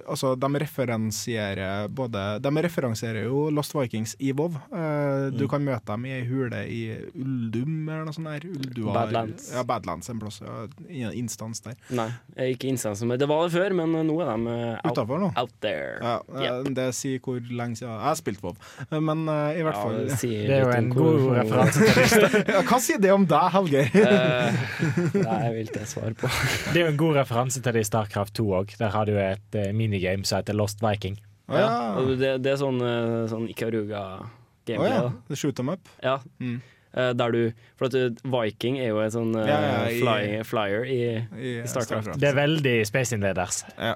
Altså, 0.05 0.35
de 0.37 0.47
referensierer 0.61 1.87
både 1.89 2.21
De 2.43 2.51
referanserer 2.61 3.23
jo 3.25 3.47
Lost 3.49 3.73
Vikings 3.73 4.15
i 4.19 4.31
WoW. 4.37 4.53
Eh, 4.71 5.31
Du 5.31 5.45
Mm. 5.45 5.49
kan 5.49 5.63
møte 5.65 5.85
dem 5.87 6.05
i 6.05 6.11
ei 6.11 6.25
hule 6.27 6.59
i 6.69 6.81
Uldum 7.17 7.89
eller 7.89 8.05
noe 8.05 8.13
sånt 8.13 8.27
der. 8.29 8.45
Uldua, 8.47 8.93
Badlands. 8.93 9.51
Ja, 9.53 9.63
Badlands 9.63 10.09
en 10.09 10.19
plass. 10.19 10.41
Ja, 10.89 11.09
instans 11.11 11.61
der. 11.61 11.73
Nei, 11.89 12.09
ikke 12.53 12.69
instans 12.69 12.99
Det 13.01 13.27
var 13.27 13.47
det 13.49 13.53
før, 13.55 13.73
men 13.73 13.91
nå 14.07 14.15
er 14.21 14.29
de 14.37 14.53
eh, 14.53 14.79
out, 14.85 14.91
Utenfor 14.97 15.19
nå? 15.19 15.31
out 15.37 15.51
there. 15.61 15.97
Ja, 16.01 16.19
yep. 16.61 16.73
Det 16.75 16.93
sier 16.93 17.19
hvor 17.19 17.39
lenge 17.41 17.75
siden 17.77 17.89
Jeg 17.91 18.01
har 18.05 18.15
spilt 18.15 18.41
WoW, 18.43 18.55
men 18.91 19.27
uh, 19.29 19.49
i 19.57 19.61
hvert 19.63 19.75
Ja, 19.75 19.81
fall 19.81 19.97
det 20.07 20.19
sier 20.19 20.47
Det 20.47 20.57
er 20.57 20.61
jo 20.61 20.71
en 20.77 20.89
god 20.89 21.37
referanse 21.39 21.79
til 21.81 22.01
lista. 22.03 22.43
ja, 22.53 22.61
Hva 22.61 22.79
sier 22.79 22.99
det 23.01 23.11
om 23.11 23.25
deg, 23.25 23.49
Helge? 23.51 23.83
uh, 23.95 24.51
Nei, 25.25 25.39
jeg 25.45 25.53
vil 25.55 25.67
ikke 25.71 25.85
svare 25.89 26.13
på. 26.13 26.27
Det 26.73 26.77
er 26.77 26.85
jo 26.85 26.91
en 26.93 26.97
god 27.01 27.15
referanse 27.21 27.61
til 27.61 27.73
det 27.73 27.81
i 27.81 27.89
Starcraft 28.11 28.33
2 28.35 28.45
òg. 28.59 28.75
Der 28.77 28.89
har 28.91 29.05
du 29.07 29.13
et 29.17 29.55
eh, 29.55 29.71
minigame 29.73 30.25
som 30.27 30.39
heter 30.41 30.53
Lost 30.57 30.81
Viking. 30.83 31.17
Ja, 31.51 31.95
og 31.99 32.13
det, 32.19 32.37
det 32.43 32.51
er 32.53 32.59
sånn, 32.61 32.79
eh, 32.83 33.25
sånn 33.31 33.47
Ikaruga-gameplay. 33.51 34.99
Oh, 35.01 35.11
ja, 35.29 35.35
shoot 35.35 35.55
them 35.55 35.69
up. 35.69 35.87
Ja. 36.03 36.19
Eh, 36.93 37.13
Der 37.15 37.31
du 37.31 37.53
For 37.79 37.87
at 37.87 38.21
Viking 38.23 38.77
er 38.79 38.89
jo 38.91 38.99
en 38.99 39.11
sånn 39.11 39.33
Ja, 39.35 39.59
ja, 39.61 39.83
i- 39.89 39.99
fly, 40.01 40.43
flyer 40.43 40.83
i, 40.85 41.01
i 41.39 41.51
i 41.63 41.67
Starcraft. 41.67 42.17
Det 42.19 42.29
er 42.29 42.35
veldig 42.35 42.85
Space 42.87 43.13
Invaders. 43.15 43.63
Ja. 43.79 43.95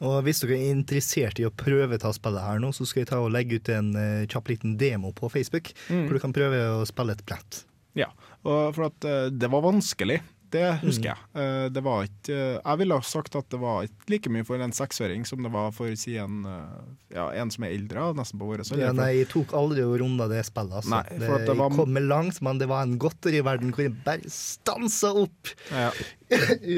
Og 0.00 0.20
hvis 0.22 0.40
dere 0.44 0.54
er 0.60 0.70
interessert 0.76 1.40
i 1.40 1.44
å 1.48 1.50
prøve 1.50 1.98
ta 1.98 2.12
spillet 2.14 2.44
her 2.44 2.60
nå, 2.62 2.68
så 2.72 2.86
skal 2.86 3.00
jeg 3.02 3.08
ta 3.10 3.18
og 3.18 3.32
legge 3.34 3.56
ut 3.58 3.68
en 3.74 3.88
uh, 3.96 4.26
kjapp 4.30 4.46
liten 4.52 4.76
demo 4.78 5.10
på 5.12 5.28
Facebook, 5.32 5.72
Mm. 5.90 6.04
hvor 6.06 6.12
du 6.14 6.20
kan 6.22 6.32
prøve 6.32 6.60
å 6.78 6.84
spille 6.86 7.16
et 7.16 7.24
brett. 7.26 7.64
Ja, 7.98 8.06
og 8.44 8.76
for 8.76 8.84
at 8.92 9.04
uh, 9.08 9.28
det 9.28 9.50
var 9.50 9.64
vanskelig. 9.64 10.20
Det 10.50 10.64
husker 10.82 11.10
jeg. 11.10 11.18
Eh, 11.34 11.68
Det 11.74 11.82
var 11.84 12.04
ikke 12.06 12.32
eh, 12.34 12.60
Jeg 12.64 12.78
ville 12.80 12.96
ha 12.96 13.04
sagt 13.04 13.36
at 13.36 13.48
det 13.52 13.58
var 13.60 13.82
ikke 13.84 14.08
like 14.14 14.30
mye 14.32 14.46
for 14.48 14.60
en 14.64 14.72
seksåring 14.72 15.26
som 15.28 15.42
det 15.44 15.50
var 15.52 15.70
for 15.76 15.92
si 16.00 16.16
en, 16.16 16.38
eh, 16.48 16.78
ja, 17.16 17.26
en 17.42 17.50
som 17.50 17.64
er 17.68 17.74
eldre, 17.76 18.06
nesten 18.16 18.40
på 18.40 18.48
vår 18.48 18.62
alder. 18.64 18.80
Ja, 18.86 18.92
nei, 18.96 19.10
jeg 19.20 19.28
tok 19.32 19.52
aldri 19.58 19.84
og 19.84 19.98
runda 20.00 20.28
det 20.30 20.44
spillet. 20.48 20.78
Altså. 20.80 20.90
Nei, 20.94 21.02
det, 21.18 21.28
at 21.28 21.46
det 21.46 21.56
var- 21.58 21.70
Jeg 21.70 21.76
kom 21.78 22.00
langt, 22.08 22.40
men 22.42 22.58
det 22.58 22.68
var 22.68 22.82
en 22.86 22.96
godteriverden 22.98 23.72
hvor 23.74 23.84
jeg 23.84 23.94
bare 24.04 24.28
stansa 24.32 25.12
opp. 25.24 25.52
Ja. 25.70 25.90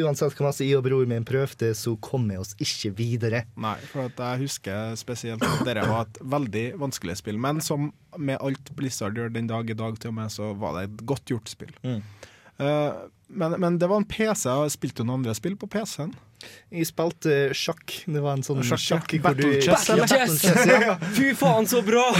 Uansett 0.05 0.35
hva 0.39 0.47
masse 0.51 0.65
jeg 0.67 0.79
og 0.79 0.85
broren 0.87 1.11
min 1.11 1.25
prøvde, 1.27 1.73
så 1.75 1.97
kom 2.01 2.29
vi 2.31 2.37
oss 2.39 2.55
ikke 2.63 2.93
videre. 2.97 3.45
Nei, 3.61 3.77
for 3.91 4.07
at 4.11 4.19
jeg 4.23 4.45
husker 4.45 4.95
spesielt 4.99 5.43
at 5.43 5.65
dette 5.67 5.87
var 5.91 6.07
et 6.07 6.21
veldig 6.23 6.67
vanskelig 6.81 7.17
spill. 7.23 7.39
Men 7.43 7.61
som 7.65 7.93
med 8.19 8.39
alt 8.43 8.71
Blizzard 8.79 9.15
gjør 9.19 9.33
den 9.35 9.47
dag 9.51 9.69
i 9.71 9.75
dag, 9.79 9.99
til 9.99 10.11
og 10.13 10.15
med, 10.21 10.31
så 10.35 10.53
var 10.59 10.79
det 10.79 10.89
et 10.91 11.07
godt 11.07 11.25
gjort 11.31 11.51
spill. 11.51 11.73
Mm. 11.87 12.03
Eh, 12.61 13.01
men, 13.29 13.57
men 13.63 13.79
det 13.81 13.89
var 13.91 14.03
en 14.03 14.09
PC. 14.09 14.49
Jeg 14.49 14.75
spilte 14.77 15.03
jo 15.03 15.09
noen 15.09 15.23
andre 15.23 15.37
spill 15.39 15.57
på 15.59 15.69
PC-en. 15.71 16.13
Jeg 16.71 16.87
spilte 16.89 17.37
sjakk. 17.57 17.97
Det 18.07 18.23
var 18.23 18.39
en 18.39 18.45
sånn 18.47 18.63
Sjakk, 18.63 18.79
ja. 18.79 18.85
sjakk 18.85 19.11
du 19.11 19.19
Battle 19.25 19.53
chess, 19.65 19.89
Ja. 19.91 19.97
Battle 20.05 20.37
chess, 20.39 20.67
ja. 20.71 20.97
Fy 21.17 21.33
faen, 21.39 21.67
så 21.71 21.83
bra! 21.87 22.05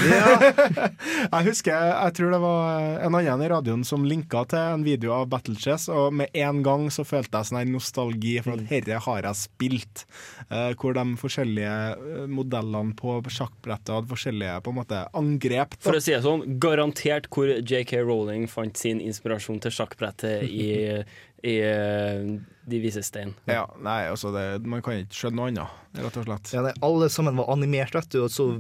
Jeg 1.35 1.47
husker, 1.47 1.75
jeg 1.91 2.15
tror 2.17 2.33
det 2.35 2.41
var 2.43 2.99
en 3.07 3.17
annen 3.17 3.45
i 3.45 3.49
radioen 3.51 3.83
som 3.87 4.05
linka 4.07 4.43
til 4.51 4.61
en 4.61 4.85
video 4.87 5.13
av 5.15 5.29
Battle 5.31 5.57
Chess, 5.61 5.89
og 5.93 6.15
med 6.17 6.35
en 6.37 6.63
gang 6.67 6.89
så 6.93 7.05
følte 7.07 7.39
jeg 7.39 7.51
sånn 7.51 7.61
her 7.61 7.71
nostalgi 7.71 8.35
for 8.45 8.57
at 8.57 8.67
herre 8.71 9.01
har 9.07 9.29
jeg 9.29 9.41
spilt. 9.41 10.05
Eh, 10.49 10.73
hvor 10.81 10.97
de 10.97 11.05
forskjellige 11.21 11.75
eh, 11.95 12.25
modellene 12.31 12.97
på 12.99 13.19
sjakkbrettet 13.31 13.95
hadde 13.95 14.11
forskjellige 14.11 14.61
på 14.65 14.75
en 14.75 14.81
måte 14.81 15.03
angrep. 15.17 15.77
da. 15.77 15.83
For 15.87 15.99
å 15.99 16.03
si 16.03 16.15
det 16.15 16.23
sånn, 16.27 16.47
garantert 16.63 17.31
hvor 17.33 17.53
JK 17.61 18.01
Rowling 18.03 18.49
fant 18.51 18.81
sin 18.81 19.03
inspirasjon 19.05 19.61
til 19.63 19.75
sjakkbrettet 19.75 20.47
i, 20.49 20.71
i 21.53 21.57
eh, 21.65 22.35
De 22.71 22.79
vises 22.83 23.07
stein. 23.11 23.35
Ja, 23.51 23.67
nei, 23.83 24.01
altså 24.13 24.31
det, 24.35 24.45
Man 24.65 24.83
kan 24.87 25.01
ikke 25.03 25.19
skjønne 25.25 25.37
noe 25.41 25.51
annet, 25.51 25.81
rett 25.99 26.21
og 26.23 26.29
slett. 26.29 26.53
Ja, 26.55 26.63
nei, 26.69 26.75
alle 26.87 27.09
sammen 27.13 27.37
var 27.41 27.51
animert, 27.53 27.95
vet 27.99 28.13
du, 28.15 28.23
og 28.25 28.31
så 28.35 28.53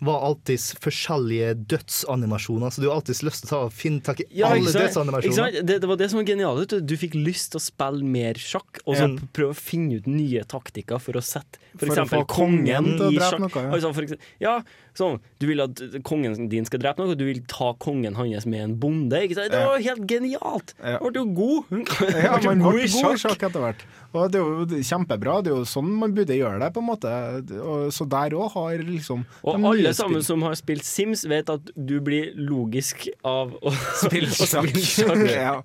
var 0.00 0.22
alltid 0.24 0.60
forskjellige 0.80 1.50
dødsanimasjoner, 1.68 2.70
så 2.72 2.80
du 2.80 2.86
har 2.88 2.96
alltid 2.98 3.18
lyst 3.26 3.42
til 3.44 3.48
å 3.48 3.50
ta 3.50 3.58
og 3.66 3.74
finne 3.76 4.00
tak 4.04 4.22
i 4.24 4.26
Ja, 4.40 4.48
alle 4.54 4.72
dødsanimasjoner. 4.72 5.58
Det, 5.68 5.76
det 5.82 5.88
var 5.90 5.98
det 6.00 6.08
som 6.12 6.20
var 6.20 6.26
genialt. 6.28 6.72
Du 6.72 6.80
Du 6.80 6.94
fikk 7.00 7.16
lyst 7.16 7.52
til 7.52 7.60
å 7.60 7.64
spille 7.64 8.04
mer 8.04 8.40
sjakk, 8.40 8.80
og 8.86 8.96
så 8.96 9.06
Ja. 9.08 9.28
prøve 9.36 9.52
å 9.52 9.58
finne 9.58 9.98
ut 10.00 10.06
nye 10.08 10.44
taktikker 10.48 11.00
for 11.00 11.12
å 11.20 11.22
sette 11.24 11.60
få 11.76 12.24
kongen 12.28 12.84
til 12.96 13.04
å 13.04 13.10
i 13.12 13.16
drepe 13.18 13.30
sjakk. 13.30 13.40
noe, 13.40 13.62
ja. 13.66 13.72
Altså, 13.76 13.92
for 13.94 14.02
eksempel, 14.06 14.32
ja, 14.40 14.54
sånn, 14.98 15.20
du 15.40 15.46
vil 15.50 15.62
at 15.64 15.80
kongen 16.06 16.48
din 16.52 16.66
skal 16.68 16.82
drepe 16.82 17.02
noe, 17.02 17.14
og 17.14 17.20
du 17.20 17.26
vil 17.28 17.42
ta 17.50 17.72
kongen 17.82 18.16
hans 18.18 18.46
med 18.48 18.64
en 18.64 18.76
bonde. 18.80 19.20
Det 19.28 19.48
var 19.52 19.82
helt 19.82 20.06
genialt! 20.10 20.74
Ja. 20.80 20.98
Ble 21.02 21.22
jo 21.22 21.26
god! 21.36 21.74
Ja, 22.26 22.38
man 22.42 22.62
ble 22.62 22.82
ble 22.82 22.88
god 22.90 23.14
i 23.14 23.20
sjakk 23.20 23.42
etter 23.48 23.62
hvert. 23.62 23.82
Og 24.16 24.32
det 24.32 24.40
er 24.40 24.46
jo 24.46 24.80
kjempebra. 24.88 25.40
Det 25.44 25.52
er 25.52 25.58
jo 25.60 25.66
sånn 25.68 25.90
man 26.00 26.14
burde 26.16 26.36
gjøre 26.36 26.60
det, 26.62 26.70
på 26.74 26.82
en 26.82 26.88
måte. 26.88 27.12
Og, 27.60 27.88
så 27.94 28.06
der 28.08 28.36
òg 28.36 28.54
har 28.54 28.82
liksom 28.86 29.26
Og 29.44 29.68
alle 29.72 29.92
sammen 29.96 30.24
som 30.26 30.44
har 30.46 30.56
spilt 30.58 30.86
Sims, 30.86 31.26
vet 31.28 31.50
at 31.52 31.70
du 31.74 31.98
blir 32.04 32.32
logisk 32.38 33.08
av 33.26 33.54
å 33.60 33.74
spille 34.02 34.32
sjakk. 34.32 34.72
ja. 35.32 35.58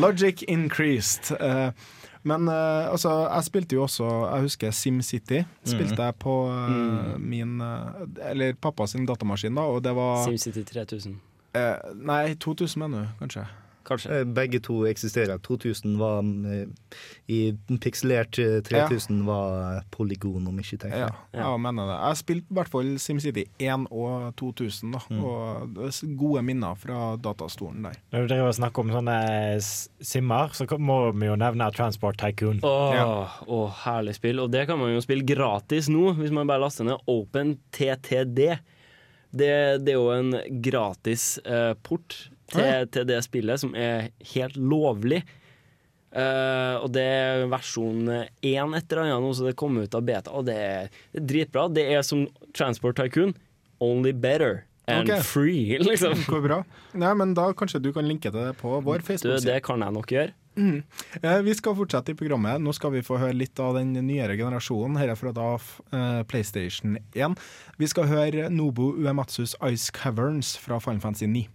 Logic 0.00 0.44
increased. 0.48 1.32
Eh, 1.36 1.70
men 2.24 2.48
uh, 2.48 2.90
altså, 2.92 3.10
jeg 3.34 3.44
spilte 3.44 3.74
jo 3.76 3.82
også 3.82 4.08
Jeg 4.34 4.40
husker 4.42 4.70
SimCity. 4.70 5.42
Spilte 5.64 6.02
jeg 6.02 6.14
på 6.18 6.34
uh, 6.48 6.68
Mm. 6.68 7.20
min 7.20 7.60
eh, 7.60 8.30
Eller 8.30 8.52
pappas 8.54 8.92
datamaskin, 8.92 9.54
da, 9.54 9.62
og 9.62 9.82
det 9.84 9.94
var 9.96 10.24
SimCity 10.24 10.62
3000. 10.64 11.16
eh, 11.54 11.76
Nei, 11.94 12.34
2000 12.34 12.78
mener 12.82 12.98
du, 13.06 13.08
kanskje. 13.20 13.46
Kanskje. 13.88 14.20
Eh, 14.20 14.24
Begge 14.24 14.60
to 14.64 14.82
eksisterer. 14.88 15.38
2000 15.44 15.96
var 15.98 16.20
eh, 16.52 16.66
i 17.26 17.40
pikselert, 17.80 18.38
eh, 18.38 18.60
3000 18.64 19.22
var 19.26 19.82
polygon, 19.94 20.46
om 20.50 20.60
ikke 20.60 20.78
tenker. 20.84 21.06
Ja, 21.06 21.10
ja. 21.32 21.46
jeg 21.46 21.62
mener 21.64 21.88
det. 21.88 21.98
Jeg 22.02 22.20
spilte 22.22 22.52
i 22.52 22.58
hvert 22.58 22.72
fall 22.72 22.92
SimCity 23.00 23.46
1 23.58 23.88
og 23.90 24.30
2000, 24.40 24.92
da. 24.94 25.02
Mm. 25.08 25.24
Og 25.24 25.74
det 25.76 25.88
er 25.88 26.14
gode 26.20 26.44
minner 26.46 26.78
fra 26.78 27.16
datastolen 27.24 27.88
der. 27.88 27.98
Når 28.12 28.24
du 28.24 28.32
driver 28.34 28.52
og 28.52 28.58
snakker 28.60 28.84
om 28.84 28.94
sånne 28.98 29.18
simmer, 30.12 30.56
så 30.56 30.68
må 30.78 31.00
vi 31.12 31.30
jo 31.30 31.36
nevne 31.40 31.70
Transport 31.74 32.20
Tycoon. 32.20 32.60
Åh, 32.66 33.38
åh, 33.48 33.84
herlig 33.84 34.18
spill. 34.18 34.42
Og 34.44 34.52
det 34.52 34.66
kan 34.68 34.80
man 34.80 34.92
jo 34.92 35.04
spille 35.04 35.26
gratis 35.28 35.88
nå, 35.92 36.12
hvis 36.18 36.34
man 36.34 36.48
bare 36.48 36.66
laster 36.66 36.88
ned 36.88 37.08
OpenTTD. 37.08 38.42
Det, 39.28 39.52
det 39.84 39.92
er 39.92 39.98
jo 39.98 40.08
en 40.14 40.60
gratis 40.64 41.36
eh, 41.44 41.74
port 41.84 42.16
til, 42.52 42.64
ja. 42.64 42.86
til 42.88 43.06
det 43.08 43.20
spillet, 43.26 43.62
som 43.64 43.74
er 43.78 44.10
helt 44.34 44.56
lovlig. 44.56 45.22
Uh, 46.08 46.80
og 46.80 46.88
det 46.94 47.04
er 47.04 47.42
versjon 47.52 48.06
én 48.08 48.76
etter 48.78 49.02
annen 49.02 49.26
nå, 49.26 49.34
så 49.36 49.50
det 49.50 49.58
kom 49.60 49.76
ut 49.76 49.92
av 49.94 50.06
beta, 50.08 50.32
og 50.32 50.46
det 50.48 50.56
er, 50.56 50.88
det 51.12 51.20
er 51.20 51.28
dritbra. 51.34 51.66
Det 51.68 51.84
er 51.92 52.06
som 52.06 52.24
Transport 52.56 52.96
Tycoon, 52.96 53.36
only 53.84 54.14
better 54.16 54.64
and 54.88 55.10
okay. 55.10 55.22
free, 55.22 55.78
liksom. 55.90 56.24
Går 56.26 56.44
bra. 56.46 56.62
Nei, 56.98 57.12
men 57.20 57.34
da 57.36 57.50
kanskje 57.56 57.82
du 57.84 57.92
kan 57.92 58.08
linke 58.08 58.32
til 58.32 58.40
det 58.40 58.56
på 58.60 58.78
vår 58.80 59.04
Facebook-side. 59.04 59.46
det 59.52 59.62
kan 59.66 59.84
jeg 59.84 59.96
nok 59.98 60.14
gjøre. 60.16 60.34
Mm. 60.58 60.82
Eh, 61.22 61.40
Vi 61.46 61.54
skal 61.54 61.76
fortsette 61.78 62.12
i 62.12 62.18
programmet. 62.18 62.58
Nå 62.62 62.72
skal 62.74 62.96
vi 62.96 63.04
få 63.06 63.20
høre 63.20 63.36
litt 63.36 63.60
av 63.62 63.76
den 63.78 63.92
nyere 63.94 64.34
generasjonen. 64.38 64.98
Her 64.98 65.12
er 65.12 65.20
fra 65.20 65.32
da 65.34 65.52
eh, 65.54 66.22
PlayStation 66.28 66.98
1. 67.14 67.38
Vi 67.78 67.90
skal 67.90 68.10
høre 68.10 68.48
Nobu 68.50 68.90
Uematsus 68.96 69.54
Ice 69.70 69.92
Caverns 69.94 70.56
fra 70.58 70.80
Final 70.82 71.04
Fantasy 71.04 71.30
9. 71.30 71.46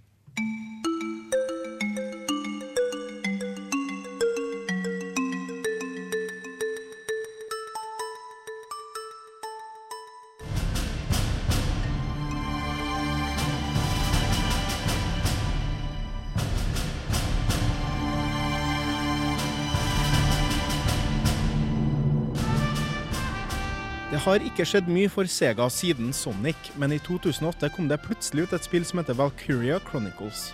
har 24.34 24.46
ikke 24.48 24.66
skjedd 24.66 24.90
mye 24.90 25.10
for 25.12 25.30
Sega 25.30 25.68
siden 25.70 26.14
Sonic, 26.16 26.72
men 26.82 26.96
i 26.96 27.00
2008 27.06 27.70
kom 27.76 27.90
det 27.90 28.02
plutselig 28.02 28.48
ut 28.48 28.56
et 28.58 28.66
spill 28.66 28.86
som 28.88 29.02
heter 29.02 29.18
Valkyria 29.20 29.80
Chronicles. 29.86 30.52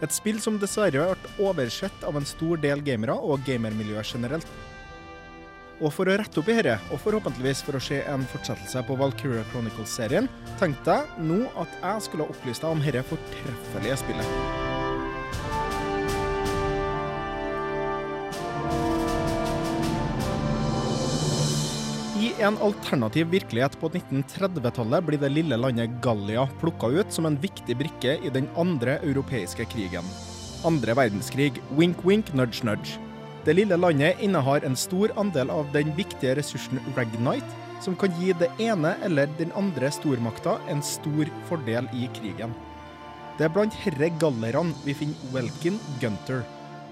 Et 0.00 0.14
spill 0.14 0.38
som 0.40 0.56
dessverre 0.62 1.10
vært 1.10 1.28
oversett 1.42 2.06
av 2.06 2.16
en 2.16 2.28
stor 2.28 2.60
del 2.62 2.80
gamere 2.86 3.16
og 3.18 3.42
gamermiljøet 3.46 4.14
generelt. 4.14 4.48
Og 5.78 5.92
for 5.94 6.10
å 6.10 6.16
rette 6.18 6.40
opp 6.40 6.48
i 6.50 6.56
dette, 6.56 6.78
og 6.90 7.02
forhåpentligvis 7.04 7.60
for 7.66 7.78
å 7.78 7.82
se 7.82 8.00
en 8.10 8.24
fortsettelse 8.32 8.82
på 8.86 8.96
Valkyria 8.98 9.44
Chronicles-serien, 9.52 10.30
tenkte 10.58 10.96
jeg 10.98 11.28
nå 11.28 11.44
at 11.60 11.76
jeg 11.82 12.06
skulle 12.08 12.30
opplyse 12.32 12.64
deg 12.64 12.72
om 12.72 12.82
dette 12.82 13.04
fortreffelige 13.12 14.00
spillet. 14.02 14.66
I 22.38 22.42
en 22.46 22.58
alternativ 22.62 23.32
virkelighet 23.32 23.74
på 23.80 23.88
1930-tallet 23.90 25.02
blir 25.02 25.18
det 25.18 25.32
lille 25.32 25.56
landet 25.58 25.96
Gallia 26.04 26.44
plukka 26.60 26.86
ut 26.86 27.10
som 27.10 27.26
en 27.26 27.38
viktig 27.42 27.74
brikke 27.80 28.12
i 28.22 28.30
den 28.30 28.46
andre 28.54 29.00
europeiske 29.02 29.64
krigen. 29.72 30.06
Andre 30.62 30.94
verdenskrig. 30.94 31.58
Wink, 31.74 32.04
wink, 32.06 32.30
nudge, 32.38 32.62
nudge. 32.62 33.00
Det 33.42 33.56
lille 33.58 33.74
landet 33.74 34.22
innehar 34.22 34.62
en 34.62 34.78
stor 34.78 35.10
andel 35.18 35.50
av 35.50 35.66
den 35.74 35.90
viktige 35.98 36.36
ressursen 36.38 36.78
Ragnite, 36.94 37.50
som 37.82 37.98
kan 37.98 38.14
gi 38.20 38.30
det 38.38 38.52
ene 38.62 38.94
eller 39.02 39.26
den 39.40 39.50
andre 39.58 39.90
stormakta 39.90 40.60
en 40.70 40.82
stor 40.82 41.26
fordel 41.50 41.90
i 41.90 42.06
krigen. 42.20 42.54
Det 43.34 43.48
er 43.48 43.54
blant 43.56 43.74
herre 43.82 44.12
gallerne 44.22 44.78
vi 44.86 44.94
finner 44.94 45.34
Welkin 45.34 45.82
Gunter, 45.98 46.46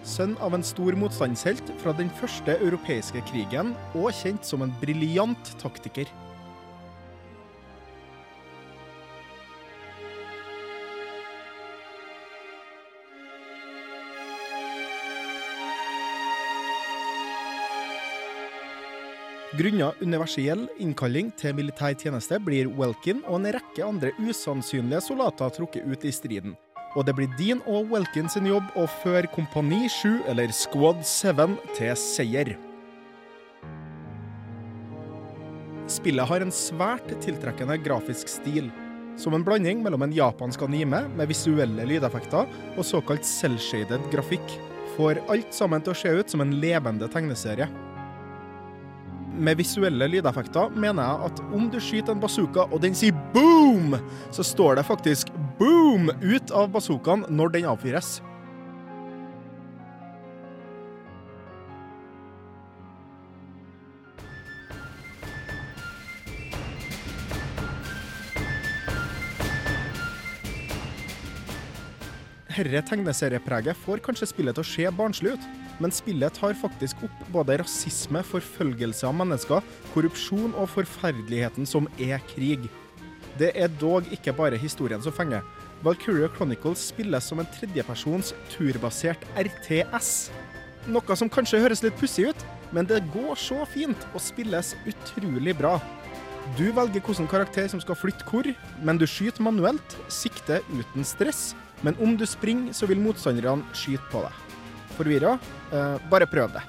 sønn 0.06 0.36
av 0.42 0.54
en 0.56 0.64
stor 0.64 0.96
motstandshelt 0.98 1.74
fra 1.82 1.94
den 1.96 2.12
første 2.20 2.58
europeiske 2.62 3.24
krigen, 3.30 3.74
og 3.94 4.12
kjent 4.14 4.46
som 4.46 4.62
en 4.64 4.74
briljant 4.82 5.52
taktiker. 5.62 6.08
Grunnet 19.56 20.02
universell 20.04 20.66
innkalling 20.82 21.30
til 21.40 21.54
militær 21.56 21.94
tjeneste 21.96 22.36
blir 22.44 22.68
Welkin 22.76 23.22
og 23.24 23.38
en 23.38 23.54
rekke 23.56 23.86
andre 23.86 24.10
usannsynlige 24.20 25.00
soldater 25.06 25.54
trukket 25.54 25.86
ut 25.86 26.04
i 26.04 26.12
striden. 26.12 26.56
Og 26.96 27.04
det 27.04 27.12
blir 27.12 27.28
din 27.36 27.60
og 27.68 27.90
Welkin 27.92 28.30
sin 28.32 28.48
jobb 28.48 28.70
å 28.80 28.86
føre 29.02 29.28
Kompani 29.28 29.84
7, 29.92 30.24
eller 30.32 30.52
Squad 30.56 31.02
7, 31.04 31.28
til 31.76 31.92
seier. 32.00 32.54
Spillet 35.92 36.26
har 36.26 36.42
en 36.42 36.54
svært 36.54 37.12
tiltrekkende 37.22 37.76
grafisk 37.84 38.32
stil, 38.32 38.72
som 39.20 39.36
en 39.36 39.44
blanding 39.44 39.84
mellom 39.84 40.02
en 40.06 40.14
japansk 40.16 40.64
anime 40.66 41.04
med 41.16 41.28
visuelle 41.30 41.84
lydeffekter 41.88 42.48
og 42.74 42.84
såkalt 42.84 43.28
cell-shaded 43.28 44.08
grafikk, 44.12 44.56
får 44.96 45.20
alt 45.32 45.52
sammen 45.54 45.84
til 45.84 45.92
å 45.92 46.00
se 46.00 46.14
ut 46.16 46.32
som 46.32 46.42
en 46.42 46.56
levende 46.62 47.08
tegneserie. 47.12 47.68
Med 49.36 49.60
visuelle 49.60 50.08
lydeffekter 50.08 50.72
mener 50.72 51.04
jeg 51.04 51.30
at 51.30 51.42
om 51.52 51.68
du 51.72 51.76
skyter 51.76 52.16
en 52.16 52.22
bazooka 52.22 52.64
og 52.70 52.80
den 52.80 52.96
sier 52.96 53.16
boom, 53.36 53.98
så 54.32 54.44
står 54.44 54.80
det 54.80 54.88
faktisk 54.88 55.32
boom 55.58 56.10
ut 56.20 56.50
av 56.54 56.70
bazookaen 56.74 57.26
når 57.32 57.54
den 57.56 57.68
avfyres. 57.70 58.18
Herre 72.56 72.80
tegneseriepreget 72.88 73.76
får 73.84 74.00
kanskje 74.00 74.30
spillet 74.30 74.56
til 74.56 74.64
å 74.64 74.68
se 74.70 74.86
barnslig 74.96 75.34
ut, 75.36 75.48
men 75.76 75.92
spillet 75.92 76.38
tar 76.40 76.56
faktisk 76.56 77.02
opp 77.04 77.26
både 77.34 77.58
rasisme, 77.60 78.22
forfølgelse 78.24 79.04
av 79.04 79.12
mennesker, 79.18 79.60
korrupsjon 79.92 80.56
og 80.56 80.70
forferdeligheten 80.72 81.68
som 81.68 81.90
er 82.00 82.22
krig. 82.32 82.64
Det 83.36 83.50
er 83.52 83.72
dog 83.80 84.06
ikke 84.14 84.32
bare 84.32 84.56
historien 84.56 85.02
som 85.04 85.12
fenger. 85.12 85.44
Valkyria 85.84 86.28
Chronicles 86.36 86.86
spilles 86.88 87.26
som 87.28 87.40
en 87.42 87.48
tredjepersons 87.58 88.32
turbasert 88.54 89.24
RTS. 89.36 90.30
Noe 90.88 91.16
som 91.18 91.28
kanskje 91.32 91.60
høres 91.60 91.82
litt 91.84 91.98
pussig 92.00 92.30
ut, 92.30 92.46
men 92.72 92.88
det 92.88 93.02
går 93.12 93.36
så 93.38 93.66
fint 93.68 94.06
og 94.14 94.22
spilles 94.24 94.72
utrolig 94.88 95.56
bra. 95.58 95.76
Du 96.56 96.70
velger 96.70 97.02
hvilken 97.02 97.28
karakter 97.28 97.66
som 97.68 97.82
skal 97.82 97.98
flytte 97.98 98.24
hvor, 98.30 98.46
men 98.86 99.00
du 99.00 99.04
skyter 99.10 99.44
manuelt, 99.44 99.98
sikter 100.08 100.62
uten 100.70 101.04
stress. 101.04 101.50
Men 101.84 101.98
om 102.00 102.14
du 102.16 102.24
springer, 102.24 102.72
så 102.72 102.88
vil 102.88 103.02
motstanderne 103.02 103.66
skyte 103.76 104.06
på 104.12 104.22
deg. 104.24 104.40
Forvirra? 104.96 105.36
Eh, 105.74 106.08
bare 106.08 106.30
prøv 106.30 106.54
det. 106.54 106.62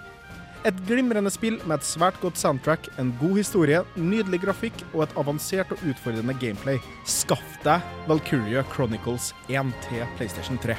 Et 0.67 0.79
glimrende 0.83 1.31
spill 1.31 1.61
med 1.63 1.77
et 1.77 1.87
svært 1.87 2.17
godt 2.19 2.39
soundtrack, 2.41 2.89
en 2.99 3.13
god 3.21 3.37
historie, 3.39 3.79
nydelig 3.95 4.41
grafikk 4.43 4.83
og 4.89 5.05
et 5.05 5.15
avansert 5.21 5.71
og 5.71 5.85
utfordrende 5.87 6.35
gameplay. 6.41 6.81
Skaff 7.07 7.55
deg 7.63 7.87
Valkyria 8.09 8.65
Chronicles 8.73 9.31
1 9.47 9.71
til 9.87 10.03
PlayStation 10.19 10.59
3. 10.67 10.75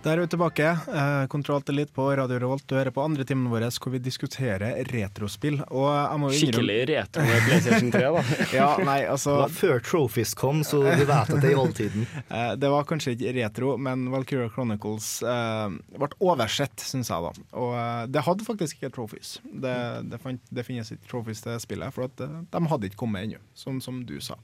Der 0.00 0.16
er 0.16 0.22
vi 0.24 0.28
tilbake. 0.32 0.64
Eh, 0.96 1.26
Kontroll 1.28 1.60
til 1.68 1.76
litt 1.76 1.90
på 1.92 2.06
Radio 2.16 2.38
Revolt. 2.40 2.64
Du 2.70 2.72
hører 2.72 2.88
på 2.94 3.02
andre 3.04 3.24
timen 3.28 3.50
vår 3.52 3.66
hvor 3.76 3.92
vi 3.92 3.98
diskuterer 4.00 4.78
retrospill. 4.88 5.58
Og 5.68 5.88
jeg 5.92 6.20
må 6.22 6.30
innrømme- 6.30 6.38
Skikkelig 6.40 6.76
retro 6.88 7.24
med 7.28 7.42
PlayStation 7.44 7.90
3, 7.92 8.00
da. 8.14 8.22
ja, 8.56 8.68
nei, 8.88 8.96
altså 9.04 9.34
Det 9.34 9.42
var 9.42 9.52
før 9.58 9.82
Trophies 9.84 10.32
kom, 10.40 10.62
så 10.64 10.80
du 10.80 10.88
vet 11.04 11.12
at 11.12 11.28
det 11.34 11.50
er 11.50 11.52
i 11.52 11.60
oldtiden. 11.60 12.06
Eh, 12.30 12.54
Det 12.56 12.70
var 12.72 12.88
kanskje 12.88 13.12
ikke 13.12 13.34
retro, 13.42 13.74
men 13.76 14.06
Valkyria 14.12 14.48
Chronicles 14.54 15.10
eh, 15.22 15.68
ble 16.00 16.08
oversett, 16.24 16.80
syns 16.80 17.10
jeg. 17.12 17.20
da. 17.28 17.46
Og 17.60 17.74
eh, 17.76 18.06
det 18.16 18.24
hadde 18.24 18.46
faktisk 18.48 18.80
ikke 18.80 18.94
trophies. 18.96 19.34
Det, 19.44 19.76
det, 20.08 20.20
fant, 20.24 20.40
det 20.48 20.64
finnes 20.64 20.88
ikke 20.96 21.10
trophies 21.12 21.44
til 21.44 21.60
spillet, 21.60 21.92
for 21.92 22.08
at, 22.08 22.24
eh, 22.24 22.38
de 22.56 22.64
hadde 22.72 22.88
ikke 22.88 23.02
kommet 23.04 23.28
ennå, 23.28 23.42
som, 23.52 23.82
som 23.84 24.00
du 24.08 24.16
sa. 24.24 24.40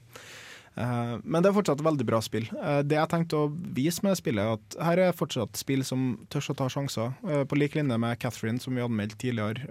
Eh, 0.77 1.13
men 1.23 1.41
det 1.41 1.49
er 1.49 1.55
fortsatt 1.55 1.81
veldig 1.85 2.05
bra 2.07 2.19
spill. 2.23 2.45
Eh, 2.53 2.81
det 2.85 2.99
jeg 2.99 3.11
tenkte 3.11 3.41
å 3.41 3.49
vise 3.49 4.03
med 4.05 4.17
spillet, 4.19 4.43
er 4.43 4.57
at 4.59 4.77
her 4.89 5.01
er 5.07 5.17
fortsatt 5.17 5.57
spill 5.57 5.83
som 5.87 6.11
tør 6.33 6.51
å 6.53 6.57
ta 6.61 6.69
sjanser. 6.71 7.15
Eh, 7.25 7.43
på 7.49 7.57
lik 7.57 7.77
linje 7.77 7.97
med 8.01 8.19
Catherine, 8.21 8.61
som 8.61 8.77
vi 8.77 8.85
anmeldte 8.85 9.19
tidligere. 9.25 9.65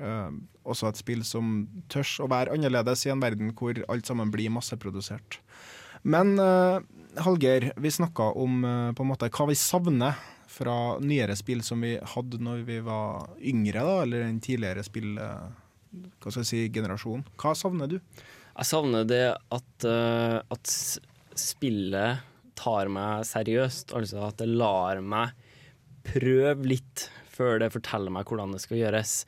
også 0.66 0.88
et 0.88 0.98
spill 0.98 1.22
som 1.22 1.68
tør 1.88 2.24
å 2.24 2.26
være 2.26 2.50
annerledes 2.56 3.04
i 3.06 3.10
en 3.12 3.20
verden 3.22 3.52
hvor 3.54 3.78
alt 3.88 4.06
sammen 4.06 4.32
blir 4.34 4.50
masseprodusert. 4.50 5.38
Men 6.02 6.34
Halger, 7.22 7.70
vi 7.76 7.90
snakka 7.90 8.34
om 8.34 8.62
på 8.96 9.02
en 9.04 9.08
måte 9.08 9.30
hva 9.30 9.46
vi 9.46 9.54
savner 9.54 10.18
fra 10.50 10.98
nyere 10.98 11.36
spill 11.36 11.62
som 11.62 11.80
vi 11.80 11.94
hadde 12.02 12.42
når 12.42 12.64
vi 12.66 12.80
var 12.82 13.30
yngre, 13.38 13.78
da, 13.78 14.02
eller 14.02 14.26
den 14.26 14.40
tidligere 14.40 14.82
spill... 14.82 15.14
hva 15.14 16.32
skal 16.32 16.42
jeg 16.42 16.50
si, 16.50 16.64
generasjon. 16.74 17.22
Hva 17.38 17.54
savner 17.54 17.94
du? 17.94 18.00
Jeg 18.56 18.68
savner 18.70 19.04
det 19.08 19.24
at, 19.52 19.84
eh, 19.84 20.38
at 20.40 20.74
spillet 21.36 22.24
tar 22.56 22.88
meg 22.92 23.26
seriøst. 23.28 23.92
Altså 23.96 24.26
at 24.30 24.40
det 24.40 24.48
lar 24.48 25.02
meg 25.04 25.34
prøve 26.06 26.64
litt 26.64 27.08
før 27.36 27.60
det 27.60 27.72
forteller 27.74 28.14
meg 28.14 28.28
hvordan 28.28 28.54
det 28.56 28.62
skal 28.64 28.80
gjøres. 28.80 29.18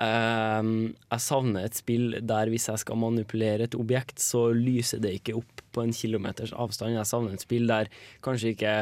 Eh, 0.00 0.66
jeg 0.66 1.24
savner 1.24 1.68
et 1.68 1.78
spill 1.78 2.18
der 2.20 2.52
hvis 2.52 2.68
jeg 2.72 2.84
skal 2.84 3.00
manipulere 3.00 3.68
et 3.68 3.78
objekt, 3.78 4.20
så 4.20 4.50
lyser 4.56 5.00
det 5.00 5.16
ikke 5.20 5.38
opp 5.40 5.64
på 5.72 5.86
en 5.86 5.96
kilometers 5.96 6.52
avstand. 6.52 6.98
Jeg 6.98 7.08
savner 7.08 7.36
et 7.36 7.46
spill 7.46 7.70
der 7.70 7.90
kanskje 8.24 8.54
ikke 8.56 8.76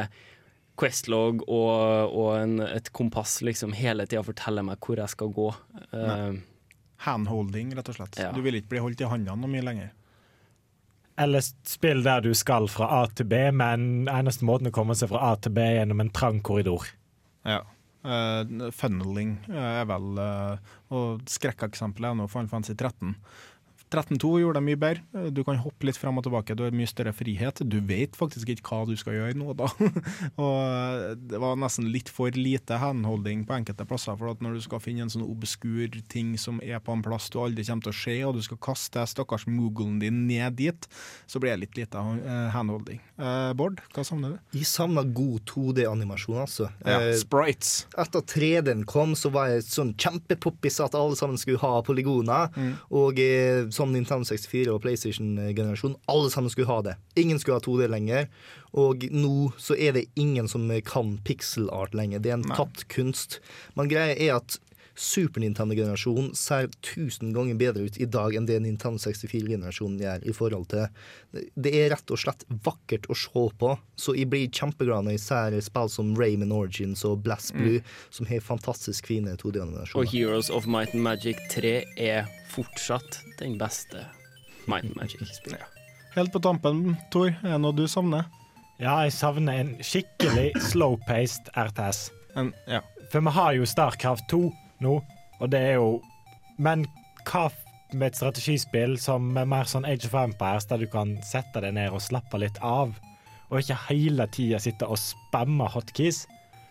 Questlog 0.79 1.41
og, 1.51 2.13
og 2.15 2.29
en, 2.37 2.61
et 2.63 2.87
kompass 2.95 3.41
liksom 3.43 3.73
hele 3.75 4.05
tida 4.07 4.21
forteller 4.23 4.63
meg 4.63 4.79
hvor 4.79 5.01
jeg 5.01 5.11
skal 5.11 5.33
gå. 5.35 5.49
Eh, 5.91 6.39
Handholding, 7.05 7.71
rett 7.77 7.89
og 7.91 7.99
slett. 7.99 8.19
Du 8.35 8.41
vil 8.43 8.59
ikke 8.59 8.75
bli 8.75 8.83
holdt 8.83 9.01
i 9.03 9.09
hånda 9.09 9.37
noe 9.39 9.51
mye 9.51 9.65
lenger. 9.65 9.91
Eller 11.19 11.43
spill 11.43 12.03
der 12.05 12.23
du 12.23 12.31
skal 12.37 12.69
fra 12.71 12.87
A 13.01 13.01
til 13.11 13.27
B, 13.27 13.41
men 13.51 14.07
eneste 14.07 14.47
måten 14.47 14.69
å 14.69 14.75
komme 14.75 14.95
seg 14.95 15.11
fra 15.11 15.31
A 15.31 15.35
til 15.39 15.51
B 15.55 15.65
gjennom 15.65 15.99
en 16.03 16.11
trang 16.15 16.39
korridor. 16.45 16.87
Ja. 17.47 17.61
Uh, 17.99 18.69
funneling 18.71 19.33
er 19.51 19.81
vel 19.83 20.19
uh, 20.23 20.75
Og 20.95 21.25
skrekkeksempelet 21.27 22.13
er 22.13 22.15
nå 22.15 22.29
Final 22.31 22.47
Fantasy 22.47 22.77
13. 22.77 23.11
13.2 23.89 24.29
gjorde 24.43 24.59
det 24.59 24.65
mye 24.67 24.77
bedre. 24.79 25.01
Eh, 25.17 25.29
Du 25.33 25.43
kan 25.43 25.57
hoppe 25.57 25.87
litt 25.89 25.97
fram 25.97 26.17
og 26.19 26.25
tilbake, 26.27 26.55
du 26.55 26.63
har 26.65 26.75
mye 26.75 26.89
større 26.89 27.13
frihet. 27.15 27.61
Du 27.67 27.79
vet 27.81 28.15
faktisk 28.17 28.49
ikke 28.53 28.67
hva 28.69 28.83
du 28.89 28.95
skal 28.99 29.15
gjøre 29.17 29.37
nå, 29.39 29.53
da. 29.57 29.69
og 30.43 30.57
eh, 30.61 31.15
det 31.31 31.39
var 31.41 31.57
nesten 31.59 31.89
litt 31.93 32.09
for 32.13 32.29
lite 32.35 32.77
handholding 32.81 33.45
på 33.49 33.55
enkelte 33.57 33.87
plasser. 33.89 34.17
For 34.19 34.31
at 34.33 34.43
når 34.45 34.59
du 34.59 34.61
skal 34.65 34.81
finne 34.83 35.05
en 35.07 35.13
sånn 35.13 35.25
obskur 35.25 35.97
ting 36.11 36.35
som 36.41 36.61
er 36.65 36.81
på 36.83 36.93
en 36.95 37.03
plass 37.05 37.29
du 37.33 37.39
aldri 37.41 37.65
kommer 37.67 37.87
til 37.87 37.93
å 37.95 37.99
se, 38.03 38.17
og 38.27 38.37
du 38.37 38.43
skal 38.45 38.61
kaste 38.69 39.05
stakkars 39.09 39.47
mooglen 39.49 39.97
din 40.01 40.23
ned 40.29 40.57
dit, 40.59 40.89
så 41.29 41.41
blir 41.41 41.55
det 41.55 41.63
litt 41.65 41.79
lite 41.81 41.97
eh, 42.19 42.49
handholding. 42.53 43.01
Eh, 43.19 43.51
Bård, 43.57 43.81
hva 43.95 44.05
savner 44.07 44.35
du? 44.37 44.57
Jeg 44.59 44.69
savner 44.69 45.07
god 45.15 45.41
2D-animasjon, 45.49 46.39
altså. 46.45 46.69
Ja, 46.85 46.99
Eh, 46.99 47.13
sprites. 47.15 47.85
Etter 47.97 48.21
3D-en 48.27 48.81
kom, 48.89 49.13
så 49.15 49.29
var 49.31 49.47
jeg 49.53 49.63
sånn 49.67 49.93
kjempepoppis 49.99 50.79
at 50.83 50.95
alle 50.99 51.15
sammen 51.15 51.37
skulle 51.39 51.61
ha 51.61 51.79
polygoner. 51.85 52.49
Mm. 52.59 52.73
Og 52.99 53.19
eh, 53.23 53.61
som 53.79 53.93
Nintendo 53.95 54.27
64 54.27 54.73
og 54.73 54.81
PlayStation-generasjonen. 54.83 55.97
alle 56.11 56.31
sammen 56.33 56.51
skulle 56.51 56.69
ha 56.69 56.81
det. 56.85 56.95
Ingen 57.15 57.39
skulle 57.39 57.59
ha 57.59 57.65
2D 57.65 57.87
lenger. 57.89 58.27
Og 58.77 59.05
nå 59.11 59.51
så 59.57 59.77
er 59.79 59.95
det 59.95 60.09
ingen 60.19 60.47
som 60.51 60.67
kan 60.85 61.17
pixel 61.25 61.69
art 61.73 61.95
lenger. 61.97 62.19
Det 62.19 62.33
er 62.33 62.41
en 62.41 62.49
tapt 62.51 62.87
kunst. 62.91 63.39
Men 63.79 63.89
greia 63.91 64.15
er 64.15 64.35
at 64.39 64.59
Super 64.99 65.39
Nintendo-generasjonen 65.39 66.33
ser 66.35 66.67
tusen 66.83 67.31
ganger 67.33 67.55
bedre 67.55 67.85
ut 67.87 67.97
i 68.03 68.07
dag 68.11 68.35
enn 68.35 68.47
det 68.49 68.57
Nintendo 68.59 68.99
64-generasjonen 68.99 70.01
gjør. 70.03 70.25
i 70.27 70.33
forhold 70.35 70.67
til 70.73 70.87
Det 71.55 71.71
er 71.71 71.89
rett 71.93 72.11
og 72.11 72.19
slett 72.19 72.43
vakkert 72.65 73.07
å 73.07 73.15
se 73.15 73.45
på, 73.61 73.69
så 73.95 74.15
jeg 74.17 74.27
blir 74.27 74.51
kjempeglad 74.51 75.07
når 75.07 75.15
jeg 75.15 75.23
ser 75.23 75.57
spill 75.63 75.89
som 75.89 76.11
Rayman 76.19 76.51
Origins 76.51 77.05
og 77.07 77.23
Blast 77.23 77.55
Blue, 77.55 77.79
som 78.11 78.27
har 78.27 78.43
fantastisk 78.43 79.07
fine 79.07 79.37
2D-animasjoner. 79.39 79.95
Og 79.95 80.11
Heroes 80.11 80.51
of 80.51 80.67
Might 80.67 80.93
and 80.93 81.03
Magic 81.07 81.39
3 81.55 81.75
er 81.95 82.27
fortsatt 82.51 83.21
den 83.39 83.55
beste 83.57 84.03
Might 84.67 84.83
and 84.83 84.99
Magic-spillet. 84.99 85.63
Helt 86.17 86.33
på 86.33 86.43
tampen, 86.43 86.97
Tor, 87.13 87.31
er 87.31 87.55
det 87.55 87.63
noe 87.63 87.71
du 87.77 87.87
savner? 87.87 88.27
Ja, 88.79 88.99
jeg 89.07 89.15
savner 89.15 89.63
en 89.63 89.77
skikkelig 89.79 90.51
slow-paced 90.73 91.53
RTS. 91.55 92.09
En, 92.35 92.51
ja. 92.67 92.83
For 93.13 93.23
vi 93.23 93.39
har 93.39 93.55
jo 93.55 93.67
Starcraft 93.67 94.27
2 94.31 94.49
nå, 94.83 94.99
og 95.39 95.51
det 95.51 95.59
er 95.71 95.77
jo 95.79 95.99
Men 96.59 96.83
hva 97.29 97.47
med 97.93 98.09
et 98.09 98.17
strategispill 98.19 98.97
som 98.99 99.31
er 99.39 99.47
mer 99.49 99.69
sånn 99.69 99.87
Age 99.87 100.09
of 100.09 100.17
Empires, 100.19 100.67
der 100.67 100.81
du 100.81 100.89
kan 100.91 101.15
sette 101.25 101.61
deg 101.63 101.73
ned 101.77 101.93
og 101.95 102.03
slappe 102.03 102.37
litt 102.41 102.59
av, 102.65 102.91
og 103.49 103.61
ikke 103.61 103.77
hele 103.87 104.27
tida 104.29 104.59
sitte 104.61 104.85
og 104.85 104.99
spamme 104.99 105.69
hotkeys? 105.71 106.25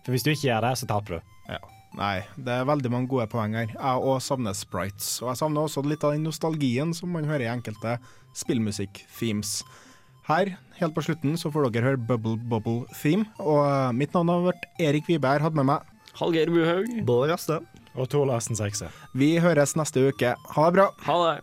For 0.05 0.15
hvis 0.15 0.27
du 0.27 0.31
ikke 0.35 0.51
gjør 0.51 0.69
det, 0.69 0.75
så 0.79 0.89
taper 0.93 1.17
du. 1.17 1.35
Ja. 1.49 1.59
Nei, 1.97 2.21
det 2.37 2.53
er 2.53 2.69
veldig 2.69 2.91
mange 2.93 3.09
gode 3.11 3.27
poeng 3.33 3.57
her. 3.57 3.71
Jeg 3.73 4.07
òg 4.13 4.21
savner 4.23 4.55
sprites. 4.55 5.19
Og 5.23 5.31
jeg 5.33 5.41
savner 5.41 5.65
også 5.65 5.83
litt 5.89 6.05
av 6.05 6.15
den 6.15 6.27
nostalgien 6.29 6.93
som 6.95 7.11
man 7.17 7.27
hører 7.27 7.47
i 7.47 7.51
enkelte 7.51 7.97
spillmusikk-themes. 8.39 9.63
Her, 10.29 10.53
helt 10.77 10.95
på 10.95 11.07
slutten, 11.07 11.39
så 11.41 11.51
får 11.51 11.71
dere 11.73 11.95
høre 11.95 12.03
Bubble 12.11 12.37
Bubble 12.37 12.85
Theme. 12.93 13.25
Og 13.41 13.97
mitt 13.97 14.13
navn 14.15 14.31
har 14.31 14.45
vært 14.51 14.69
Erik 14.85 15.09
Wiberg, 15.09 15.43
hadde 15.47 15.59
med 15.59 15.71
meg. 15.71 15.95
Hallgeir 16.21 16.53
Buhaug. 16.53 16.93
Bård 17.09 17.33
Raste. 17.33 17.63
Og 17.99 18.09
Tor 18.13 18.29
Larsen 18.31 18.57
Sekse. 18.59 18.89
Vi 19.19 19.35
høres 19.43 19.75
neste 19.79 20.09
uke. 20.09 20.35
Ha 20.55 20.67
det 20.71 20.79
bra. 20.79 20.89
Ha 21.09 21.19
det. 21.27 21.37